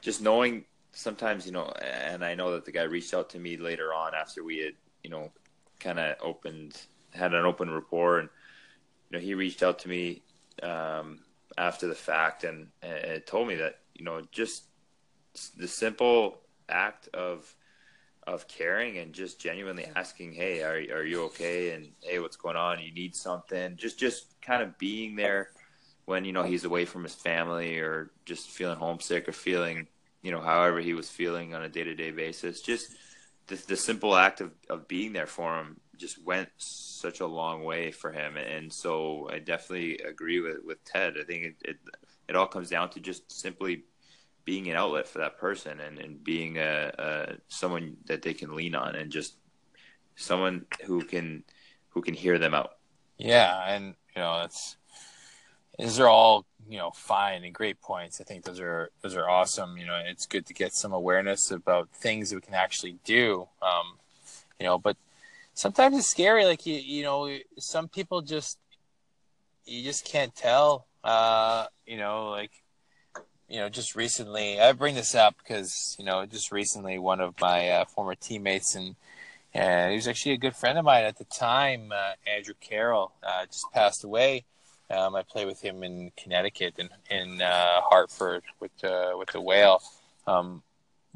just 0.00 0.22
knowing 0.22 0.64
sometimes 0.92 1.44
you 1.44 1.52
know, 1.52 1.72
and 1.82 2.24
I 2.24 2.34
know 2.34 2.52
that 2.52 2.64
the 2.64 2.72
guy 2.72 2.82
reached 2.82 3.12
out 3.12 3.28
to 3.30 3.38
me 3.38 3.56
later 3.56 3.92
on 3.92 4.14
after 4.14 4.44
we 4.44 4.58
had 4.58 4.74
you 5.02 5.10
know 5.10 5.32
kind 5.80 5.98
of 5.98 6.16
opened 6.22 6.80
had 7.12 7.34
an 7.34 7.44
open 7.44 7.70
rapport, 7.70 8.20
and 8.20 8.28
you 9.10 9.18
know 9.18 9.24
he 9.24 9.34
reached 9.34 9.62
out 9.62 9.80
to 9.80 9.88
me. 9.88 10.22
Um, 10.62 11.23
after 11.56 11.86
the 11.86 11.94
fact, 11.94 12.44
and, 12.44 12.68
and 12.82 12.92
it 12.92 13.26
told 13.26 13.48
me 13.48 13.56
that 13.56 13.80
you 13.94 14.04
know 14.04 14.22
just 14.32 14.64
the 15.56 15.68
simple 15.68 16.40
act 16.68 17.08
of 17.14 17.54
of 18.26 18.48
caring 18.48 18.96
and 18.98 19.12
just 19.12 19.40
genuinely 19.40 19.86
asking, 19.96 20.32
"Hey, 20.32 20.62
are 20.62 20.76
are 20.96 21.04
you 21.04 21.24
okay?" 21.24 21.70
and 21.70 21.92
"Hey, 22.02 22.18
what's 22.18 22.36
going 22.36 22.56
on? 22.56 22.80
You 22.80 22.92
need 22.92 23.14
something?" 23.14 23.76
Just 23.76 23.98
just 23.98 24.40
kind 24.40 24.62
of 24.62 24.78
being 24.78 25.16
there 25.16 25.50
when 26.06 26.24
you 26.24 26.32
know 26.32 26.42
he's 26.42 26.64
away 26.64 26.84
from 26.84 27.02
his 27.02 27.14
family 27.14 27.78
or 27.78 28.10
just 28.24 28.50
feeling 28.50 28.78
homesick 28.78 29.28
or 29.28 29.32
feeling 29.32 29.86
you 30.22 30.30
know 30.30 30.40
however 30.40 30.80
he 30.80 30.94
was 30.94 31.08
feeling 31.10 31.54
on 31.54 31.62
a 31.62 31.68
day 31.68 31.84
to 31.84 31.94
day 31.94 32.10
basis. 32.10 32.60
Just 32.60 32.94
the, 33.46 33.56
the 33.68 33.76
simple 33.76 34.16
act 34.16 34.40
of, 34.40 34.52
of 34.70 34.88
being 34.88 35.12
there 35.12 35.26
for 35.26 35.58
him 35.58 35.80
just 35.98 36.22
went 36.24 36.48
such 36.56 37.20
a 37.20 37.26
long 37.26 37.64
way 37.64 37.90
for 37.90 38.12
him. 38.12 38.36
And 38.36 38.72
so 38.72 39.28
I 39.32 39.38
definitely 39.38 39.98
agree 39.98 40.40
with, 40.40 40.58
with 40.64 40.84
Ted. 40.84 41.14
I 41.20 41.24
think 41.24 41.44
it, 41.44 41.54
it, 41.64 41.76
it 42.28 42.36
all 42.36 42.46
comes 42.46 42.70
down 42.70 42.90
to 42.90 43.00
just 43.00 43.30
simply 43.30 43.84
being 44.44 44.68
an 44.68 44.76
outlet 44.76 45.08
for 45.08 45.18
that 45.18 45.38
person 45.38 45.80
and, 45.80 45.98
and 45.98 46.22
being 46.22 46.58
a, 46.58 46.92
a 46.98 47.36
someone 47.48 47.96
that 48.06 48.22
they 48.22 48.34
can 48.34 48.54
lean 48.54 48.74
on 48.74 48.94
and 48.94 49.10
just 49.10 49.36
someone 50.16 50.66
who 50.84 51.02
can 51.02 51.42
who 51.88 52.02
can 52.02 52.14
hear 52.14 52.38
them 52.38 52.54
out. 52.54 52.72
Yeah, 53.18 53.64
and 53.68 53.94
you 54.14 54.22
know 54.22 54.40
that's 54.40 54.76
these 55.78 55.98
are 56.00 56.08
all 56.08 56.46
you 56.68 56.78
know 56.78 56.90
fine 56.90 57.44
and 57.44 57.54
great 57.54 57.80
points. 57.80 58.20
I 58.20 58.24
think 58.24 58.44
those 58.44 58.60
are 58.60 58.90
those 59.02 59.16
are 59.16 59.28
awesome. 59.28 59.76
You 59.76 59.86
know, 59.86 60.00
it's 60.04 60.26
good 60.26 60.46
to 60.46 60.54
get 60.54 60.74
some 60.74 60.92
awareness 60.92 61.50
about 61.50 61.88
things 61.90 62.30
that 62.30 62.36
we 62.36 62.42
can 62.42 62.54
actually 62.54 62.98
do. 63.04 63.48
Um, 63.62 63.98
you 64.58 64.66
know, 64.66 64.78
but 64.78 64.96
sometimes 65.54 65.96
it's 65.96 66.08
scary. 66.08 66.44
Like 66.44 66.66
you, 66.66 66.74
you 66.74 67.02
know, 67.02 67.34
some 67.58 67.88
people 67.88 68.20
just 68.20 68.58
you 69.64 69.82
just 69.82 70.04
can't 70.04 70.34
tell. 70.34 70.86
Uh, 71.02 71.66
you 71.86 71.96
know, 71.96 72.30
like 72.30 72.50
you 73.48 73.60
know, 73.60 73.68
just 73.68 73.94
recently, 73.94 74.60
I 74.60 74.72
bring 74.72 74.94
this 74.94 75.14
up 75.14 75.36
because 75.38 75.96
you 75.98 76.04
know, 76.04 76.26
just 76.26 76.52
recently, 76.52 76.98
one 76.98 77.20
of 77.20 77.40
my 77.40 77.68
uh, 77.70 77.84
former 77.86 78.14
teammates 78.14 78.74
and 78.74 78.96
and 79.54 79.90
he 79.90 79.96
was 79.96 80.08
actually 80.08 80.32
a 80.32 80.38
good 80.38 80.56
friend 80.56 80.78
of 80.78 80.84
mine 80.84 81.04
at 81.04 81.16
the 81.16 81.24
time, 81.24 81.92
uh, 81.92 82.14
Andrew 82.26 82.54
Carroll, 82.60 83.12
uh, 83.22 83.46
just 83.46 83.70
passed 83.72 84.02
away. 84.02 84.44
Um, 84.90 85.14
I 85.14 85.22
played 85.22 85.46
with 85.46 85.62
him 85.62 85.84
in 85.84 86.10
Connecticut 86.16 86.74
and 86.78 86.90
in, 87.08 87.34
in 87.34 87.42
uh, 87.42 87.80
Hartford 87.82 88.42
with 88.60 88.72
with 88.82 89.28
the 89.30 89.40
Whale. 89.40 89.80
Um, 90.26 90.62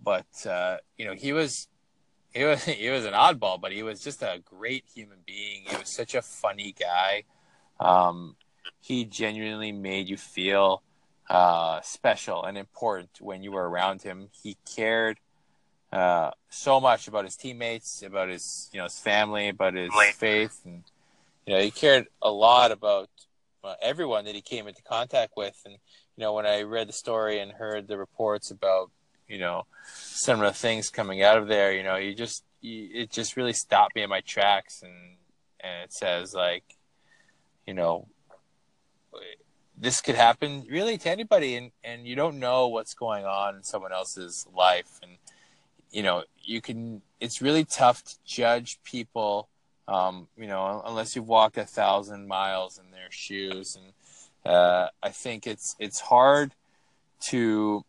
but 0.02 0.46
uh, 0.46 0.76
you 0.96 1.04
know, 1.06 1.14
he 1.14 1.32
was 1.32 1.68
he 2.32 2.44
was 2.44 2.64
he 2.64 2.88
was 2.90 3.04
an 3.04 3.12
oddball, 3.14 3.60
but 3.60 3.72
he 3.72 3.82
was 3.82 4.00
just 4.00 4.22
a 4.22 4.40
great 4.44 4.84
human 4.94 5.18
being. 5.26 5.62
He 5.66 5.76
was 5.76 5.88
such 5.88 6.14
a 6.14 6.22
funny 6.22 6.74
guy. 6.78 7.24
Um, 7.80 8.36
he 8.80 9.04
genuinely 9.04 9.72
made 9.72 10.08
you 10.08 10.16
feel 10.16 10.82
uh, 11.28 11.80
special 11.82 12.44
and 12.44 12.56
important 12.56 13.10
when 13.20 13.42
you 13.42 13.52
were 13.52 13.68
around 13.68 14.02
him. 14.02 14.28
He 14.42 14.56
cared 14.74 15.18
uh, 15.92 16.30
so 16.48 16.80
much 16.80 17.08
about 17.08 17.24
his 17.24 17.36
teammates, 17.36 18.02
about 18.02 18.28
his 18.28 18.70
you 18.72 18.78
know 18.78 18.84
his 18.84 18.98
family, 18.98 19.48
about 19.48 19.74
his 19.74 19.92
faith, 20.14 20.60
and 20.64 20.84
you 21.46 21.54
know 21.54 21.60
he 21.60 21.70
cared 21.70 22.08
a 22.22 22.30
lot 22.30 22.72
about 22.72 23.10
uh, 23.64 23.74
everyone 23.82 24.24
that 24.24 24.34
he 24.34 24.42
came 24.42 24.66
into 24.68 24.82
contact 24.82 25.32
with. 25.36 25.60
And 25.64 25.74
you 25.74 26.22
know, 26.24 26.32
when 26.32 26.46
I 26.46 26.62
read 26.62 26.88
the 26.88 26.92
story 26.92 27.40
and 27.40 27.52
heard 27.52 27.88
the 27.88 27.98
reports 27.98 28.50
about 28.50 28.90
you 29.28 29.38
know 29.38 29.66
some 29.84 30.40
of 30.40 30.46
the 30.52 30.58
things 30.58 30.90
coming 30.90 31.22
out 31.22 31.38
of 31.38 31.48
there, 31.48 31.72
you 31.72 31.82
know, 31.82 31.96
you 31.96 32.14
just 32.14 32.44
you, 32.60 32.88
it 32.92 33.10
just 33.10 33.36
really 33.36 33.52
stopped 33.52 33.94
me 33.94 34.02
in 34.02 34.10
my 34.10 34.20
tracks. 34.20 34.82
And 34.82 35.16
and 35.60 35.84
it 35.84 35.92
says 35.92 36.34
like, 36.34 36.64
you 37.66 37.74
know, 37.74 38.08
this 39.76 40.00
could 40.00 40.16
happen 40.16 40.66
really 40.68 40.98
to 40.98 41.10
anybody, 41.10 41.56
and 41.56 41.70
and 41.84 42.06
you 42.06 42.16
don't 42.16 42.38
know 42.38 42.68
what's 42.68 42.94
going 42.94 43.24
on 43.24 43.56
in 43.56 43.62
someone 43.62 43.92
else's 43.92 44.46
life, 44.54 44.98
and 45.02 45.12
you 45.90 46.02
know 46.02 46.24
you 46.42 46.60
can. 46.60 47.02
It's 47.20 47.42
really 47.42 47.64
tough 47.64 48.04
to 48.04 48.14
judge 48.24 48.78
people 48.84 49.48
Um, 49.88 50.28
you 50.36 50.46
know, 50.46 50.82
unless 50.84 51.16
you've 51.16 51.28
walked 51.28 51.56
a 51.56 51.64
thousand 51.64 52.28
miles 52.28 52.78
in 52.78 52.90
their 52.90 53.10
shoes, 53.10 53.76
and 53.78 53.92
uh, 54.44 54.88
I 55.02 55.10
think 55.10 55.46
it's 55.46 55.74
it's 55.78 56.00
hard 56.00 56.52
to 57.30 57.84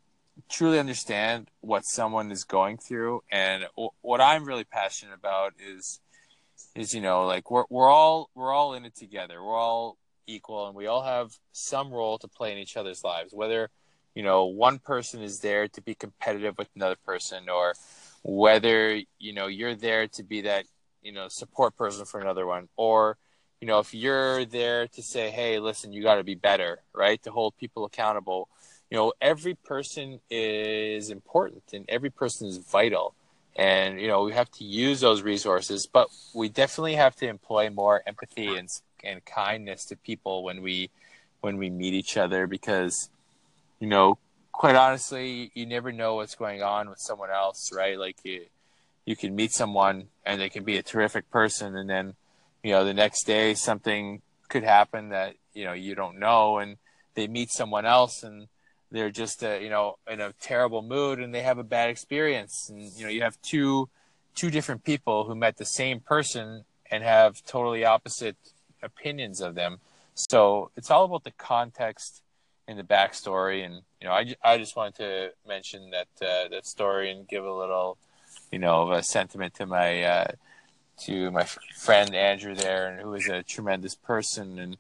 truly 0.50 0.80
understand 0.80 1.50
what 1.62 1.86
someone 1.86 2.32
is 2.32 2.44
going 2.44 2.78
through. 2.78 3.22
And 3.32 3.66
w- 3.76 3.90
what 4.02 4.22
I'm 4.22 4.46
really 4.46 4.64
passionate 4.64 5.16
about 5.16 5.54
is 5.60 6.00
is 6.76 6.94
you 6.94 7.02
know 7.02 7.26
like 7.26 7.50
we're 7.50 7.66
we're 7.70 7.90
all 7.90 8.30
we're 8.36 8.54
all 8.54 8.74
in 8.74 8.86
it 8.86 8.96
together. 8.96 9.44
We're 9.44 9.58
all 9.58 9.98
equal, 10.28 10.68
and 10.68 10.76
we 10.76 10.88
all 10.88 11.04
have 11.04 11.32
some 11.52 11.92
role 11.92 12.18
to 12.20 12.28
play 12.28 12.52
in 12.52 12.58
each 12.58 12.78
other's 12.78 13.04
lives. 13.04 13.34
Whether 13.34 13.70
you 14.16 14.24
know 14.24 14.46
one 14.46 14.80
person 14.80 15.22
is 15.22 15.40
there 15.40 15.68
to 15.68 15.82
be 15.82 15.96
competitive 15.96 16.58
with 16.58 16.70
another 16.76 16.98
person, 17.06 17.50
or 17.50 17.74
whether 18.24 19.00
you 19.18 19.34
know 19.34 19.48
you're 19.48 19.76
there 19.76 20.08
to 20.08 20.24
be 20.24 20.42
that 20.42 20.66
you 21.02 21.12
know 21.12 21.28
support 21.28 21.76
person 21.76 22.06
for 22.06 22.20
another 22.20 22.46
one, 22.46 22.70
or 22.78 23.18
you 23.62 23.68
know 23.68 23.80
if 23.80 23.94
you're 23.94 24.46
there 24.46 24.88
to 24.88 25.02
say, 25.02 25.30
hey, 25.32 25.60
listen, 25.60 25.92
you 25.94 26.04
got 26.04 26.16
to 26.16 26.24
be 26.24 26.36
better, 26.36 26.80
right? 26.94 27.22
To 27.24 27.32
hold 27.32 27.58
people 27.58 27.86
accountable. 27.86 28.50
You 28.90 28.98
know, 28.98 29.14
every 29.22 29.54
person 29.54 30.20
is 30.30 31.10
important, 31.10 31.64
and 31.74 31.86
every 31.88 32.10
person 32.10 32.48
is 32.48 32.58
vital. 32.58 33.14
And 33.56 34.00
you 34.00 34.08
know 34.08 34.24
we 34.24 34.34
have 34.34 34.50
to 34.52 34.64
use 34.64 35.02
those 35.02 35.22
resources 35.22 35.86
but 35.86 36.08
we 36.34 36.48
definitely 36.48 36.96
have 36.96 37.16
to 37.18 37.28
employ 37.28 37.70
more 37.70 38.02
empathy 38.08 38.56
and 38.56 38.70
and 39.04 39.26
kindness 39.26 39.84
to 39.86 39.98
people 39.98 40.44
when 40.44 40.62
we 40.62 40.90
when 41.42 41.58
we 41.58 41.70
meet 41.70 41.94
each 41.94 42.16
other 42.16 42.48
because 42.48 43.10
you 43.80 43.88
know 43.88 44.18
quite 44.54 44.76
honestly 44.76 45.52
you 45.56 45.66
never 45.66 45.92
know 45.92 46.16
what's 46.16 46.36
going 46.36 46.62
on 46.62 46.90
with 46.90 47.00
someone 47.00 47.32
else 47.32 47.72
right? 47.74 48.00
Like 48.00 48.18
you 48.24 48.46
you 49.06 49.18
can 49.18 49.36
meet 49.36 49.52
someone 49.52 50.08
and 50.26 50.40
they 50.40 50.50
can 50.50 50.64
be 50.64 50.78
a 50.78 50.84
terrific 50.84 51.30
person 51.30 51.76
and 51.76 51.90
then 51.90 52.14
you 52.64 52.72
know 52.72 52.86
the 52.86 52.94
next 52.94 53.26
day 53.26 53.56
something 53.56 54.22
could 54.48 54.64
happen 54.64 55.10
that 55.10 55.34
you 55.54 55.66
know 55.66 55.74
you 55.74 55.96
don't 55.96 56.18
know 56.18 56.60
and 56.60 56.78
they 57.16 57.28
meet 57.28 57.52
someone 57.52 57.86
else 57.86 58.24
and 58.24 58.48
they're 58.92 59.12
just 59.12 59.44
uh, 59.44 59.56
you 59.56 59.70
know 59.70 59.98
in 60.10 60.20
a 60.20 60.34
terrible 60.40 60.82
mood 60.82 61.20
and 61.20 61.34
they 61.34 61.42
have 61.42 61.58
a 61.58 61.64
bad 61.64 61.90
experience 61.90 62.70
and 62.70 62.82
you 62.94 63.04
know 63.04 63.10
you 63.10 63.22
have 63.22 63.40
two 63.42 63.90
two 64.36 64.50
different 64.50 64.84
people 64.84 65.26
who 65.26 65.36
met 65.36 65.58
the 65.58 65.66
same 65.66 66.00
person 66.00 66.64
and 66.90 67.04
have 67.04 67.44
totally 67.46 67.86
opposite 67.86 68.38
opinions 68.82 69.42
of 69.42 69.56
them. 69.56 69.80
So 70.16 70.72
it's 70.76 70.90
all 70.90 71.06
about 71.06 71.24
the 71.24 71.32
context 71.32 72.22
and 72.68 72.78
the 72.78 72.84
backstory. 72.84 73.66
And 73.66 73.82
you 74.00 74.08
know, 74.08 74.12
I, 74.12 74.36
I 74.44 74.58
just 74.58 74.76
wanted 74.76 74.96
to 74.96 75.32
mention 75.48 75.92
that 75.92 76.08
uh, 76.22 76.48
that 76.50 76.66
story 76.66 77.12
and 77.12 77.28
give 77.28 77.46
a 77.46 77.54
little, 77.54 77.98
you 78.52 78.60
know, 78.60 78.84
of 78.84 78.92
a 78.92 79.04
sentiment 79.04 79.56
to 79.56 79.66
my 79.66 80.04
uh, 80.04 80.32
to 81.02 81.32
my 81.32 81.46
friend 81.78 82.14
Andrew 82.14 82.56
there, 82.56 82.88
and 82.88 83.02
who 83.02 83.14
is 83.14 83.28
a 83.28 83.44
tremendous 83.44 83.96
person, 83.96 84.60
and 84.60 84.78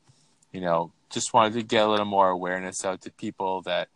you 0.51 0.61
know, 0.61 0.91
just 1.09 1.33
wanted 1.33 1.53
to 1.53 1.63
get 1.63 1.85
a 1.85 1.89
little 1.89 2.05
more 2.05 2.29
awareness 2.29 2.83
out 2.83 3.01
to 3.01 3.11
people 3.11 3.61
that 3.61 3.87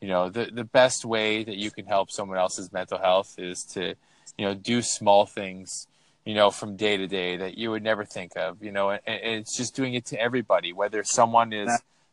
you 0.00 0.08
know 0.08 0.28
the 0.28 0.50
the 0.52 0.64
best 0.64 1.04
way 1.04 1.44
that 1.44 1.56
you 1.56 1.70
can 1.70 1.86
help 1.86 2.10
someone 2.10 2.38
else's 2.38 2.72
mental 2.72 2.98
health 2.98 3.34
is 3.38 3.64
to 3.64 3.94
you 4.38 4.44
know 4.44 4.54
do 4.54 4.82
small 4.82 5.26
things 5.26 5.86
you 6.24 6.34
know, 6.34 6.50
from 6.50 6.76
day 6.76 6.96
to 6.96 7.06
day 7.06 7.36
that 7.38 7.56
you 7.56 7.70
would 7.70 7.82
never 7.82 8.04
think 8.04 8.36
of, 8.36 8.62
you 8.62 8.72
know, 8.72 8.90
and, 8.90 9.00
and 9.06 9.34
it's 9.40 9.56
just 9.56 9.74
doing 9.74 9.94
it 9.94 10.06
to 10.06 10.20
everybody, 10.20 10.72
whether 10.72 11.02
someone 11.02 11.52
is 11.52 11.70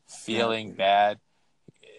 feeling 0.08 0.72
bad, 0.72 1.20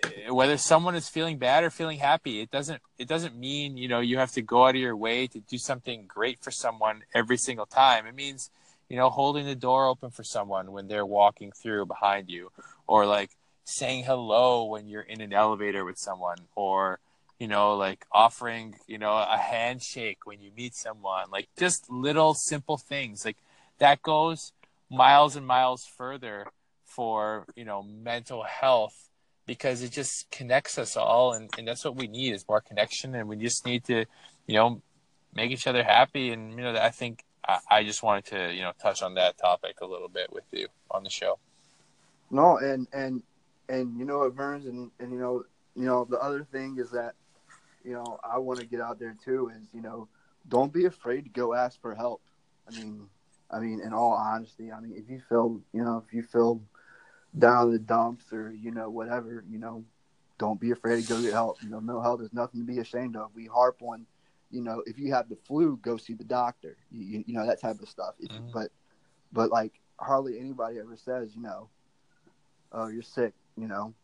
eh, 0.05 0.31
whether 0.31 0.57
someone 0.57 0.95
is 0.95 1.09
feeling 1.09 1.39
bad 1.39 1.65
or 1.65 1.71
feeling 1.71 1.99
happy, 1.99 2.41
it 2.41 2.51
doesn't, 2.51 2.81
it 2.99 3.09
doesn't 3.09 3.37
mean, 3.37 3.77
you 3.77 3.89
know, 3.89 4.01
you 4.01 4.19
have 4.19 4.33
to 4.33 4.43
go 4.43 4.67
out 4.67 4.75
of 4.75 4.81
your 4.81 4.97
way 4.97 5.27
to 5.27 5.41
do 5.41 5.59
something 5.59 6.07
great 6.09 6.43
for 6.43 6.51
someone 6.51 7.03
every 7.15 7.37
single 7.37 7.67
time. 7.67 8.07
It 8.07 8.15
means, 8.15 8.51
you 8.89 8.97
know, 8.97 9.11
holding 9.11 9.45
the 9.45 9.55
door 9.55 9.87
open 9.87 10.11
for 10.11 10.25
someone 10.25 10.73
when 10.73 10.89
they're 10.89 11.07
walking 11.07 11.53
through 11.53 11.87
behind 11.87 12.31
you 12.31 12.51
or 12.87 13.05
like 13.05 13.31
saying 13.69 14.03
hello 14.05 14.65
when 14.65 14.89
you're 14.89 15.03
in 15.03 15.21
an 15.21 15.33
elevator 15.33 15.85
with 15.85 15.99
someone 15.99 16.39
or, 16.55 16.99
you 17.39 17.47
know, 17.47 17.77
like 17.77 18.07
offering, 18.11 18.75
you 18.87 18.97
know, 18.97 19.13
a 19.13 19.37
handshake 19.37 20.25
when 20.25 20.41
you 20.41 20.51
meet 20.57 20.75
someone, 20.75 21.27
like 21.31 21.49
just 21.59 21.91
little 21.91 22.33
simple 22.33 22.79
things 22.79 23.27
like 23.27 23.37
that 23.79 24.01
goes 24.03 24.53
miles 24.91 25.37
and 25.37 25.47
miles 25.47 25.85
further 25.85 26.47
for, 26.87 27.45
you 27.57 27.65
know, 27.67 27.83
mental 27.83 28.43
health 28.43 29.11
because 29.45 29.83
it 29.83 29.93
just 29.93 30.31
connects 30.31 30.79
us 30.79 30.97
all. 30.97 31.35
And, 31.35 31.51
and 31.59 31.69
that's 31.69 31.85
what 31.85 31.95
we 31.95 32.07
need 32.09 32.33
is 32.33 32.47
more 32.49 32.63
connection. 32.63 33.15
And 33.15 33.29
we 33.29 33.37
just 33.37 33.67
need 33.67 33.85
to, 33.85 34.07
you 34.47 34.55
know, 34.55 34.81
make 35.35 35.51
each 35.51 35.67
other 35.67 35.85
happy. 35.85 36.31
And, 36.31 36.53
you 36.53 36.63
know, 36.63 36.75
I 36.75 36.89
think 36.89 37.23
I, 37.47 37.59
I 37.71 37.85
just 37.85 38.03
wanted 38.03 38.25
to, 38.27 38.55
you 38.55 38.63
know, 38.63 38.73
touch 38.81 39.03
on 39.03 39.15
that 39.15 39.37
topic 39.37 39.83
a 39.83 39.87
little 39.87 40.09
bit 40.09 40.33
with 40.33 40.45
you 40.53 40.69
on 40.91 41.05
the 41.05 41.11
show. 41.11 41.39
No, 42.31 42.57
and, 42.57 42.89
and, 42.95 43.23
and, 43.69 43.99
you 43.99 44.05
know, 44.05 44.23
it 44.23 44.35
burns. 44.35 44.67
And, 44.67 44.91
and, 44.99 45.13
you 45.13 45.19
know, 45.19 45.45
you 45.75 45.85
know, 45.85 46.07
the 46.09 46.19
other 46.19 46.45
thing 46.45 46.79
is 46.79 46.91
that 46.91 47.15
you 47.85 47.93
know, 47.95 48.19
I 48.23 48.39
want 48.39 48.61
to 48.61 48.67
get 48.67 48.81
out 48.81 48.99
there 48.99 49.17
too 49.25 49.51
is, 49.57 49.67
you 49.73 49.81
know, 49.81 50.09
don't 50.49 50.73
be 50.73 50.85
afraid 50.85 51.25
to 51.25 51.31
go 51.31 51.55
ask 51.55 51.81
for 51.81 51.95
help. 51.95 52.21
I 52.69 52.77
mean, 52.77 53.07
I 53.51 53.61
mean, 53.61 53.81
in 53.81 53.93
all 53.95 54.13
honesty, 54.13 54.71
I 54.71 54.81
mean, 54.81 54.95
if 54.95 55.09
you 55.09 55.23
feel, 55.29 55.61
you 55.73 55.83
know, 55.83 56.03
if 56.07 56.13
you 56.13 56.23
feel 56.23 56.61
down 57.39 57.69
in 57.69 57.73
the 57.73 57.79
dumps 57.79 58.33
or, 58.33 58.53
you 58.53 58.73
know, 58.73 58.91
whatever, 58.91 59.45
you 59.49 59.59
know, 59.59 59.85
don't 60.39 60.61
be 60.61 60.71
afraid 60.71 61.03
to 61.03 61.09
go 61.09 61.23
get 61.23 61.33
help. 61.33 61.63
You 61.63 61.71
know, 61.71 61.81
mental 61.81 62.03
health 62.03 62.21
is 62.21 62.33
nothing 62.33 62.61
to 62.61 62.67
be 62.67 62.79
ashamed 62.79 63.17
of. 63.17 63.31
We 63.35 63.47
harp 63.47 63.81
on, 63.81 64.07
you 64.51 64.61
know, 64.61 64.83
if 64.87 64.99
you 64.99 65.13
have 65.13 65.29
the 65.29 65.37
flu, 65.47 65.79
go 65.83 65.97
see 65.97 66.15
the 66.15 66.25
doctor. 66.25 66.77
You, 66.93 67.25
you 67.27 67.35
know, 67.35 67.47
that 67.47 67.61
type 67.61 67.81
of 67.81 67.89
stuff. 67.89 68.15
Mm-hmm. 68.23 68.51
But, 68.53 68.71
but 69.33 69.51
like 69.51 69.81
hardly 69.99 70.39
anybody 70.39 70.79
ever 70.79 70.97
says, 70.97 71.35
you 71.35 71.43
know, 71.43 71.69
oh, 72.73 72.89
you're 72.89 73.03
sick, 73.03 73.33
you 73.59 73.67
know, 73.67 73.95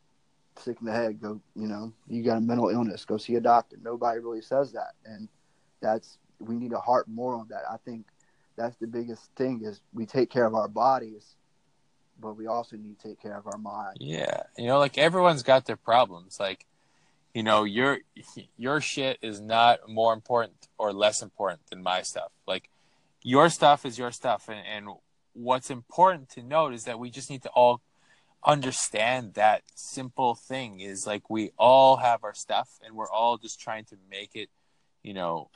sick 0.58 0.76
in 0.80 0.86
the 0.86 0.92
head, 0.92 1.20
go, 1.20 1.40
you 1.54 1.66
know, 1.66 1.92
you 2.08 2.22
got 2.22 2.38
a 2.38 2.40
mental 2.40 2.68
illness, 2.68 3.04
go 3.04 3.16
see 3.16 3.34
a 3.36 3.40
doctor. 3.40 3.76
Nobody 3.82 4.20
really 4.20 4.42
says 4.42 4.72
that. 4.72 4.92
And 5.04 5.28
that's, 5.80 6.18
we 6.38 6.56
need 6.56 6.70
to 6.70 6.78
harp 6.78 7.06
more 7.08 7.34
on 7.34 7.48
that. 7.50 7.62
I 7.70 7.76
think 7.84 8.06
that's 8.56 8.76
the 8.76 8.86
biggest 8.86 9.30
thing 9.36 9.62
is 9.64 9.80
we 9.92 10.06
take 10.06 10.30
care 10.30 10.46
of 10.46 10.54
our 10.54 10.68
bodies, 10.68 11.36
but 12.20 12.36
we 12.36 12.46
also 12.46 12.76
need 12.76 12.98
to 12.98 13.08
take 13.08 13.20
care 13.20 13.36
of 13.36 13.46
our 13.46 13.58
mind. 13.58 13.96
Yeah. 14.00 14.42
You 14.56 14.66
know, 14.66 14.78
like 14.78 14.98
everyone's 14.98 15.42
got 15.42 15.66
their 15.66 15.76
problems. 15.76 16.38
Like, 16.38 16.66
you 17.34 17.42
know, 17.42 17.64
your, 17.64 17.98
your 18.56 18.80
shit 18.80 19.18
is 19.22 19.40
not 19.40 19.88
more 19.88 20.12
important 20.12 20.68
or 20.78 20.92
less 20.92 21.22
important 21.22 21.60
than 21.70 21.82
my 21.82 22.02
stuff. 22.02 22.30
Like 22.46 22.70
your 23.22 23.48
stuff 23.48 23.84
is 23.84 23.98
your 23.98 24.12
stuff. 24.12 24.48
And, 24.48 24.64
and 24.66 24.96
what's 25.32 25.70
important 25.70 26.28
to 26.30 26.42
note 26.42 26.74
is 26.74 26.84
that 26.84 27.00
we 27.00 27.10
just 27.10 27.28
need 27.28 27.42
to 27.42 27.48
all 27.50 27.80
understand 28.44 29.34
that 29.34 29.62
simple 29.74 30.34
thing 30.34 30.80
is 30.80 31.06
like 31.06 31.30
we 31.30 31.50
all 31.58 31.96
have 31.96 32.24
our 32.24 32.34
stuff 32.34 32.68
and 32.84 32.94
we're 32.94 33.10
all 33.10 33.38
just 33.38 33.60
trying 33.60 33.84
to 33.84 33.96
make 34.10 34.30
it 34.34 34.50
you 35.02 35.14
know 35.14 35.48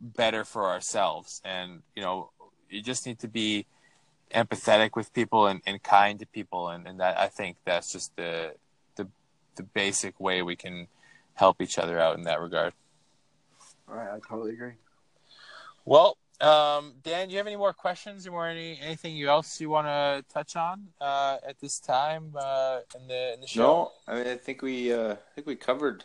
better 0.00 0.44
for 0.44 0.66
ourselves. 0.68 1.40
And 1.44 1.82
you 1.94 2.02
know 2.02 2.30
you 2.68 2.82
just 2.82 3.06
need 3.06 3.18
to 3.20 3.28
be 3.28 3.66
empathetic 4.32 4.90
with 4.94 5.12
people 5.12 5.48
and, 5.48 5.60
and 5.66 5.82
kind 5.82 6.18
to 6.20 6.26
people. 6.26 6.68
And, 6.68 6.86
and 6.86 7.00
that 7.00 7.18
i 7.18 7.28
think 7.28 7.56
that's 7.64 7.92
just 7.92 8.14
the, 8.16 8.54
the 8.96 9.06
the 9.56 9.62
basic 9.62 10.18
way 10.18 10.42
we 10.42 10.56
can 10.56 10.86
help 11.34 11.60
each 11.60 11.78
other 11.78 11.98
out 11.98 12.16
in 12.16 12.24
that 12.24 12.40
regard. 12.40 12.72
All 13.88 13.96
right 13.96 14.08
i 14.14 14.18
totally 14.28 14.52
agree. 14.52 14.74
Well 15.84 16.16
um, 16.40 16.94
Dan, 17.02 17.28
do 17.28 17.32
you 17.32 17.38
have 17.38 17.46
any 17.46 17.56
more 17.56 17.72
questions 17.72 18.26
or 18.26 18.48
any 18.48 18.78
anything 18.82 19.20
else 19.22 19.60
you 19.60 19.68
want 19.68 19.86
to 19.86 20.24
touch 20.32 20.56
on 20.56 20.88
uh, 21.00 21.36
at 21.46 21.60
this 21.60 21.78
time 21.78 22.32
uh, 22.34 22.80
in 22.98 23.06
the 23.08 23.34
in 23.34 23.40
the 23.40 23.46
show? 23.46 23.60
No, 23.60 23.92
I 24.08 24.16
mean 24.16 24.26
I 24.26 24.36
think 24.36 24.62
we 24.62 24.92
uh, 24.92 25.12
I 25.12 25.34
think 25.34 25.46
we 25.46 25.56
covered 25.56 26.04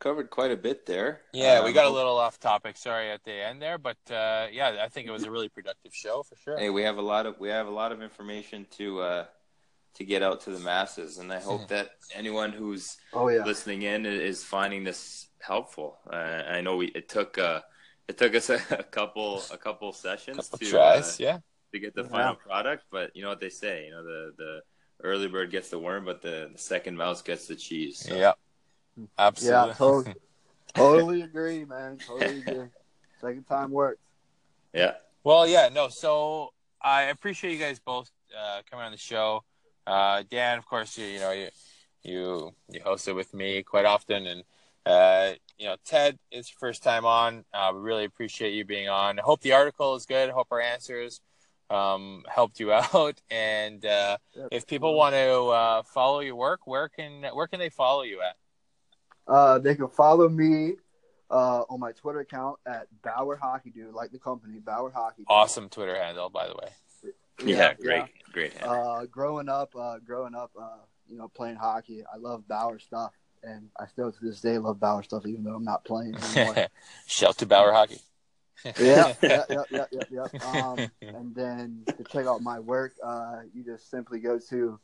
covered 0.00 0.28
quite 0.28 0.50
a 0.50 0.56
bit 0.56 0.84
there. 0.84 1.22
Yeah, 1.32 1.60
um, 1.60 1.64
we 1.64 1.72
got 1.72 1.86
a 1.86 1.90
little 1.90 2.18
off 2.18 2.38
topic. 2.38 2.76
Sorry 2.76 3.10
at 3.10 3.24
the 3.24 3.32
end 3.32 3.62
there, 3.62 3.78
but 3.78 3.96
uh, 4.10 4.48
yeah, 4.52 4.82
I 4.82 4.88
think 4.88 5.08
it 5.08 5.12
was 5.12 5.24
a 5.24 5.30
really 5.30 5.48
productive 5.48 5.94
show 5.94 6.22
for 6.22 6.36
sure. 6.36 6.58
Hey, 6.58 6.68
we 6.68 6.82
have 6.82 6.98
a 6.98 7.02
lot 7.02 7.24
of 7.24 7.40
we 7.40 7.48
have 7.48 7.66
a 7.66 7.72
lot 7.72 7.90
of 7.90 8.02
information 8.02 8.66
to 8.72 9.00
uh, 9.00 9.24
to 9.94 10.04
get 10.04 10.22
out 10.22 10.42
to 10.42 10.50
the 10.50 10.60
masses, 10.60 11.18
and 11.18 11.32
I 11.32 11.40
hope 11.40 11.68
that 11.68 11.92
anyone 12.12 12.52
who's 12.52 12.98
oh, 13.12 13.28
yeah. 13.28 13.44
listening 13.44 13.82
in 13.82 14.04
is 14.04 14.44
finding 14.44 14.84
this 14.84 15.28
helpful. 15.38 15.98
Uh, 16.12 16.16
I 16.16 16.60
know 16.60 16.76
we 16.76 16.88
it 16.88 17.08
took 17.08 17.38
it 18.08 18.18
took 18.18 18.34
us 18.34 18.50
a, 18.50 18.54
a 18.70 18.82
couple 18.82 19.42
a 19.52 19.56
couple 19.56 19.92
sessions 19.92 20.48
couple 20.48 20.58
to 20.58 20.70
tries, 20.70 21.20
uh, 21.20 21.24
yeah, 21.24 21.38
to 21.72 21.78
get 21.78 21.94
the 21.94 22.02
yeah. 22.02 22.08
final 22.08 22.34
product. 22.34 22.84
But 22.90 23.14
you 23.14 23.22
know 23.22 23.28
what 23.28 23.40
they 23.40 23.50
say, 23.50 23.86
you 23.86 23.90
know 23.92 24.02
the 24.02 24.32
the 24.36 24.60
early 25.02 25.28
bird 25.28 25.50
gets 25.50 25.68
the 25.70 25.78
worm, 25.78 26.04
but 26.04 26.22
the, 26.22 26.50
the 26.52 26.58
second 26.58 26.96
mouse 26.96 27.22
gets 27.22 27.46
the 27.46 27.56
cheese. 27.56 27.98
So. 27.98 28.14
Yeah, 28.14 28.32
absolutely. 29.18 29.68
Yeah, 29.68 29.74
totally, 29.74 30.14
totally 30.74 31.22
agree, 31.22 31.64
man. 31.64 31.98
Totally 31.98 32.38
agree. 32.46 32.68
Second 33.20 33.44
time 33.44 33.70
works. 33.70 34.00
Yeah. 34.72 34.94
Well, 35.22 35.46
yeah, 35.46 35.68
no. 35.72 35.88
So 35.88 36.52
I 36.80 37.04
appreciate 37.04 37.52
you 37.52 37.58
guys 37.58 37.78
both 37.78 38.10
uh, 38.36 38.60
coming 38.70 38.84
on 38.84 38.92
the 38.92 38.98
show. 38.98 39.42
Uh, 39.86 40.22
Dan, 40.30 40.58
of 40.58 40.66
course, 40.66 40.96
you, 40.98 41.06
you 41.06 41.20
know 41.20 41.32
you 41.32 41.48
you 42.02 42.50
you 42.70 42.80
hosted 42.80 43.14
with 43.14 43.32
me 43.34 43.62
quite 43.62 43.84
often, 43.84 44.26
and 44.26 44.42
uh, 44.84 45.32
you 45.58 45.66
know, 45.66 45.76
Ted, 45.84 46.18
it's 46.30 46.50
your 46.50 46.58
first 46.58 46.82
time 46.82 47.04
on. 47.04 47.44
Uh, 47.52 47.72
we 47.74 47.80
really 47.80 48.04
appreciate 48.04 48.54
you 48.54 48.64
being 48.64 48.88
on. 48.88 49.18
I 49.18 49.22
hope 49.22 49.40
the 49.40 49.52
article 49.52 49.94
is 49.94 50.06
good. 50.06 50.30
Hope 50.30 50.48
our 50.50 50.60
answers 50.60 51.20
um, 51.70 52.24
helped 52.28 52.60
you 52.60 52.72
out. 52.94 53.20
And 53.30 53.84
uh, 53.84 54.18
if 54.50 54.66
people 54.66 54.94
want 54.94 55.14
to 55.14 55.44
uh, 55.46 55.82
follow 55.82 56.20
your 56.20 56.36
work, 56.36 56.66
where 56.66 56.88
can 56.88 57.24
where 57.32 57.46
can 57.46 57.58
they 57.58 57.70
follow 57.70 58.02
you 58.02 58.20
at? 58.20 58.36
Uh, 59.26 59.58
they 59.58 59.74
can 59.74 59.88
follow 59.88 60.28
me 60.28 60.74
uh, 61.30 61.62
on 61.70 61.80
my 61.80 61.92
Twitter 61.92 62.20
account 62.20 62.58
at 62.66 62.86
Bauer 63.02 63.36
Hockey 63.36 63.70
Dude, 63.70 63.94
like 63.94 64.12
the 64.12 64.18
company 64.18 64.58
Bauer 64.58 64.90
Hockey. 64.90 65.22
Dude. 65.22 65.26
Awesome 65.28 65.68
Twitter 65.68 65.96
handle, 65.96 66.28
by 66.28 66.46
the 66.46 66.54
way. 66.54 66.68
Yeah, 67.44 67.74
great, 67.74 68.04
great. 68.32 68.52
yeah. 68.60 68.70
Uh, 68.70 69.06
growing 69.06 69.48
up, 69.48 69.74
uh, 69.74 69.98
growing 69.98 70.34
up, 70.34 70.52
uh, 70.60 70.78
you 71.08 71.18
know, 71.18 71.28
playing 71.28 71.56
hockey, 71.56 72.04
I 72.12 72.16
love 72.16 72.46
Bauer 72.46 72.78
stuff, 72.78 73.12
and 73.46 73.68
I 73.78 73.86
still 73.86 74.10
to 74.10 74.24
this 74.24 74.40
day 74.40 74.58
love 74.58 74.80
Bauer 74.80 75.02
stuff, 75.02 75.26
even 75.26 75.44
though 75.44 75.54
I'm 75.54 75.64
not 75.64 75.84
playing. 75.84 76.16
Shout 77.06 77.38
to 77.38 77.46
Bauer 77.46 77.72
Hockey. 77.72 78.00
yeah, 78.78 79.14
yeah, 79.22 79.44
yeah, 79.50 79.62
yeah, 79.70 79.84
yeah, 79.92 80.02
yeah. 80.10 80.62
Um, 80.62 80.90
and 81.00 81.34
then 81.34 81.84
to 81.96 82.04
check 82.04 82.26
out 82.26 82.40
my 82.42 82.58
work, 82.58 82.94
uh, 83.04 83.40
you 83.54 83.62
just 83.62 83.90
simply 83.90 84.20
go 84.20 84.38
to 84.50 84.78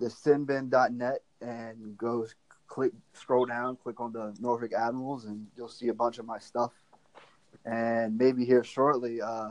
the 0.00 0.06
sinbin.net 0.06 1.22
and 1.40 1.96
go 1.98 2.26
click, 2.66 2.92
scroll 3.12 3.46
down, 3.46 3.76
click 3.76 4.00
on 4.00 4.12
the 4.12 4.34
Norfolk 4.40 4.72
Admirals, 4.72 5.24
and 5.24 5.46
you'll 5.56 5.68
see 5.68 5.88
a 5.88 5.94
bunch 5.94 6.18
of 6.18 6.26
my 6.26 6.38
stuff. 6.38 6.72
And 7.64 8.16
maybe 8.16 8.44
here 8.44 8.64
shortly, 8.64 9.20
uh, 9.20 9.50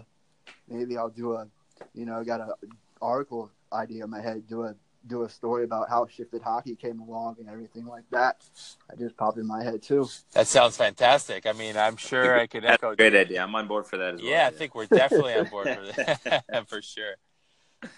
maybe 0.68 0.98
I'll 0.98 1.10
do 1.10 1.34
a, 1.34 1.48
you 1.94 2.06
know, 2.06 2.24
got 2.24 2.42
an 2.42 2.50
article 3.02 3.52
idea 3.72 4.06
in 4.06 4.10
my 4.10 4.22
head, 4.22 4.48
do 4.48 4.64
a 4.64 4.76
do 5.08 5.24
a 5.24 5.30
story 5.30 5.64
about 5.64 5.90
how 5.90 6.06
shifted 6.08 6.42
hockey 6.42 6.76
came 6.76 7.00
along 7.00 7.38
and 7.40 7.50
everything 7.50 7.86
like 7.86 8.04
that. 8.12 8.44
I 8.92 8.96
just 8.96 9.16
popped 9.18 9.38
in 9.38 9.48
my 9.48 9.64
head 9.64 9.82
too. 9.82 10.08
That 10.34 10.48
sounds 10.48 10.78
fantastic. 10.78 11.46
I 11.46 11.54
mean, 11.54 11.78
I'm 11.78 11.96
sure 11.98 12.38
I 12.38 12.48
could 12.48 12.64
That's 12.64 12.76
echo. 12.76 12.92
a 12.92 12.96
great 12.96 13.16
idea. 13.16 13.42
I'm 13.44 13.54
on 13.56 13.68
board 13.68 13.86
for 13.88 13.98
that 13.98 14.16
as 14.16 14.22
well. 14.22 14.30
Yeah, 14.30 14.48
I 14.48 14.52
think 14.52 14.76
we're 14.76 14.86
definitely 14.86 15.34
on 15.36 15.46
board 15.46 15.68
for 15.70 15.86
that 16.26 16.44
for 16.68 16.82
sure. 16.82 17.16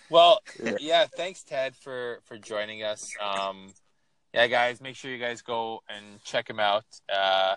Well, 0.10 0.40
Yeah. 0.64 0.78
yeah, 0.80 1.06
thanks 1.06 1.44
Ted 1.44 1.76
for 1.76 2.20
for 2.26 2.38
joining 2.38 2.84
us. 2.84 3.12
Um, 3.22 3.74
yeah, 4.34 4.48
guys, 4.48 4.82
make 4.82 4.96
sure 4.96 5.10
you 5.10 5.18
guys 5.18 5.42
go 5.42 5.82
and 5.90 6.22
check 6.24 6.50
him 6.50 6.60
out, 6.60 6.86
uh, 7.14 7.56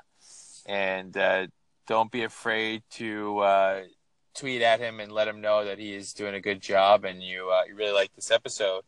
and 0.67 1.15
uh, 1.17 1.47
don't 1.87 2.11
be 2.11 2.23
afraid 2.23 2.83
to 2.93 3.39
uh, 3.41 3.81
tweet 4.35 4.63
at 4.63 4.81
him 4.81 5.01
and 5.01 5.13
let 5.13 5.29
him 5.29 5.41
know 5.41 5.65
that 5.65 5.79
he 5.79 5.95
is 5.95 6.13
doing 6.15 6.35
a 6.35 6.41
good 6.41 6.63
job 6.63 7.05
and 7.05 7.23
you 7.23 7.51
uh, 7.51 7.63
you 7.69 7.75
really 7.75 7.93
like 7.93 8.15
this 8.15 8.31
episode. 8.31 8.83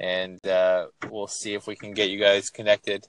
And 0.00 0.44
uh, 0.46 0.86
we'll 1.10 1.26
see 1.26 1.54
if 1.54 1.66
we 1.66 1.74
can 1.76 1.92
get 1.92 2.10
you 2.10 2.18
guys 2.18 2.50
connected. 2.50 3.06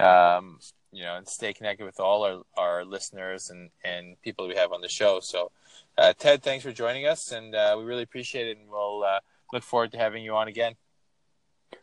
Um, 0.00 0.58
you 0.90 1.02
know, 1.04 1.16
and 1.16 1.26
stay 1.26 1.52
connected 1.54 1.84
with 1.84 2.00
all 2.00 2.24
our, 2.24 2.42
our 2.56 2.84
listeners 2.84 3.48
and, 3.50 3.70
and 3.84 4.20
people 4.22 4.46
we 4.46 4.56
have 4.56 4.72
on 4.72 4.80
the 4.82 4.88
show. 4.88 5.20
So, 5.20 5.50
uh, 5.96 6.12
Ted, 6.18 6.42
thanks 6.42 6.64
for 6.64 6.72
joining 6.72 7.06
us, 7.06 7.32
and 7.32 7.54
uh, 7.54 7.74
we 7.78 7.84
really 7.84 8.02
appreciate 8.02 8.46
it. 8.48 8.58
And 8.58 8.68
we'll 8.68 9.02
uh, 9.04 9.20
look 9.52 9.62
forward 9.62 9.92
to 9.92 9.98
having 9.98 10.22
you 10.22 10.34
on 10.34 10.48
again. 10.48 10.74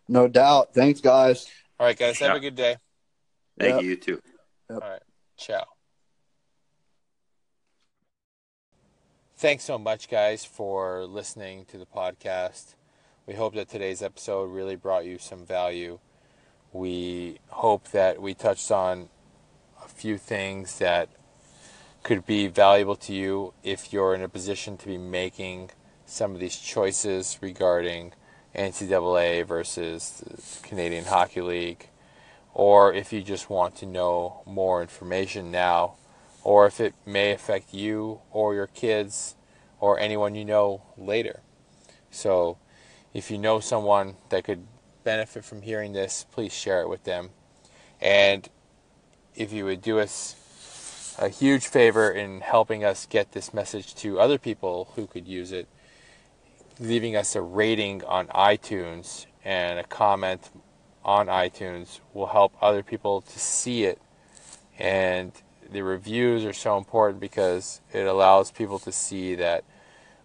No 0.07 0.27
doubt. 0.27 0.73
Thanks, 0.73 1.01
guys. 1.01 1.47
All 1.80 1.88
right, 1.88 1.97
guys, 1.97 2.19
have 2.19 2.31
Yeah. 2.31 2.35
a 2.38 2.39
good 2.39 2.55
day. 2.55 2.77
Thank 3.59 3.76
Yep. 3.76 3.84
you. 3.84 3.89
You 3.89 3.95
too. 3.95 4.21
All 4.69 4.77
right, 4.80 5.01
ciao. 5.38 5.65
Thanks 9.38 9.63
so 9.63 9.80
much, 9.80 10.09
guys, 10.09 10.43
for 10.45 11.05
listening 11.05 11.65
to 11.65 11.77
the 11.77 11.85
podcast. 11.85 12.76
We 13.30 13.35
hope 13.35 13.53
that 13.53 13.69
today's 13.69 14.01
episode 14.01 14.45
really 14.45 14.76
brought 14.76 15.06
you 15.06 15.19
some 15.19 15.45
value. 15.45 15.99
We 16.73 17.38
hope 17.49 17.89
that 17.89 18.19
we 18.19 18.34
touched 18.34 18.72
on 18.72 19.10
a 19.85 19.88
few 19.88 20.18
things 20.18 20.80
that 20.80 21.10
could 22.01 22.26
be 22.26 22.47
valuable 22.47 22.95
to 22.95 23.14
you 23.14 23.53
if 23.61 23.93
you're 23.93 24.15
in 24.15 24.23
a 24.23 24.30
position 24.30 24.77
to 24.77 24.88
be 24.88 24.97
making 24.97 25.69
some 26.07 26.34
of 26.34 26.39
these 26.39 26.57
choices 26.57 27.38
regarding 27.39 28.14
NCAA 28.56 29.45
versus 29.45 30.23
the 30.26 30.68
Canadian 30.68 31.06
Hockey 31.06 31.41
League, 31.41 31.89
or 32.56 32.91
if 32.91 33.14
you 33.14 33.22
just 33.22 33.47
want 33.47 33.76
to 33.76 33.85
know 33.85 34.41
more 34.47 34.81
information 34.81 35.51
now, 35.51 35.97
or 36.43 36.65
if 36.65 36.80
it 36.80 36.95
may 37.06 37.31
affect 37.31 37.76
you 37.76 38.22
or 38.31 38.56
your 38.56 38.65
kids 38.65 39.35
or 39.80 39.99
anyone 39.99 40.34
you 40.34 40.45
know 40.45 40.81
later. 40.97 41.41
So, 42.10 42.57
if 43.14 43.31
you 43.31 43.38
know 43.38 43.60
someone 43.60 44.15
that 44.30 44.44
could 44.44 44.65
benefit 45.03 45.44
from 45.44 45.61
hearing 45.61 45.94
this, 45.94 46.26
please 46.31 46.53
share 46.53 46.81
it 46.81 46.90
with 46.90 47.03
them. 47.03 47.30
And 48.02 48.48
if 49.36 49.52
you 49.52 49.65
would 49.65 49.81
do 49.81 49.99
us 49.99 51.15
a 51.18 51.30
huge 51.30 51.68
favor 51.68 52.10
in 52.10 52.41
helping 52.41 52.84
us 52.84 53.06
get 53.06 53.31
this 53.31 53.53
message 53.53 53.95
to 53.95 54.19
other 54.19 54.38
people 54.38 54.91
who 54.95 55.07
could 55.07 55.27
use 55.27 55.52
it, 55.52 55.68
leaving 56.80 57.15
us 57.15 57.36
a 57.36 57.41
rating 57.41 58.03
on 58.06 58.27
iTunes 58.27 59.26
and 59.44 59.80
a 59.80 59.84
comment 59.84 60.49
on 61.03 61.27
iTunes 61.27 61.99
will 62.14 62.27
help 62.27 62.53
other 62.61 62.84
people 62.84 63.22
to 63.22 63.40
see 63.40 63.84
it. 63.84 63.99
And 64.77 65.31
the 65.72 65.81
reviews 65.81 66.45
are 66.45 66.53
so 66.53 66.77
important 66.77 67.19
because 67.19 67.81
it 67.91 68.06
allows 68.06 68.52
people 68.52 68.80
to 68.80 68.91
see 68.91 69.36
that 69.36 69.64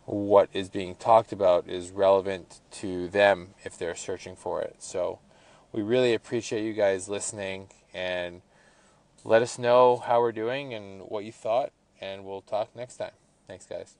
what 0.06 0.48
is 0.52 0.68
being 0.68 0.94
talked 0.94 1.32
about 1.32 1.68
is 1.68 1.90
relevant 1.90 2.60
to 2.70 3.08
them 3.08 3.54
if 3.64 3.78
they're 3.78 3.94
searching 3.94 4.36
for 4.36 4.60
it. 4.62 4.76
So 4.78 5.18
we 5.72 5.82
really 5.82 6.14
appreciate 6.14 6.64
you 6.64 6.72
guys 6.72 7.08
listening 7.08 7.68
and 7.92 8.42
let 9.24 9.42
us 9.42 9.58
know 9.58 9.96
how 9.96 10.20
we're 10.20 10.32
doing 10.32 10.74
and 10.74 11.02
what 11.02 11.24
you 11.24 11.32
thought, 11.32 11.72
and 12.00 12.24
we'll 12.24 12.42
talk 12.42 12.74
next 12.76 12.96
time. 12.96 13.12
Thanks, 13.48 13.66
guys. 13.66 13.96